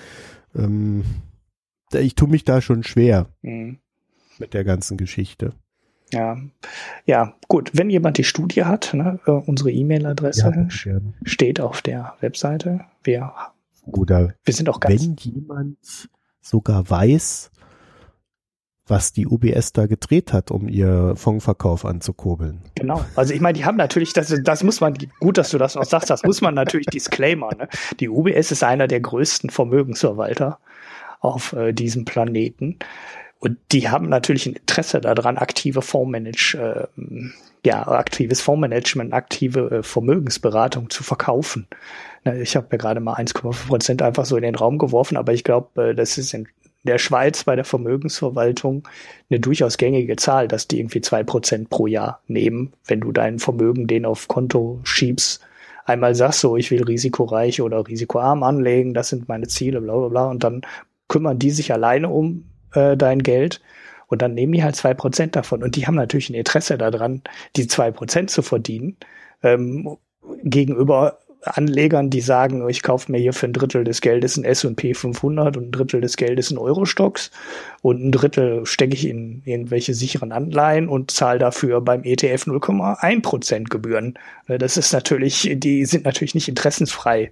Ähm, 0.55 1.05
ich 1.93 2.15
tue 2.15 2.29
mich 2.29 2.45
da 2.45 2.61
schon 2.61 2.83
schwer 2.83 3.29
mhm. 3.43 3.79
mit 4.39 4.55
der 4.55 4.65
ganzen 4.65 4.97
Geschichte. 4.97 5.55
Ja, 6.15 6.39
ja, 7.07 7.35
gut. 7.49 7.71
Wenn 7.75 7.91
jemand 7.91 8.19
die 8.19 8.25
Studie 8.25 8.65
hat, 8.65 8.95
ne, 8.95 9.19
äh, 9.27 9.31
unsere 9.31 9.71
E-Mail-Adresse 9.71 10.69
ja, 10.85 11.01
steht 11.25 11.61
auf 11.61 11.83
der 11.83 12.15
Webseite. 12.21 12.81
Wir 13.03 13.33
oder 13.87 14.35
wir 14.45 14.55
sind 14.55 14.69
auch 14.69 14.81
ganz 14.81 15.03
wenn 15.03 15.17
jemand 15.17 15.79
sogar 16.41 16.89
weiß, 16.89 17.51
was 18.87 19.13
die 19.13 19.27
UBS 19.27 19.73
da 19.73 19.87
gedreht 19.87 20.33
hat, 20.33 20.51
um 20.51 20.69
ihr 20.69 21.15
Fondsverkauf 21.17 21.85
anzukurbeln. 21.85 22.61
Genau. 22.75 23.03
Also 23.17 23.33
ich 23.33 23.41
meine, 23.41 23.57
die 23.57 23.65
haben 23.65 23.77
natürlich, 23.77 24.13
das, 24.13 24.35
das 24.43 24.63
muss 24.63 24.81
man, 24.81 24.95
gut, 25.21 25.39
dass 25.39 25.51
du 25.51 25.59
das 25.59 25.77
auch 25.77 25.85
sagst, 25.85 26.11
das 26.11 26.23
muss 26.23 26.43
man 26.43 26.55
natürlich 26.55 26.87
Disclaimer. 26.87 27.55
Ne? 27.55 27.69
Die 28.01 28.11
UBS 28.11 28.53
ist 28.53 28.63
einer 28.63 28.87
der 28.87 29.01
größten 29.01 29.51
Vermögensverwalter 29.51 30.59
auf 31.21 31.55
äh, 31.55 31.73
diesem 31.73 32.05
Planeten. 32.05 32.79
Und 33.45 33.59
die 33.73 33.91
haben 33.91 34.09
natürlich 34.09 34.47
ein 34.47 34.55
Interesse 34.55 35.03
daran, 35.03 35.37
aktive 35.37 35.83
Fondsmanage, 35.83 36.89
äh, 36.97 37.11
ja, 37.63 37.87
aktives 37.87 38.41
Fondsmanagement, 38.41 39.13
aktive 39.13 39.71
äh, 39.71 39.83
Vermögensberatung 39.83 40.89
zu 40.89 41.03
verkaufen. 41.03 41.67
Ich 42.41 42.57
habe 42.57 42.69
ja 42.73 42.79
gerade 42.79 43.01
mal 43.01 43.17
1,5 43.17 43.67
Prozent 43.67 44.01
einfach 44.01 44.25
so 44.25 44.37
in 44.39 44.45
den 44.45 44.55
Raum 44.55 44.79
geworfen, 44.79 45.19
aber 45.19 45.35
ich 45.35 45.45
glaube, 45.45 45.91
äh, 45.91 45.95
das 45.95 46.17
ist 46.17 46.33
in 46.33 46.49
der 46.85 46.97
Schweiz 46.97 47.45
bei 47.45 47.55
der 47.55 47.67
Vermögensverwaltung 47.67 48.89
eine 49.29 49.41
durchaus 49.41 49.77
gängige 49.77 50.17
Zahl, 50.17 50.49
dass 50.49 50.67
die 50.67 50.79
irgendwie 50.79 51.03
zwei 51.03 51.23
Prozent 51.23 51.69
pro 51.69 51.87
Jahr 51.87 52.23
nehmen, 52.27 52.73
wenn 52.87 53.01
du 53.01 53.13
dein 53.13 53.39
Vermögen 53.41 53.87
den 53.87 54.07
auf 54.07 54.27
Konto 54.27 54.81
schiebst. 54.85 55.43
Einmal 55.85 56.15
sagst 56.15 56.41
so, 56.41 56.57
ich 56.57 56.71
will 56.71 56.83
risikoreich 56.83 57.61
oder 57.61 57.87
risikoarm 57.87 58.43
anlegen, 58.43 58.95
das 58.95 59.11
sind 59.11 59.29
meine 59.29 59.49
Ziele, 59.49 59.83
bla 59.83 59.95
bla 59.99 60.09
bla, 60.09 60.31
und 60.31 60.45
dann 60.45 60.63
kümmern 61.09 61.39
die 61.39 61.51
sich 61.51 61.75
alleine 61.75 62.09
um 62.09 62.45
äh, 62.75 62.97
dein 62.97 63.23
Geld 63.23 63.61
und 64.07 64.23
dann 64.23 64.35
nehmen 64.35 64.53
die 64.53 64.63
halt 64.63 64.77
zwei 64.77 64.95
Prozent 64.95 65.37
davon. 65.37 65.63
Und 65.63 65.77
die 65.77 65.87
haben 65.87 65.95
natürlich 65.95 66.31
ein 66.31 66.35
Interesse 66.35 66.79
daran, 66.79 67.23
die 67.57 67.67
zwei 67.67 67.91
Prozent 67.91 68.31
zu 68.31 68.43
verdienen, 68.43 68.97
ähm, 69.43 69.97
gegenüber 70.43 71.19
Anlegern, 71.47 72.11
die 72.11 72.21
sagen, 72.21 72.67
ich 72.69 72.83
kaufe 72.83 73.13
mir 73.13 73.19
hier 73.19 73.33
für 73.33 73.47
ein 73.47 73.53
Drittel 73.53 73.85
des 73.85 74.01
Geldes 74.01 74.37
ein 74.37 74.45
S&P 74.45 74.95
500 74.95 75.57
und 75.57 75.69
ein 75.69 75.73
Drittel 75.73 76.01
des 76.01 76.17
Geldes 76.17 76.51
ein 76.51 76.59
Euro-Stocks 76.59 77.31
und 77.83 78.03
ein 78.03 78.13
Drittel 78.13 78.65
stecke 78.65 78.95
ich 78.95 79.07
in 79.07 79.43
irgendwelche 79.45 79.95
sicheren 79.95 80.33
Anleihen 80.33 80.89
und 80.89 81.11
zahle 81.11 81.39
dafür 81.39 81.81
beim 81.81 82.03
ETF 82.03 82.47
0,1 82.47 83.23
Prozent 83.23 83.71
Gebühren. 83.71 84.15
Äh, 84.47 84.59
das 84.59 84.77
ist 84.77 84.93
natürlich, 84.93 85.51
die 85.57 85.85
sind 85.85 86.05
natürlich 86.05 86.35
nicht 86.35 86.49
interessensfrei. 86.49 87.31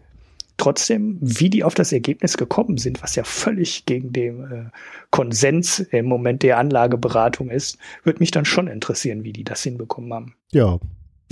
Trotzdem, 0.63 1.19
wie 1.21 1.51
die 1.51 1.65
auf 1.65 1.75
das 1.75 1.91
Ergebnis 1.91 2.37
gekommen 2.37 2.79
sind, 2.79 3.03
was 3.03 3.17
ja 3.17 3.25
völlig 3.25 3.85
gegen 3.85 4.13
den 4.13 4.45
äh, 4.45 4.65
Konsens 5.11 5.81
im 5.81 6.07
Moment 6.07 6.45
der 6.45 6.59
Anlageberatung 6.59 7.51
ist, 7.51 7.79
würde 8.05 8.21
mich 8.21 8.31
dann 8.31 8.45
schon 8.45 8.69
interessieren, 8.69 9.25
wie 9.25 9.33
die 9.33 9.43
das 9.43 9.65
hinbekommen 9.65 10.15
haben. 10.15 10.37
Ja, 10.53 10.79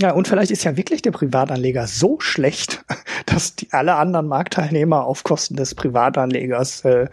ja, 0.01 0.11
und 0.11 0.27
vielleicht 0.27 0.51
ist 0.51 0.65
ja 0.65 0.75
wirklich 0.75 1.01
der 1.01 1.11
Privatanleger 1.11 1.87
so 1.87 2.19
schlecht, 2.19 2.83
dass 3.25 3.55
die 3.55 3.71
alle 3.71 3.95
anderen 3.95 4.27
Marktteilnehmer 4.27 5.05
auf 5.05 5.23
Kosten 5.23 5.55
des 5.55 5.75
Privatanlegers 5.75 6.83
äh, 6.83 7.07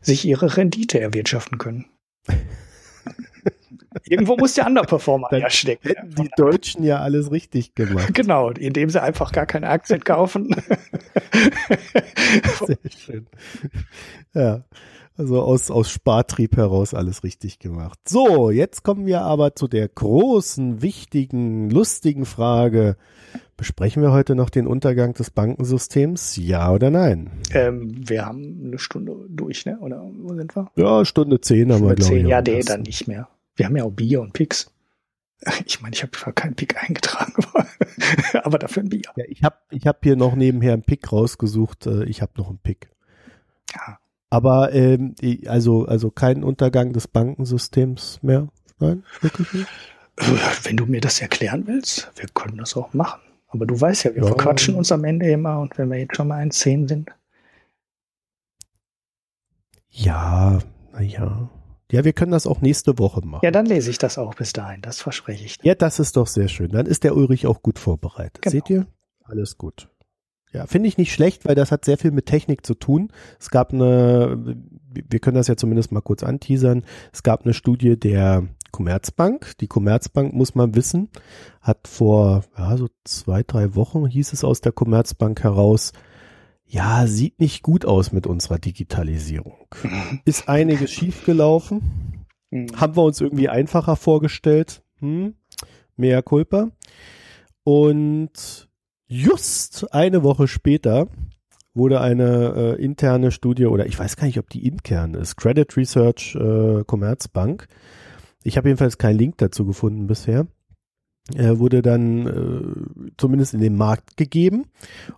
sich 0.00 0.24
ihre 0.24 0.56
Rendite 0.56 0.98
erwirtschaften 0.98 1.58
können. 1.58 1.84
Irgendwo 4.10 4.36
muss 4.36 4.54
der 4.54 4.66
Underperformer 4.66 5.28
Dann 5.30 5.42
ja 5.42 5.50
stecken. 5.50 5.88
Hätten 5.88 6.10
die 6.16 6.28
Deutschen 6.36 6.82
ja 6.82 6.98
alles 6.98 7.30
richtig 7.30 7.76
gemacht. 7.76 8.12
Genau, 8.20 8.50
indem 8.50 8.90
sie 8.90 9.00
einfach 9.00 9.30
gar 9.30 9.46
keine 9.46 9.68
Aktien 9.68 10.02
kaufen. 10.02 10.50
Sehr 12.66 12.76
schön. 12.90 13.26
Ja. 14.34 14.64
Also 15.16 15.40
aus, 15.42 15.70
aus 15.70 15.90
Spartrieb 15.90 16.56
heraus 16.56 16.92
alles 16.92 17.22
richtig 17.22 17.60
gemacht. 17.60 17.98
So, 18.08 18.50
jetzt 18.50 18.82
kommen 18.82 19.06
wir 19.06 19.22
aber 19.22 19.54
zu 19.54 19.68
der 19.68 19.86
großen, 19.86 20.82
wichtigen, 20.82 21.70
lustigen 21.70 22.24
Frage. 22.24 22.96
Besprechen 23.56 24.02
wir 24.02 24.12
heute 24.12 24.34
noch 24.34 24.50
den 24.50 24.66
Untergang 24.66 25.14
des 25.14 25.30
Bankensystems? 25.30 26.36
Ja 26.36 26.72
oder 26.72 26.90
nein? 26.90 27.30
Ähm, 27.52 27.92
wir 28.08 28.26
haben 28.26 28.60
eine 28.64 28.78
Stunde 28.78 29.14
durch, 29.28 29.66
ne? 29.66 29.78
Oder 29.80 30.02
wo 30.02 30.34
sind 30.34 30.56
wir? 30.56 30.70
Ja, 30.76 31.04
Stunde 31.04 31.40
zehn 31.40 31.72
haben 31.72 31.86
wir, 31.86 31.94
glaube 31.94 32.16
ich. 32.16 32.26
Ja, 32.26 32.42
nee, 32.42 32.62
dann 32.62 32.82
nicht 32.82 33.06
mehr. 33.06 33.28
Wir 33.60 33.66
haben 33.66 33.76
ja 33.76 33.84
auch 33.84 33.90
Bier 33.90 34.22
und 34.22 34.32
Picks. 34.32 34.72
Ich 35.66 35.82
meine, 35.82 35.94
ich 35.94 36.02
habe 36.02 36.12
zwar 36.12 36.32
keinen 36.32 36.54
Pick 36.54 36.82
eingetragen, 36.82 37.34
aber 38.42 38.58
dafür 38.58 38.82
ein 38.82 38.88
Bier. 38.88 39.02
Ja, 39.16 39.24
ich 39.28 39.42
habe 39.42 39.56
ich 39.70 39.86
hab 39.86 40.02
hier 40.02 40.16
noch 40.16 40.34
nebenher 40.34 40.72
einen 40.72 40.82
Pick 40.82 41.12
rausgesucht. 41.12 41.86
Äh, 41.86 42.04
ich 42.04 42.22
habe 42.22 42.32
noch 42.36 42.48
einen 42.48 42.58
Pick. 42.58 42.90
Ja, 43.74 43.98
aber 44.30 44.72
ähm, 44.72 45.14
also, 45.46 45.84
also 45.84 46.10
kein 46.10 46.42
Untergang 46.42 46.94
des 46.94 47.06
Bankensystems 47.06 48.22
mehr. 48.22 48.48
Nein, 48.78 49.04
wirklich 49.20 49.52
nicht? 49.52 49.68
Wenn 50.62 50.78
du 50.78 50.86
mir 50.86 51.02
das 51.02 51.20
erklären 51.20 51.66
willst, 51.66 52.10
wir 52.16 52.28
können 52.28 52.56
das 52.56 52.76
auch 52.76 52.94
machen. 52.94 53.20
Aber 53.48 53.66
du 53.66 53.78
weißt 53.78 54.04
ja, 54.04 54.14
wir 54.14 54.22
ja. 54.22 54.28
verquatschen 54.28 54.74
uns 54.74 54.90
am 54.90 55.04
Ende 55.04 55.30
immer 55.30 55.58
und 55.60 55.76
wenn 55.76 55.90
wir 55.90 55.98
jetzt 55.98 56.16
schon 56.16 56.28
mal 56.28 56.42
in 56.42 56.50
10 56.50 56.88
sind. 56.88 57.10
Ja, 59.90 60.60
naja. 60.92 61.50
Ja, 61.90 62.04
wir 62.04 62.12
können 62.12 62.32
das 62.32 62.46
auch 62.46 62.60
nächste 62.60 62.98
Woche 62.98 63.20
machen. 63.24 63.44
Ja, 63.44 63.50
dann 63.50 63.66
lese 63.66 63.90
ich 63.90 63.98
das 63.98 64.18
auch 64.18 64.34
bis 64.34 64.52
dahin. 64.52 64.82
Das 64.82 65.00
verspreche 65.00 65.44
ich 65.44 65.58
dir. 65.58 65.68
Ja, 65.68 65.74
das 65.74 65.98
ist 65.98 66.16
doch 66.16 66.26
sehr 66.26 66.48
schön. 66.48 66.70
Dann 66.70 66.86
ist 66.86 67.04
der 67.04 67.16
Ulrich 67.16 67.46
auch 67.46 67.62
gut 67.62 67.78
vorbereitet. 67.78 68.42
Genau. 68.42 68.52
Seht 68.52 68.70
ihr? 68.70 68.86
Alles 69.24 69.58
gut. 69.58 69.88
Ja, 70.52 70.66
finde 70.66 70.88
ich 70.88 70.98
nicht 70.98 71.12
schlecht, 71.12 71.46
weil 71.46 71.54
das 71.54 71.70
hat 71.70 71.84
sehr 71.84 71.96
viel 71.96 72.10
mit 72.10 72.26
Technik 72.26 72.66
zu 72.66 72.74
tun. 72.74 73.12
Es 73.38 73.50
gab 73.50 73.72
eine, 73.72 74.56
wir 74.92 75.20
können 75.20 75.36
das 75.36 75.46
ja 75.46 75.56
zumindest 75.56 75.92
mal 75.92 76.00
kurz 76.00 76.24
anteasern. 76.24 76.84
Es 77.12 77.22
gab 77.22 77.44
eine 77.44 77.54
Studie 77.54 77.98
der 77.98 78.48
Commerzbank. 78.72 79.56
Die 79.60 79.68
Commerzbank, 79.68 80.32
muss 80.32 80.56
man 80.56 80.74
wissen, 80.74 81.08
hat 81.60 81.86
vor, 81.86 82.42
ja, 82.58 82.76
so 82.76 82.88
zwei, 83.04 83.44
drei 83.44 83.76
Wochen 83.76 84.06
hieß 84.06 84.32
es 84.32 84.42
aus 84.42 84.60
der 84.60 84.72
Commerzbank 84.72 85.42
heraus, 85.42 85.92
ja, 86.70 87.08
sieht 87.08 87.40
nicht 87.40 87.62
gut 87.62 87.84
aus 87.84 88.12
mit 88.12 88.28
unserer 88.28 88.58
Digitalisierung. 88.58 89.66
Mhm. 89.82 90.20
Ist 90.24 90.48
einiges 90.48 90.92
schiefgelaufen. 90.92 92.26
Mhm. 92.50 92.68
Haben 92.76 92.96
wir 92.96 93.02
uns 93.02 93.20
irgendwie 93.20 93.48
einfacher 93.48 93.96
vorgestellt. 93.96 94.82
Hm? 95.00 95.34
Mehr 95.96 96.22
Culpa. 96.22 96.70
Und 97.64 98.68
just 99.08 99.92
eine 99.92 100.22
Woche 100.22 100.46
später 100.46 101.08
wurde 101.74 102.00
eine 102.00 102.76
äh, 102.78 102.82
interne 102.82 103.32
Studie 103.32 103.66
oder 103.66 103.86
ich 103.86 103.98
weiß 103.98 104.16
gar 104.16 104.26
nicht, 104.26 104.38
ob 104.38 104.48
die 104.48 104.66
intern 104.66 105.14
ist, 105.14 105.36
Credit 105.36 105.76
Research 105.76 106.36
äh, 106.36 106.84
Commerzbank. 106.84 107.66
Ich 108.44 108.56
habe 108.56 108.68
jedenfalls 108.68 108.96
keinen 108.96 109.18
Link 109.18 109.38
dazu 109.38 109.66
gefunden 109.66 110.06
bisher 110.06 110.46
wurde 111.38 111.82
dann 111.82 112.26
äh, 112.26 113.10
zumindest 113.16 113.54
in 113.54 113.60
den 113.60 113.76
Markt 113.76 114.16
gegeben 114.16 114.66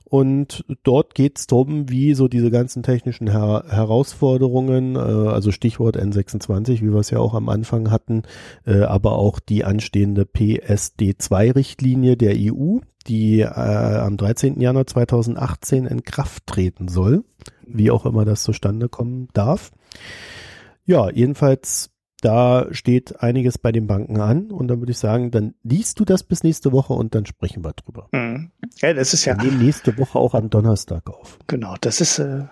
und 0.04 0.64
dort 0.82 1.14
geht 1.14 1.38
es 1.38 1.46
darum, 1.46 1.88
wie 1.88 2.14
so 2.14 2.28
diese 2.28 2.50
ganzen 2.50 2.82
technischen 2.82 3.30
Her 3.30 3.64
Herausforderungen, 3.68 4.96
äh, 4.96 4.98
also 4.98 5.52
Stichwort 5.52 5.98
N26, 5.98 6.82
wie 6.82 6.92
wir 6.92 7.00
es 7.00 7.10
ja 7.10 7.18
auch 7.18 7.34
am 7.34 7.48
Anfang 7.48 7.90
hatten, 7.90 8.22
äh, 8.66 8.82
aber 8.82 9.12
auch 9.12 9.40
die 9.40 9.64
anstehende 9.64 10.22
PSD2-Richtlinie 10.24 12.16
der 12.16 12.34
EU, 12.36 12.78
die 13.06 13.40
äh, 13.40 13.46
am 13.46 14.16
13. 14.16 14.60
Januar 14.60 14.86
2018 14.86 15.86
in 15.86 16.02
Kraft 16.02 16.46
treten 16.46 16.88
soll, 16.88 17.24
wie 17.66 17.90
auch 17.90 18.06
immer 18.06 18.24
das 18.24 18.42
zustande 18.42 18.88
kommen 18.88 19.28
darf. 19.32 19.72
Ja, 20.84 21.10
jedenfalls 21.10 21.91
da 22.22 22.68
steht 22.70 23.20
einiges 23.20 23.58
bei 23.58 23.72
den 23.72 23.86
Banken 23.86 24.20
an 24.20 24.50
und 24.50 24.68
dann 24.68 24.80
würde 24.80 24.92
ich 24.92 24.98
sagen, 24.98 25.30
dann 25.32 25.54
liest 25.64 25.98
du 26.00 26.04
das 26.04 26.22
bis 26.22 26.44
nächste 26.44 26.72
Woche 26.72 26.94
und 26.94 27.14
dann 27.14 27.26
sprechen 27.26 27.64
wir 27.64 27.72
drüber. 27.72 28.08
Mhm. 28.12 28.52
Ja, 28.80 28.94
das 28.94 29.12
ist 29.12 29.24
ja. 29.24 29.36
Wir 29.36 29.50
nehmen 29.50 29.64
nächste 29.64 29.98
Woche 29.98 30.18
auch 30.18 30.34
am 30.34 30.48
Donnerstag 30.48 31.10
auf. 31.10 31.38
Genau, 31.48 31.74
das 31.80 32.00
ist 32.00 32.20
äh, 32.20 32.44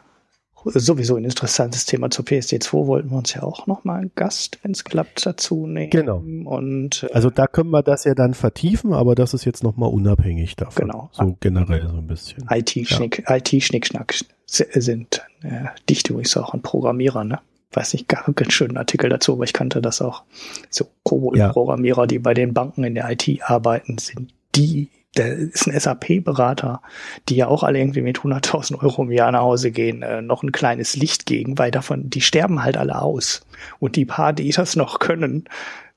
sowieso 0.65 1.15
ein 1.15 1.25
interessantes 1.25 1.87
Thema 1.87 2.11
zur 2.11 2.25
PSD2. 2.25 2.87
Wollten 2.89 3.11
wir 3.11 3.19
uns 3.19 3.33
ja 3.33 3.45
auch 3.45 3.69
noch 3.69 3.85
mal 3.85 4.01
einen 4.01 4.11
Gast, 4.17 4.59
wenn 4.63 4.73
es 4.73 4.83
klappt, 4.83 5.25
dazu 5.25 5.69
nehmen. 5.69 5.91
Genau. 5.91 6.19
Und 6.19 7.05
äh, 7.05 7.13
also 7.13 7.31
da 7.31 7.47
können 7.47 7.71
wir 7.71 7.85
das 7.85 8.03
ja 8.05 8.17
dann 8.17 8.35
vertiefen, 8.35 8.93
aber 8.93 9.15
das 9.15 9.35
ist 9.35 9.45
jetzt 9.45 9.63
noch 9.63 9.77
mal 9.77 9.87
unabhängig 9.87 10.57
davon. 10.57 10.89
Genau. 10.89 11.11
So 11.13 11.37
generell 11.39 11.89
so 11.89 11.97
ein 11.97 12.09
bisschen. 12.09 12.45
IT-Schnick, 12.51 13.25
ja. 13.29 13.37
IT-Schnickschnack 13.37 14.15
sind 14.47 15.23
äh, 15.43 15.67
dicht 15.89 16.11
übrigens 16.11 16.37
auch 16.37 16.55
ein 16.55 16.63
Programmierer, 16.63 17.23
ne? 17.23 17.39
Weiß 17.73 17.93
nicht, 17.93 18.09
gar 18.09 18.33
keinen 18.33 18.51
schönen 18.51 18.77
Artikel 18.77 19.11
dazu, 19.11 19.35
aber 19.35 19.45
ich 19.45 19.53
kannte 19.53 19.81
das 19.81 20.03
auch. 20.03 20.25
So 20.71 20.87
COBOL-Programmierer, 21.05 22.03
ja. 22.03 22.07
die 22.07 22.19
bei 22.19 22.35
den 22.35 22.53
Banken 22.53 22.85
in 22.85 22.95
der 22.95 23.11
IT 23.11 23.29
arbeiten, 23.43 23.99
sind 23.99 24.33
die, 24.55 24.89
der 25.17 25.35
ist 25.35 25.67
ein 25.67 25.79
SAP-Berater, 25.79 26.83
die 27.29 27.37
ja 27.37 27.47
auch 27.47 27.63
alle 27.63 27.79
irgendwie 27.79 28.03
mit 28.03 28.19
100.000 28.19 28.83
Euro 28.83 29.03
im 29.03 29.13
Jahr 29.13 29.31
nach 29.31 29.43
Hause 29.43 29.71
gehen, 29.71 30.03
äh, 30.03 30.23
noch 30.23 30.43
ein 30.43 30.53
kleines 30.53 30.97
Licht 30.97 31.27
gegen, 31.27 31.59
weil 31.59 31.71
davon, 31.71 32.11
die 32.11 32.21
sterben 32.21 32.63
halt 32.63 32.77
alle 32.77 33.01
aus. 33.01 33.43
Und 33.79 33.97
die 33.97 34.05
paar, 34.05 34.33
die 34.33 34.51
das 34.51 34.77
noch 34.77 34.99
können, 34.99 35.45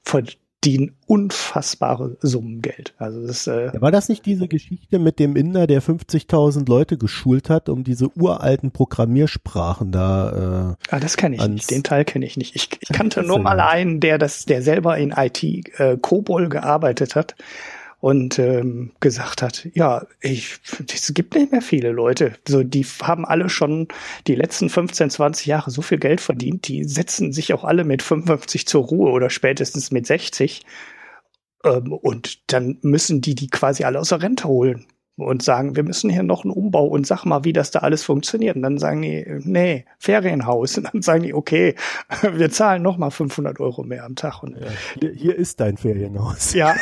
von 0.04 0.28
verdienen 0.64 0.96
unfassbare 1.08 2.16
Summen 2.22 2.62
Geld. 2.62 2.94
Also 2.98 3.28
das, 3.28 3.48
äh 3.48 3.70
War 3.82 3.92
das 3.92 4.08
nicht 4.08 4.26
diese 4.26 4.48
Geschichte 4.48 4.98
mit 4.98 5.20
dem 5.20 5.36
Inder, 5.36 5.68
der 5.68 5.82
50.000 5.82 6.68
Leute 6.70 6.98
geschult 6.98 7.50
hat, 7.50 7.68
um 7.68 7.84
diese 7.84 8.10
uralten 8.18 8.72
Programmiersprachen 8.72 9.92
da? 9.92 10.78
Äh, 10.90 10.96
ah, 10.96 11.00
das 11.02 11.18
kenne 11.18 11.36
ich 11.36 11.48
nicht. 11.48 11.70
Den 11.70 11.84
Teil 11.84 12.06
kenne 12.06 12.26
ich 12.26 12.38
nicht. 12.38 12.56
Ich, 12.56 12.70
ich 12.80 12.90
kannte 12.90 13.24
nur 13.28 13.40
mal 13.40 13.60
einen, 13.60 14.00
der 14.00 14.18
das, 14.18 14.46
der 14.46 14.62
selber 14.62 14.98
in 14.98 15.12
IT 15.12 15.44
äh, 15.44 15.98
Kobol 15.98 16.48
gearbeitet 16.48 17.16
hat 17.16 17.36
und 18.04 18.38
ähm, 18.38 18.92
gesagt 19.00 19.42
hat, 19.42 19.66
ja, 19.76 20.06
ich, 20.20 20.58
es 20.94 21.14
gibt 21.14 21.36
nicht 21.36 21.54
mehr 21.54 21.62
viele 21.62 21.94
Leute. 21.94 22.34
So, 22.46 22.62
die 22.62 22.84
haben 23.02 23.24
alle 23.24 23.48
schon 23.48 23.88
die 24.28 24.36
letzten 24.36 24.68
15, 24.68 25.10
20 25.10 25.46
Jahre 25.46 25.72
so 25.72 25.82
viel 25.82 26.00
Geld 26.00 26.20
verdient, 26.20 26.68
die 26.68 26.84
setzen 26.84 27.32
sich 27.32 27.54
auch 27.54 27.64
alle 27.64 27.86
mit 27.86 28.02
55 28.02 28.68
zur 28.68 28.84
Ruhe 28.84 29.10
oder 29.10 29.30
spätestens 29.30 29.92
mit 29.92 30.06
60. 30.06 30.66
Ähm, 31.64 31.94
und 31.94 32.52
dann 32.52 32.78
müssen 32.82 33.22
die 33.22 33.36
die 33.36 33.48
quasi 33.48 33.86
alle 33.86 34.02
aus 34.02 34.10
der 34.10 34.22
Rente 34.22 34.50
holen 34.50 34.86
und 35.16 35.44
sagen, 35.44 35.76
wir 35.76 35.84
müssen 35.84 36.10
hier 36.10 36.24
noch 36.24 36.44
einen 36.44 36.52
Umbau 36.52 36.86
und 36.86 37.06
sag 37.06 37.24
mal, 37.26 37.44
wie 37.44 37.54
das 37.54 37.70
da 37.70 37.80
alles 37.80 38.04
funktioniert. 38.04 38.56
Und 38.56 38.64
dann 38.64 38.80
sagen 38.80 39.04
die, 39.04 39.26
nee, 39.44 39.86
Ferienhaus. 40.00 40.78
Und 40.84 40.90
dann 40.92 41.02
sagen 41.02 41.24
die, 41.24 41.34
okay, 41.34 41.76
wir 42.22 42.50
zahlen 42.50 42.82
noch 42.82 42.98
mal 42.98 43.12
500 43.12 43.60
Euro 43.60 43.84
mehr 43.84 44.06
am 44.06 44.16
Tag. 44.16 44.42
Und 44.42 44.58
ja, 44.60 45.10
hier, 45.10 45.36
ist 45.36 45.60
dein 45.60 45.78
Ferienhaus. 45.78 46.54
Ja, 46.54 46.76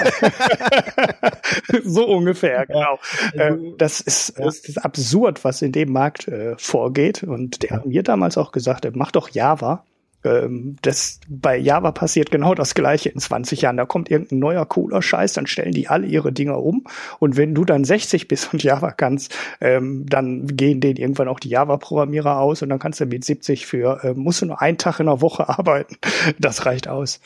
so 1.83 2.07
ungefähr, 2.07 2.65
genau. 2.65 2.99
Also, 3.37 3.65
äh, 3.65 3.73
das, 3.77 4.01
ist, 4.01 4.39
das 4.39 4.59
ist 4.59 4.77
absurd, 4.77 5.43
was 5.43 5.61
in 5.61 5.71
dem 5.71 5.91
Markt 5.91 6.27
äh, 6.27 6.55
vorgeht. 6.57 7.23
Und 7.23 7.63
der 7.63 7.71
hat 7.71 7.85
mir 7.85 8.03
damals 8.03 8.37
auch 8.37 8.51
gesagt, 8.51 8.87
mach 8.93 9.11
doch 9.11 9.29
Java 9.29 9.83
das 10.23 11.19
bei 11.27 11.57
Java 11.57 11.91
passiert 11.91 12.29
genau 12.31 12.53
das 12.53 12.75
gleiche 12.75 13.09
in 13.09 13.19
20 13.19 13.61
Jahren. 13.61 13.77
Da 13.77 13.85
kommt 13.85 14.11
irgendein 14.11 14.39
neuer 14.39 14.65
cooler 14.65 15.01
Scheiß, 15.01 15.33
dann 15.33 15.47
stellen 15.47 15.71
die 15.71 15.87
alle 15.87 16.05
ihre 16.05 16.31
Dinger 16.31 16.61
um. 16.61 16.85
Und 17.19 17.37
wenn 17.37 17.55
du 17.55 17.65
dann 17.65 17.83
60 17.83 18.27
bist 18.27 18.53
und 18.53 18.63
Java 18.63 18.91
kannst, 18.91 19.35
ähm, 19.59 20.05
dann 20.07 20.45
gehen 20.45 20.79
denen 20.79 20.97
irgendwann 20.97 21.27
auch 21.27 21.39
die 21.39 21.49
Java-Programmierer 21.49 22.39
aus 22.39 22.61
und 22.61 22.69
dann 22.69 22.79
kannst 22.79 22.99
du 22.99 23.05
mit 23.05 23.25
70 23.25 23.65
für, 23.65 24.03
äh, 24.03 24.13
musst 24.13 24.41
du 24.41 24.45
nur 24.45 24.61
einen 24.61 24.77
Tag 24.77 24.99
in 24.99 25.07
der 25.07 25.21
Woche 25.21 25.49
arbeiten. 25.57 25.97
Das 26.39 26.65
reicht 26.65 26.87
aus. 26.87 27.19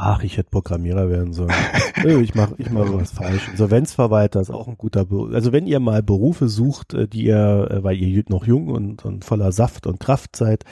Ach, 0.00 0.22
ich 0.22 0.36
hätte 0.36 0.50
Programmierer 0.50 1.10
werden 1.10 1.32
sollen. 1.32 1.52
ich 2.04 2.34
mache 2.34 2.54
ich 2.58 2.70
mach 2.70 2.92
was 2.92 3.10
falsch. 3.10 3.48
Insolvenzverwalter 3.48 4.40
ist 4.40 4.50
auch 4.50 4.68
ein 4.68 4.78
guter 4.78 5.04
Beruf. 5.04 5.34
Also 5.34 5.52
wenn 5.52 5.66
ihr 5.66 5.80
mal 5.80 6.02
Berufe 6.02 6.48
sucht, 6.48 6.94
äh, 6.94 7.08
die 7.08 7.24
ihr, 7.24 7.68
äh, 7.70 7.82
weil 7.82 7.96
ihr 7.96 8.24
noch 8.28 8.46
jung 8.46 8.68
und, 8.68 9.04
und 9.04 9.24
voller 9.24 9.52
Saft 9.52 9.86
und 9.86 9.98
Kraft 9.98 10.36
seid, 10.36 10.64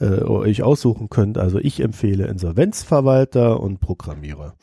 äh, 0.00 0.22
euch 0.22 0.62
aussuchen 0.62 1.08
könnt, 1.08 1.38
also 1.38 1.58
ich 1.58 1.80
empfehle 1.80 2.26
Insolvenzverwalter 2.26 3.60
und 3.60 3.80
Programmierer. 3.80 4.54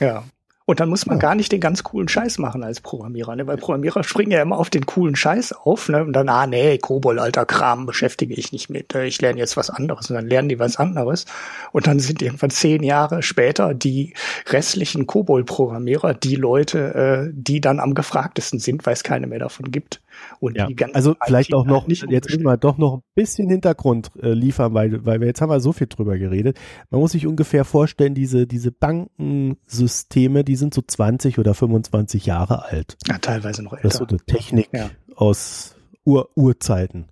Ja. 0.00 0.24
Und 0.70 0.78
dann 0.78 0.88
muss 0.88 1.04
man 1.04 1.16
ja. 1.16 1.22
gar 1.22 1.34
nicht 1.34 1.50
den 1.50 1.58
ganz 1.58 1.82
coolen 1.82 2.06
Scheiß 2.06 2.38
machen 2.38 2.62
als 2.62 2.80
Programmierer, 2.80 3.34
ne? 3.34 3.44
weil 3.48 3.56
Programmierer 3.56 4.04
springen 4.04 4.30
ja 4.30 4.40
immer 4.40 4.56
auf 4.56 4.70
den 4.70 4.86
coolen 4.86 5.16
Scheiß 5.16 5.52
auf, 5.52 5.88
ne? 5.88 6.04
Und 6.04 6.12
dann, 6.12 6.28
ah 6.28 6.46
nee, 6.46 6.78
Kobol, 6.78 7.18
alter 7.18 7.44
Kram, 7.44 7.86
beschäftige 7.86 8.34
ich 8.34 8.52
nicht 8.52 8.70
mit. 8.70 8.94
Ne? 8.94 9.06
Ich 9.06 9.20
lerne 9.20 9.40
jetzt 9.40 9.56
was 9.56 9.68
anderes 9.68 10.08
und 10.10 10.14
dann 10.14 10.28
lernen 10.28 10.48
die 10.48 10.60
was 10.60 10.76
anderes. 10.76 11.26
Und 11.72 11.88
dann 11.88 11.98
sind 11.98 12.22
irgendwann 12.22 12.50
zehn 12.50 12.84
Jahre 12.84 13.24
später 13.24 13.74
die 13.74 14.14
restlichen 14.46 15.08
Kobol-Programmierer 15.08 16.14
die 16.14 16.36
Leute, 16.36 16.94
äh, 16.94 17.32
die 17.34 17.60
dann 17.60 17.80
am 17.80 17.94
gefragtesten 17.94 18.60
sind, 18.60 18.86
weil 18.86 18.92
es 18.92 19.02
keine 19.02 19.26
mehr 19.26 19.40
davon 19.40 19.72
gibt. 19.72 20.00
Und 20.38 20.56
ja. 20.56 20.66
die 20.66 20.74
ganzen 20.76 20.94
also 20.94 21.14
vielleicht 21.24 21.54
auch 21.54 21.64
noch, 21.64 21.86
nicht 21.86 22.04
jetzt 22.10 22.28
müssen 22.30 22.44
wir 22.44 22.56
doch 22.56 22.78
noch 22.78 22.98
ein 22.98 23.02
bisschen 23.14 23.48
Hintergrund 23.48 24.10
äh, 24.20 24.32
liefern, 24.32 24.74
weil, 24.74 25.04
weil 25.04 25.20
wir 25.20 25.26
jetzt 25.26 25.40
haben 25.40 25.50
wir 25.50 25.60
so 25.60 25.72
viel 25.72 25.86
drüber 25.86 26.18
geredet. 26.18 26.58
Man 26.90 27.00
muss 27.00 27.12
sich 27.12 27.26
ungefähr 27.26 27.64
vorstellen, 27.64 28.14
diese, 28.14 28.46
diese 28.46 28.72
Bankensysteme, 28.72 30.44
die 30.44 30.56
sind 30.56 30.74
so 30.74 30.82
20 30.82 31.38
oder 31.38 31.54
25 31.54 32.26
Jahre 32.26 32.64
alt. 32.64 32.96
Ja, 33.06 33.18
teilweise 33.18 33.62
noch 33.62 33.72
älter. 33.72 33.82
Das 33.84 33.94
ist 33.94 33.98
so 33.98 34.06
eine 34.06 34.18
Technik 34.18 34.68
ja. 34.72 34.90
aus 35.16 35.76
Ur 36.04 36.30
Urzeiten. 36.34 37.06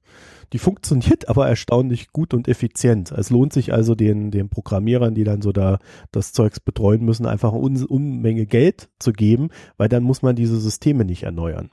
Die 0.53 0.59
funktioniert 0.59 1.29
aber 1.29 1.49
erstaunlich 1.49 2.13
gut 2.13 2.33
und 2.33 2.49
effizient. 2.49 3.13
Es 3.13 3.31
lohnt 3.31 3.53
sich 3.53 3.73
also 3.73 3.95
den, 3.95 4.31
den 4.31 4.49
Programmierern, 4.49 5.15
die 5.15 5.25
dann 5.25 5.43
so 5.43 5.53
da 5.53 5.79
das 6.11 6.33
Zeugs 6.33 6.61
betreuen 6.61 7.05
müssen, 7.05 7.27
einfach 7.27 7.53
eine 7.53 7.87
Unmenge 7.87 8.47
Geld 8.47 8.89
zu 8.99 9.13
geben, 9.13 9.51
weil 9.77 9.89
dann 9.89 10.03
muss 10.03 10.23
man 10.23 10.37
diese 10.37 10.59
Systeme 10.59 11.05
nicht 11.05 11.25
erneuern. 11.25 11.71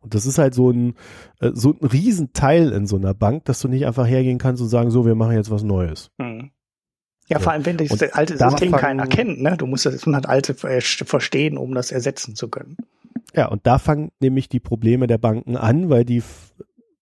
Und 0.00 0.14
das 0.14 0.26
ist 0.26 0.38
halt 0.38 0.54
so 0.54 0.70
ein, 0.70 0.94
äh, 1.40 1.50
so 1.54 1.70
ein 1.70 1.86
Riesenteil 1.86 2.72
in 2.72 2.86
so 2.86 2.96
einer 2.96 3.14
Bank, 3.14 3.44
dass 3.44 3.60
du 3.60 3.68
nicht 3.68 3.86
einfach 3.86 4.06
hergehen 4.06 4.38
kannst 4.38 4.62
und 4.62 4.68
sagen, 4.68 4.90
so, 4.90 5.06
wir 5.06 5.14
machen 5.14 5.34
jetzt 5.34 5.50
was 5.50 5.62
Neues. 5.62 6.10
Mhm. 6.18 6.50
Ja, 7.28 7.38
vor 7.38 7.52
allem, 7.52 7.64
wenn 7.64 7.78
das 7.78 8.02
alte 8.12 8.36
System 8.36 8.72
keiner 8.72 9.06
kennt, 9.06 9.40
ne? 9.40 9.56
Du 9.56 9.66
musst 9.66 9.86
das 9.86 10.04
halt 10.04 10.28
alte 10.28 10.52
äh, 10.68 10.80
verstehen, 10.82 11.56
um 11.56 11.74
das 11.74 11.90
ersetzen 11.90 12.36
zu 12.36 12.48
können. 12.48 12.76
Ja, 13.34 13.48
und 13.48 13.66
da 13.66 13.78
fangen 13.78 14.10
nämlich 14.20 14.48
die 14.48 14.60
Probleme 14.60 15.06
der 15.06 15.18
Banken 15.18 15.56
an, 15.56 15.88
weil 15.88 16.04
die 16.04 16.22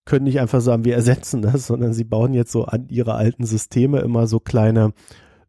können 0.04 0.24
nicht 0.24 0.40
einfach 0.40 0.60
sagen, 0.60 0.84
wir 0.84 0.94
ersetzen 0.94 1.42
das, 1.42 1.66
sondern 1.66 1.92
sie 1.92 2.04
bauen 2.04 2.34
jetzt 2.34 2.52
so 2.52 2.64
an 2.64 2.88
ihre 2.88 3.14
alten 3.14 3.44
Systeme 3.44 4.00
immer 4.00 4.26
so 4.26 4.38
kleine 4.38 4.92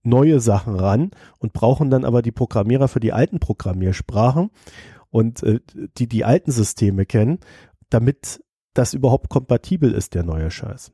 neue 0.03 0.39
Sachen 0.41 0.75
ran 0.75 1.11
und 1.39 1.53
brauchen 1.53 1.89
dann 1.89 2.03
aber 2.03 2.21
die 2.21 2.33
Programmierer 2.33 2.89
für 2.89 2.99
die 2.99 3.13
alten 3.13 3.39
Programmiersprachen 3.39 4.49
und 5.14 5.44
äh, 5.44 5.60
die 5.98 6.07
die 6.07 6.26
alten 6.26 6.52
Systeme 6.52 7.06
kennen, 7.06 7.40
damit 7.90 8.44
das 8.73 8.95
überhaupt 8.95 9.30
kompatibel 9.30 9.94
ist, 9.94 10.15
der 10.15 10.23
neue 10.23 10.49
Scheiß. 10.49 10.91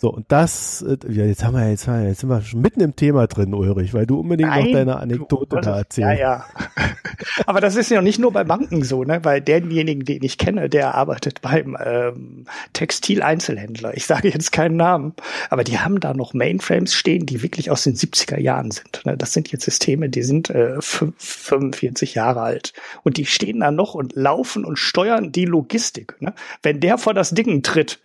So, 0.00 0.08
und 0.08 0.32
das, 0.32 0.80
äh, 0.80 0.96
ja, 1.12 1.26
jetzt 1.26 1.44
haben 1.44 1.54
wir, 1.54 1.68
jetzt, 1.68 1.86
jetzt 1.86 2.20
sind 2.20 2.30
wir 2.30 2.40
schon 2.40 2.62
mitten 2.62 2.80
im 2.80 2.96
Thema 2.96 3.26
drin, 3.26 3.52
Ulrich, 3.52 3.92
weil 3.92 4.06
du 4.06 4.20
unbedingt 4.20 4.48
Nein, 4.48 4.64
noch 4.64 4.72
deine 4.72 4.96
Anekdote 4.96 5.60
da 5.60 5.76
erzählst. 5.76 6.18
Ja, 6.18 6.18
ja. 6.18 6.46
Aber 7.46 7.60
das 7.60 7.76
ist 7.76 7.90
ja 7.90 8.00
nicht 8.00 8.18
nur 8.18 8.32
bei 8.32 8.42
Banken 8.42 8.82
so, 8.82 9.04
ne? 9.04 9.22
Weil 9.24 9.42
derjenigen, 9.42 10.06
den 10.06 10.22
ich 10.22 10.38
kenne, 10.38 10.70
der 10.70 10.94
arbeitet 10.94 11.42
beim 11.42 11.76
ähm, 11.84 12.46
Textileinzelhändler. 12.72 13.94
Ich 13.94 14.06
sage 14.06 14.30
jetzt 14.30 14.52
keinen 14.52 14.76
Namen, 14.76 15.12
aber 15.50 15.64
die 15.64 15.78
haben 15.80 16.00
da 16.00 16.14
noch 16.14 16.32
Mainframes 16.32 16.94
stehen, 16.94 17.26
die 17.26 17.42
wirklich 17.42 17.70
aus 17.70 17.84
den 17.84 17.94
70er 17.94 18.40
Jahren 18.40 18.70
sind. 18.70 19.02
Ne? 19.04 19.18
Das 19.18 19.34
sind 19.34 19.52
jetzt 19.52 19.66
Systeme, 19.66 20.08
die 20.08 20.22
sind 20.22 20.48
äh, 20.48 20.80
45 20.80 22.14
Jahre 22.14 22.40
alt. 22.40 22.72
Und 23.02 23.18
die 23.18 23.26
stehen 23.26 23.60
da 23.60 23.70
noch 23.70 23.92
und 23.92 24.16
laufen 24.16 24.64
und 24.64 24.78
steuern 24.78 25.30
die 25.30 25.44
Logistik. 25.44 26.16
Ne? 26.20 26.32
Wenn 26.62 26.80
der 26.80 26.96
vor 26.96 27.12
das 27.12 27.32
Ding 27.32 27.62
tritt, 27.62 28.00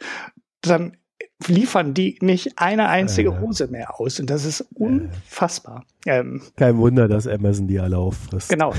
dann 0.61 0.97
liefern 1.47 1.93
die 1.93 2.17
nicht 2.21 2.57
eine 2.57 2.87
einzige 2.87 3.39
Hose 3.39 3.67
mehr 3.67 3.99
aus. 3.99 4.19
Und 4.19 4.29
das 4.29 4.45
ist 4.45 4.65
unfassbar. 4.73 5.85
Ähm, 6.05 6.41
Kein 6.55 6.77
Wunder, 6.77 7.07
dass 7.07 7.27
Amazon 7.27 7.67
die 7.67 7.79
alle 7.79 7.97
auffrisst. 7.97 8.49
Genau. 8.49 8.73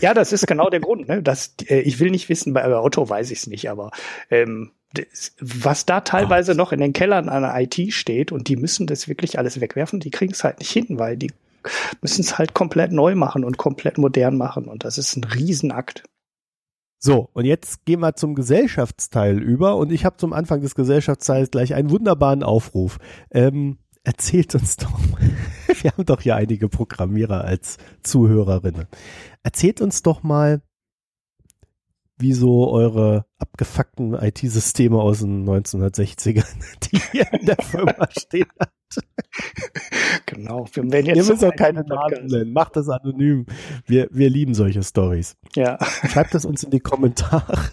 Ja, 0.00 0.12
das 0.12 0.32
ist 0.32 0.46
genau 0.46 0.68
der 0.70 0.80
Grund. 0.80 1.08
Ne? 1.08 1.22
Das, 1.22 1.54
äh, 1.66 1.80
ich 1.80 2.00
will 2.00 2.10
nicht 2.10 2.28
wissen, 2.28 2.52
bei 2.52 2.66
Otto 2.76 3.08
weiß 3.08 3.30
ich 3.30 3.38
es 3.38 3.46
nicht, 3.46 3.70
aber 3.70 3.90
ähm, 4.30 4.72
das, 4.92 5.34
was 5.40 5.86
da 5.86 6.02
teilweise 6.02 6.52
oh. 6.52 6.56
noch 6.56 6.72
in 6.72 6.80
den 6.80 6.92
Kellern 6.92 7.28
an 7.28 7.42
der 7.42 7.60
IT 7.60 7.92
steht 7.92 8.32
und 8.32 8.48
die 8.48 8.56
müssen 8.56 8.86
das 8.86 9.08
wirklich 9.08 9.38
alles 9.38 9.60
wegwerfen, 9.60 10.00
die 10.00 10.10
kriegen 10.10 10.32
es 10.32 10.44
halt 10.44 10.58
nicht 10.58 10.70
hin, 10.70 10.98
weil 10.98 11.16
die 11.16 11.32
müssen 12.02 12.20
es 12.20 12.38
halt 12.38 12.54
komplett 12.54 12.92
neu 12.92 13.14
machen 13.14 13.44
und 13.44 13.56
komplett 13.56 13.98
modern 13.98 14.36
machen. 14.36 14.66
Und 14.66 14.84
das 14.84 14.98
ist 14.98 15.16
ein 15.16 15.24
Riesenakt. 15.24 16.04
So, 17.06 17.28
und 17.34 17.44
jetzt 17.44 17.84
gehen 17.84 18.00
wir 18.00 18.14
zum 18.14 18.34
Gesellschaftsteil 18.34 19.38
über 19.38 19.76
und 19.76 19.92
ich 19.92 20.06
habe 20.06 20.16
zum 20.16 20.32
Anfang 20.32 20.62
des 20.62 20.74
Gesellschaftsteils 20.74 21.50
gleich 21.50 21.74
einen 21.74 21.90
wunderbaren 21.90 22.42
Aufruf. 22.42 22.96
Ähm, 23.30 23.76
erzählt 24.04 24.54
uns 24.54 24.78
doch, 24.78 24.98
wir 25.82 25.90
haben 25.90 26.06
doch 26.06 26.22
hier 26.22 26.34
einige 26.36 26.70
Programmierer 26.70 27.44
als 27.44 27.76
Zuhörerinnen. 28.04 28.86
Erzählt 29.42 29.82
uns 29.82 30.02
doch 30.02 30.22
mal, 30.22 30.62
wie 32.16 32.32
so 32.32 32.70
eure 32.70 33.26
abgefuckten 33.38 34.14
IT-Systeme 34.14 34.98
aus 34.98 35.20
den 35.20 35.48
1960ern, 35.48 36.46
die 36.84 36.98
hier 37.12 37.32
in 37.32 37.46
der 37.46 37.56
Firma 37.56 38.08
stehen 38.18 38.46
genau. 40.26 40.66
Wir 40.72 40.82
werden 40.90 41.06
jetzt 41.06 41.16
Ihr 41.16 41.24
müsst 41.24 41.44
auch 41.44 41.54
keine 41.54 41.84
Namen 41.84 42.26
nennen. 42.26 42.52
Macht 42.52 42.76
das 42.76 42.88
anonym. 42.88 43.46
Wir, 43.86 44.08
wir 44.10 44.30
lieben 44.30 44.54
solche 44.54 44.82
Stories. 44.82 45.36
Ja. 45.54 45.78
Schreibt 46.08 46.34
es 46.34 46.44
uns 46.44 46.64
in 46.64 46.70
die 46.70 46.80
Kommentare. 46.80 47.58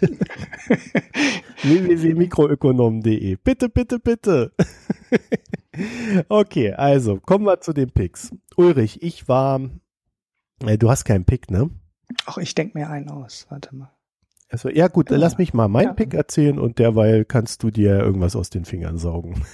www.mikroökonom.de. 1.62 3.36
Bitte, 3.36 3.68
bitte, 3.68 3.98
bitte. 3.98 4.52
okay, 6.28 6.72
also 6.72 7.18
kommen 7.18 7.44
wir 7.44 7.60
zu 7.60 7.72
den 7.72 7.90
Picks. 7.90 8.30
Ulrich, 8.56 9.02
ich 9.02 9.28
war, 9.28 9.60
äh, 10.64 10.78
du 10.78 10.90
hast 10.90 11.04
keinen 11.04 11.24
Pick, 11.24 11.50
ne? 11.50 11.70
Ach, 12.26 12.38
ich 12.38 12.54
denke 12.54 12.78
mir 12.78 12.90
einen 12.90 13.08
aus. 13.10 13.46
Warte 13.48 13.74
mal. 13.74 13.90
Also, 14.52 14.68
ja 14.68 14.88
gut, 14.88 15.10
ja. 15.10 15.16
lass 15.16 15.38
mich 15.38 15.54
mal 15.54 15.68
meinen 15.68 15.88
ja. 15.88 15.92
Pick 15.94 16.12
erzählen 16.12 16.58
und 16.58 16.78
derweil 16.78 17.24
kannst 17.24 17.62
du 17.62 17.70
dir 17.70 17.98
irgendwas 17.98 18.36
aus 18.36 18.50
den 18.50 18.64
Fingern 18.64 18.98
saugen. 18.98 19.42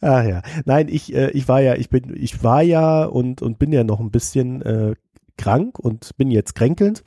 Ah 0.00 0.24
ja, 0.24 0.42
nein, 0.64 0.88
ich 0.88 1.14
äh, 1.14 1.30
ich 1.30 1.46
war 1.46 1.60
ja, 1.60 1.76
ich 1.76 1.88
bin 1.88 2.16
ich 2.16 2.42
war 2.42 2.62
ja 2.62 3.04
und 3.04 3.42
und 3.42 3.60
bin 3.60 3.70
ja 3.70 3.84
noch 3.84 4.00
ein 4.00 4.10
bisschen 4.10 4.60
äh, 4.62 4.96
krank 5.36 5.78
und 5.78 6.16
bin 6.16 6.32
jetzt 6.32 6.56
kränkelnd 6.56 7.04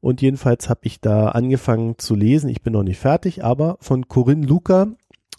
und 0.00 0.20
jedenfalls 0.20 0.68
habe 0.68 0.80
ich 0.82 1.00
da 1.00 1.28
angefangen 1.28 1.96
zu 1.98 2.14
lesen. 2.14 2.48
Ich 2.48 2.62
bin 2.62 2.72
noch 2.72 2.82
nicht 2.82 2.98
fertig, 2.98 3.44
aber 3.44 3.76
von 3.80 4.08
Corinne 4.08 4.46
Luca 4.46 4.88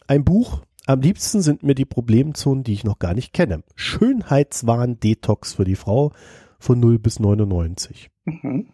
ein 0.07 0.23
Buch. 0.23 0.61
Am 0.85 1.01
liebsten 1.01 1.41
sind 1.41 1.61
mir 1.61 1.75
die 1.75 1.85
Problemzonen, 1.85 2.63
die 2.63 2.73
ich 2.73 2.83
noch 2.83 2.99
gar 2.99 3.13
nicht 3.13 3.33
kenne. 3.33 3.63
Schönheitswahn 3.75 4.99
Detox 4.99 5.53
für 5.53 5.65
die 5.65 5.75
Frau 5.75 6.13
von 6.57 6.79
0 6.79 6.99
bis 6.99 7.19
99. 7.19 8.09
Mhm. 8.25 8.69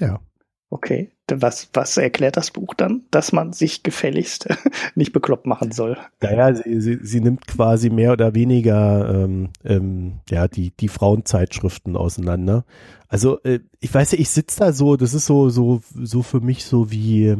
Ja. 0.00 0.20
Okay, 0.70 1.12
was, 1.28 1.68
was 1.72 1.96
erklärt 1.96 2.36
das 2.36 2.50
Buch 2.50 2.74
dann, 2.74 3.02
dass 3.12 3.32
man 3.32 3.52
sich 3.52 3.84
gefälligst 3.84 4.48
nicht 4.96 5.12
bekloppt 5.12 5.46
machen 5.46 5.70
soll? 5.70 5.96
Naja, 6.20 6.52
sie, 6.54 6.80
sie, 6.80 6.98
sie 7.00 7.20
nimmt 7.20 7.46
quasi 7.46 7.90
mehr 7.90 8.12
oder 8.12 8.34
weniger 8.34 9.24
ähm, 9.24 9.50
ähm, 9.64 10.20
ja 10.28 10.48
die 10.48 10.72
die 10.72 10.88
Frauenzeitschriften 10.88 11.96
auseinander. 11.96 12.64
Also 13.08 13.40
äh, 13.44 13.60
ich 13.78 13.94
weiß 13.94 14.12
ja, 14.12 14.18
ich 14.18 14.30
sitze 14.30 14.60
da 14.60 14.72
so, 14.72 14.96
das 14.96 15.14
ist 15.14 15.26
so 15.26 15.48
so 15.48 15.80
so 15.94 16.22
für 16.22 16.40
mich 16.40 16.64
so 16.64 16.90
wie 16.90 17.36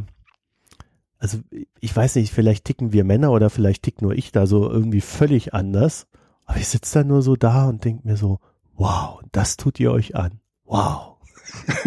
also 1.18 1.38
ich 1.80 1.96
weiß 1.96 2.16
nicht, 2.16 2.32
vielleicht 2.32 2.64
ticken 2.64 2.92
wir 2.92 3.02
Männer 3.02 3.32
oder 3.32 3.50
vielleicht 3.50 3.82
tick 3.82 4.00
nur 4.00 4.12
ich 4.12 4.30
da 4.30 4.46
so 4.46 4.70
irgendwie 4.70 5.00
völlig 5.00 5.54
anders. 5.54 6.06
Aber 6.44 6.58
ich 6.58 6.68
sitze 6.68 7.00
da 7.00 7.04
nur 7.04 7.22
so 7.22 7.34
da 7.34 7.68
und 7.68 7.84
denke 7.84 8.06
mir 8.06 8.16
so, 8.16 8.38
wow, 8.74 9.20
das 9.32 9.56
tut 9.56 9.80
ihr 9.80 9.90
euch 9.90 10.14
an. 10.14 10.38
Wow. 10.66 11.13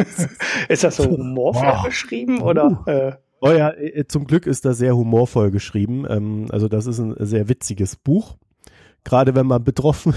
ist 0.69 0.83
das 0.83 0.97
so 0.97 1.09
humorvoll 1.09 1.67
wow. 1.67 1.85
geschrieben 1.85 2.41
oder? 2.41 2.83
Uh. 2.85 2.89
Äh? 2.89 3.11
Oh 3.39 3.51
ja, 3.51 3.71
äh, 3.71 4.05
zum 4.07 4.25
Glück 4.25 4.47
ist 4.47 4.65
das 4.65 4.79
sehr 4.79 4.95
humorvoll 4.95 5.51
geschrieben. 5.51 6.05
Ähm, 6.09 6.47
also 6.51 6.67
das 6.67 6.87
ist 6.87 6.99
ein 6.99 7.15
sehr 7.19 7.49
witziges 7.49 7.95
Buch. 7.95 8.35
Gerade 9.03 9.35
wenn 9.35 9.47
man 9.47 9.63
betroffen, 9.63 10.13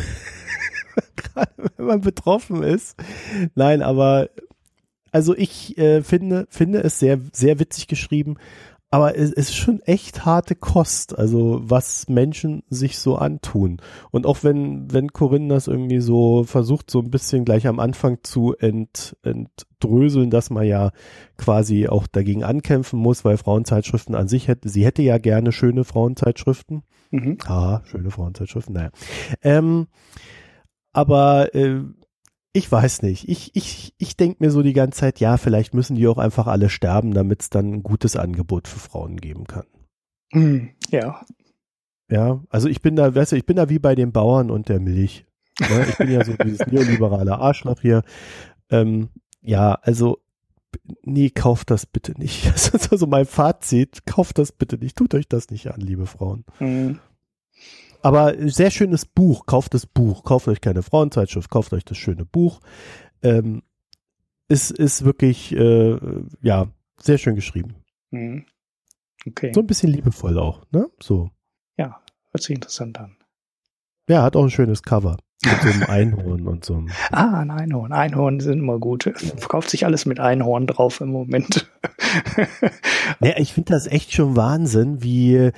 gerade 1.16 1.52
wenn 1.76 1.86
man 1.86 2.00
betroffen 2.00 2.62
ist. 2.62 2.96
Nein, 3.54 3.82
aber 3.82 4.30
also 5.12 5.36
ich 5.36 5.76
äh, 5.76 6.02
finde, 6.02 6.46
finde 6.50 6.82
es 6.82 6.98
sehr, 6.98 7.20
sehr 7.32 7.58
witzig 7.58 7.88
geschrieben 7.88 8.36
aber 8.92 9.16
es 9.16 9.30
ist 9.30 9.54
schon 9.54 9.80
echt 9.82 10.24
harte 10.24 10.56
Kost, 10.56 11.16
also 11.16 11.60
was 11.62 12.08
Menschen 12.08 12.64
sich 12.68 12.98
so 12.98 13.16
antun. 13.16 13.80
Und 14.10 14.26
auch 14.26 14.42
wenn, 14.42 14.92
wenn 14.92 15.12
Corinne 15.12 15.54
das 15.54 15.68
irgendwie 15.68 16.00
so 16.00 16.42
versucht, 16.42 16.90
so 16.90 16.98
ein 16.98 17.10
bisschen 17.10 17.44
gleich 17.44 17.68
am 17.68 17.78
Anfang 17.78 18.18
zu 18.24 18.56
ent, 18.56 19.16
entdröseln, 19.22 20.30
dass 20.30 20.50
man 20.50 20.66
ja 20.66 20.90
quasi 21.36 21.86
auch 21.86 22.08
dagegen 22.08 22.42
ankämpfen 22.42 22.98
muss, 22.98 23.24
weil 23.24 23.36
Frauenzeitschriften 23.36 24.16
an 24.16 24.26
sich 24.26 24.48
hätte, 24.48 24.68
sie 24.68 24.84
hätte 24.84 25.02
ja 25.02 25.18
gerne 25.18 25.52
schöne 25.52 25.84
Frauenzeitschriften. 25.84 26.82
Mhm. 27.12 27.38
Ah, 27.46 27.82
schöne 27.84 28.10
Frauenzeitschriften, 28.10 28.74
naja. 28.74 28.90
Ähm, 29.42 29.86
aber 30.92 31.54
äh, 31.54 31.82
ich 32.52 32.70
weiß 32.70 33.02
nicht. 33.02 33.28
Ich, 33.28 33.54
ich, 33.54 33.94
ich 33.98 34.16
denke 34.16 34.38
mir 34.40 34.50
so 34.50 34.62
die 34.62 34.72
ganze 34.72 35.00
Zeit, 35.00 35.20
ja, 35.20 35.36
vielleicht 35.36 35.74
müssen 35.74 35.96
die 35.96 36.08
auch 36.08 36.18
einfach 36.18 36.46
alle 36.46 36.68
sterben, 36.68 37.14
damit 37.14 37.42
es 37.42 37.50
dann 37.50 37.72
ein 37.72 37.82
gutes 37.82 38.16
Angebot 38.16 38.66
für 38.66 38.80
Frauen 38.80 39.18
geben 39.18 39.46
kann. 39.46 39.66
Mm, 40.32 40.68
ja. 40.90 41.24
Ja, 42.10 42.42
also 42.50 42.68
ich 42.68 42.82
bin 42.82 42.96
da, 42.96 43.14
weißt 43.14 43.32
du, 43.32 43.36
ich 43.36 43.46
bin 43.46 43.56
da 43.56 43.68
wie 43.68 43.78
bei 43.78 43.94
den 43.94 44.10
Bauern 44.10 44.50
und 44.50 44.68
der 44.68 44.80
Milch. 44.80 45.26
Ja, 45.60 45.82
ich 45.82 45.96
bin 45.96 46.10
ja 46.10 46.24
so 46.24 46.32
dieses 46.34 46.66
neoliberale 46.66 47.38
Arschloch 47.38 47.80
hier. 47.80 48.02
Ähm, 48.70 49.10
ja, 49.42 49.74
also, 49.74 50.18
nee, 51.02 51.30
kauft 51.30 51.70
das 51.70 51.86
bitte 51.86 52.18
nicht. 52.18 52.46
Das 52.52 52.68
ist 52.68 52.90
also 52.90 53.06
mein 53.06 53.26
Fazit. 53.26 54.06
Kauft 54.06 54.38
das 54.38 54.50
bitte 54.50 54.76
nicht. 54.76 54.96
Tut 54.96 55.14
euch 55.14 55.28
das 55.28 55.50
nicht 55.50 55.70
an, 55.70 55.80
liebe 55.80 56.06
Frauen. 56.06 56.44
Mm. 56.58 56.94
Aber 58.02 58.34
sehr 58.48 58.70
schönes 58.70 59.04
Buch. 59.04 59.46
Kauft 59.46 59.74
das 59.74 59.86
Buch. 59.86 60.24
Kauft 60.24 60.48
euch 60.48 60.60
keine 60.60 60.82
Frauenzeitschrift. 60.82 61.50
Kauft 61.50 61.72
euch 61.72 61.84
das 61.84 61.98
schöne 61.98 62.24
Buch. 62.24 62.60
Ähm, 63.22 63.62
ist, 64.48 64.70
ist 64.70 65.04
wirklich, 65.04 65.54
äh, 65.54 65.98
ja, 66.42 66.66
sehr 66.98 67.18
schön 67.18 67.34
geschrieben. 67.34 67.76
Mhm. 68.10 68.46
Okay. 69.26 69.52
So 69.54 69.60
ein 69.60 69.66
bisschen 69.66 69.90
liebevoll 69.90 70.38
auch, 70.38 70.64
ne? 70.72 70.88
So. 71.00 71.30
Ja, 71.76 72.00
hört 72.32 72.42
sich 72.42 72.54
interessant 72.54 72.98
an. 72.98 73.16
Ja, 74.08 74.22
hat 74.22 74.34
auch 74.34 74.42
ein 74.42 74.50
schönes 74.50 74.82
Cover. 74.82 75.18
Mit 75.44 75.62
so 75.62 75.68
einem 75.68 75.82
Einhorn 75.88 76.48
und 76.48 76.64
so 76.64 76.74
einem. 76.74 76.90
Ah, 77.10 77.40
ein 77.40 77.50
Einhorn. 77.50 77.92
Einhorn 77.92 78.40
sind 78.40 78.58
immer 78.58 78.78
gut. 78.78 79.04
Verkauft 79.14 79.70
sich 79.70 79.86
alles 79.86 80.04
mit 80.04 80.20
Einhorn 80.20 80.66
drauf 80.66 81.00
im 81.00 81.10
Moment. 81.10 81.70
ja, 83.20 83.38
ich 83.38 83.52
finde 83.52 83.72
das 83.72 83.86
echt 83.86 84.12
schon 84.12 84.36
Wahnsinn, 84.36 85.02
wie, 85.02 85.52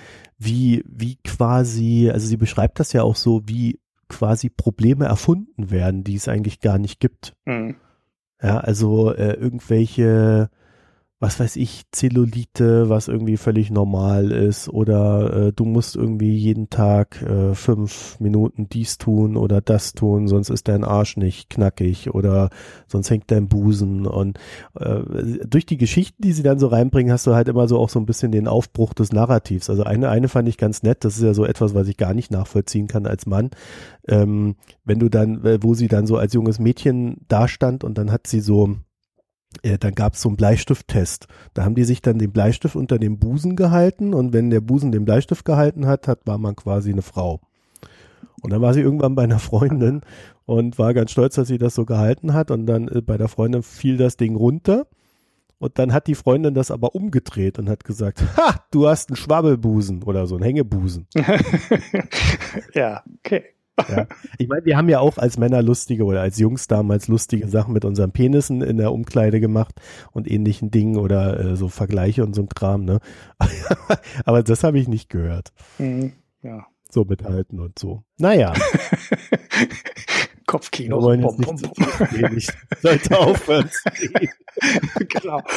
wie, 0.44 0.82
wie 0.86 1.16
quasi, 1.16 2.10
also 2.12 2.26
sie 2.26 2.36
beschreibt 2.36 2.80
das 2.80 2.92
ja 2.92 3.02
auch 3.02 3.16
so, 3.16 3.42
wie 3.46 3.80
quasi 4.08 4.50
Probleme 4.50 5.06
erfunden 5.06 5.70
werden, 5.70 6.04
die 6.04 6.16
es 6.16 6.28
eigentlich 6.28 6.60
gar 6.60 6.78
nicht 6.78 7.00
gibt. 7.00 7.34
Mhm. 7.44 7.76
Ja, 8.42 8.58
also 8.58 9.12
äh, 9.12 9.34
irgendwelche, 9.34 10.50
was 11.22 11.38
weiß 11.38 11.54
ich, 11.54 11.82
Zellulite, 11.92 12.88
was 12.88 13.06
irgendwie 13.06 13.36
völlig 13.36 13.70
normal 13.70 14.32
ist, 14.32 14.68
oder 14.68 15.32
äh, 15.32 15.52
du 15.52 15.64
musst 15.64 15.94
irgendwie 15.94 16.36
jeden 16.36 16.68
Tag 16.68 17.22
äh, 17.22 17.54
fünf 17.54 18.18
Minuten 18.18 18.68
dies 18.68 18.98
tun 18.98 19.36
oder 19.36 19.60
das 19.60 19.92
tun, 19.92 20.26
sonst 20.26 20.50
ist 20.50 20.66
dein 20.66 20.82
Arsch 20.82 21.16
nicht 21.16 21.48
knackig 21.48 22.12
oder 22.12 22.50
sonst 22.88 23.08
hängt 23.08 23.30
dein 23.30 23.46
Busen. 23.46 24.04
Und 24.04 24.40
äh, 24.74 25.02
durch 25.46 25.64
die 25.64 25.76
Geschichten, 25.76 26.20
die 26.22 26.32
sie 26.32 26.42
dann 26.42 26.58
so 26.58 26.66
reinbringen, 26.66 27.12
hast 27.12 27.28
du 27.28 27.36
halt 27.36 27.46
immer 27.46 27.68
so 27.68 27.78
auch 27.78 27.88
so 27.88 28.00
ein 28.00 28.06
bisschen 28.06 28.32
den 28.32 28.48
Aufbruch 28.48 28.92
des 28.92 29.12
Narrativs. 29.12 29.70
Also 29.70 29.84
eine, 29.84 30.08
eine 30.08 30.26
fand 30.26 30.48
ich 30.48 30.58
ganz 30.58 30.82
nett, 30.82 31.04
das 31.04 31.18
ist 31.18 31.22
ja 31.22 31.34
so 31.34 31.44
etwas, 31.44 31.72
was 31.72 31.86
ich 31.86 31.98
gar 31.98 32.14
nicht 32.14 32.32
nachvollziehen 32.32 32.88
kann 32.88 33.06
als 33.06 33.26
Mann. 33.26 33.50
Ähm, 34.08 34.56
wenn 34.84 34.98
du 34.98 35.08
dann, 35.08 35.44
äh, 35.44 35.62
wo 35.62 35.74
sie 35.74 35.86
dann 35.86 36.08
so 36.08 36.16
als 36.16 36.32
junges 36.32 36.58
Mädchen 36.58 37.18
dastand 37.28 37.84
und 37.84 37.96
dann 37.96 38.10
hat 38.10 38.26
sie 38.26 38.40
so 38.40 38.74
äh, 39.62 39.78
dann 39.78 39.94
gab 39.94 40.14
es 40.14 40.22
so 40.22 40.28
einen 40.28 40.36
Bleistifttest. 40.36 41.26
Da 41.54 41.64
haben 41.64 41.74
die 41.74 41.84
sich 41.84 42.02
dann 42.02 42.18
den 42.18 42.32
Bleistift 42.32 42.76
unter 42.76 42.98
dem 42.98 43.18
Busen 43.18 43.56
gehalten 43.56 44.14
und 44.14 44.32
wenn 44.32 44.50
der 44.50 44.60
Busen 44.60 44.92
den 44.92 45.04
Bleistift 45.04 45.44
gehalten 45.44 45.86
hat, 45.86 46.08
hat 46.08 46.26
war 46.26 46.38
man 46.38 46.56
quasi 46.56 46.90
eine 46.90 47.02
Frau. 47.02 47.40
Und 48.42 48.50
dann 48.52 48.60
war 48.60 48.74
sie 48.74 48.80
irgendwann 48.80 49.14
bei 49.14 49.22
einer 49.22 49.38
Freundin 49.38 50.00
und 50.46 50.78
war 50.78 50.94
ganz 50.94 51.12
stolz, 51.12 51.36
dass 51.36 51.48
sie 51.48 51.58
das 51.58 51.74
so 51.74 51.84
gehalten 51.84 52.34
hat. 52.34 52.50
Und 52.50 52.66
dann 52.66 52.88
äh, 52.88 53.00
bei 53.00 53.16
der 53.16 53.28
Freundin 53.28 53.62
fiel 53.62 53.96
das 53.96 54.16
Ding 54.16 54.34
runter. 54.34 54.86
Und 55.58 55.78
dann 55.78 55.92
hat 55.92 56.08
die 56.08 56.16
Freundin 56.16 56.54
das 56.54 56.72
aber 56.72 56.96
umgedreht 56.96 57.60
und 57.60 57.68
hat 57.68 57.84
gesagt, 57.84 58.20
ha, 58.36 58.64
du 58.72 58.88
hast 58.88 59.10
einen 59.10 59.16
Schwabbelbusen 59.16 60.02
oder 60.02 60.26
so 60.26 60.34
einen 60.34 60.42
Hängebusen. 60.42 61.06
ja, 62.74 63.04
okay. 63.18 63.44
Ja. 63.88 64.06
Ich 64.38 64.48
meine, 64.48 64.64
wir 64.64 64.76
haben 64.76 64.88
ja 64.88 65.00
auch 65.00 65.18
als 65.18 65.38
Männer 65.38 65.62
lustige 65.62 66.04
oder 66.04 66.20
als 66.20 66.38
Jungs 66.38 66.68
damals 66.68 67.08
lustige 67.08 67.48
Sachen 67.48 67.72
mit 67.72 67.84
unseren 67.84 68.12
Penissen 68.12 68.62
in 68.62 68.76
der 68.76 68.92
Umkleide 68.92 69.40
gemacht 69.40 69.80
und 70.12 70.30
ähnlichen 70.30 70.70
Dingen 70.70 70.96
oder 70.96 71.38
äh, 71.40 71.56
so 71.56 71.68
Vergleiche 71.68 72.22
und 72.24 72.34
so 72.34 72.42
ein 72.42 72.48
Kram, 72.48 72.84
ne? 72.84 73.00
Aber 74.24 74.42
das 74.42 74.62
habe 74.64 74.78
ich 74.78 74.88
nicht 74.88 75.08
gehört. 75.08 75.52
Mhm, 75.78 76.12
ja. 76.42 76.66
So 76.90 77.04
mithalten 77.04 77.60
und 77.60 77.78
so. 77.78 78.02
Naja. 78.18 78.52
Kopfkino. 80.52 81.00
Wir 81.00 81.14
jetzt 81.14 81.38
bom, 81.38 81.56
bom. 81.56 82.36
Ich 82.36 82.46
sollte 82.82 83.18
aufhören. 83.18 83.70
genau. 85.08 85.40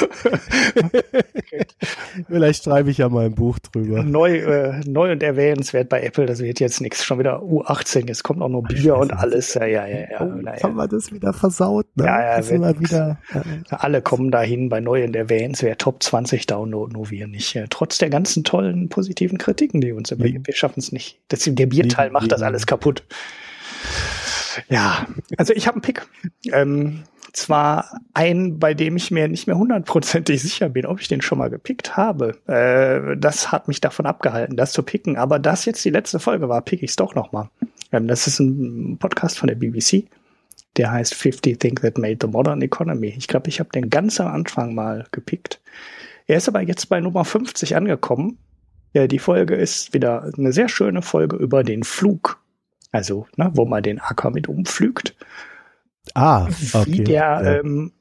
Vielleicht 2.29 2.63
schreibe 2.63 2.91
ich 2.91 2.99
ja 2.99 3.09
mal 3.09 3.25
ein 3.25 3.35
Buch 3.35 3.59
drüber. 3.59 4.03
Neu, 4.03 4.37
äh, 4.37 4.79
neu 4.85 5.11
und 5.11 5.21
erwähnenswert 5.21 5.89
bei 5.89 6.01
Apple, 6.01 6.27
das 6.27 6.39
wird 6.39 6.61
jetzt 6.61 6.79
nichts. 6.79 7.03
Schon 7.03 7.19
wieder 7.19 7.41
U18, 7.41 8.07
jetzt 8.07 8.23
kommt 8.23 8.41
auch 8.41 8.47
noch 8.47 8.61
Bier 8.61 8.95
und 8.95 9.11
alles. 9.11 9.55
Ja, 9.55 9.65
ja, 9.65 9.85
ja. 9.85 10.11
ja. 10.11 10.21
Oh, 10.21 10.27
naja. 10.27 10.63
Haben 10.63 10.77
wir 10.77 10.87
das 10.87 11.11
wieder 11.11 11.33
versaut, 11.33 11.87
ne? 11.95 12.05
Ja, 12.05 12.39
ja. 12.39 12.47
Immer 12.47 12.79
wieder, 12.79 13.17
ja. 13.33 13.43
Alle 13.71 14.01
kommen 14.01 14.31
dahin 14.31 14.69
bei 14.69 14.79
neu 14.79 15.03
und 15.03 15.13
erwähnenswert. 15.13 15.81
Top 15.81 16.01
20 16.01 16.47
Download, 16.47 16.93
nur 16.93 17.09
wir 17.09 17.27
nicht. 17.27 17.59
Trotz 17.69 17.97
der 17.97 18.09
ganzen 18.09 18.45
tollen 18.45 18.87
positiven 18.87 19.39
Kritiken, 19.39 19.81
die 19.81 19.91
uns 19.91 20.13
immer 20.13 20.23
gibt. 20.23 20.47
Wir 20.47 20.55
schaffen 20.55 20.79
es 20.79 20.93
nicht. 20.93 21.19
Das, 21.27 21.41
der 21.43 21.65
Bierteil 21.65 22.11
macht 22.11 22.31
das 22.31 22.41
alles 22.41 22.65
kaputt. 22.65 23.03
Ja, 24.69 25.07
also 25.37 25.53
ich 25.53 25.67
habe 25.67 25.75
einen 25.75 25.81
Pick. 25.81 26.07
Ähm, 26.51 27.03
zwar 27.35 27.99
ein, 28.13 28.59
bei 28.59 28.73
dem 28.73 28.95
ich 28.95 29.11
mir 29.11 29.27
nicht 29.27 29.47
mehr 29.47 29.57
hundertprozentig 29.57 30.41
sicher 30.41 30.69
bin, 30.69 30.85
ob 30.85 31.01
ich 31.01 31.07
den 31.07 31.21
schon 31.21 31.37
mal 31.37 31.49
gepickt 31.49 31.97
habe. 31.97 32.37
Äh, 32.47 33.17
das 33.17 33.51
hat 33.51 33.67
mich 33.67 33.81
davon 33.81 34.05
abgehalten, 34.05 34.57
das 34.57 34.71
zu 34.71 34.83
picken. 34.83 35.17
Aber 35.17 35.39
das 35.39 35.65
jetzt 35.65 35.83
die 35.85 35.89
letzte 35.89 36.19
Folge 36.19 36.49
war, 36.49 36.61
pick 36.61 36.83
ich 36.83 36.91
es 36.91 36.95
doch 36.95 37.15
noch 37.15 37.31
mal. 37.31 37.49
Ähm, 37.91 38.07
das 38.07 38.27
ist 38.27 38.39
ein 38.39 38.97
Podcast 38.97 39.37
von 39.37 39.47
der 39.47 39.55
BBC. 39.55 40.05
Der 40.77 40.91
heißt 40.91 41.13
50 41.13 41.59
Things 41.59 41.81
That 41.81 41.97
Made 41.97 42.17
the 42.21 42.27
Modern 42.27 42.61
Economy. 42.61 43.13
Ich 43.17 43.27
glaube, 43.27 43.49
ich 43.49 43.59
habe 43.59 43.69
den 43.69 43.89
ganz 43.89 44.19
am 44.19 44.27
Anfang 44.27 44.75
mal 44.75 45.05
gepickt. 45.11 45.61
Er 46.27 46.37
ist 46.37 46.47
aber 46.49 46.61
jetzt 46.61 46.89
bei 46.89 46.99
Nummer 46.99 47.23
50 47.23 47.75
angekommen. 47.75 48.37
Ja, 48.93 49.07
die 49.07 49.19
Folge 49.19 49.55
ist 49.55 49.93
wieder 49.93 50.31
eine 50.37 50.53
sehr 50.53 50.69
schöne 50.69 51.01
Folge 51.01 51.35
über 51.35 51.63
den 51.63 51.83
Flug 51.83 52.39
also, 52.95 53.27
ne, 53.35 53.51
wo 53.53 53.65
man 53.65 53.83
den 53.83 53.99
Acker 53.99 54.31
mit 54.31 54.47
umpflügt. 54.47 55.15
Ah, 56.13 56.47
okay. 56.73 56.85
Wie 56.85 57.03
der 57.03 57.13
ja. 57.13 57.59
ähm, 57.59 57.91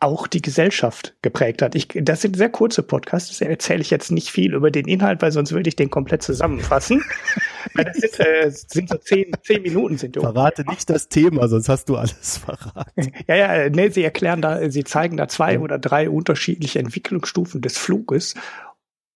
auch 0.00 0.26
die 0.26 0.40
Gesellschaft 0.40 1.14
geprägt 1.20 1.60
hat. 1.60 1.74
Ich, 1.74 1.88
das 1.94 2.22
sind 2.22 2.34
sehr 2.34 2.48
kurze 2.48 2.82
Podcasts, 2.82 3.38
da 3.38 3.44
erzähle 3.44 3.82
ich 3.82 3.90
jetzt 3.90 4.10
nicht 4.10 4.30
viel 4.30 4.54
über 4.54 4.70
den 4.70 4.88
Inhalt, 4.88 5.20
weil 5.20 5.30
sonst 5.30 5.52
würde 5.52 5.68
ich 5.68 5.76
den 5.76 5.90
komplett 5.90 6.22
zusammenfassen. 6.22 7.04
das 7.74 7.98
sind, 7.98 8.20
äh, 8.20 8.50
sind 8.50 8.88
so 8.88 8.96
zehn, 8.96 9.30
zehn 9.42 9.60
Minuten 9.60 9.98
sind 9.98 10.16
Verrate 10.16 10.64
nicht 10.70 10.88
das 10.88 11.08
Thema, 11.10 11.48
sonst 11.48 11.68
hast 11.68 11.90
du 11.90 11.96
alles 11.96 12.38
verraten. 12.38 13.12
Ja, 13.28 13.36
ja, 13.36 13.68
nee, 13.68 13.90
sie 13.90 14.02
erklären 14.02 14.40
da, 14.40 14.70
sie 14.70 14.84
zeigen 14.84 15.18
da 15.18 15.28
zwei 15.28 15.60
oder 15.60 15.78
drei 15.78 16.08
unterschiedliche 16.08 16.78
Entwicklungsstufen 16.78 17.60
des 17.60 17.76
Fluges 17.76 18.34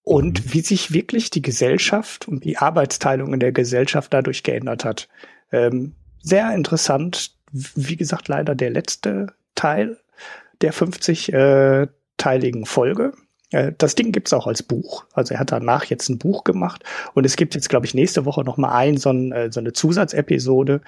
und 0.05 0.45
mhm. 0.45 0.53
wie 0.53 0.61
sich 0.61 0.93
wirklich 0.93 1.31
die 1.31 1.43
Gesellschaft 1.43 2.29
und 2.29 2.45
die 2.45 2.59
Arbeitsteilung 2.59 3.35
in 3.35 3.41
der 3.41 3.53
Gesellschaft 3.53 4.13
dadurch 4.13 4.43
geändert 4.43 4.85
hat. 4.85 5.09
Ähm, 5.51 5.95
sehr 6.23 6.55
interessant. 6.55 7.33
Wie 7.51 7.97
gesagt, 7.97 8.29
leider 8.29 8.55
der 8.55 8.71
letzte 8.71 9.29
Teil 9.55 9.99
der 10.61 10.73
50-teiligen 10.73 12.63
äh, 12.63 12.67
Folge. 12.67 13.13
Äh, 13.51 13.73
das 13.79 13.95
Ding 13.95 14.13
gibt's 14.13 14.33
auch 14.33 14.47
als 14.47 14.63
Buch. 14.63 15.05
Also 15.13 15.35
er 15.35 15.41
hat 15.41 15.53
danach 15.53 15.85
jetzt 15.85 16.09
ein 16.09 16.19
Buch 16.19 16.45
gemacht 16.45 16.85
und 17.15 17.25
es 17.25 17.37
gibt 17.37 17.55
jetzt, 17.55 17.69
glaube 17.69 17.87
ich, 17.87 17.95
nächste 17.95 18.25
Woche 18.25 18.45
noch 18.45 18.57
mal 18.57 18.73
ein 18.73 18.97
so, 18.97 19.11
ein, 19.11 19.33
äh, 19.33 19.51
so 19.51 19.61
eine 19.61 19.73
Zusatzepisode, 19.73 20.81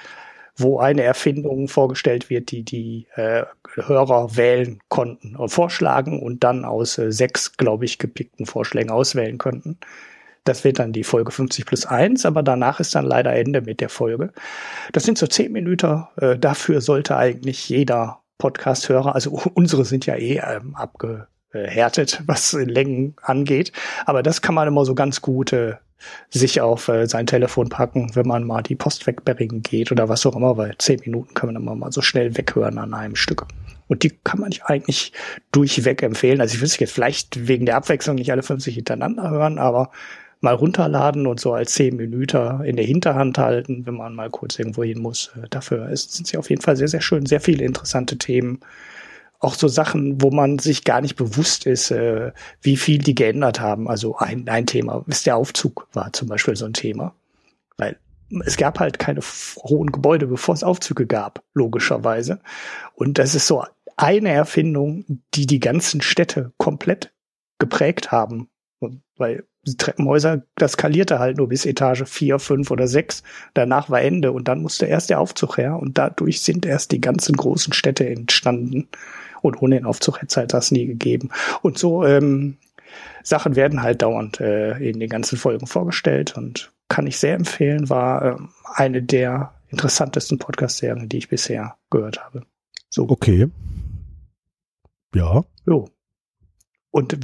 wo 0.57 0.79
eine 0.79 1.03
Erfindung 1.03 1.69
vorgestellt 1.69 2.31
wird, 2.31 2.51
die 2.51 2.63
die 2.63 3.07
äh, 3.15 3.45
Hörer 3.75 4.37
wählen 4.37 4.79
konnten, 4.89 5.37
äh, 5.39 5.49
vorschlagen 5.49 6.23
und 6.23 6.45
dann 6.45 6.65
aus 6.65 6.99
äh, 6.99 7.13
sechs, 7.13 7.57
glaube 7.57 7.85
ich, 7.85 7.99
gepickten 7.99 8.47
Vorschlägen 8.47 8.91
auswählen 8.91 9.39
könnten. 9.39 9.79
Das 10.45 10.65
wird 10.65 10.79
dann 10.79 10.93
die 10.93 11.05
Folge 11.05 11.33
50 11.33 11.67
plus 11.67 11.87
1, 11.87 12.25
aber 12.25 12.43
danach 12.43 12.81
ist 12.81 12.95
dann 12.95 13.05
leider 13.05 13.35
Ende 13.35 13.63
mit 13.63 13.81
der 13.81 13.89
Folge. 13.89 14.33
Das 14.93 15.03
sind 15.03 15.19
so 15.19 15.27
zehn 15.27 15.53
Minuten. 15.53 16.05
Äh, 16.17 16.39
dafür 16.39 16.81
sollte 16.81 17.17
eigentlich 17.17 17.69
jeder 17.69 18.21
Podcast-Hörer, 18.39 19.15
also 19.15 19.43
unsere 19.55 19.85
sind 19.85 20.07
ja 20.07 20.15
eh 20.15 20.39
ähm, 20.39 20.75
abgehärtet, 20.75 22.23
was 22.27 22.53
Längen 22.53 23.17
angeht. 23.23 23.73
Aber 24.05 24.23
das 24.23 24.41
kann 24.41 24.55
man 24.55 24.69
immer 24.69 24.85
so 24.85 24.95
ganz 24.95 25.21
gut 25.21 25.53
äh, 25.53 25.75
sich 26.31 26.61
auf 26.61 26.89
äh, 26.89 27.07
sein 27.07 27.27
Telefon 27.27 27.69
packen, 27.69 28.11
wenn 28.15 28.27
man 28.27 28.45
mal 28.45 28.63
die 28.63 28.75
Post 28.75 29.07
wegbringen 29.07 29.63
geht 29.63 29.93
oder 29.93 30.09
was 30.09 30.27
auch 30.27 30.37
immer, 30.37 30.57
weil 30.57 30.75
zehn 30.79 31.01
Minuten 31.01 31.35
kann 31.35 31.53
man 31.53 31.63
immer 31.63 31.75
mal 31.75 31.93
so 31.93 32.03
schnell 32.03 32.37
weghören 32.37 32.79
an 32.79 32.95
einem 32.95 33.17
Stück. 33.17 33.47
Und 33.89 34.03
die 34.03 34.11
kann 34.25 34.41
man 34.41 34.53
eigentlich 34.65 35.13
durchweg 35.53 36.03
empfehlen. 36.03 36.41
Also 36.41 36.55
ich 36.55 36.61
würde 36.61 36.67
es 36.67 36.79
jetzt 36.79 36.93
vielleicht 36.93 37.49
wegen 37.49 37.67
der 37.67 37.77
Abwechslung 37.77 38.17
nicht 38.17 38.33
alle 38.33 38.43
50 38.43 38.75
hintereinander 38.75 39.31
hören, 39.31 39.59
aber 39.59 39.91
mal 40.41 40.55
runterladen 40.55 41.27
und 41.27 41.41
so 41.41 41.55
als 41.55 41.73
zehn 41.73 41.97
Minuten 41.97 42.63
in 42.63 42.77
der 42.77 42.85
Hinterhand 42.85 43.39
halten, 43.39 43.87
wenn 43.87 43.95
man 43.95 44.15
mal 44.15 44.31
kurz 44.31 44.59
irgendwo 44.59 44.85
hin 44.85 45.01
muss. 45.01 45.33
Äh, 45.37 45.49
dafür 45.49 45.89
sind 45.97 46.27
sie 46.27 46.37
auf 46.37 46.51
jeden 46.51 46.63
Fall 46.63 46.77
sehr, 46.77 46.89
sehr 46.89 47.01
schön. 47.01 47.27
Sehr 47.27 47.41
viele 47.41 47.65
interessante 47.65 48.19
Themen 48.19 48.61
auch 49.39 49.55
so 49.55 49.69
Sachen, 49.69 50.21
wo 50.23 50.31
man 50.31 50.59
sich 50.59 50.85
gar 50.85 51.01
nicht 51.01 51.17
bewusst 51.17 51.67
ist, 51.67 51.91
äh, 51.91 52.33
wie 52.63 52.77
viel 52.77 52.99
die 52.99 53.15
geändert 53.15 53.61
haben. 53.61 53.89
Also 53.89 54.17
ein, 54.17 54.49
ein 54.49 54.67
Thema 54.67 55.05
ist 55.07 55.27
der 55.27 55.37
Aufzug, 55.37 55.89
war 55.93 56.13
zum 56.13 56.29
Beispiel 56.29 56.57
so 56.57 56.65
ein 56.65 56.73
Thema. 56.73 57.15
Weil 57.77 57.99
es 58.45 58.57
gab 58.57 58.81
halt 58.81 58.99
keine 58.99 59.21
hohen 59.21 59.93
Gebäude, 59.93 60.27
bevor 60.27 60.55
es 60.55 60.65
Aufzüge 60.65 61.07
gab, 61.07 61.43
logischerweise. 61.55 62.41
Und 62.95 63.19
das 63.19 63.35
ist 63.35 63.47
so 63.47 63.65
eine 63.97 64.31
Erfindung, 64.31 65.05
die 65.35 65.47
die 65.47 65.61
ganzen 65.61 66.01
Städte 66.01 66.53
komplett 66.57 67.13
geprägt 67.59 68.13
haben. 68.13 68.49
Weil 69.17 69.45
Treppenhäuser, 69.79 70.43
das 70.57 70.73
skalierte 70.73 71.19
halt 71.19 71.39
nur 71.39 71.49
bis 71.49 71.67
Etage 71.67 72.05
vier, 72.05 72.39
fünf 72.39 72.71
oder 72.71 72.87
sechs. 72.87 73.23
Danach 73.55 73.91
war 73.91 74.01
Ende 74.01 74.33
und 74.33 74.47
dann 74.49 74.63
musste 74.63 74.87
erst 74.87 75.11
der 75.11 75.21
Aufzug 75.21 75.59
her 75.59 75.79
und 75.79 75.99
dadurch 75.99 76.41
sind 76.43 76.67
erst 76.67 76.93
die 76.93 77.01
ganzen 77.01 77.37
großen 77.37 77.73
Städte 77.73 78.09
entstanden. 78.09 78.89
Und 79.47 79.63
ohne 79.63 79.77
den 79.77 79.87
Aufzug 79.87 80.17
hätte 80.17 80.27
es 80.29 80.37
halt 80.37 80.53
das 80.53 80.71
nie 80.71 80.87
gegeben. 80.87 81.31
Und 81.63 81.79
so 81.79 82.05
ähm, 82.05 82.57
Sachen 83.23 83.57
werden 83.57 83.83
halt 83.83 84.03
dauernd 84.03 84.41
äh, 84.41 84.79
in 84.79 85.01
den 85.01 85.09
ganzen 85.09 85.39
Folgen 85.39 85.67
vorgestellt 85.67 86.37
und 86.37 86.73
kann 86.89 87.07
ich 87.07 87.19
sehr 87.19 87.35
empfehlen, 87.35 87.91
war 87.91 88.25
äh, 88.25 88.37
eine 88.75 89.03
der 89.03 89.55
interessantesten 89.69 90.39
Podcast-Serien, 90.39 91.09
die 91.09 91.19
ich 91.19 91.29
bisher 91.29 91.77
gehört 91.91 92.25
habe. 92.25 92.43
So. 92.89 93.09
Okay. 93.09 93.49
Ja. 95.15 95.45
Jo. 95.67 95.89
Und 96.91 97.19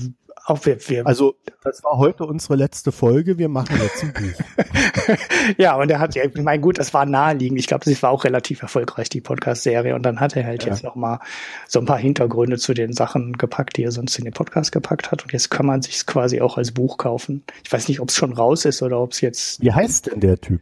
auch 0.45 0.67
wir, 0.67 0.77
wir 0.89 1.07
also 1.07 1.37
das 1.63 1.85
war 1.85 1.99
heute 1.99 2.25
unsere 2.25 2.57
letzte 2.57 2.91
Folge. 2.91 3.39
Wir 3.39 3.49
machen 3.49 3.79
jetzt 3.81 4.03
ein 4.03 4.13
Buch. 4.13 5.17
ja, 5.57 5.77
und 5.77 5.91
er 5.91 6.01
hat 6.01 6.17
ja, 6.17 6.25
ich 6.25 6.35
meine, 6.43 6.61
gut, 6.61 6.79
das 6.79 6.93
war 6.93 7.07
naheliegend. 7.07 7.61
Ich 7.61 7.69
glaube, 7.69 7.85
das 7.89 8.03
war 8.03 8.11
auch 8.11 8.25
relativ 8.25 8.63
erfolgreich 8.63 9.09
die 9.09 9.21
Podcast-Serie. 9.21 9.95
Und 9.95 10.03
dann 10.03 10.19
hat 10.19 10.35
er 10.37 10.45
halt 10.45 10.65
ja. 10.65 10.71
jetzt 10.71 10.83
noch 10.83 10.97
mal 10.97 11.21
so 11.69 11.79
ein 11.79 11.87
paar 11.87 11.99
Hintergründe 11.99 12.59
zu 12.59 12.75
den 12.75 12.93
Sachen 12.93 13.35
gepackt, 13.35 13.77
die 13.77 13.85
er 13.85 13.93
sonst 13.93 14.19
in 14.19 14.25
den 14.25 14.33
Podcast 14.33 14.73
gepackt 14.73 15.13
hat. 15.13 15.23
Und 15.23 15.33
jetzt 15.33 15.51
kann 15.51 15.67
man 15.67 15.83
sich 15.83 16.05
quasi 16.05 16.41
auch 16.41 16.59
als 16.59 16.73
Buch 16.73 16.99
kaufen. 16.99 17.45
Ich 17.65 17.73
weiß 17.73 17.87
nicht, 17.87 18.01
ob 18.01 18.09
es 18.09 18.17
schon 18.17 18.33
raus 18.33 18.65
ist 18.65 18.83
oder 18.83 18.99
ob 18.99 19.13
es 19.13 19.21
jetzt. 19.21 19.61
Wie 19.61 19.73
heißt 19.73 20.07
denn 20.07 20.21
der 20.21 20.41
Typ? 20.41 20.61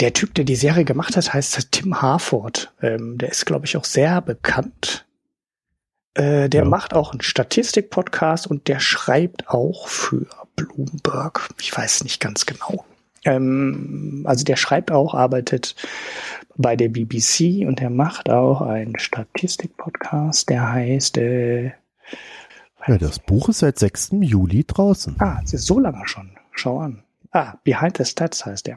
Der 0.00 0.14
Typ, 0.14 0.34
der 0.34 0.44
die 0.44 0.56
Serie 0.56 0.84
gemacht 0.84 1.16
hat, 1.16 1.34
heißt 1.34 1.70
Tim 1.72 2.00
Harford. 2.00 2.72
Ähm, 2.80 3.18
der 3.18 3.28
ist, 3.28 3.44
glaube 3.44 3.66
ich, 3.66 3.76
auch 3.76 3.84
sehr 3.84 4.22
bekannt 4.22 5.04
Äh, 6.14 6.48
der 6.48 6.62
Ja. 6.62 6.68
macht 6.68 6.94
auch 6.94 7.12
einen 7.12 7.20
Statistik-Podcast 7.22 8.46
und 8.46 8.68
der 8.68 8.78
schreibt 8.80 9.48
auch 9.48 9.88
für 9.88 10.26
Bloomberg. 10.56 11.48
Ich 11.60 11.76
weiß 11.76 12.04
nicht 12.04 12.20
ganz 12.20 12.46
genau. 12.46 12.84
Ähm, 13.24 14.22
also 14.26 14.44
der 14.44 14.56
schreibt 14.56 14.92
auch, 14.92 15.14
arbeitet 15.14 15.74
bei 16.56 16.76
der 16.76 16.88
BBC 16.88 17.66
und 17.66 17.80
der 17.80 17.90
macht 17.90 18.30
auch 18.30 18.60
einen 18.60 18.98
Statistik-Podcast, 18.98 20.48
der 20.50 20.72
heißt 20.72 21.18
äh, 21.18 21.72
Ja, 22.86 22.98
das 22.98 23.18
Buch 23.18 23.48
ist 23.48 23.58
seit 23.60 23.78
6. 23.78 24.10
Juli 24.20 24.64
draußen. 24.64 25.16
Ah, 25.18 25.40
es 25.42 25.52
ist 25.54 25.66
so 25.66 25.80
lange 25.80 26.06
schon. 26.06 26.30
Schau 26.52 26.78
an. 26.80 27.02
Ah, 27.32 27.54
Behind 27.64 27.96
the 27.96 28.04
Stats 28.04 28.44
heißt 28.46 28.66
der. 28.68 28.76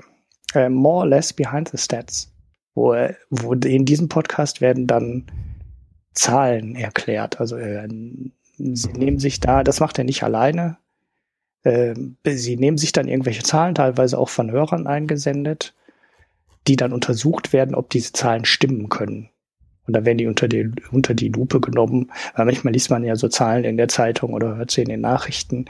Äh, 0.55 0.69
more 0.69 0.99
or 0.99 1.07
less 1.07 1.33
Behind 1.33 1.67
the 1.69 1.77
Stats. 1.77 2.31
Wo, 2.73 2.93
äh, 2.93 3.13
wo 3.29 3.53
in 3.53 3.85
diesem 3.85 4.07
Podcast 4.09 4.61
werden 4.61 4.87
dann 4.87 5.25
Zahlen 6.17 6.75
erklärt. 6.75 7.39
Also 7.39 7.57
äh, 7.57 7.87
sie 8.57 8.93
nehmen 8.93 9.19
sich 9.19 9.39
da, 9.39 9.63
das 9.63 9.79
macht 9.79 9.97
er 9.97 10.03
nicht 10.03 10.23
alleine. 10.23 10.77
Ähm, 11.63 12.17
sie 12.25 12.57
nehmen 12.57 12.77
sich 12.77 12.91
dann 12.91 13.07
irgendwelche 13.07 13.43
Zahlen, 13.43 13.75
teilweise 13.75 14.17
auch 14.17 14.29
von 14.29 14.51
Hörern 14.51 14.87
eingesendet, 14.87 15.73
die 16.67 16.75
dann 16.75 16.93
untersucht 16.93 17.53
werden, 17.53 17.75
ob 17.75 17.89
diese 17.89 18.13
Zahlen 18.13 18.45
stimmen 18.45 18.89
können. 18.89 19.29
Und 19.85 19.95
dann 19.95 20.05
werden 20.05 20.17
die 20.17 20.27
unter 20.27 20.47
die, 20.47 20.69
unter 20.91 21.13
die 21.13 21.29
Lupe 21.29 21.61
genommen. 21.61 22.11
Weil 22.35 22.45
manchmal 22.45 22.73
liest 22.73 22.89
man 22.89 23.03
ja 23.03 23.15
so 23.15 23.29
Zahlen 23.29 23.63
in 23.63 23.77
der 23.77 23.87
Zeitung 23.87 24.33
oder 24.33 24.57
hört 24.57 24.71
sie 24.71 24.81
in 24.81 24.89
den 24.89 25.01
Nachrichten, 25.01 25.65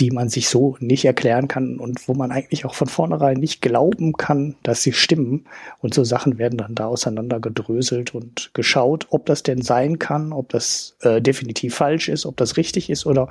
die 0.00 0.10
man 0.10 0.28
sich 0.28 0.48
so 0.48 0.76
nicht 0.80 1.04
erklären 1.04 1.48
kann 1.48 1.78
und 1.78 2.06
wo 2.06 2.14
man 2.14 2.30
eigentlich 2.30 2.64
auch 2.64 2.74
von 2.74 2.86
vornherein 2.86 3.38
nicht 3.38 3.60
glauben 3.60 4.12
kann, 4.12 4.54
dass 4.62 4.82
sie 4.82 4.92
stimmen. 4.92 5.46
Und 5.80 5.92
so 5.92 6.04
Sachen 6.04 6.38
werden 6.38 6.58
dann 6.58 6.74
da 6.74 6.86
auseinander 6.86 7.40
gedröselt 7.40 8.14
und 8.14 8.50
geschaut, 8.54 9.08
ob 9.10 9.26
das 9.26 9.42
denn 9.42 9.62
sein 9.62 9.98
kann, 9.98 10.32
ob 10.32 10.50
das 10.50 10.96
äh, 11.00 11.20
definitiv 11.20 11.74
falsch 11.74 12.08
ist, 12.08 12.26
ob 12.26 12.36
das 12.36 12.56
richtig 12.56 12.90
ist 12.90 13.06
oder 13.06 13.28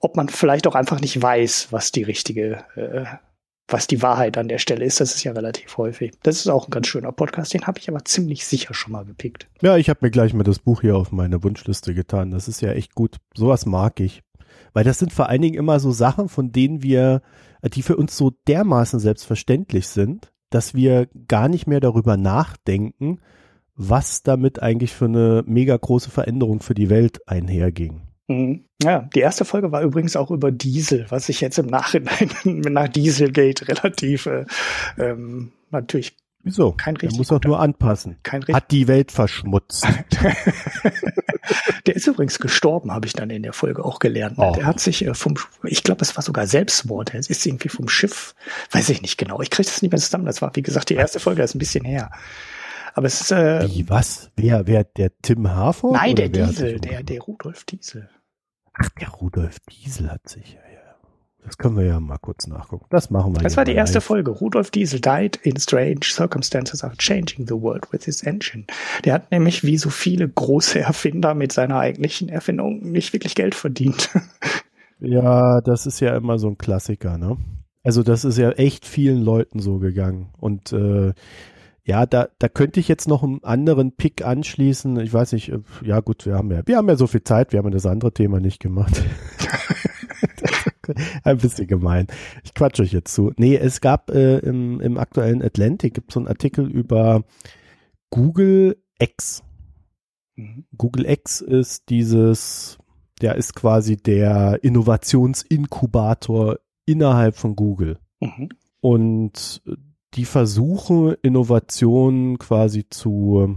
ob 0.00 0.16
man 0.16 0.28
vielleicht 0.28 0.66
auch 0.66 0.74
einfach 0.74 1.00
nicht 1.00 1.20
weiß, 1.20 1.68
was 1.70 1.92
die 1.92 2.02
richtige, 2.02 2.64
äh, 2.74 3.04
was 3.68 3.86
die 3.86 4.02
Wahrheit 4.02 4.36
an 4.36 4.48
der 4.48 4.58
Stelle 4.58 4.84
ist. 4.84 5.00
Das 5.00 5.14
ist 5.14 5.24
ja 5.24 5.32
relativ 5.32 5.78
häufig. 5.78 6.12
Das 6.22 6.36
ist 6.36 6.48
auch 6.48 6.68
ein 6.68 6.70
ganz 6.70 6.88
schöner 6.88 7.12
Podcast, 7.12 7.54
den 7.54 7.66
habe 7.66 7.78
ich 7.78 7.88
aber 7.88 8.04
ziemlich 8.04 8.44
sicher 8.44 8.74
schon 8.74 8.92
mal 8.92 9.04
gepickt. 9.04 9.48
Ja, 9.62 9.76
ich 9.78 9.88
habe 9.88 10.00
mir 10.02 10.10
gleich 10.10 10.34
mal 10.34 10.44
das 10.44 10.58
Buch 10.58 10.82
hier 10.82 10.96
auf 10.96 11.10
meine 11.10 11.42
Wunschliste 11.42 11.94
getan. 11.94 12.30
Das 12.30 12.48
ist 12.48 12.60
ja 12.60 12.72
echt 12.72 12.94
gut. 12.94 13.16
Sowas 13.34 13.64
mag 13.64 13.98
ich. 14.00 14.22
Weil 14.76 14.84
das 14.84 14.98
sind 14.98 15.10
vor 15.10 15.30
allen 15.30 15.40
Dingen 15.40 15.54
immer 15.54 15.80
so 15.80 15.90
Sachen, 15.90 16.28
von 16.28 16.52
denen 16.52 16.82
wir, 16.82 17.22
die 17.62 17.80
für 17.80 17.96
uns 17.96 18.14
so 18.14 18.32
dermaßen 18.46 19.00
selbstverständlich 19.00 19.88
sind, 19.88 20.30
dass 20.50 20.74
wir 20.74 21.08
gar 21.28 21.48
nicht 21.48 21.66
mehr 21.66 21.80
darüber 21.80 22.18
nachdenken, 22.18 23.20
was 23.74 24.22
damit 24.22 24.60
eigentlich 24.62 24.92
für 24.92 25.06
eine 25.06 25.42
mega 25.46 25.74
große 25.74 26.10
Veränderung 26.10 26.60
für 26.60 26.74
die 26.74 26.90
Welt 26.90 27.26
einherging. 27.26 28.02
Mhm. 28.28 28.66
Ja, 28.82 29.08
die 29.14 29.20
erste 29.20 29.46
Folge 29.46 29.72
war 29.72 29.80
übrigens 29.80 30.14
auch 30.14 30.30
über 30.30 30.52
Diesel, 30.52 31.06
was 31.08 31.30
ich 31.30 31.40
jetzt 31.40 31.58
im 31.58 31.68
Nachhinein 31.68 32.28
nach 32.44 32.88
Dieselgate 32.88 33.68
relativ 33.68 34.26
äh, 34.26 34.44
ähm, 34.98 35.52
natürlich 35.70 36.18
Wieso? 36.46 36.70
Kein 36.70 36.94
Der 36.94 37.02
richtig 37.02 37.18
muss 37.18 37.32
auch 37.32 37.36
guter- 37.36 37.48
nur 37.48 37.60
anpassen. 37.60 38.18
kein 38.22 38.38
richtig. 38.40 38.54
Hat 38.54 38.70
die 38.70 38.86
Welt 38.86 39.10
verschmutzt. 39.10 39.84
Der 41.86 41.96
ist 41.96 42.06
übrigens 42.06 42.38
gestorben, 42.38 42.92
habe 42.92 43.06
ich 43.06 43.12
dann 43.14 43.30
in 43.30 43.42
der 43.42 43.52
Folge 43.52 43.84
auch 43.84 43.98
gelernt. 43.98 44.38
Oh. 44.38 44.52
Der 44.54 44.64
hat 44.66 44.78
sich 44.80 45.04
äh, 45.04 45.12
vom, 45.14 45.34
ich 45.64 45.82
glaube, 45.82 46.02
es 46.02 46.14
war 46.16 46.22
sogar 46.22 46.46
Selbstmord. 46.46 47.14
Er 47.14 47.20
ist 47.20 47.44
irgendwie 47.46 47.68
vom 47.68 47.88
Schiff, 47.88 48.34
weiß 48.70 48.88
ich 48.90 49.02
nicht 49.02 49.16
genau. 49.18 49.40
Ich 49.40 49.50
kriege 49.50 49.68
das 49.68 49.82
nicht 49.82 49.90
mehr 49.90 50.00
zusammen. 50.00 50.24
Das 50.26 50.40
war, 50.42 50.54
wie 50.54 50.62
gesagt, 50.62 50.90
die 50.90 50.94
erste 50.94 51.18
Folge, 51.20 51.42
das 51.42 51.50
ist 51.50 51.54
ein 51.56 51.60
bisschen 51.60 51.84
her. 51.84 52.10
Aber 52.94 53.06
es 53.06 53.20
ist, 53.20 53.32
äh, 53.32 53.68
Wie, 53.68 53.88
was? 53.88 54.30
Wer, 54.36 54.66
wer, 54.68 54.84
der 54.84 55.10
Tim 55.22 55.48
Harford? 55.50 55.94
nein, 55.94 56.14
der 56.16 56.28
Diesel, 56.28 56.78
der, 56.80 57.02
der 57.02 57.20
Rudolf 57.20 57.64
Diesel. 57.64 58.08
Ach, 58.72 58.88
der 59.00 59.08
Rudolf 59.08 59.58
Diesel 59.70 60.10
hat 60.10 60.28
sich, 60.28 60.54
ja. 60.54 60.60
Das 61.46 61.58
können 61.58 61.76
wir 61.76 61.84
ja 61.84 62.00
mal 62.00 62.18
kurz 62.18 62.48
nachgucken. 62.48 62.86
Das 62.90 63.10
machen 63.10 63.36
wir 63.36 63.42
Das 63.42 63.56
war 63.56 63.64
die 63.64 63.72
mal 63.72 63.78
erste 63.78 63.98
live. 63.98 64.04
Folge. 64.04 64.30
Rudolf 64.32 64.72
Diesel 64.72 65.00
died 65.00 65.36
in 65.36 65.56
strange 65.56 66.00
circumstances 66.02 66.82
of 66.82 66.96
changing 66.98 67.46
the 67.46 67.54
world 67.54 67.90
with 67.92 68.04
his 68.04 68.22
engine. 68.24 68.64
Der 69.04 69.14
hat 69.14 69.30
nämlich 69.30 69.62
wie 69.62 69.78
so 69.78 69.88
viele 69.88 70.28
große 70.28 70.80
Erfinder 70.80 71.34
mit 71.34 71.52
seiner 71.52 71.78
eigentlichen 71.78 72.28
Erfindung 72.28 72.80
nicht 72.90 73.12
wirklich 73.12 73.34
Geld 73.34 73.54
verdient. 73.54 74.10
Ja, 74.98 75.60
das 75.60 75.84
ist 75.84 76.00
ja 76.00 76.16
immer 76.16 76.38
so 76.38 76.48
ein 76.48 76.56
Klassiker, 76.56 77.18
ne? 77.18 77.36
Also 77.82 78.02
das 78.02 78.24
ist 78.24 78.38
ja 78.38 78.50
echt 78.52 78.86
vielen 78.86 79.20
Leuten 79.20 79.60
so 79.60 79.78
gegangen. 79.78 80.30
Und 80.38 80.72
äh, 80.72 81.12
ja, 81.84 82.06
da, 82.06 82.28
da 82.38 82.48
könnte 82.48 82.80
ich 82.80 82.88
jetzt 82.88 83.06
noch 83.06 83.22
einen 83.22 83.44
anderen 83.44 83.92
Pick 83.92 84.24
anschließen. 84.24 84.98
Ich 85.00 85.12
weiß 85.12 85.32
nicht, 85.32 85.50
äh, 85.52 85.58
ja 85.84 86.00
gut, 86.00 86.26
wir 86.26 86.34
haben 86.34 86.50
ja, 86.50 86.62
wir 86.66 86.78
haben 86.78 86.88
ja 86.88 86.96
so 86.96 87.06
viel 87.06 87.22
Zeit, 87.22 87.52
wir 87.52 87.58
haben 87.58 87.66
ja 87.66 87.72
das 87.72 87.86
andere 87.86 88.12
Thema 88.12 88.40
nicht 88.40 88.58
gemacht. 88.58 89.00
Ein 91.24 91.38
bisschen 91.38 91.66
gemein. 91.66 92.06
Ich 92.44 92.54
quatsch 92.54 92.80
euch 92.80 92.92
jetzt 92.92 93.14
zu. 93.14 93.32
Nee, 93.36 93.56
es 93.56 93.80
gab 93.80 94.10
äh, 94.10 94.38
im, 94.38 94.80
im 94.80 94.98
aktuellen 94.98 95.42
Atlantic 95.42 95.94
gibt 95.94 96.12
so 96.12 96.20
einen 96.20 96.28
Artikel 96.28 96.70
über 96.70 97.24
Google 98.10 98.76
X. 98.98 99.42
Google 100.76 101.08
X 101.08 101.40
ist 101.40 101.88
dieses, 101.88 102.78
der 103.20 103.36
ist 103.36 103.54
quasi 103.54 103.96
der 103.96 104.62
Innovationsinkubator 104.62 106.58
innerhalb 106.84 107.36
von 107.36 107.56
Google. 107.56 107.98
Mhm. 108.20 108.50
Und 108.80 109.62
die 110.14 110.24
versuchen, 110.24 111.14
Innovationen 111.22 112.38
quasi 112.38 112.88
zu, 112.88 113.56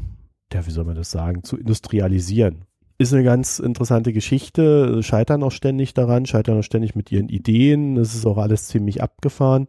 ja, 0.51 0.65
wie 0.65 0.71
soll 0.71 0.85
man 0.85 0.95
das 0.95 1.11
sagen, 1.11 1.43
zu 1.43 1.57
industrialisieren. 1.57 2.65
Ist 3.01 3.13
eine 3.13 3.23
ganz 3.23 3.59
interessante 3.59 4.11
Geschichte, 4.11 5.01
scheitern 5.03 5.41
auch 5.41 5.53
ständig 5.53 5.93
daran, 5.93 6.25
scheitern 6.25 6.59
auch 6.59 6.63
ständig 6.63 6.95
mit 6.95 7.09
ihren 7.13 7.29
Ideen. 7.29 7.95
Das 7.95 8.13
ist 8.13 8.25
auch 8.25 8.37
alles 8.37 8.67
ziemlich 8.67 9.01
abgefahren. 9.01 9.67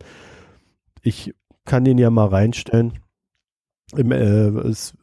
Ich 1.01 1.33
kann 1.65 1.85
den 1.85 1.97
ja 1.97 2.11
mal 2.11 2.27
reinstellen. 2.27 2.99
Im, 3.97 4.11
äh, 4.11 4.49
es 4.69 4.95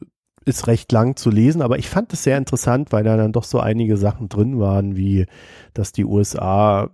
ist 0.44 0.66
recht 0.66 0.92
lang 0.92 1.16
zu 1.16 1.30
lesen, 1.30 1.62
aber 1.62 1.78
ich 1.78 1.88
fand 1.88 2.12
es 2.12 2.22
sehr 2.22 2.36
interessant, 2.36 2.92
weil 2.92 3.02
da 3.02 3.16
dann 3.16 3.32
doch 3.32 3.44
so 3.44 3.60
einige 3.60 3.96
Sachen 3.96 4.28
drin 4.28 4.60
waren, 4.60 4.94
wie 4.94 5.24
dass 5.72 5.92
die 5.92 6.04
USA 6.04 6.90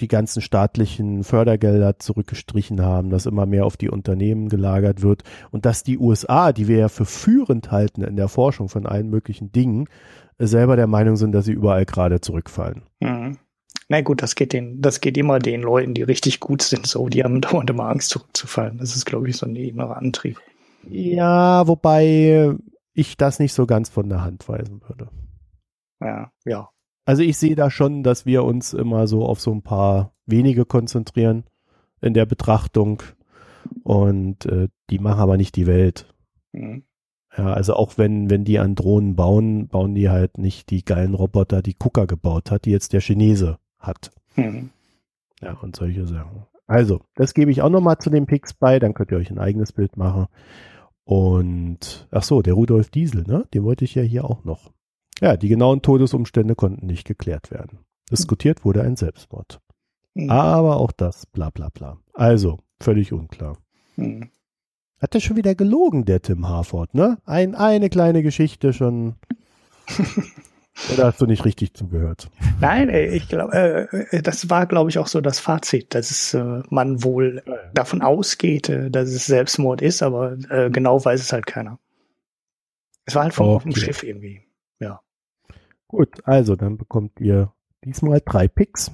die 0.00 0.08
ganzen 0.08 0.42
staatlichen 0.42 1.24
Fördergelder 1.24 1.98
zurückgestrichen 1.98 2.82
haben, 2.82 3.10
dass 3.10 3.26
immer 3.26 3.46
mehr 3.46 3.64
auf 3.64 3.76
die 3.76 3.90
Unternehmen 3.90 4.48
gelagert 4.48 5.02
wird 5.02 5.22
und 5.50 5.66
dass 5.66 5.82
die 5.82 5.98
USA, 5.98 6.52
die 6.52 6.68
wir 6.68 6.78
ja 6.78 6.88
für 6.88 7.04
führend 7.04 7.70
halten 7.70 8.02
in 8.02 8.16
der 8.16 8.28
Forschung 8.28 8.68
von 8.68 8.86
allen 8.86 9.08
möglichen 9.08 9.52
Dingen, 9.52 9.88
selber 10.38 10.76
der 10.76 10.86
Meinung 10.86 11.16
sind, 11.16 11.32
dass 11.32 11.44
sie 11.44 11.52
überall 11.52 11.84
gerade 11.84 12.20
zurückfallen. 12.20 12.82
Mhm. 13.00 13.38
Na 13.88 14.00
gut, 14.00 14.22
das 14.22 14.34
geht 14.34 14.52
den, 14.52 14.80
das 14.80 15.00
geht 15.00 15.16
immer 15.18 15.38
den 15.38 15.62
Leuten, 15.62 15.94
die 15.94 16.02
richtig 16.02 16.40
gut 16.40 16.62
sind, 16.62 16.86
so, 16.86 17.08
die 17.08 17.22
haben 17.22 17.40
dauernd 17.40 17.70
immer 17.70 17.88
Angst 17.88 18.10
zurückzufallen. 18.10 18.78
Das 18.78 18.96
ist, 18.96 19.04
glaube 19.04 19.28
ich, 19.28 19.36
so 19.36 19.46
ein 19.46 19.56
innerer 19.56 19.96
Antrieb. 19.96 20.40
Ja, 20.88 21.66
wobei 21.66 22.54
ich 22.92 23.16
das 23.16 23.38
nicht 23.38 23.52
so 23.52 23.66
ganz 23.66 23.88
von 23.88 24.08
der 24.08 24.22
Hand 24.22 24.48
weisen 24.48 24.80
würde. 24.86 25.08
Ja, 26.00 26.30
ja. 26.44 26.68
Also 27.04 27.22
ich 27.22 27.36
sehe 27.36 27.54
da 27.54 27.70
schon, 27.70 28.02
dass 28.02 28.26
wir 28.26 28.44
uns 28.44 28.72
immer 28.72 29.06
so 29.06 29.24
auf 29.26 29.40
so 29.40 29.52
ein 29.52 29.62
paar 29.62 30.12
wenige 30.26 30.64
konzentrieren 30.64 31.44
in 32.00 32.14
der 32.14 32.26
Betrachtung 32.26 33.02
und 33.82 34.46
äh, 34.46 34.68
die 34.90 34.98
machen 34.98 35.20
aber 35.20 35.36
nicht 35.36 35.56
die 35.56 35.66
Welt. 35.66 36.06
Mhm. 36.52 36.84
Ja, 37.36 37.52
also 37.52 37.74
auch 37.74 37.98
wenn, 37.98 38.30
wenn 38.30 38.44
die 38.44 38.58
an 38.58 38.74
Drohnen 38.74 39.16
bauen, 39.16 39.68
bauen 39.68 39.94
die 39.94 40.08
halt 40.08 40.38
nicht 40.38 40.70
die 40.70 40.84
geilen 40.84 41.14
Roboter, 41.14 41.62
die 41.62 41.74
Kuka 41.74 42.04
gebaut 42.04 42.50
hat, 42.50 42.64
die 42.64 42.70
jetzt 42.70 42.92
der 42.92 43.00
Chinese 43.00 43.58
hat. 43.78 44.12
Mhm. 44.36 44.70
Ja, 45.42 45.54
und 45.54 45.74
solche 45.74 46.06
Sachen. 46.06 46.46
Also, 46.66 47.02
das 47.14 47.34
gebe 47.34 47.50
ich 47.50 47.60
auch 47.60 47.70
nochmal 47.70 47.98
zu 47.98 48.08
den 48.08 48.26
Picks 48.26 48.54
bei, 48.54 48.78
dann 48.78 48.94
könnt 48.94 49.10
ihr 49.10 49.18
euch 49.18 49.30
ein 49.30 49.38
eigenes 49.38 49.72
Bild 49.72 49.96
machen. 49.96 50.26
Und, 51.04 52.08
ach 52.10 52.22
so, 52.22 52.40
der 52.40 52.54
Rudolf 52.54 52.90
Diesel, 52.90 53.24
ne? 53.24 53.46
Den 53.52 53.64
wollte 53.64 53.84
ich 53.84 53.94
ja 53.94 54.02
hier 54.02 54.24
auch 54.24 54.44
noch. 54.44 54.72
Ja, 55.24 55.38
die 55.38 55.48
genauen 55.48 55.80
Todesumstände 55.80 56.54
konnten 56.54 56.84
nicht 56.84 57.06
geklärt 57.06 57.50
werden. 57.50 57.78
Diskutiert 58.10 58.62
wurde 58.66 58.82
ein 58.82 58.94
Selbstmord. 58.94 59.58
Mhm. 60.12 60.28
Aber 60.28 60.76
auch 60.76 60.92
das, 60.92 61.24
bla 61.24 61.48
bla 61.48 61.70
bla. 61.70 61.96
Also, 62.12 62.58
völlig 62.78 63.10
unklar. 63.10 63.56
Mhm. 63.96 64.28
Hat 65.00 65.14
der 65.14 65.20
schon 65.20 65.38
wieder 65.38 65.54
gelogen, 65.54 66.04
der 66.04 66.20
Tim 66.20 66.46
Harford, 66.46 66.92
ne? 66.94 67.16
Ein, 67.24 67.54
eine 67.54 67.88
kleine 67.88 68.22
Geschichte 68.22 68.74
schon. 68.74 69.14
Oder 70.92 71.06
hast 71.06 71.22
du 71.22 71.26
nicht 71.26 71.46
richtig 71.46 71.72
zugehört? 71.72 72.28
Nein, 72.60 72.90
ey, 72.90 73.08
ich 73.08 73.26
glaube, 73.26 73.54
äh, 73.54 74.20
das 74.20 74.50
war, 74.50 74.66
glaube 74.66 74.90
ich, 74.90 74.98
auch 74.98 75.06
so 75.06 75.22
das 75.22 75.38
Fazit, 75.38 75.94
dass 75.94 76.10
es, 76.10 76.34
äh, 76.34 76.62
man 76.68 77.02
wohl 77.02 77.42
davon 77.72 78.02
ausgeht, 78.02 78.68
äh, 78.68 78.90
dass 78.90 79.08
es 79.08 79.24
Selbstmord 79.24 79.80
ist, 79.80 80.02
aber 80.02 80.36
äh, 80.50 80.68
genau 80.68 81.02
weiß 81.02 81.18
es 81.18 81.32
halt 81.32 81.46
keiner. 81.46 81.78
Es 83.06 83.14
war 83.14 83.22
halt 83.22 83.32
vom 83.32 83.48
Okay. 83.48 83.74
Schiff 83.74 84.02
irgendwie. 84.02 84.42
Gut, 85.94 86.26
also 86.26 86.56
dann 86.56 86.76
bekommt 86.76 87.20
ihr 87.20 87.52
diesmal 87.84 88.20
drei 88.24 88.48
Picks. 88.48 88.90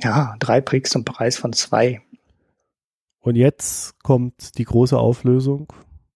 Ja, 0.00 0.36
drei 0.38 0.60
Prix 0.60 0.88
zum 0.88 1.04
Preis 1.04 1.36
von 1.36 1.52
zwei. 1.52 2.02
Und 3.18 3.34
jetzt 3.34 4.00
kommt 4.04 4.56
die 4.56 4.62
große 4.62 4.96
Auflösung. 4.96 5.72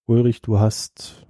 Ulrich, 0.06 0.40
du 0.40 0.60
hast 0.60 1.26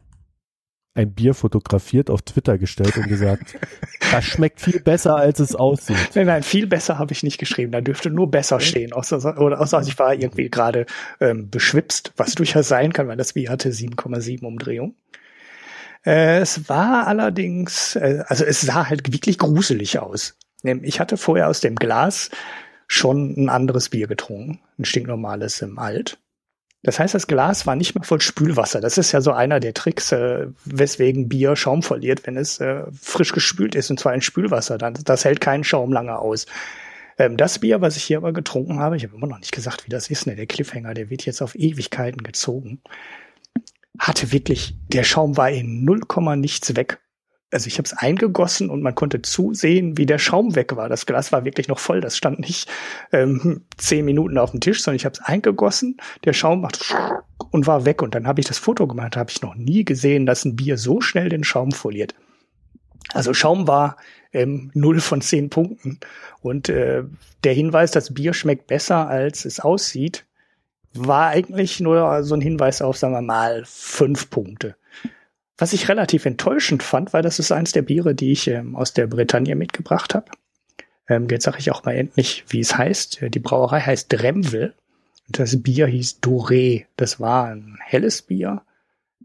ein 0.93 1.15
Bier 1.15 1.33
fotografiert, 1.33 2.11
auf 2.11 2.21
Twitter 2.21 2.59
gestellt 2.59 2.95
und 2.99 3.09
gesagt, 3.09 3.59
das 4.13 4.23
schmeckt 4.23 4.61
viel 4.61 4.81
besser, 4.81 5.17
als 5.17 5.41
es 5.41 5.55
aussieht. 5.55 6.11
Nein, 6.15 6.27
nein, 6.27 6.43
viel 6.43 6.67
besser 6.67 6.99
habe 6.99 7.15
ich 7.15 7.23
nicht 7.23 7.39
geschrieben. 7.39 7.73
Da 7.73 7.81
dürfte 7.81 8.11
nur 8.11 8.31
besser 8.31 8.61
stehen. 8.61 8.93
Außer, 8.93 9.41
oder 9.41 9.63
außer 9.63 9.81
ich 9.81 9.99
war 9.99 10.13
irgendwie 10.13 10.51
gerade 10.51 10.85
ähm, 11.21 11.49
beschwipst, 11.49 12.13
was 12.19 12.35
durchaus 12.35 12.69
sein 12.69 12.93
kann, 12.93 13.09
weil 13.09 13.17
das 13.17 13.33
Bier 13.33 13.49
hatte 13.49 13.71
7,7 13.71 14.45
Umdrehung. 14.45 14.95
Es 16.07 16.69
war 16.69 17.07
allerdings, 17.07 17.97
äh, 17.97 18.23
also 18.27 18.45
es 18.45 18.61
sah 18.61 18.89
halt 18.89 19.13
wirklich 19.13 19.39
gruselig 19.39 19.99
aus. 19.99 20.37
Ich 20.63 21.01
hatte 21.01 21.17
vorher 21.17 21.49
aus 21.49 21.61
dem 21.61 21.77
Glas 21.77 22.31
schon 22.87 23.35
ein 23.37 23.49
anderes 23.49 23.89
Bier 23.89 24.07
getrunken, 24.07 24.61
ein 24.79 24.85
stinknormales 24.85 25.61
im 25.63 25.79
Alt. 25.79 26.19
Das 26.83 26.99
heißt, 26.99 27.15
das 27.15 27.27
Glas 27.27 27.67
war 27.67 27.77
nicht 27.77 27.95
mehr 27.95 28.05
voll 28.05 28.21
Spülwasser. 28.21 28.83
Das 28.83 28.99
ist 28.99 29.13
ja 29.13 29.23
so 29.23 29.33
einer 29.33 29.59
der 29.59 29.73
Tricks, 29.73 30.13
äh, 30.13 30.49
weswegen 30.67 31.31
Bier 31.31 31.57
Schaum 31.57 31.83
verliert, 31.83 32.27
wenn 32.27 32.37
es 32.37 32.61
äh, 32.61 32.83
frisch 32.93 33.33
gespült 33.33 33.75
ist, 33.75 33.91
und 33.91 33.99
zwar 33.99 34.15
in 34.15 34.21
Spülwasser. 34.21 34.77
Dann, 34.77 34.95
das 35.05 35.25
hält 35.25 35.41
keinen 35.41 35.65
Schaum 35.65 35.91
lange 35.91 36.19
aus. 36.19 36.45
Ähm, 37.17 37.39
das 37.39 37.59
Bier, 37.59 37.81
was 37.81 37.97
ich 37.97 38.05
hier 38.05 38.19
aber 38.19 38.35
getrunken 38.35 38.81
habe, 38.81 38.97
ich 38.97 39.05
habe 39.05 39.17
immer 39.17 39.27
noch 39.27 39.39
nicht 39.39 39.53
gesagt, 39.53 39.87
wie 39.87 39.91
das 39.91 40.11
ist, 40.11 40.27
ne? 40.27 40.37
Der 40.37 40.47
Cliffhanger, 40.47 40.93
der 40.93 41.09
wird 41.09 41.25
jetzt 41.25 41.41
auf 41.41 41.55
Ewigkeiten 41.55 42.23
gezogen. 42.23 42.83
Hatte 43.99 44.33
wirklich, 44.33 44.77
der 44.89 45.05
Schaum 45.05 45.37
war 45.37 45.51
in 45.51 45.85
null 45.85 46.01
Komma 46.01 46.37
nichts 46.37 46.75
weg 46.77 47.01
also 47.55 47.69
ich 47.69 47.79
habe 47.79 47.87
es 47.87 47.93
eingegossen 47.93 48.69
und 48.69 48.83
man 48.83 48.97
konnte 48.97 49.23
zusehen, 49.23 49.97
wie 49.97 50.07
der 50.07 50.19
Schaum 50.19 50.57
weg 50.57 50.75
war. 50.75 50.89
Das 50.89 51.07
Glas 51.07 51.31
war 51.31 51.45
wirklich 51.45 51.69
noch 51.69 51.79
voll. 51.79 52.01
Das 52.01 52.17
stand 52.17 52.41
nicht 52.41 52.69
ähm, 53.13 53.65
zehn 53.77 54.05
Minuten 54.05 54.39
auf 54.39 54.51
dem 54.51 54.61
Tisch, 54.61 54.83
sondern 54.83 54.97
ich 54.97 55.05
habe 55.05 55.15
es 55.15 55.21
eingegossen. 55.21 55.97
Der 56.25 56.33
Schaum 56.33 56.63
macht 56.63 56.93
und 57.53 57.69
war 57.69 57.85
weg. 57.85 58.03
Und 58.03 58.17
dann 58.17 58.27
habe 58.27 58.41
ich 58.41 58.47
das 58.47 58.59
Foto 58.59 58.89
gemacht. 58.89 59.17
Habe 59.17 59.31
ich 59.31 59.41
noch 59.41 59.55
nie 59.55 59.85
gesehen, 59.85 60.27
dass 60.27 60.45
ein 60.45 60.57
Bier 60.57 60.77
so 60.77 61.01
schnell 61.01 61.29
den 61.29 61.45
Schaum 61.45 61.71
verliert. 61.71 62.17
Also 63.13 63.33
Schaum 63.35 63.69
war 63.69 63.99
ähm, 64.33 64.73
null 64.75 64.99
von 64.99 65.21
zehn 65.21 65.49
Punkten. 65.49 66.01
Und 66.41 66.69
äh, 66.69 67.05
der 67.45 67.53
Hinweis, 67.53 67.93
dass 67.93 68.15
Bier 68.15 68.35
schmeckt 68.35 68.67
besser, 68.67 69.07
als 69.07 69.45
es 69.45 69.61
aussieht, 69.61 70.27
war 70.95 71.29
eigentlich 71.29 71.81
nur 71.81 72.23
so 72.23 72.35
ein 72.35 72.41
Hinweis 72.41 72.83
auf, 72.83 72.97
sagen 72.97 73.15
wir 73.15 73.23
mal, 73.23 73.63
fünf 73.67 74.31
Punkte. 74.31 74.77
Was 75.57 75.73
ich 75.73 75.89
relativ 75.89 76.27
enttäuschend 76.27 76.83
fand, 76.83 77.13
weil 77.13 77.23
das 77.23 77.39
ist 77.39 77.53
eins 77.53 77.73
der 77.73 77.83
Biere, 77.83 78.15
die 78.15 78.33
ich 78.33 78.49
ähm, 78.49 78.75
aus 78.75 78.93
der 78.93 79.07
Bretagne 79.07 79.55
mitgebracht 79.55 80.15
habe. 80.15 80.27
Ähm, 81.09 81.29
jetzt 81.31 81.45
sage 81.45 81.59
ich 81.59 81.71
auch 81.71 81.85
mal 81.85 81.95
endlich, 81.95 82.45
wie 82.49 82.61
es 82.61 82.77
heißt. 82.77 83.21
Die 83.29 83.39
Brauerei 83.39 83.81
heißt 83.81 84.13
Dremvel. 84.13 84.75
Und 85.27 85.39
das 85.39 85.63
Bier 85.63 85.87
hieß 85.87 86.21
Doré. 86.23 86.87
Das 86.97 87.21
war 87.21 87.47
ein 87.47 87.79
helles 87.81 88.23
Bier 88.23 88.63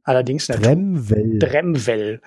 Allerdings 0.10 0.48
Dremvel. 0.48 1.38
Dremvel. 1.38 2.22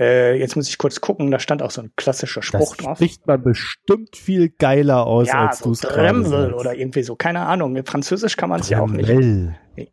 Äh, 0.00 0.38
jetzt 0.38 0.56
muss 0.56 0.70
ich 0.70 0.78
kurz 0.78 1.02
gucken, 1.02 1.30
da 1.30 1.38
stand 1.38 1.60
auch 1.60 1.70
so 1.70 1.82
ein 1.82 1.90
klassischer 1.94 2.40
Spruch 2.40 2.74
das 2.74 2.86
drauf. 2.86 2.96
spricht 2.96 3.26
man 3.26 3.42
bestimmt 3.42 4.16
viel 4.16 4.48
geiler 4.48 5.06
aus, 5.06 5.28
ja, 5.28 5.48
als 5.48 5.58
so 5.58 5.66
du 5.66 5.72
es 5.72 5.80
Dremvel 5.80 6.54
oder 6.54 6.74
irgendwie 6.74 7.02
so, 7.02 7.14
keine 7.14 7.40
Ahnung. 7.40 7.74
Mit 7.74 7.90
Französisch 7.90 8.38
kann 8.38 8.48
man 8.48 8.60
es 8.60 8.70
ja 8.70 8.80
auch 8.80 8.86
nicht. 8.86 9.06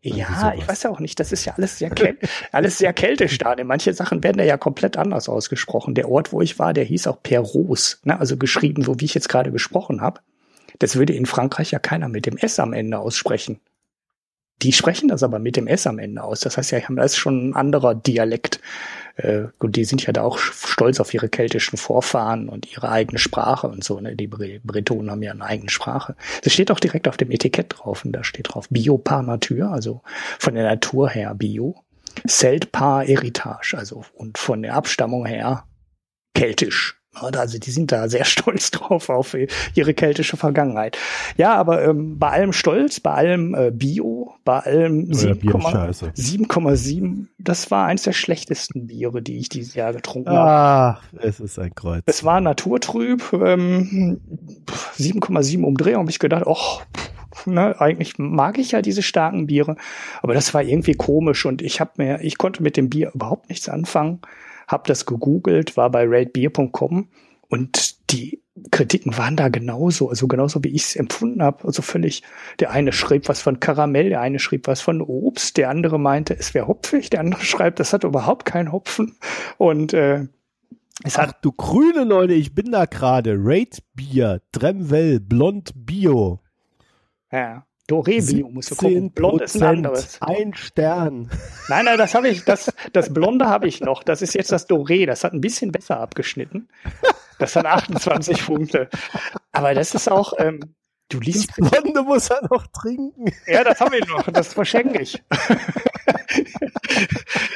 Ja, 0.02 0.54
ich 0.56 0.66
weiß 0.66 0.84
ja 0.84 0.90
auch 0.90 1.02
nicht, 1.02 1.20
das 1.20 1.34
ist 1.34 1.44
ja 1.44 1.54
alles 1.58 1.80
sehr, 1.80 1.92
alles 2.54 2.78
sehr 2.78 2.94
keltisch 2.94 3.38
da. 3.40 3.56
Denn 3.56 3.68
manche 3.68 3.94
Sachen 3.94 4.24
werden 4.24 4.42
ja 4.42 4.56
komplett 4.56 4.96
anders 4.96 5.28
ausgesprochen. 5.28 5.96
Der 5.96 6.08
Ort, 6.10 6.32
wo 6.32 6.40
ich 6.40 6.60
war, 6.60 6.74
der 6.74 6.86
hieß 6.86 7.08
auch 7.08 7.22
Perros, 7.22 8.00
ne? 8.06 8.18
also 8.18 8.38
geschrieben, 8.38 8.84
so 8.84 9.02
wie 9.02 9.06
ich 9.06 9.16
jetzt 9.16 9.28
gerade 9.28 9.52
gesprochen 9.52 10.00
habe. 10.00 10.22
Das 10.80 10.96
würde 10.96 11.12
in 11.12 11.26
Frankreich 11.26 11.72
ja 11.72 11.80
keiner 11.80 12.08
mit 12.08 12.26
dem 12.26 12.38
S 12.38 12.58
am 12.58 12.72
Ende 12.72 13.00
aussprechen. 13.00 13.60
Die 14.62 14.72
sprechen 14.72 15.10
das 15.10 15.24
aber 15.24 15.40
mit 15.40 15.58
dem 15.58 15.68
S 15.68 15.88
am 15.88 16.00
Ende 16.00 16.24
aus. 16.24 16.40
Das 16.42 16.58
heißt 16.58 16.72
ja, 16.72 16.80
das 16.80 17.14
ist 17.14 17.18
schon 17.18 17.50
ein 17.50 17.56
anderer 17.56 17.96
Dialekt. 17.96 18.62
Äh, 19.16 19.46
und 19.60 19.76
die 19.76 19.86
sind 19.86 20.06
ja 20.06 20.14
da 20.14 20.24
auch 20.24 20.38
stolz 20.38 21.00
auf 21.00 21.14
ihre 21.14 21.30
keltischen 21.30 21.78
Vorfahren 21.78 22.50
und 22.50 22.72
ihre 22.72 22.90
eigene 22.90 23.20
Sprache 23.20 23.68
und 23.68 23.84
so. 23.84 24.00
Ne? 24.00 24.16
Die 24.16 24.28
Bretonen 24.28 25.12
haben 25.12 25.22
ja 25.22 25.32
eine 25.32 25.46
eigene 25.46 25.70
Sprache. 25.70 26.16
Das 26.44 26.54
steht 26.54 26.72
auch 26.72 26.80
direkt 26.80 27.08
auf 27.08 27.18
dem 27.18 27.32
Etikett 27.32 27.76
drauf. 27.78 28.06
Und 28.06 28.14
da 28.14 28.24
steht 28.24 28.54
drauf 28.54 28.68
Bio 28.70 28.98
par 28.98 29.24
Nature, 29.24 29.70
also 29.70 30.02
von 30.40 30.56
der 30.56 30.64
Natur 30.64 31.10
her 31.10 31.34
Bio. 31.36 31.84
Celt 32.28 32.72
par 32.72 33.04
Heritage, 33.04 33.76
also 33.76 34.06
und 34.14 34.38
von 34.38 34.62
der 34.62 34.76
Abstammung 34.76 35.26
her 35.26 35.66
keltisch. 36.36 37.03
Also 37.14 37.60
die 37.60 37.72
sind 37.72 37.92
da 37.92 38.08
sehr 38.10 38.26
stolz 38.34 38.72
drauf 38.72 39.10
auf 39.10 39.38
ihre 39.76 39.94
keltische 39.94 40.38
Vergangenheit. 40.38 40.98
Ja, 41.38 41.54
aber 41.56 41.84
ähm, 41.84 42.18
bei 42.18 42.30
allem 42.30 42.54
Stolz, 42.54 43.00
bei 43.00 43.12
allem 43.12 43.54
äh, 43.56 43.70
Bio, 43.72 44.34
bei 44.44 44.60
allem 44.60 45.12
7,7, 45.12 47.28
das 47.38 47.70
war 47.72 47.86
eins 47.86 48.04
der 48.04 48.12
schlechtesten 48.14 48.88
Biere, 48.88 49.22
die 49.22 49.38
ich 49.38 49.50
dieses 49.50 49.76
Jahr 49.76 49.94
getrunken 49.94 50.32
habe. 50.32 50.50
Ah, 50.50 51.00
es 51.22 51.40
ist 51.40 51.60
ein 51.60 51.76
Kreuz. 51.76 52.02
Es 52.06 52.24
war 52.24 52.42
naturtrüb, 52.42 53.32
ähm, 53.34 54.20
7,7 54.98 55.64
Umdrehung, 55.64 56.02
habe 56.02 56.12
ich 56.12 56.20
gedacht, 56.20 56.44
oh, 56.46 56.82
ne, 57.46 57.80
eigentlich 57.80 58.18
mag 58.18 58.58
ich 58.58 58.72
ja 58.72 58.82
diese 58.82 59.04
starken 59.04 59.48
Biere, 59.48 59.76
aber 60.22 60.34
das 60.34 60.54
war 60.54 60.64
irgendwie 60.64 60.94
komisch 60.94 61.46
und 61.46 61.62
ich 61.62 61.80
habe 61.80 61.92
mir, 61.98 62.22
ich 62.22 62.38
konnte 62.38 62.64
mit 62.64 62.78
dem 62.78 62.90
Bier 62.90 63.12
überhaupt 63.14 63.50
nichts 63.50 63.70
anfangen 63.70 64.22
habe 64.74 64.84
das 64.88 65.06
gegoogelt, 65.06 65.78
war 65.78 65.90
bei 65.90 66.06
ratebeer.com 66.06 67.08
und 67.48 68.12
die 68.12 68.44
Kritiken 68.72 69.18
waren 69.18 69.36
da 69.36 69.50
genauso, 69.50 70.10
also 70.10 70.28
genauso 70.28 70.64
wie 70.64 70.70
ich 70.70 70.84
es 70.84 70.96
empfunden 70.96 71.42
habe. 71.42 71.66
Also 71.66 71.82
völlig, 71.82 72.22
der 72.60 72.72
eine 72.72 72.92
schrieb 72.92 73.28
was 73.28 73.42
von 73.42 73.60
Karamell, 73.60 74.10
der 74.10 74.22
eine 74.22 74.40
schrieb 74.40 74.68
was 74.68 74.82
von 74.82 75.02
Obst, 75.02 75.58
der 75.58 75.70
andere 75.70 76.00
meinte, 76.00 76.36
es 76.38 76.54
wäre 76.54 76.68
hopfig, 76.68 77.10
der 77.10 77.22
andere 77.22 77.42
schreibt, 77.46 77.80
das 77.80 77.94
hat 77.94 78.04
überhaupt 78.04 78.46
keinen 78.46 78.72
Hopfen. 78.72 79.16
Und 79.58 79.94
äh, 79.94 80.28
es 81.04 81.18
Ach, 81.18 81.28
hat 81.28 81.46
du 81.46 81.52
grüne 81.52 82.04
Leute, 82.04 82.34
ich 82.34 82.54
bin 82.54 82.72
da 82.72 82.86
gerade. 82.86 83.36
Rate 83.38 83.82
Bier, 83.96 84.42
Dremwell, 84.52 85.20
Blond 85.20 85.72
Bio. 85.76 86.40
Ja. 87.32 87.66
Doré-Bio 87.88 88.50
musst 88.50 88.72
du 88.72 88.76
gucken. 88.76 89.12
Blond 89.12 89.42
ist 89.42 89.58
ein 89.58 89.64
anderes. 89.64 90.18
Ein 90.22 90.54
Stern. 90.54 91.30
Nein, 91.68 91.86
nein, 91.86 91.98
das 91.98 92.16
habe 92.16 92.30
ich, 92.30 92.46
das, 92.46 92.72
das 92.94 93.14
Blonde 93.14 93.48
habe 93.48 93.68
ich 93.68 93.82
noch. 93.82 94.04
Das 94.04 94.22
ist 94.22 94.36
jetzt 94.36 94.52
das 94.52 94.70
Doré. 94.70 95.06
Das 95.06 95.24
hat 95.24 95.34
ein 95.34 95.42
bisschen 95.42 95.72
besser 95.72 96.00
abgeschnitten. 96.00 96.70
Das 97.40 97.56
hat 97.56 97.66
28 97.66 98.46
Punkte. 98.46 98.90
Aber 99.52 99.74
das 99.74 99.94
ist 99.94 100.10
auch, 100.10 100.34
ähm, 100.38 100.76
du 101.10 101.20
liest. 101.20 101.52
Das 101.58 101.72
Blonde 101.72 102.04
muss 102.04 102.30
er 102.30 102.42
noch 102.50 102.66
trinken. 102.68 103.32
Ja, 103.48 103.64
das 103.64 103.80
habe 103.80 103.98
ich 103.98 104.08
noch. 104.08 104.24
Das 104.32 104.54
verschenke 104.54 105.02
ich. 105.02 105.22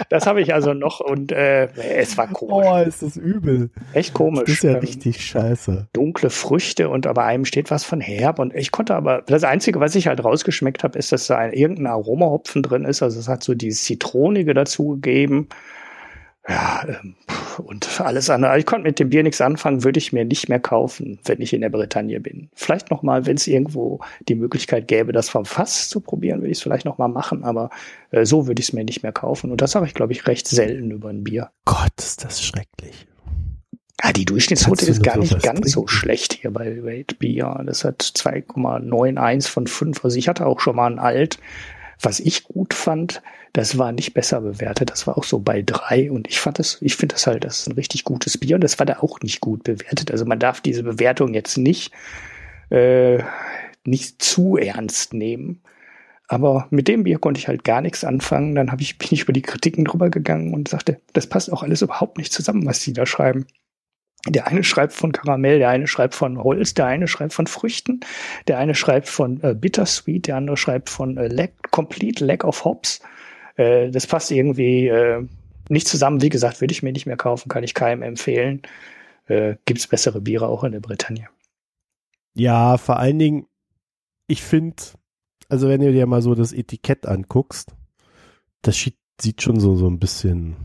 das 0.10 0.26
habe 0.28 0.42
ich 0.42 0.54
also 0.54 0.74
noch 0.74 1.00
und 1.00 1.32
äh, 1.32 1.68
es 1.76 2.18
war 2.18 2.28
komisch. 2.28 2.68
Oh, 2.68 2.78
ist 2.78 3.02
das 3.02 3.16
übel. 3.18 3.70
Echt 3.94 4.14
komisch. 4.14 4.46
Das 4.46 4.56
ist 4.56 4.64
ja 4.64 4.72
ähm, 4.72 4.80
richtig 4.80 5.26
scheiße. 5.26 5.88
Dunkle 5.94 6.30
Früchte 6.30 6.90
und 6.90 7.12
bei 7.14 7.24
einem 7.24 7.46
steht 7.46 7.72
was 7.72 7.84
von 7.84 8.02
herb 8.02 8.40
und 8.40 8.54
ich 8.56 8.72
konnte 8.72 8.96
aber, 8.96 9.24
das 9.24 9.44
Einzige, 9.44 9.80
was 9.80 9.96
ich 9.96 10.08
halt 10.08 10.24
rausgeschmeckt 10.24 10.84
habe, 10.84 10.98
ist, 10.98 11.12
dass 11.12 11.28
da 11.28 11.38
ein, 11.38 11.54
irgendein 11.54 11.88
Aromahopfen 11.88 12.64
drin 12.64 12.86
ist. 12.86 13.02
Also 13.02 13.20
es 13.20 13.28
hat 13.28 13.44
so 13.44 13.54
dieses 13.54 13.84
Zitronige 13.84 14.54
dazu 14.54 14.90
gegeben 14.90 15.50
ja, 16.48 16.86
ähm, 16.88 17.16
und 17.58 18.00
alles 18.00 18.30
andere. 18.30 18.58
Ich 18.58 18.66
konnte 18.66 18.88
mit 18.88 19.00
dem 19.00 19.10
Bier 19.10 19.24
nichts 19.24 19.42
anfangen, 19.42 19.84
würde 19.84 19.98
ich 19.98 20.14
mir 20.14 20.24
nicht 20.24 20.48
mehr 20.48 20.60
kaufen, 20.60 21.20
wenn 21.26 21.42
ich 21.42 21.54
in 21.54 21.62
der 21.62 21.70
Bretagne 21.70 22.20
bin. 22.20 22.50
Vielleicht 22.54 22.90
noch 22.90 23.04
mal, 23.04 23.26
wenn 23.26 23.36
es 23.36 23.48
irgendwo 23.48 24.00
die 24.28 24.36
Möglichkeit 24.36 24.88
gäbe, 24.88 25.12
das 25.12 25.30
vom 25.30 25.46
Fass 25.46 25.90
zu 25.90 26.00
probieren, 26.00 26.40
würde 26.40 26.52
ich 26.52 26.58
es 26.58 26.64
vielleicht 26.64 26.86
noch 26.86 26.98
mal 26.98 27.08
machen, 27.08 27.44
aber 27.44 27.70
äh, 28.12 28.26
so 28.26 28.48
würde 28.48 28.62
ich 28.62 28.70
es 28.70 28.74
mir 28.74 28.86
nicht 28.86 29.04
mehr 29.04 29.12
kaufen. 29.12 29.52
Und 29.52 29.62
das 29.62 29.76
habe 29.76 29.86
ich, 29.86 29.94
glaube 29.94 30.14
ich, 30.14 30.28
recht 30.28 30.48
selten 30.48 30.92
über 30.92 31.10
ein 31.10 31.24
Bier. 31.24 31.50
Gott, 31.66 31.92
ist 31.98 32.24
das 32.24 32.42
schrecklich. 32.44 33.08
Ja, 34.04 34.14
die 34.14 34.26
Durchschnittsnote 34.26 34.86
ist 34.86 35.02
gar 35.02 35.18
nicht 35.18 35.32
ganz 35.32 35.44
trinken? 35.44 35.68
so 35.68 35.88
schlecht 35.88 36.34
hier 36.34 36.52
bei 36.52 36.78
Rate 36.82 37.16
Bier. 37.16 37.64
Das 37.66 37.84
hat 37.84 38.04
2,91 38.04 39.50
von 39.50 39.66
5. 39.66 40.06
Also 40.06 40.18
ich 40.18 40.28
hatte 40.28 40.46
auch 40.46 40.60
schon 40.60 40.76
mal 40.76 40.92
ein 40.92 41.00
Alt, 41.00 41.40
was 42.02 42.20
ich 42.20 42.44
gut 42.44 42.76
fand, 42.76 43.24
das 43.58 43.76
war 43.80 43.92
nicht 43.92 44.14
besser 44.14 44.42
bewertet. 44.42 44.92
Das 44.92 45.08
war 45.08 45.18
auch 45.18 45.24
so 45.24 45.40
bei 45.40 45.64
drei. 45.64 46.12
Und 46.12 46.28
ich 46.28 46.40
fand 46.40 46.60
das, 46.60 46.78
ich 46.80 46.96
finde 46.96 47.16
das 47.16 47.26
halt, 47.26 47.44
das 47.44 47.62
ist 47.62 47.68
ein 47.68 47.74
richtig 47.74 48.04
gutes 48.04 48.38
Bier. 48.38 48.54
Und 48.54 48.64
das 48.64 48.78
war 48.78 48.86
da 48.86 49.00
auch 49.00 49.20
nicht 49.22 49.42
gut 49.42 49.64
bewertet. 49.64 50.12
Also 50.12 50.26
man 50.26 50.38
darf 50.38 50.62
diese 50.62 50.84
Bewertung 50.84 51.34
jetzt 51.34 51.58
nicht, 51.58 51.92
äh, 52.70 53.18
nicht 53.84 54.22
zu 54.22 54.58
ernst 54.58 55.16
nehmen. 55.16 55.64
Aber 56.28 56.68
mit 56.70 56.88
dem 56.88 57.04
Bier 57.04 57.18
konnte 57.18 57.40
ich 57.40 57.48
halt 57.48 57.64
gar 57.64 57.82
nichts 57.82 58.04
anfangen. 58.04 58.54
Dann 58.54 58.72
hab 58.72 58.80
ich, 58.80 59.00
bin 59.00 59.08
ich 59.10 59.24
über 59.24 59.34
die 59.34 59.42
Kritiken 59.42 59.86
drüber 59.86 60.12
gegangen 60.12 60.54
und 60.54 60.68
sagte, 60.68 61.02
das 61.14 61.26
passt 61.26 61.52
auch 61.52 61.64
alles 61.64 61.82
überhaupt 61.82 62.20
nicht 62.20 62.32
zusammen, 62.32 62.64
was 62.68 62.82
die 62.82 62.94
da 62.94 63.08
schreiben. 63.08 63.48
Der 64.28 64.46
eine 64.46 64.64
schreibt 64.64 64.94
von 64.94 65.14
Karamell, 65.14 65.58
der 65.58 65.70
eine 65.70 65.88
schreibt 65.88 66.14
von 66.14 66.44
Holz, 66.44 66.76
der 66.76 66.86
eine 66.86 67.08
schreibt 67.08 67.34
von 67.34 67.48
Früchten, 67.48 68.02
der 68.48 68.60
eine 68.60 68.76
schreibt 68.76 69.10
von 69.10 69.42
äh, 69.42 69.56
Bittersweet, 69.56 70.28
der 70.28 70.36
andere 70.36 70.58
schreibt 70.58 70.92
von 70.92 71.18
äh, 71.18 71.28
lack, 71.28 71.72
Complete 71.72 72.24
Lack 72.24 72.44
of 72.44 72.64
Hops. 72.64 73.02
Äh, 73.58 73.92
das 73.92 74.08
passt 74.08 74.32
irgendwie 74.32 74.88
äh, 74.88 75.28
nicht 75.70 75.88
zusammen. 75.88 76.22
Wie 76.22 76.30
gesagt, 76.30 76.62
würde 76.62 76.72
ich 76.72 76.84
mir 76.84 76.94
nicht 76.94 77.06
mehr 77.06 77.18
kaufen, 77.18 77.50
kann 77.50 77.64
ich 77.64 77.74
keinem 77.74 78.02
empfehlen. 78.02 78.62
Äh, 79.26 79.56
Gibt 79.66 79.80
es 79.80 79.88
bessere 79.88 80.22
Biere 80.22 80.48
auch 80.48 80.64
in 80.64 80.72
der 80.72 80.80
Bretagne. 80.80 81.28
Ja, 82.34 82.78
vor 82.78 82.98
allen 82.98 83.20
Dingen, 83.20 83.48
ich 84.28 84.44
finde, 84.44 84.84
also 85.50 85.68
wenn 85.68 85.82
du 85.82 85.92
dir 85.92 86.06
mal 86.06 86.22
so 86.22 86.36
das 86.36 86.54
Etikett 86.54 87.06
anguckst, 87.06 87.76
das 88.62 88.78
sieht 89.20 89.42
schon 89.42 89.60
so, 89.60 89.76
so 89.76 89.90
ein 89.90 90.00
bisschen 90.00 90.56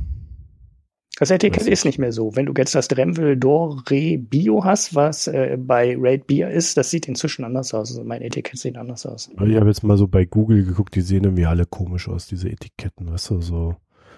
Das 1.22 1.30
Etikett 1.30 1.68
ist 1.68 1.84
nicht 1.84 2.00
mehr 2.00 2.10
so. 2.10 2.34
Wenn 2.34 2.46
du 2.46 2.52
jetzt 2.56 2.74
das 2.74 2.88
Dremel 2.88 3.36
Dore 3.36 4.18
Bio 4.18 4.64
hast, 4.64 4.96
was 4.96 5.28
äh, 5.28 5.56
bei 5.56 5.94
Raid 5.96 6.26
Beer 6.26 6.50
ist, 6.50 6.76
das 6.76 6.90
sieht 6.90 7.06
inzwischen 7.06 7.44
anders 7.44 7.72
aus. 7.74 7.92
Also 7.92 8.02
mein 8.02 8.22
Etikett 8.22 8.58
sieht 8.58 8.76
anders 8.76 9.06
aus. 9.06 9.30
Ich 9.32 9.54
habe 9.54 9.68
jetzt 9.68 9.84
mal 9.84 9.96
so 9.96 10.08
bei 10.08 10.24
Google 10.24 10.64
geguckt, 10.64 10.96
die 10.96 11.00
sehen 11.00 11.22
irgendwie 11.22 11.46
alle 11.46 11.64
komisch 11.64 12.08
aus, 12.08 12.26
diese 12.26 12.48
Etiketten, 12.48 13.08
weißt 13.08 13.30
du, 13.30 13.40
so, 13.40 13.76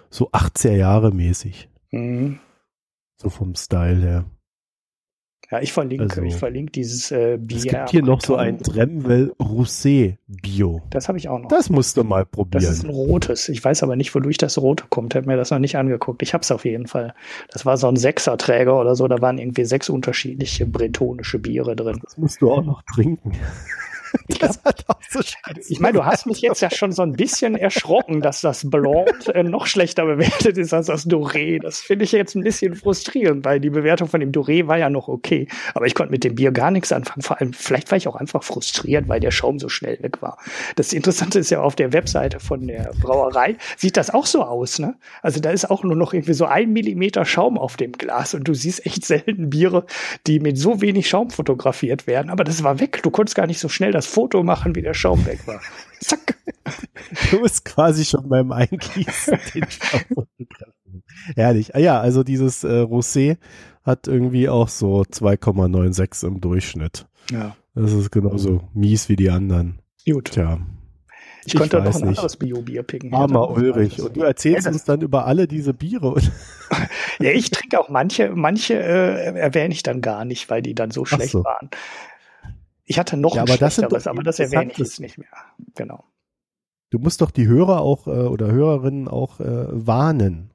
so 0.09 0.31
80er 0.31 0.77
Jahre 0.77 1.13
mäßig. 1.13 1.69
Mhm. 1.91 2.39
So 3.17 3.29
vom 3.29 3.55
Style 3.55 4.01
her. 4.01 4.25
Ja, 5.51 5.61
ich 5.61 5.73
verlinke, 5.73 6.05
Also, 6.05 6.23
ich 6.23 6.37
verlinke 6.37 6.73
dieses 6.73 7.11
äh, 7.11 7.37
Bier. 7.41 7.57
Es 7.59 7.65
gibt 7.65 7.91
hier 7.91 8.03
noch 8.03 8.21
so 8.23 8.37
ein 8.37 8.59
Dremel 8.59 9.35
Rosé 9.39 10.16
Bio. 10.27 10.83
Das 10.91 11.09
habe 11.09 11.19
ich 11.19 11.29
auch 11.29 11.39
noch. 11.39 11.49
Das 11.49 11.71
musst 11.71 11.97
du 11.97 12.05
mal 12.05 12.27
Das 12.51 12.65
ist 12.65 12.85
ein 12.85 12.91
probieren. 12.91 13.11
rotes. 13.11 13.49
Ich 13.49 13.62
weiß 13.62 13.83
aber 13.83 13.95
nicht, 13.97 14.15
wodurch 14.15 14.39
das 14.39 14.59
rote 14.59 14.85
kommt. 14.89 15.15
Ich 15.15 15.16
habe 15.19 15.27
mir 15.27 15.37
das 15.37 15.51
noch 15.51 15.59
nicht 15.59 15.77
angeguckt. 15.77 16.23
Ich 16.23 16.33
habe 16.35 16.43
es 16.43 16.51
auf 16.51 16.65
jeden 16.65 16.87
Fall. 16.87 17.15
Das 17.53 17.66
war 17.66 17.77
so 17.77 17.89
ein 17.89 17.97
Sechserträger 17.97 18.79
oder 18.81 18.95
so. 18.97 19.07
Da 19.07 19.21
waren 19.21 19.39
irgendwie 19.39 19.65
sechs 19.65 19.89
unterschiedliche 19.91 20.66
bretonische 20.66 21.39
Biere 21.39 21.77
drin. 21.77 22.01
Das 22.03 22.16
musst 22.16 22.41
du 22.41 22.51
auch 22.51 22.65
noch 22.65 22.83
trinken. 22.95 23.33
Das 24.41 24.61
hat 24.65 24.85
auch 24.89 25.01
so 25.09 25.20
scheiße. 25.23 25.73
Ich 25.73 25.81
meine, 25.81 25.95
du 25.95 26.05
hast 26.05 26.27
mich 26.27 26.41
jetzt 26.41 26.61
ja 26.61 26.70
schon 26.70 26.93
so 26.93 27.03
ein 27.03 27.12
bisschen 27.12 27.57
erschrocken, 27.57 28.20
dass 28.20 28.41
das 28.41 28.69
Blond 28.69 29.28
äh, 29.28 29.43
noch 29.43 29.66
schlechter 29.66 30.05
bewertet 30.05 30.59
ist 30.59 30.74
als 30.74 30.86
das 30.86 31.07
Doré. 31.07 31.61
Das 31.62 31.81
finde 31.81 32.05
ich 32.05 32.12
jetzt 32.12 32.35
ein 32.35 32.43
bisschen 32.43 32.74
frustrierend, 32.74 33.45
weil 33.45 33.61
die 33.61 33.70
Bewertung 33.70 34.09
von 34.09 34.20
dem 34.20 34.32
Doré 34.32 34.66
war 34.66 34.78
ja 34.78 34.91
noch 34.91 35.09
okay. 35.09 35.49
Aber 35.74 35.86
ich 35.86 35.95
konnte 35.95 36.11
mit 36.11 36.24
dem 36.24 36.35
Bier 36.35 36.53
gar 36.53 36.70
nichts 36.70 36.93
anfangen. 36.93 37.23
Vor 37.23 37.41
allem, 37.41 37.53
vielleicht 37.53 37.91
war 37.91 37.97
ich 37.97 38.09
auch 38.09 38.16
einfach 38.16 38.43
frustriert, 38.43 39.09
weil 39.09 39.20
der 39.20 39.31
Schaum 39.31 39.59
so 39.59 39.69
schnell 39.69 40.03
weg 40.03 40.20
war. 40.20 40.39
Das 40.77 40.93
Interessante 40.93 41.39
ist 41.39 41.51
ja 41.51 41.61
auf 41.61 41.77
der 41.77 41.93
Webseite 41.93 42.41
von 42.41 42.66
der 42.66 42.93
Brauerei 43.01 43.57
sieht 43.77 43.97
das 43.97 44.11
auch 44.11 44.27
so 44.27 44.43
aus, 44.43 44.78
ne? 44.78 44.95
Also 45.23 45.41
da 45.41 45.51
ist 45.51 45.70
auch 45.70 45.85
nur 45.85 45.97
noch 45.97 46.12
irgendwie 46.12 46.35
so 46.35 46.47
ein 46.47 46.73
Millimeter 46.73 47.24
Schaum 47.24 47.59
auf 47.59 47.77
dem 47.77 47.93
Glas 47.93 48.35
und 48.35 48.47
du 48.47 48.55
siehst 48.55 48.85
echt 48.85 49.05
selten 49.05 49.51
Biere, 49.51 49.86
die 50.27 50.41
mit 50.41 50.59
so 50.59 50.81
wenig 50.81 51.09
Schaum 51.09 51.31
fotografiert 51.31 52.07
werden. 52.07 52.31
Aber 52.31 52.45
das 52.45 52.62
war 52.62 52.81
weg. 52.81 53.01
Du 53.03 53.11
konntest 53.11 53.36
gar 53.36 53.47
nicht 53.47 53.61
so 53.61 53.69
schnell 53.69 53.93
das 53.93 54.04
Foto 54.07 54.43
machen, 54.43 54.75
wie 54.75 54.83
der 54.83 54.95
Schaum 54.95 55.25
weg 55.27 55.47
war. 55.47 55.61
Zack. 56.01 56.37
Du 57.31 57.41
bist 57.43 57.65
quasi 57.65 58.05
schon 58.05 58.29
beim 58.29 58.53
Eingießen 58.53 59.39
den 59.55 59.67
Schaum. 59.71 60.27
Herrlich. 61.35 61.75
Ah 61.75 61.79
ja, 61.79 62.01
also 62.01 62.23
dieses 62.23 62.65
äh, 62.65 62.69
Rosé 62.83 63.37
hat 63.83 64.07
irgendwie 64.09 64.49
auch 64.49 64.69
so 64.69 65.03
2,96 65.03 66.27
im 66.27 66.41
Durchschnitt. 66.41 67.07
Ja, 67.31 67.57
Das 67.75 67.93
ist 67.93 68.11
genauso 68.11 68.69
mies 68.75 69.09
wie 69.09 69.17
die 69.17 69.31
anderen. 69.31 69.81
gut. 70.07 70.33
Tja, 70.33 70.59
Ich 71.47 71.55
Ich 71.55 71.61
konnte 71.61 71.77
noch 71.79 71.87
ein 71.87 71.93
nicht. 71.93 72.05
anderes 72.19 72.37
Bio-Bier 72.37 72.83
picken. 72.83 73.13
armer 73.15 73.51
Ulrich. 73.51 74.01
Und 74.01 74.17
du 74.17 74.23
erzählst 74.23 74.65
Ja, 74.67 74.71
das- 74.71 74.81
uns 74.81 74.85
dann 74.85 75.01
über 75.03 75.27
alle 75.27 75.47
diese 75.49 75.75
Biere. 75.75 76.15
Ja, 77.21 77.31
ich 77.31 77.51
trinke 77.53 77.79
auch 77.79 77.89
manche, 77.91 78.31
manche 78.35 78.75
äh, 78.75 79.39
erwähne 79.39 79.73
ich 79.73 79.85
dann 79.85 80.01
gar 80.01 80.25
nicht, 80.25 80.51
weil 80.51 80.63
die 80.63 80.75
dann 80.75 80.91
so 80.91 81.05
schlecht 81.05 81.31
so. 81.31 81.45
waren. 81.45 81.71
Ich 82.85 82.98
hatte 82.98 83.16
noch 83.16 83.35
Ja, 83.35 83.43
ein 83.43 83.48
aber 83.48 83.59
das 83.59 83.77
sind 83.77 83.90
doch 83.93 84.06
aber 84.06 84.23
das 84.23 84.39
erwähne 84.39 84.70
ich 84.73 84.78
jetzt 84.78 85.01
nicht 85.01 85.19
mehr. 85.19 85.28
Genau. 85.74 86.05
du 86.90 86.98
musst 86.98 87.20
doch 87.20 87.31
die 87.31 87.47
Hörer 87.47 87.81
auch 87.81 88.06
äh, 88.06 88.11
oder 88.11 88.51
Hörerinnen 88.52 89.09
auch 89.09 89.40
äh, 89.40 89.66
warnen. 89.70 90.51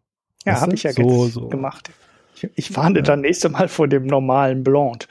Ja, 0.45 0.61
habe 0.61 0.73
ich 0.73 0.83
ja 0.83 0.93
So- 0.93 1.23
jetzt 1.25 1.33
so. 1.33 1.47
gemacht. 1.49 1.89
Ich, 2.35 2.49
ich 2.55 2.77
warne 2.77 3.03
dann 3.03 3.21
nächste 3.21 3.49
Mal 3.49 3.67
vor 3.67 3.87
dem 3.87 4.05
normalen 4.07 4.63
Blond. 4.63 5.07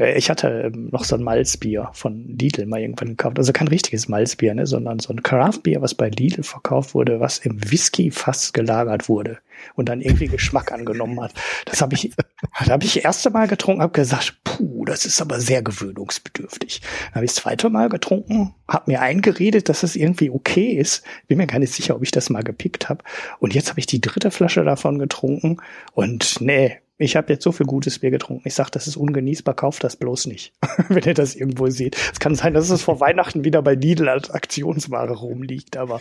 Äh, 0.00 0.18
Ich 0.18 0.30
hatte 0.30 0.72
ähm, 0.74 0.88
noch 0.90 1.04
so 1.04 1.14
ein 1.16 1.22
Malzbier 1.22 1.90
von 1.92 2.36
Lidl 2.38 2.66
mal 2.66 2.80
irgendwann 2.80 3.10
gekauft. 3.10 3.38
Also 3.38 3.52
kein 3.52 3.68
richtiges 3.68 4.08
Malzbier, 4.08 4.54
ne, 4.54 4.66
sondern 4.66 4.98
so 4.98 5.12
ein 5.12 5.22
Craftbier, 5.22 5.82
was 5.82 5.94
bei 5.94 6.08
Lidl 6.08 6.42
verkauft 6.42 6.94
wurde, 6.94 7.20
was 7.20 7.38
im 7.38 7.60
Whisky-Fass 7.70 8.52
gelagert 8.52 9.08
wurde 9.08 9.38
und 9.76 9.88
dann 9.88 10.00
irgendwie 10.00 10.28
Geschmack 10.28 10.72
angenommen 10.72 11.20
hat. 11.20 11.34
Das 11.66 11.82
habe 11.82 11.94
ich, 11.94 12.12
da 12.16 12.72
habe 12.72 12.84
ich 12.84 12.94
das 12.94 13.04
erste 13.04 13.30
Mal 13.30 13.46
getrunken, 13.46 13.82
habe 13.82 13.92
gesagt, 13.92 14.36
puh, 14.44 14.84
das 14.86 15.04
ist 15.04 15.20
aber 15.20 15.38
sehr 15.40 15.62
gewöhnungsbedürftig. 15.62 16.80
Dann 16.80 17.16
habe 17.16 17.24
ich 17.26 17.32
das 17.32 17.42
zweite 17.42 17.68
Mal 17.70 17.88
getrunken, 17.88 18.54
habe 18.68 18.90
mir 18.90 19.02
eingeredet, 19.02 19.68
dass 19.68 19.82
es 19.82 19.96
irgendwie 19.96 20.30
okay 20.30 20.72
ist. 20.72 21.04
Bin 21.28 21.38
mir 21.38 21.46
gar 21.46 21.58
nicht 21.58 21.72
sicher, 21.74 21.94
ob 21.96 22.02
ich 22.02 22.10
das 22.10 22.30
mal 22.30 22.42
gepickt 22.42 22.88
habe. 22.88 23.04
Und 23.38 23.54
jetzt 23.54 23.68
habe 23.68 23.80
ich 23.80 23.86
die 23.86 24.00
dritte 24.00 24.30
Flasche 24.30 24.64
davon 24.64 24.98
getrunken 24.98 25.58
und 25.92 26.40
nee, 26.40 26.78
ich 27.00 27.16
habe 27.16 27.32
jetzt 27.32 27.42
so 27.42 27.50
viel 27.50 27.66
gutes 27.66 27.98
Bier 27.98 28.10
getrunken. 28.10 28.42
Ich 28.46 28.54
sage, 28.54 28.70
das 28.72 28.86
ist 28.86 28.96
ungenießbar, 28.96 29.54
kauft 29.54 29.82
das 29.84 29.96
bloß 29.96 30.26
nicht, 30.26 30.52
wenn 30.88 31.02
ihr 31.02 31.14
das 31.14 31.34
irgendwo 31.34 31.68
seht. 31.68 31.96
Es 32.12 32.20
kann 32.20 32.34
sein, 32.34 32.52
dass 32.52 32.68
es 32.68 32.82
vor 32.82 33.00
Weihnachten 33.00 33.42
wieder 33.44 33.62
bei 33.62 33.74
Lidl 33.74 34.08
als 34.08 34.30
Aktionsware 34.30 35.14
rumliegt, 35.14 35.76
aber 35.76 36.00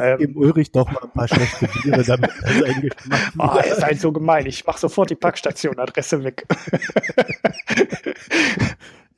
Ähm. 0.00 0.18
dem 0.18 0.36
Ulrich 0.36 0.70
doch 0.70 0.90
mal 0.90 1.02
ein 1.02 1.10
paar 1.10 1.28
schlechte 1.28 1.68
Biere, 1.82 2.04
damit 2.04 2.30
ah, 3.38 3.62
ihr 3.66 3.74
seid 3.74 4.00
so 4.00 4.12
gemein. 4.12 4.46
Ich 4.46 4.64
mache 4.66 4.78
sofort 4.78 5.10
die 5.10 5.16
Packstation-Adresse 5.16 6.22
weg. 6.24 6.46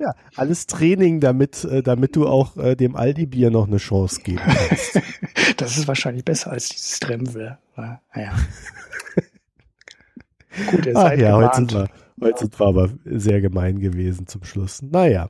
Ja, 0.01 0.15
alles 0.37 0.69
Training, 0.69 1.19
damit, 1.19 1.65
äh, 1.65 1.83
damit 1.83 2.15
du 2.15 2.29
auch 2.29 2.57
äh, 2.57 2.77
dem 2.77 2.95
Aldi-Bier 2.95 3.51
noch 3.51 3.67
eine 3.67 3.79
Chance 3.79 4.21
geben 4.23 4.41
kannst. 4.45 5.01
Das 5.57 5.77
ist 5.77 5.89
wahrscheinlich 5.89 6.25
besser 6.25 6.53
als 6.53 6.69
dieses 6.69 7.01
Tremble. 7.01 7.59
Naja. 7.75 8.37
Gut, 10.71 10.87
ihr 10.87 10.97
Ach 10.97 11.03
seid 11.03 11.21
ja, 11.21 11.37
heute 11.37 11.57
sind, 11.57 11.73
wir, 11.75 11.89
heute 12.21 12.39
sind 12.41 12.59
wir 12.59 12.67
aber 12.67 12.89
sehr 13.05 13.41
gemein 13.41 13.79
gewesen 13.81 14.27
zum 14.27 14.45
Schluss. 14.45 14.83
Naja. 14.83 15.29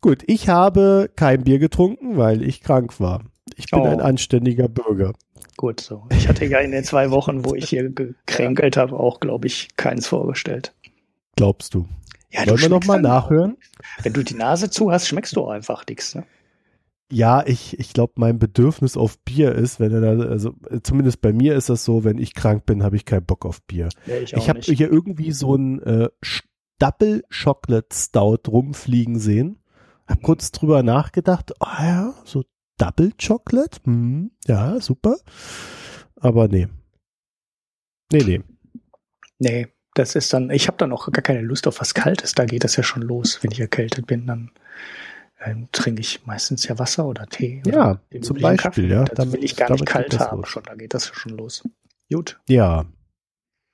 Gut, 0.00 0.22
ich 0.26 0.48
habe 0.48 1.10
kein 1.16 1.42
Bier 1.44 1.58
getrunken, 1.58 2.16
weil 2.16 2.42
ich 2.42 2.60
krank 2.60 3.00
war. 3.00 3.22
Ich 3.56 3.66
bin 3.70 3.80
Oh. 3.80 3.84
ein 3.86 4.00
anständiger 4.00 4.68
Bürger. 4.68 5.12
Gut 5.56 5.80
so. 5.80 6.04
Ich 6.10 6.28
hatte 6.28 6.44
ja 6.44 6.58
in 6.58 6.70
den 6.70 6.84
zwei 6.84 7.10
Wochen, 7.10 7.44
wo 7.44 7.54
ich 7.54 7.68
hier 7.68 7.88
gekränkelt 7.90 8.76
habe, 8.76 8.98
auch, 8.98 9.20
glaube 9.20 9.46
ich, 9.46 9.68
keins 9.76 10.06
vorgestellt. 10.06 10.74
Glaubst 11.36 11.74
du? 11.74 11.86
Ja, 12.30 12.40
Wollen 12.40 12.48
wir 12.50 12.58
schmeckst 12.58 12.70
noch 12.70 12.84
mal 12.84 12.94
dann- 13.02 13.02
nachhören? 13.10 13.56
Wenn 14.02 14.12
du 14.12 14.22
die 14.22 14.34
Nase 14.34 14.68
zu 14.68 14.90
hast, 14.92 15.08
schmeckst 15.08 15.34
du 15.36 15.42
auch 15.44 15.50
einfach 15.50 15.84
nichts. 15.88 16.14
Ne? 16.14 16.24
Ja, 17.10 17.46
ich, 17.46 17.78
ich 17.78 17.92
glaube, 17.92 18.14
mein 18.16 18.38
Bedürfnis 18.38 18.96
auf 18.96 19.18
Bier 19.20 19.54
ist, 19.54 19.78
wenn 19.78 19.92
er 19.92 20.00
da, 20.00 20.26
also 20.26 20.54
zumindest 20.82 21.20
bei 21.20 21.32
mir 21.32 21.54
ist 21.54 21.68
das 21.68 21.84
so, 21.84 22.02
wenn 22.02 22.18
ich 22.18 22.34
krank 22.34 22.66
bin, 22.66 22.82
habe 22.82 22.96
ich 22.96 23.04
keinen 23.04 23.24
Bock 23.24 23.46
auf 23.46 23.62
Bier. 23.62 23.90
Ja, 24.06 24.16
ich 24.16 24.32
Ich 24.32 24.48
habe 24.48 24.60
hier 24.60 24.90
irgendwie 24.90 25.30
so 25.30 25.54
ein 25.54 25.80
äh, 25.82 26.08
Double 26.78 27.22
Chocolate 27.30 27.94
Stout 27.94 28.50
rumfliegen 28.50 29.18
sehen. 29.20 29.60
Hab 30.08 30.22
kurz 30.22 30.50
drüber 30.50 30.82
nachgedacht, 30.82 31.52
oh 31.60 31.82
ja, 31.82 32.14
so 32.24 32.44
Double 32.78 33.12
Chocolate, 33.24 33.80
hm, 33.84 34.32
ja, 34.46 34.80
super. 34.80 35.16
Aber 36.16 36.48
nee. 36.48 36.68
Nee, 38.12 38.22
nee. 38.24 38.42
Nee, 39.38 39.68
das 39.94 40.14
ist 40.14 40.32
dann, 40.32 40.50
ich 40.50 40.68
habe 40.68 40.76
dann 40.76 40.92
auch 40.92 41.10
gar 41.10 41.22
keine 41.22 41.40
Lust 41.40 41.66
auf 41.66 41.80
was 41.80 41.94
Kaltes. 41.94 42.34
Da 42.34 42.44
geht 42.44 42.64
das 42.64 42.76
ja 42.76 42.82
schon 42.82 43.02
los. 43.02 43.42
Wenn 43.42 43.50
ich 43.50 43.60
erkältet 43.60 44.06
bin, 44.06 44.26
dann 44.26 44.50
ähm, 45.44 45.68
trinke 45.72 46.00
ich 46.00 46.24
meistens 46.26 46.66
ja 46.66 46.78
Wasser 46.78 47.06
oder 47.06 47.26
Tee. 47.26 47.62
Ja, 47.66 47.72
oder 47.72 48.00
den 48.12 48.22
zum 48.22 48.38
Beispiel, 48.40 48.90
ja. 48.90 49.04
Das 49.04 49.16
Damit- 49.16 49.34
will 49.34 49.44
ich 49.44 49.56
gar 49.56 49.70
nicht 49.70 49.86
kalt 49.86 50.18
haben 50.18 50.38
los. 50.38 50.48
schon. 50.48 50.62
Da 50.64 50.74
geht 50.74 50.94
das 50.94 51.08
ja 51.08 51.14
schon 51.14 51.32
los. 51.36 51.62
Gut, 52.12 52.40
Ja, 52.48 52.86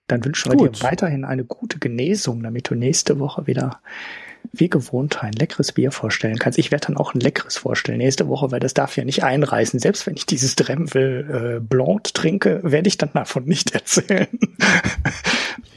dann 0.09 0.25
wünschen 0.25 0.53
wir 0.53 0.69
dir 0.71 0.83
weiterhin 0.83 1.25
eine 1.25 1.45
gute 1.45 1.79
Genesung, 1.79 2.43
damit 2.43 2.69
du 2.71 2.75
nächste 2.75 3.19
Woche 3.19 3.47
wieder 3.47 3.81
wie 4.53 4.69
gewohnt 4.69 5.23
ein 5.23 5.33
leckeres 5.33 5.73
Bier 5.73 5.93
vorstellen 5.93 6.39
kannst. 6.39 6.59
Ich 6.59 6.71
werde 6.71 6.89
dann 6.89 6.97
auch 6.97 7.15
ein 7.15 7.21
leckeres 7.21 7.57
vorstellen 7.57 7.99
nächste 7.99 8.29
Woche, 8.29 8.51
weil 8.51 8.61
das 8.61 8.75
darf 8.75 8.97
ja 8.97 9.05
nicht 9.05 9.23
einreißen. 9.25 9.79
Selbst 9.79 10.07
wenn 10.07 10.17
ich 10.17 10.27
dieses 10.27 10.57
Dremel 10.57 11.59
äh, 11.59 11.61
Blanc 11.61 12.13
trinke, 12.15 12.61
werde 12.63 12.89
ich 12.89 12.99
dann 12.99 13.11
davon 13.15 13.45
nicht 13.45 13.71
erzählen. 13.75 14.29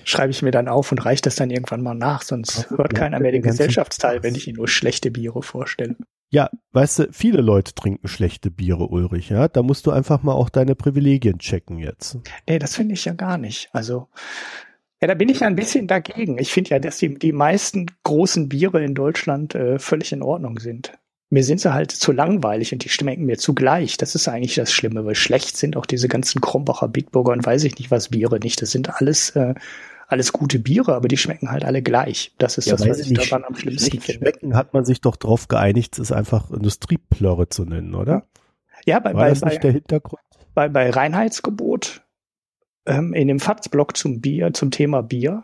Schreibe 0.04 0.32
ich 0.32 0.42
mir 0.42 0.52
dann 0.52 0.68
auf 0.68 0.92
und 0.92 1.04
reiche 1.04 1.24
das 1.24 1.36
dann 1.36 1.50
irgendwann 1.50 1.82
mal 1.82 1.96
nach, 1.96 2.22
sonst 2.22 2.70
hört 2.70 2.94
keiner 2.94 3.20
mehr 3.20 3.32
den 3.32 3.42
Gesellschaftsteil, 3.42 4.22
wenn 4.24 4.36
ich 4.36 4.48
Ihnen 4.48 4.58
nur 4.58 4.68
schlechte 4.68 5.10
Biere 5.10 5.42
vorstelle. 5.42 5.96
ja, 6.30 6.50
weißt 6.74 7.00
du, 7.00 7.08
viele 7.12 7.42
Leute 7.42 7.74
trinken 7.74 8.08
schlechte 8.08 8.52
Biere, 8.52 8.88
Ulrich, 8.88 9.30
ja. 9.30 9.48
Da 9.48 9.64
musst 9.64 9.86
du 9.88 9.92
einfach 9.92 10.22
mal 10.22 10.34
auch 10.34 10.50
deine 10.50 10.76
Privilegien 10.76 11.40
checken 11.40 11.80
jetzt. 11.80 12.20
Nee, 12.48 12.60
das 12.60 12.76
finde 12.76 12.94
ich 12.94 13.06
ja 13.06 13.14
gar 13.14 13.38
nicht. 13.38 13.70
Also, 13.72 14.10
ja, 15.06 15.08
da 15.08 15.14
bin 15.14 15.30
ich 15.30 15.42
ja 15.42 15.48
ein 15.48 15.56
bisschen 15.56 15.86
dagegen. 15.86 16.40
Ich 16.40 16.52
finde 16.52 16.72
ja, 16.72 16.80
dass 16.80 16.98
die, 16.98 17.14
die 17.14 17.32
meisten 17.32 17.86
großen 18.04 18.50
Biere 18.50 18.84
in 18.84 18.96
Deutschland 18.96 19.54
äh, 19.54 19.78
völlig 19.78 20.12
in 20.12 20.24
Ordnung 20.24 20.58
sind. 20.58 20.94
Mir 21.30 21.44
sind 21.44 21.62
sie 21.62 21.72
halt 21.76 21.92
zu 21.92 22.12
langweilig 22.12 22.74
und 22.74 22.84
die 22.84 22.90
schmecken 22.90 23.26
mir 23.26 23.38
zu 23.38 23.54
gleich. 23.54 23.98
Das 23.98 24.16
ist 24.16 24.28
eigentlich 24.28 24.56
das 24.56 24.74
Schlimme, 24.74 25.06
weil 25.06 25.14
schlecht 25.14 25.58
sind 25.58 25.78
auch 25.78 25.86
diese 25.86 26.08
ganzen 26.08 26.42
Krombacher 26.42 26.88
Bitburger 26.88 27.34
und 27.34 27.46
weiß 27.46 27.66
ich 27.66 27.78
nicht 27.78 27.92
was 27.92 28.10
Biere 28.10 28.40
nicht. 28.40 28.64
Das 28.64 28.72
sind 28.72 29.00
alles, 29.00 29.30
äh, 29.36 29.54
alles 30.08 30.34
gute 30.34 30.58
Biere, 30.58 30.96
aber 30.96 31.08
die 31.08 31.18
schmecken 31.18 31.52
halt 31.52 31.66
alle 31.66 31.84
gleich. 31.84 32.34
Das 32.40 32.58
ist 32.58 32.72
das, 32.72 32.82
weil 32.82 32.90
was 32.90 33.00
ich 33.02 33.14
daran 33.14 33.44
am 33.44 33.54
schlimmsten 33.54 34.02
finde. 34.02 34.22
schmecken, 34.22 34.56
hat 34.56 34.74
man 34.74 34.86
sich 34.86 35.02
doch 35.02 35.18
drauf 35.18 35.48
geeinigt, 35.48 36.00
es 36.00 36.12
einfach 36.12 36.50
Industrieplörre 36.50 37.48
zu 37.48 37.64
nennen, 37.66 37.94
oder? 37.94 38.26
Ja, 38.88 39.00
bei, 39.00 39.14
War 39.14 39.26
bei, 39.26 39.30
das 39.30 39.42
bei, 39.42 39.50
nicht 39.50 39.64
der 39.64 39.72
Hintergrund? 39.72 40.22
bei, 40.56 40.68
bei 40.68 40.90
Reinheitsgebot 40.90 42.05
ähm, 42.86 43.14
in 43.14 43.28
dem 43.28 43.40
FATS-Blog 43.40 43.98
zum 43.98 44.22
Bier, 44.22 44.54
zum 44.54 44.72
Thema 44.72 45.02
Bier, 45.02 45.44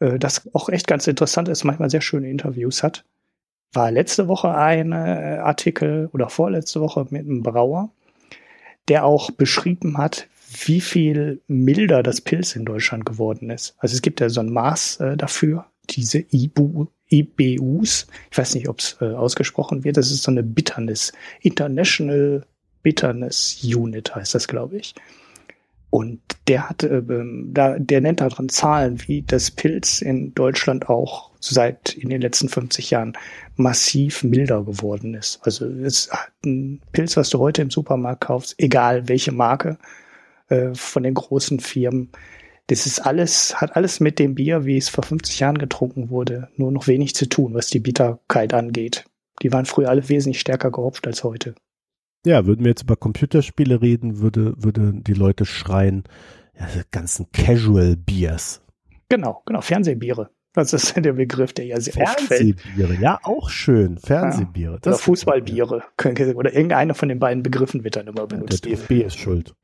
äh, 0.00 0.18
das 0.18 0.48
auch 0.54 0.68
echt 0.68 0.86
ganz 0.86 1.06
interessant 1.06 1.48
ist, 1.48 1.64
manchmal 1.64 1.90
sehr 1.90 2.00
schöne 2.00 2.30
Interviews 2.30 2.82
hat, 2.82 3.04
war 3.72 3.90
letzte 3.90 4.28
Woche 4.28 4.54
ein 4.54 4.92
äh, 4.92 5.38
Artikel 5.42 6.08
oder 6.12 6.28
vorletzte 6.28 6.80
Woche 6.80 7.06
mit 7.10 7.22
einem 7.22 7.42
Brauer, 7.42 7.90
der 8.88 9.04
auch 9.04 9.30
beschrieben 9.30 9.98
hat, 9.98 10.28
wie 10.66 10.80
viel 10.80 11.40
milder 11.48 12.02
das 12.02 12.20
Pilz 12.20 12.54
in 12.54 12.64
Deutschland 12.64 13.04
geworden 13.04 13.50
ist. 13.50 13.74
Also 13.78 13.94
es 13.94 14.02
gibt 14.02 14.20
ja 14.20 14.28
so 14.28 14.40
ein 14.40 14.52
Maß 14.52 15.00
äh, 15.00 15.16
dafür, 15.16 15.66
diese 15.90 16.24
IBU, 16.32 16.86
IBUs. 17.10 18.06
Ich 18.30 18.38
weiß 18.38 18.54
nicht, 18.54 18.68
ob 18.68 18.78
es 18.78 18.96
äh, 19.00 19.06
ausgesprochen 19.06 19.84
wird. 19.84 19.96
Das 19.96 20.10
ist 20.10 20.22
so 20.22 20.30
eine 20.30 20.42
Bitterness, 20.42 21.12
International 21.40 22.46
Bitterness 22.84 23.64
Unit 23.64 24.14
heißt 24.14 24.34
das, 24.34 24.46
glaube 24.46 24.76
ich. 24.76 24.94
Und 25.94 26.18
der 26.48 26.68
hat, 26.68 26.82
äh, 26.82 27.02
da, 27.06 27.78
der 27.78 28.00
nennt 28.00 28.20
daran 28.20 28.48
Zahlen, 28.48 29.00
wie 29.06 29.22
das 29.22 29.52
Pilz 29.52 30.02
in 30.02 30.34
Deutschland 30.34 30.88
auch 30.88 31.30
seit 31.38 31.94
in 31.94 32.08
den 32.08 32.20
letzten 32.20 32.48
50 32.48 32.90
Jahren 32.90 33.16
massiv 33.54 34.24
milder 34.24 34.64
geworden 34.64 35.14
ist. 35.14 35.38
Also 35.44 35.66
es 35.66 36.10
hat 36.10 36.32
ein 36.44 36.82
Pilz, 36.90 37.16
was 37.16 37.30
du 37.30 37.38
heute 37.38 37.62
im 37.62 37.70
Supermarkt 37.70 38.22
kaufst, 38.22 38.56
egal 38.58 39.06
welche 39.06 39.30
Marke 39.30 39.78
äh, 40.48 40.74
von 40.74 41.04
den 41.04 41.14
großen 41.14 41.60
Firmen, 41.60 42.10
das 42.66 42.86
ist 42.86 42.98
alles, 42.98 43.60
hat 43.60 43.76
alles 43.76 44.00
mit 44.00 44.18
dem 44.18 44.34
Bier, 44.34 44.64
wie 44.64 44.78
es 44.78 44.88
vor 44.88 45.04
50 45.04 45.38
Jahren 45.38 45.58
getrunken 45.58 46.10
wurde, 46.10 46.48
nur 46.56 46.72
noch 46.72 46.88
wenig 46.88 47.14
zu 47.14 47.28
tun, 47.28 47.54
was 47.54 47.68
die 47.68 47.78
Bitterkeit 47.78 48.52
angeht. 48.52 49.04
Die 49.42 49.52
waren 49.52 49.64
früher 49.64 49.90
alle 49.90 50.08
wesentlich 50.08 50.40
stärker 50.40 50.72
gehopft 50.72 51.06
als 51.06 51.22
heute. 51.22 51.54
Ja, 52.24 52.46
würden 52.46 52.64
wir 52.64 52.70
jetzt 52.70 52.82
über 52.82 52.96
Computerspiele 52.96 53.82
reden, 53.82 54.20
würde, 54.20 54.54
würde 54.56 54.92
die 54.94 55.12
Leute 55.12 55.44
schreien, 55.44 56.04
ja, 56.58 56.66
ganzen 56.90 57.30
Casual 57.32 57.96
Beers. 57.96 58.62
Genau, 59.08 59.42
genau, 59.46 59.60
Fernsehbiere. 59.60 60.30
Das 60.54 60.72
ist 60.72 60.96
der 60.96 61.12
Begriff, 61.12 61.52
der 61.52 61.66
ja 61.66 61.80
sehr. 61.80 61.92
Fernsehbiere, 61.92 62.94
ja, 63.00 63.18
auch 63.24 63.50
schön. 63.50 63.98
Fernsehbiere. 63.98 64.74
Ja. 64.74 64.90
Oder 64.90 64.98
Fußballbiere. 64.98 65.82
Oder 66.36 66.54
irgendeine 66.54 66.94
von 66.94 67.08
den 67.08 67.18
beiden 67.18 67.42
Begriffen 67.42 67.82
wird 67.82 67.96
dann 67.96 68.06
immer 68.06 68.26
benutzt. 68.26 68.64
Der 68.64 68.76
DFB 68.76 69.04
ist 69.04 69.18
schuld. 69.18 69.54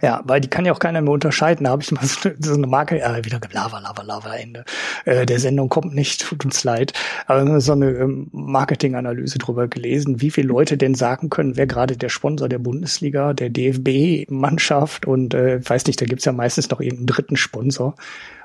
Ja, 0.00 0.20
weil 0.24 0.40
die 0.40 0.48
kann 0.48 0.64
ja 0.64 0.72
auch 0.72 0.78
keiner 0.78 1.00
mehr 1.00 1.12
unterscheiden. 1.12 1.64
Da 1.64 1.70
habe 1.70 1.82
ich 1.82 1.90
mal 1.90 2.04
so 2.38 2.54
eine 2.54 2.66
Marke, 2.68 2.98
ja, 2.98 3.24
wieder 3.24 3.40
Lava, 3.50 3.80
Lava, 3.80 4.02
Lava, 4.02 4.34
Ende. 4.34 4.64
Äh, 5.04 5.26
der 5.26 5.40
Sendung 5.40 5.68
kommt 5.68 5.92
nicht, 5.92 6.22
tut 6.22 6.44
uns 6.44 6.62
leid. 6.62 6.92
Aber 7.26 7.60
so 7.60 7.72
eine 7.72 7.90
ähm, 7.90 8.28
Marketinganalyse 8.30 9.38
drüber 9.38 9.66
gelesen, 9.66 10.20
wie 10.20 10.30
viele 10.30 10.48
Leute 10.48 10.76
denn 10.76 10.94
sagen 10.94 11.30
können, 11.30 11.56
wer 11.56 11.66
gerade 11.66 11.96
der 11.96 12.10
Sponsor 12.10 12.48
der 12.48 12.60
Bundesliga, 12.60 13.32
der 13.32 13.50
DFB-Mannschaft 13.50 15.06
und 15.06 15.34
äh, 15.34 15.68
weiß 15.68 15.86
nicht, 15.86 16.00
da 16.00 16.06
gibt's 16.06 16.24
ja 16.24 16.32
meistens 16.32 16.70
noch 16.70 16.80
irgendeinen 16.80 17.06
dritten 17.06 17.36
Sponsor. 17.36 17.96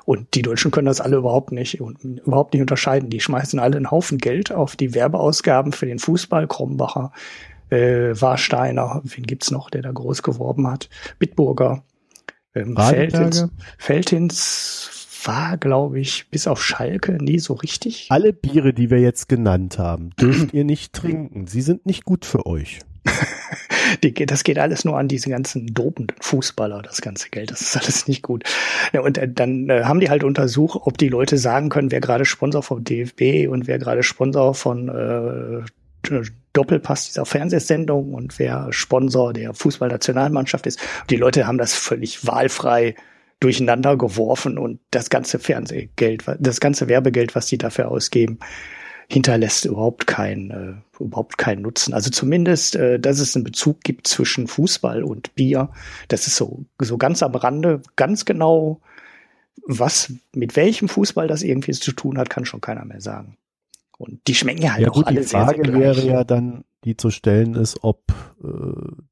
Und 0.06 0.34
die 0.34 0.42
Deutschen 0.42 0.72
können 0.72 0.88
das 0.88 1.02
alle 1.02 1.18
überhaupt 1.18 1.52
nicht 1.52 1.80
und 1.80 2.04
überhaupt 2.04 2.54
nicht 2.54 2.62
unterscheiden. 2.62 3.10
Die 3.10 3.22
schmeißen 3.22 3.60
alle 3.60 3.78
einen 3.78 3.92
Haufen 3.92 4.18
Geld 4.18 4.52
auf 4.52 4.76
die 4.76 4.94
Werbeausgaben 4.94 5.72
für 5.72 5.86
den 5.86 6.00
Fußball, 6.00 6.48
Krombacher, 6.48 7.14
äh, 7.74 8.22
Warsteiner, 8.22 9.02
wen 9.04 9.24
gibt's 9.26 9.52
noch, 9.52 9.70
der 9.70 9.82
da 9.82 9.91
groß 9.91 10.24
geworben 10.24 10.68
hat? 10.68 10.90
Bitburger, 11.20 11.84
ähm, 12.56 12.78
Feldins, 12.78 13.48
Feldins 13.78 14.90
war, 15.26 15.58
glaube 15.58 16.00
ich, 16.00 16.30
bis 16.30 16.48
auf 16.48 16.64
Schalke 16.64 17.14
nie 17.14 17.40
so 17.40 17.54
richtig. 17.54 18.08
Alle 18.10 18.34
Biere, 18.34 18.74
die 18.74 18.90
wir 18.90 19.00
jetzt 19.00 19.30
genannt 19.30 19.78
haben, 19.80 20.12
dürft 20.20 20.54
ihr 20.54 20.64
nicht 20.64 20.94
trinken. 20.94 21.48
Sie 21.48 21.62
sind 21.62 21.86
nicht 21.86 22.04
gut 22.06 22.26
für 22.26 22.45
euch. 22.45 22.80
die, 24.04 24.14
das 24.14 24.44
geht 24.44 24.60
alles 24.60 24.86
nur 24.86 24.98
an 24.98 25.08
diese 25.08 25.30
ganzen 25.30 25.68
dopenden 25.68 26.16
Fußballer, 26.22 26.82
das 26.82 27.02
ganze 27.02 27.30
Geld. 27.30 27.52
Das 27.52 27.62
ist 27.62 27.76
alles 27.78 28.08
nicht 28.08 28.22
gut. 28.22 28.44
Ja, 28.94 29.02
und 29.02 29.18
äh, 29.18 29.30
dann 29.30 29.70
äh, 29.70 29.84
haben 29.84 30.00
die 30.00 30.10
halt 30.10 30.24
untersucht, 30.24 30.80
ob 30.84 30.98
die 30.98 31.10
Leute 31.10 31.38
sagen 31.38 31.70
können, 31.70 31.91
wer 31.91 32.02
gerade 32.02 32.26
Sponsor 32.26 32.64
vom 32.64 32.84
DFB 32.84 33.50
und 33.50 33.68
wer 33.68 33.80
gerade 33.80 34.04
Sponsor 34.04 34.54
von 34.54 34.90
äh, 34.90 35.66
Doppelpass 36.54 37.08
dieser 37.08 37.26
Fernsehsendung 37.26 38.14
und 38.14 38.38
wer 38.38 38.68
Sponsor 38.72 39.34
der 39.34 39.54
Fußballnationalmannschaft 39.54 40.68
ist. 40.68 40.80
Die 41.10 41.16
Leute 41.16 41.48
haben 41.48 41.58
das 41.58 41.74
völlig 41.74 42.28
wahlfrei 42.28 42.96
durcheinander 43.40 43.98
geworfen 43.98 44.58
und 44.58 44.80
das 44.92 45.10
ganze 45.10 45.40
Fernsehgeld, 45.40 46.24
das 46.40 46.60
ganze 46.60 46.88
Werbegeld, 46.88 47.36
was 47.36 47.48
die 47.48 47.58
dafür 47.58 47.90
ausgeben, 47.90 48.40
hinterlässt 49.10 49.66
überhaupt 49.66 50.08
keinen 50.08 50.52
äh, 50.52 51.04
überhaupt 51.04 51.38
keinen 51.38 51.62
Nutzen. 51.62 51.94
Also 51.94 52.10
zumindest, 52.10 52.76
äh, 52.76 53.00
dass 53.00 53.20
es 53.20 53.36
einen 53.36 53.44
Bezug 53.44 53.82
gibt 53.82 54.08
zwischen 54.08 54.48
Fußball 54.48 55.04
und 55.04 55.36
Bier, 55.36 55.70
das 56.08 56.28
ist 56.28 56.38
so 56.38 56.66
so 56.80 56.98
ganz 56.98 57.22
am 57.22 57.36
Rande, 57.36 57.82
ganz 57.96 58.26
genau, 58.26 58.80
was 59.66 60.14
mit 60.34 60.56
welchem 60.56 60.88
Fußball 60.88 61.28
das 61.28 61.44
irgendwie 61.44 61.74
zu 61.74 61.92
tun 61.92 62.18
hat, 62.18 62.30
kann 62.30 62.46
schon 62.46 62.62
keiner 62.62 62.86
mehr 62.86 63.02
sagen. 63.02 63.38
Und 64.04 64.20
die 64.28 64.36
schmecken 64.36 64.62
ja 64.62 64.74
halt 64.74 64.84
ja, 64.84 64.90
auch 64.90 64.96
gut, 64.96 65.08
alle 65.08 65.22
die 65.22 65.28
Frage 65.28 65.62
sehr, 65.64 65.66
sehr 65.66 65.80
wäre 65.80 66.06
ja 66.06 66.24
dann, 66.24 66.64
die 66.84 66.98
zu 66.98 67.10
stellen 67.10 67.56
ist, 67.56 67.84
ob 67.84 68.14
äh, 68.44 68.48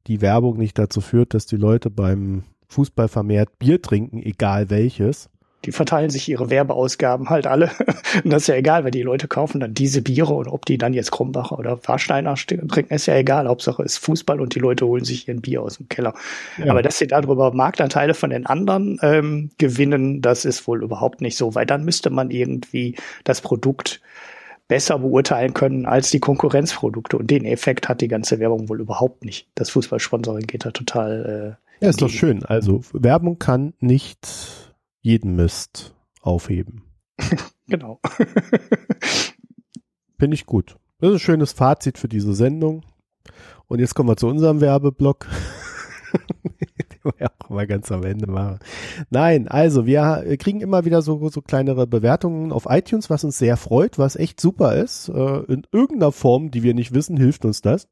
die 0.08 0.22
Werbung 0.22 0.58
nicht 0.58 0.78
dazu 0.78 1.02
führt, 1.02 1.34
dass 1.34 1.46
die 1.46 1.56
Leute 1.56 1.90
beim 1.90 2.44
Fußball 2.68 3.08
vermehrt 3.08 3.60
Bier 3.60 3.82
trinken, 3.82 4.22
egal 4.24 4.70
welches. 4.70 5.30
Die 5.66 5.72
verteilen 5.72 6.10
sich 6.10 6.28
ihre 6.28 6.50
Werbeausgaben 6.50 7.30
halt 7.30 7.46
alle. 7.46 7.70
und 8.24 8.34
das 8.34 8.44
ist 8.44 8.48
ja 8.48 8.56
egal, 8.56 8.84
weil 8.84 8.92
die 8.92 9.04
Leute 9.04 9.28
kaufen 9.28 9.60
dann 9.60 9.76
diese 9.76 10.02
Biere 10.02 10.34
und 10.34 10.48
ob 10.48 10.66
die 10.66 10.80
dann 10.80 10.94
jetzt 10.94 11.12
Krumbacher 11.12 11.60
oder 11.60 11.80
Warsteiner 11.86 12.34
trinken, 12.34 12.92
ist 12.94 13.06
ja 13.06 13.16
egal. 13.16 13.48
Hauptsache 13.48 13.84
ist 13.84 13.98
Fußball 14.00 14.42
und 14.42 14.56
die 14.56 14.60
Leute 14.60 14.88
holen 14.88 15.04
sich 15.04 15.28
ihren 15.28 15.42
Bier 15.42 15.62
aus 15.62 15.78
dem 15.78 15.88
Keller. 15.88 16.16
Ja. 16.58 16.72
Aber 16.72 16.82
dass 16.82 16.98
sie 16.98 17.06
darüber 17.06 17.54
Marktanteile 17.54 18.16
von 18.16 18.32
den 18.32 18.48
anderen 18.48 18.98
ähm, 19.04 19.52
gewinnen, 19.60 20.22
das 20.22 20.46
ist 20.46 20.68
wohl 20.68 20.84
überhaupt 20.84 21.22
nicht 21.22 21.38
so, 21.38 21.54
weil 21.54 21.68
dann 21.68 21.86
müsste 21.86 22.10
man 22.10 22.32
irgendwie 22.32 22.96
das 23.24 23.42
Produkt 23.42 24.02
besser 24.72 25.00
beurteilen 25.00 25.54
können 25.54 25.86
als 25.86 26.12
die 26.12 26.22
Konkurrenzprodukte. 26.22 27.18
Und 27.18 27.30
den 27.30 27.44
Effekt 27.44 27.90
hat 27.90 28.00
die 28.00 28.08
ganze 28.08 28.40
Werbung 28.40 28.70
wohl 28.70 28.80
überhaupt 28.80 29.26
nicht. 29.26 29.50
Das 29.54 29.70
Fußballsponsoring 29.72 30.48
geht 30.48 30.64
da 30.64 30.72
total. 30.72 31.58
Äh, 31.82 31.84
ja, 31.84 31.90
ist 31.90 32.02
doch 32.02 32.08
schön. 32.08 32.46
Also 32.46 32.80
Werbung 32.94 33.38
kann 33.38 33.74
nicht 33.82 34.30
jeden 35.02 35.36
Mist 35.36 35.94
aufheben. 36.22 36.84
genau. 37.68 38.00
Finde 40.18 40.36
ich 40.36 40.46
gut. 40.46 40.78
Das 41.00 41.10
ist 41.10 41.16
ein 41.18 41.20
schönes 41.20 41.52
Fazit 41.52 41.98
für 41.98 42.08
diese 42.08 42.34
Sendung. 42.34 42.86
Und 43.68 43.80
jetzt 43.80 43.94
kommen 43.94 44.08
wir 44.08 44.16
zu 44.16 44.28
unserem 44.28 44.62
Werbeblock. 44.62 45.28
ja 47.20 47.28
auch 47.40 47.50
mal 47.50 47.68
ganz 47.68 47.92
am 47.92 48.04
Ende 48.04 48.28
machen. 48.28 48.60
Nein, 49.10 49.48
also 49.48 49.86
wir 49.86 50.38
kriegen 50.38 50.62
immer 50.62 50.86
wieder 50.86 51.02
so, 51.02 51.30
so 51.30 51.42
kleinere 51.42 51.88
Bewertungen 51.88 52.52
auf 52.52 52.66
iTunes, 52.70 53.10
was 53.10 53.24
uns 53.24 53.38
sehr 53.38 53.58
freut, 53.58 53.98
was 53.98 54.16
echt 54.16 54.40
super 54.40 54.76
ist. 54.76 55.10
Äh, 55.10 55.40
in 55.48 55.68
irgendeiner 55.72 56.12
Form, 56.12 56.52
die 56.52 56.64
wir 56.64 56.74
nicht 56.74 56.94
wissen, 56.94 57.18
hilft 57.18 57.46
uns 57.46 57.62
das. 57.62 57.88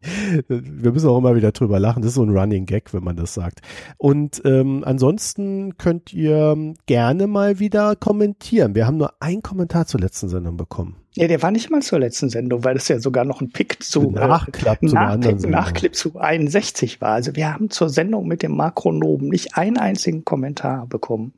wir 0.48 0.92
müssen 0.92 1.08
auch 1.08 1.18
immer 1.18 1.34
wieder 1.34 1.52
drüber 1.52 1.78
lachen. 1.78 2.02
Das 2.02 2.10
ist 2.10 2.14
so 2.14 2.24
ein 2.24 2.36
Running 2.36 2.66
Gag, 2.66 2.94
wenn 2.94 3.04
man 3.04 3.16
das 3.16 3.34
sagt. 3.34 3.60
Und 3.98 4.42
ähm, 4.44 4.82
ansonsten 4.84 5.76
könnt 5.76 6.12
ihr 6.12 6.74
gerne 6.86 7.26
mal 7.26 7.58
wieder 7.58 7.96
kommentieren. 7.96 8.74
Wir 8.74 8.86
haben 8.86 8.96
nur 8.96 9.14
einen 9.20 9.42
Kommentar 9.42 9.86
zur 9.86 10.00
letzten 10.00 10.28
Sendung 10.28 10.56
bekommen. 10.56 10.99
Ja, 11.14 11.26
der 11.26 11.42
war 11.42 11.50
nicht 11.50 11.70
mal 11.70 11.82
zur 11.82 11.98
letzten 11.98 12.30
Sendung, 12.30 12.62
weil 12.62 12.74
das 12.74 12.88
ja 12.88 13.00
sogar 13.00 13.24
noch 13.24 13.40
ein 13.40 13.50
Pick 13.50 13.82
zu 13.82 14.10
Nachklapp, 14.10 14.82
äh, 14.82 14.86
zu 14.86 14.94
Nach 14.94 15.16
Nachclip 15.16 15.94
zu 15.94 16.18
61 16.18 17.00
war. 17.00 17.12
Also 17.12 17.34
wir 17.34 17.52
haben 17.52 17.70
zur 17.70 17.88
Sendung 17.88 18.28
mit 18.28 18.42
dem 18.42 18.56
Makronomen 18.56 19.28
nicht 19.28 19.56
einen 19.56 19.76
einzigen 19.76 20.24
Kommentar 20.24 20.86
bekommen 20.86 21.32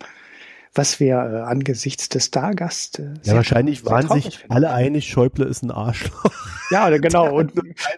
was 0.74 1.00
wir 1.00 1.16
äh, 1.16 1.40
angesichts 1.40 2.08
des 2.08 2.26
Stargasts. 2.26 2.98
Äh, 2.98 3.14
ja, 3.24 3.34
wahrscheinlich 3.34 3.84
waren 3.84 4.08
sich 4.08 4.38
finden. 4.38 4.52
alle 4.52 4.70
einig, 4.70 5.06
Schäuble 5.06 5.44
ist 5.44 5.62
ein 5.62 5.70
Arschloch. 5.70 6.32
Ja, 6.70 6.88
genau. 6.96 7.36
Und 7.36 7.52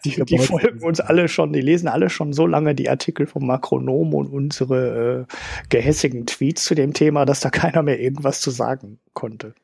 die, 0.05 0.25
die 0.25 0.39
folgen 0.39 0.83
uns 0.83 1.01
alle 1.01 1.29
schon, 1.29 1.53
die 1.53 1.61
lesen 1.61 1.89
alle 1.89 2.11
schon 2.11 2.33
so 2.33 2.47
lange 2.47 2.75
die 2.75 2.91
Artikel 2.91 3.27
vom 3.27 3.47
Makronom 3.47 4.15
und 4.15 4.27
unsere 4.27 5.27
äh, 5.29 5.35
gehässigen 5.69 6.27
Tweets 6.27 6.65
zu 6.65 6.75
dem 6.75 6.95
Thema, 6.95 7.25
dass 7.25 7.41
da 7.41 7.51
keiner 7.51 7.83
mehr 7.83 8.01
irgendwas 8.01 8.41
zu 8.41 8.51
sagen 8.51 8.99
konnte. 9.13 9.55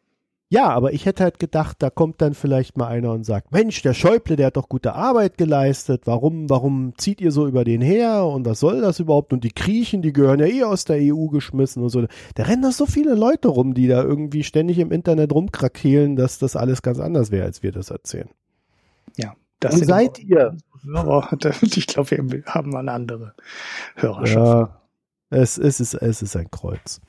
Ja, 0.53 0.69
aber 0.71 0.93
ich 0.93 1.07
hätte 1.07 1.23
halt 1.23 1.39
gedacht, 1.39 1.77
da 1.79 1.91
kommt 1.91 2.21
dann 2.21 2.35
vielleicht 2.35 2.77
mal 2.77 2.89
einer 2.89 3.13
und 3.13 3.23
sagt, 3.23 3.53
Mensch, 3.53 3.83
der 3.83 3.95
Schäuble, 3.95 4.35
der 4.35 4.49
hat 4.49 4.57
doch 4.57 4.69
gute 4.69 4.95
Arbeit 4.95 5.39
geleistet. 5.39 6.03
Warum, 6.07 6.51
warum 6.51 6.93
zieht 6.99 7.21
ihr 7.21 7.31
so 7.31 7.47
über 7.47 7.63
den 7.63 7.81
her? 7.81 8.25
Und 8.25 8.47
was 8.47 8.59
soll 8.59 8.81
das 8.81 8.99
überhaupt? 8.99 9.33
Und 9.33 9.45
die 9.45 9.55
Griechen, 9.55 10.03
die 10.03 10.13
gehören 10.13 10.41
ja 10.41 10.47
eh 10.47 10.65
aus 10.65 10.85
der 10.85 10.97
EU 11.01 11.29
geschmissen 11.29 11.85
und 11.85 11.91
so. 11.91 12.05
Da 12.35 12.43
rennen 12.43 12.63
doch 12.63 12.73
so 12.73 12.87
viele 12.87 13.15
Leute 13.15 13.47
rum, 13.47 13.75
die 13.75 13.87
da 13.87 14.03
irgendwie 14.03 14.43
ständig 14.43 14.81
im 14.81 14.91
Internet 14.91 15.33
rumkrakehlen, 15.33 16.17
dass 16.17 16.41
das 16.41 16.57
alles 16.57 16.83
ganz 16.83 16.99
anders 16.99 17.31
wäre, 17.31 17.45
als 17.45 17.63
wir 17.63 17.71
das 17.71 17.91
erzählen. 17.91 18.29
Ja. 19.17 19.37
Das 19.61 19.75
und 19.75 19.85
seid 19.85 20.19
ihr? 20.19 20.57
Hörer, 20.83 21.29
ich 21.63 21.87
glaube, 21.87 22.11
wir 22.11 22.43
haben 22.47 22.75
eine 22.75 22.91
andere 22.91 23.35
Hörerschaft. 23.95 24.37
Ja, 24.37 24.81
es, 25.31 25.59
es, 25.59 25.79
ist, 25.79 25.95
es 25.95 26.23
ist 26.23 26.35
ein 26.35 26.51
Kreuz. 26.51 27.01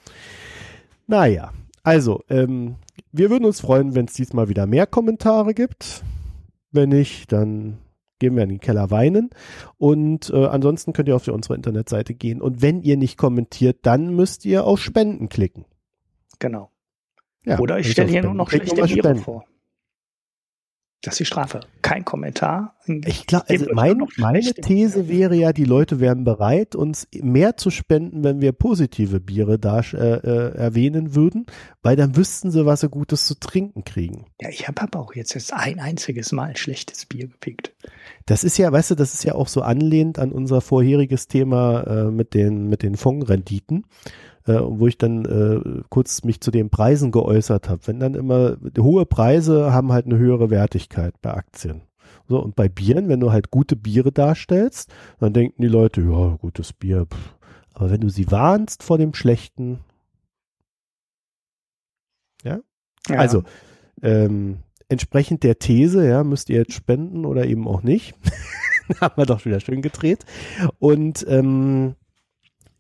Naja, 1.08 1.52
also, 1.84 2.24
ähm, 2.30 2.76
wir 3.12 3.30
würden 3.30 3.46
uns 3.46 3.62
freuen, 3.62 3.96
wenn 3.96 4.06
es 4.06 4.14
diesmal 4.14 4.50
wieder 4.50 4.66
mehr 4.66 4.88
Kommentare 4.88 5.54
gibt. 5.54 6.04
Wenn 6.72 6.90
nicht, 6.90 7.32
dann 7.32 7.80
gehen 8.20 8.36
wir 8.36 8.44
in 8.44 8.50
den 8.50 8.60
Keller 8.60 8.92
weinen. 8.92 9.32
Und 9.78 10.30
äh, 10.30 10.46
ansonsten 10.46 10.94
könnt 10.94 11.08
ihr 11.08 11.16
auf 11.16 11.28
unsere 11.28 11.56
Internetseite 11.56 12.14
gehen. 12.14 12.42
Und 12.42 12.62
wenn 12.62 12.82
ihr 12.82 12.96
nicht 12.96 13.18
kommentiert, 13.18 13.80
dann 13.82 14.16
müsst 14.16 14.46
ihr 14.46 14.66
auf 14.66 14.80
Spenden 14.80 15.28
klicken. 15.28 15.66
Genau. 16.40 16.72
Ja, 17.44 17.60
Oder 17.60 17.80
ich 17.80 17.92
stelle 17.92 18.10
hier 18.10 18.24
nur 18.24 18.36
noch 18.36 18.50
schlechte 18.50 18.84
Biere 18.84 19.16
vor. 19.16 19.44
Das 21.02 21.16
ist 21.16 21.20
die 21.20 21.26
Strafe. 21.26 21.62
Kein 21.82 22.06
Kommentar. 22.06 22.76
Ich 22.86 23.26
glaube, 23.26 23.46
also 23.50 23.66
mein, 23.74 24.06
meine 24.18 24.42
These 24.42 25.08
wäre 25.08 25.36
ja, 25.36 25.52
die 25.52 25.66
Leute 25.66 26.00
wären 26.00 26.24
bereit, 26.24 26.76
uns 26.76 27.08
mehr 27.12 27.58
zu 27.58 27.72
spenden, 27.72 28.24
wenn 28.24 28.40
wir 28.40 28.52
positive 28.52 29.20
Biere 29.20 29.58
da 29.58 29.80
äh, 29.80 29.96
äh, 29.96 30.56
erwähnen 30.56 31.16
würden, 31.16 31.48
weil 31.82 31.96
dann 31.96 32.16
wüssten 32.16 32.52
sie, 32.52 32.68
was 32.68 32.82
sie 32.82 32.90
Gutes 32.90 33.26
zu 33.26 33.34
trinken 33.40 33.84
kriegen. 33.84 34.26
Ja, 34.40 34.50
ich 34.50 34.68
habe 34.68 34.80
aber 34.84 35.00
auch 35.00 35.16
jetzt 35.16 35.34
erst 35.34 35.54
ein 35.54 35.80
einziges 35.80 36.32
Mal 36.32 36.56
schlechtes 36.56 37.08
Bier 37.08 37.28
gepickt. 37.28 37.74
Das 38.28 38.44
ist 38.44 38.60
ja, 38.60 38.72
weißt 38.72 38.92
du, 38.92 38.96
das 38.96 39.16
ist 39.16 39.24
ja 39.24 39.34
auch 39.34 39.48
so 39.48 39.62
anlehnt 39.62 40.20
an 40.20 40.32
unser 40.32 40.62
vorheriges 40.62 41.28
Thema 41.28 41.82
äh, 41.82 42.12
mit 42.12 42.36
den 42.36 42.68
mit 42.68 42.84
den 42.84 42.96
Fondsrenditen 42.96 43.86
äh, 44.48 44.60
wo 44.62 44.88
ich 44.88 44.98
dann 44.98 45.26
äh, 45.26 45.82
kurz 45.90 46.24
mich 46.24 46.42
zu 46.42 46.52
den 46.52 46.70
Preisen 46.70 47.12
geäußert 47.12 47.70
habe. 47.70 47.86
Wenn 47.86 48.00
dann 48.00 48.16
immer 48.16 48.58
hohe 48.78 49.06
Preise 49.06 49.74
haben 49.74 49.92
halt 49.92 50.06
eine 50.06 50.18
höhere 50.18 50.50
Wertigkeit 50.50 51.14
bei 51.22 51.34
Aktien. 51.34 51.82
So, 52.28 52.42
und 52.42 52.56
bei 52.56 52.70
Bieren, 52.70 53.10
wenn 53.10 53.20
du 53.20 53.32
halt 53.32 53.52
gute 53.52 53.76
Biere 53.76 54.12
darstellst, 54.12 54.92
dann 55.20 55.34
denken 55.34 55.62
die 55.62 55.68
Leute, 55.68 56.02
ja, 56.02 56.38
gutes 56.38 56.74
Bier. 56.74 57.06
Pff. 57.06 57.36
Aber 57.74 57.92
wenn 57.92 58.02
du 58.02 58.10
sie 58.10 58.30
warnst 58.32 58.84
vor 58.84 58.98
dem 58.98 59.14
Schlechten, 59.14 59.80
ja, 62.44 62.60
ja. 63.08 63.18
also 63.18 63.44
ähm, 64.02 64.60
entsprechend 64.90 65.44
der 65.44 65.60
These, 65.60 66.08
ja, 66.08 66.24
müsst 66.24 66.50
ihr 66.50 66.60
jetzt 66.60 66.74
spenden 66.74 67.26
oder 67.26 67.46
eben 67.46 67.68
auch 67.68 67.82
nicht. 67.82 68.16
haben 69.00 69.18
wir 69.18 69.26
doch 69.26 69.46
wieder 69.46 69.60
schön 69.60 69.82
gedreht. 69.82 70.26
Und 70.80 71.26
ähm, 71.30 71.96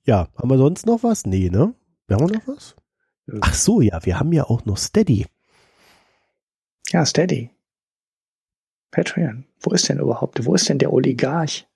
ja, 0.05 0.27
haben 0.35 0.49
wir 0.49 0.57
sonst 0.57 0.85
noch 0.85 1.03
was? 1.03 1.25
Nee, 1.25 1.49
ne? 1.49 1.73
Wir 2.07 2.17
haben 2.17 2.29
wir 2.29 2.37
noch 2.37 2.47
was? 2.47 2.75
Ach 3.41 3.53
so, 3.53 3.81
ja, 3.81 4.03
wir 4.05 4.19
haben 4.19 4.33
ja 4.33 4.43
auch 4.45 4.65
noch 4.65 4.77
Steady. 4.77 5.27
Ja, 6.89 7.05
Steady. 7.05 7.51
Patreon. 8.89 9.45
Wo 9.61 9.71
ist 9.71 9.87
denn 9.87 9.99
überhaupt? 9.99 10.45
Wo 10.45 10.53
ist 10.55 10.67
denn 10.67 10.79
der 10.79 10.91
Oligarch? 10.91 11.67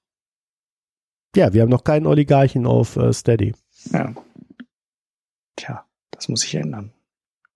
Ja, 1.35 1.53
wir 1.53 1.61
haben 1.61 1.69
noch 1.69 1.83
keinen 1.83 2.07
Oligarchen 2.07 2.65
auf 2.65 2.97
äh, 2.97 3.13
Steady. 3.13 3.53
Ja. 3.91 4.13
Tja, 5.55 5.85
das 6.11 6.27
muss 6.27 6.41
sich 6.41 6.55
ändern. 6.55 6.91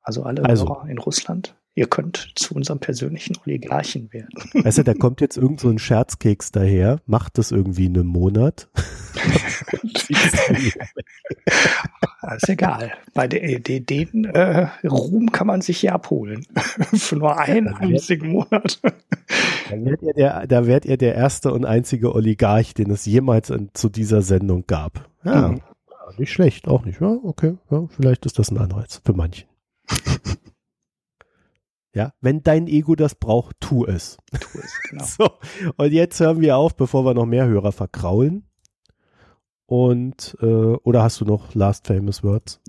Also 0.02 0.24
alle 0.24 0.44
also. 0.46 0.82
in 0.88 0.98
Russland, 0.98 1.56
ihr 1.80 1.88
könnt 1.88 2.34
zu 2.36 2.54
unserem 2.56 2.80
persönlichen 2.80 3.38
Oligarchen 3.46 4.12
werden. 4.12 4.28
Weißt 4.54 4.80
du, 4.80 4.84
da 4.84 4.94
kommt 4.94 5.22
jetzt 5.22 5.38
irgend 5.38 5.62
so 5.62 5.70
ein 5.70 5.80
Scherzkeks 5.80 6.52
daher, 6.52 7.00
macht 7.06 7.38
das 7.38 7.52
irgendwie 7.52 7.86
einen 7.86 8.06
Monat. 8.06 8.68
ist 12.36 12.50
egal. 12.50 12.92
Bei 13.14 13.30
de, 13.30 13.60
de, 13.60 13.80
den 13.80 14.26
äh, 14.26 14.68
Ruhm 14.86 15.32
kann 15.32 15.48
man 15.48 15.62
sich 15.62 15.78
hier 15.80 15.94
abholen. 15.94 16.46
Für 16.94 17.16
nur 17.16 17.40
einen 17.40 17.70
einzigen 17.70 18.34
Monat. 18.34 18.82
Dann 19.70 19.86
werdet 19.86 20.02
ihr 20.02 20.14
der, 20.14 20.48
da 20.48 20.68
werdet 20.68 20.90
ihr 20.90 20.98
der 20.98 21.16
erste 21.16 21.54
und 21.54 21.64
einzige 21.64 22.14
Oligarch, 22.14 22.74
den 22.74 22.92
es 22.92 23.06
jemals 23.06 23.52
in, 23.52 23.70
zu 23.74 23.88
dieser 23.88 24.22
Sendung 24.22 24.66
gab. 24.68 25.10
Ja, 25.24 25.48
mhm. 25.48 25.62
nicht 26.18 26.34
schlecht, 26.34 26.68
auch 26.68 26.84
nicht. 26.84 27.00
Ja, 27.00 27.18
okay, 27.24 27.56
ja, 27.72 27.88
vielleicht 27.90 28.26
ist 28.26 28.38
das 28.38 28.52
ein 28.52 28.58
Anreiz 28.58 29.02
für 29.06 29.14
manchen. 29.14 29.48
Ja, 31.94 32.14
wenn 32.22 32.44
dein 32.44 32.68
Ego 32.68 32.96
das 32.96 33.16
braucht, 33.16 33.56
tu 33.60 33.86
es. 33.86 34.18
Tu 34.40 34.60
es, 34.60 34.74
genau. 34.90 35.04
So, 35.06 35.30
und 35.78 35.92
jetzt 35.92 36.20
hören 36.20 36.40
wir 36.40 36.58
auf, 36.58 36.76
bevor 36.76 37.04
wir 37.04 37.14
noch 37.14 37.26
mehr 37.26 37.48
Hörer 37.48 37.72
verkraulen. 37.72 38.44
Und, 39.66 40.36
äh, 40.42 40.46
oder 40.46 41.04
hast 41.04 41.22
du 41.22 41.26
noch 41.26 41.54
Last 41.54 41.88
Famous 41.88 42.24
Words? 42.24 42.60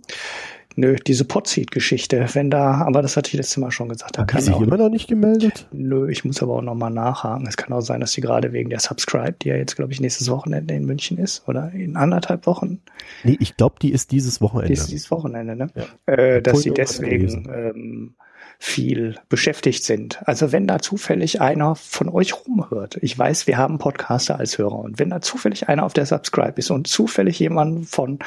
Nö, 0.76 0.96
diese 0.96 1.24
Podseed-Geschichte, 1.24 2.26
wenn 2.34 2.50
da, 2.50 2.82
aber 2.82 3.02
das 3.02 3.16
hatte 3.16 3.28
ich 3.28 3.34
letztes 3.34 3.56
Mal 3.56 3.70
schon 3.70 3.88
gesagt. 3.88 4.16
Da 4.16 4.22
Hat 4.22 4.42
sich 4.42 4.56
immer 4.56 4.76
noch 4.76 4.88
nicht 4.88 5.08
gemeldet? 5.08 5.66
Nö, 5.72 6.08
ich 6.08 6.24
muss 6.24 6.42
aber 6.42 6.56
auch 6.56 6.62
noch 6.62 6.74
mal 6.74 6.90
nachhaken. 6.90 7.46
Es 7.46 7.56
kann 7.56 7.72
auch 7.72 7.80
sein, 7.80 8.00
dass 8.00 8.12
sie 8.12 8.20
gerade 8.20 8.52
wegen 8.52 8.70
der 8.70 8.80
Subscribe, 8.80 9.34
die 9.42 9.48
ja 9.48 9.56
jetzt, 9.56 9.76
glaube 9.76 9.92
ich, 9.92 10.00
nächstes 10.00 10.30
Wochenende 10.30 10.74
in 10.74 10.84
München 10.84 11.18
ist, 11.18 11.46
oder 11.48 11.72
in 11.72 11.96
anderthalb 11.96 12.46
Wochen. 12.46 12.80
Nee, 13.24 13.36
ich 13.40 13.56
glaube, 13.56 13.76
die 13.82 13.90
ist 13.90 14.12
dieses 14.12 14.40
Wochenende. 14.40 14.68
Die 14.68 14.74
ist 14.74 14.90
dieses 14.90 15.10
Wochenende, 15.10 15.56
ne? 15.56 15.70
Ja. 15.74 16.14
Äh, 16.14 16.40
dass 16.42 16.62
sie 16.62 16.70
deswegen 16.70 17.48
ähm, 17.52 18.14
viel 18.62 19.16
beschäftigt 19.30 19.84
sind. 19.84 20.20
Also 20.28 20.52
wenn 20.52 20.66
da 20.66 20.80
zufällig 20.80 21.40
einer 21.40 21.76
von 21.76 22.10
euch 22.10 22.34
rumhört, 22.34 22.98
ich 23.00 23.18
weiß, 23.18 23.46
wir 23.46 23.56
haben 23.56 23.78
Podcaster 23.78 24.38
als 24.38 24.58
Hörer 24.58 24.78
und 24.78 24.98
wenn 24.98 25.08
da 25.08 25.22
zufällig 25.22 25.70
einer 25.70 25.82
auf 25.82 25.94
der 25.94 26.04
Subscribe 26.04 26.52
ist 26.58 26.70
und 26.70 26.86
zufällig 26.86 27.38
jemand 27.38 27.88
von 27.88 28.18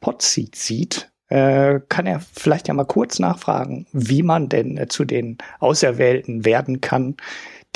Podseed 0.00 0.56
sieht, 0.56 1.12
äh, 1.28 1.80
kann 1.90 2.06
er 2.06 2.20
vielleicht 2.20 2.68
ja 2.68 2.74
mal 2.74 2.86
kurz 2.86 3.18
nachfragen, 3.18 3.86
wie 3.92 4.22
man 4.22 4.48
denn 4.48 4.78
äh, 4.78 4.88
zu 4.88 5.04
den 5.04 5.36
Auserwählten 5.60 6.46
werden 6.46 6.80
kann, 6.80 7.18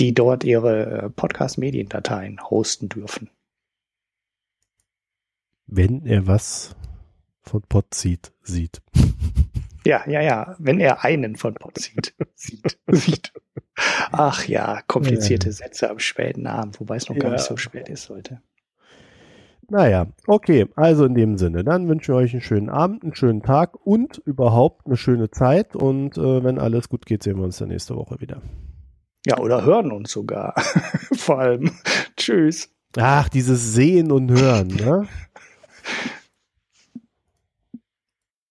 die 0.00 0.14
dort 0.14 0.42
ihre 0.42 0.86
äh, 0.86 1.10
Podcast-Mediendateien 1.10 2.40
hosten 2.48 2.88
dürfen. 2.88 3.28
Wenn 5.66 6.06
er 6.06 6.26
was 6.26 6.74
von 7.42 7.60
Podseed 7.60 8.32
sieht. 8.42 8.80
Ja, 9.86 10.02
ja, 10.08 10.20
ja. 10.20 10.56
Wenn 10.58 10.80
er 10.80 11.04
einen 11.04 11.36
von 11.36 11.54
Pod 11.54 11.78
sieht. 11.78 12.14
sieht, 12.34 12.78
sieht. 12.88 13.32
Ach 14.10 14.44
ja, 14.46 14.80
komplizierte 14.86 15.48
ja. 15.48 15.52
Sätze 15.52 15.88
am 15.90 16.00
späten 16.00 16.46
Abend, 16.46 16.80
wobei 16.80 16.96
es 16.96 17.08
noch 17.08 17.16
ja. 17.16 17.22
gar 17.22 17.30
nicht 17.30 17.44
so 17.44 17.56
spät 17.56 17.88
ist 17.88 18.10
heute. 18.10 18.40
Naja, 19.68 20.06
okay, 20.26 20.66
also 20.76 21.04
in 21.04 21.14
dem 21.14 21.38
Sinne, 21.38 21.64
dann 21.64 21.88
wünschen 21.88 22.14
wir 22.14 22.18
euch 22.18 22.32
einen 22.32 22.40
schönen 22.40 22.68
Abend, 22.68 23.02
einen 23.02 23.14
schönen 23.14 23.42
Tag 23.42 23.74
und 23.84 24.18
überhaupt 24.18 24.86
eine 24.86 24.96
schöne 24.96 25.30
Zeit. 25.30 25.74
Und 25.76 26.16
äh, 26.18 26.44
wenn 26.44 26.58
alles 26.58 26.88
gut 26.88 27.06
geht, 27.06 27.22
sehen 27.22 27.36
wir 27.36 27.44
uns 27.44 27.58
dann 27.58 27.68
nächste 27.68 27.96
Woche 27.96 28.20
wieder. 28.20 28.42
Ja, 29.24 29.38
oder 29.38 29.64
hören 29.64 29.92
uns 29.92 30.10
sogar. 30.10 30.54
Vor 31.16 31.40
allem. 31.40 31.72
Tschüss. 32.16 32.70
Ach, 32.96 33.28
dieses 33.28 33.74
Sehen 33.74 34.10
und 34.10 34.30
Hören, 34.30 34.68
ne? 34.68 35.06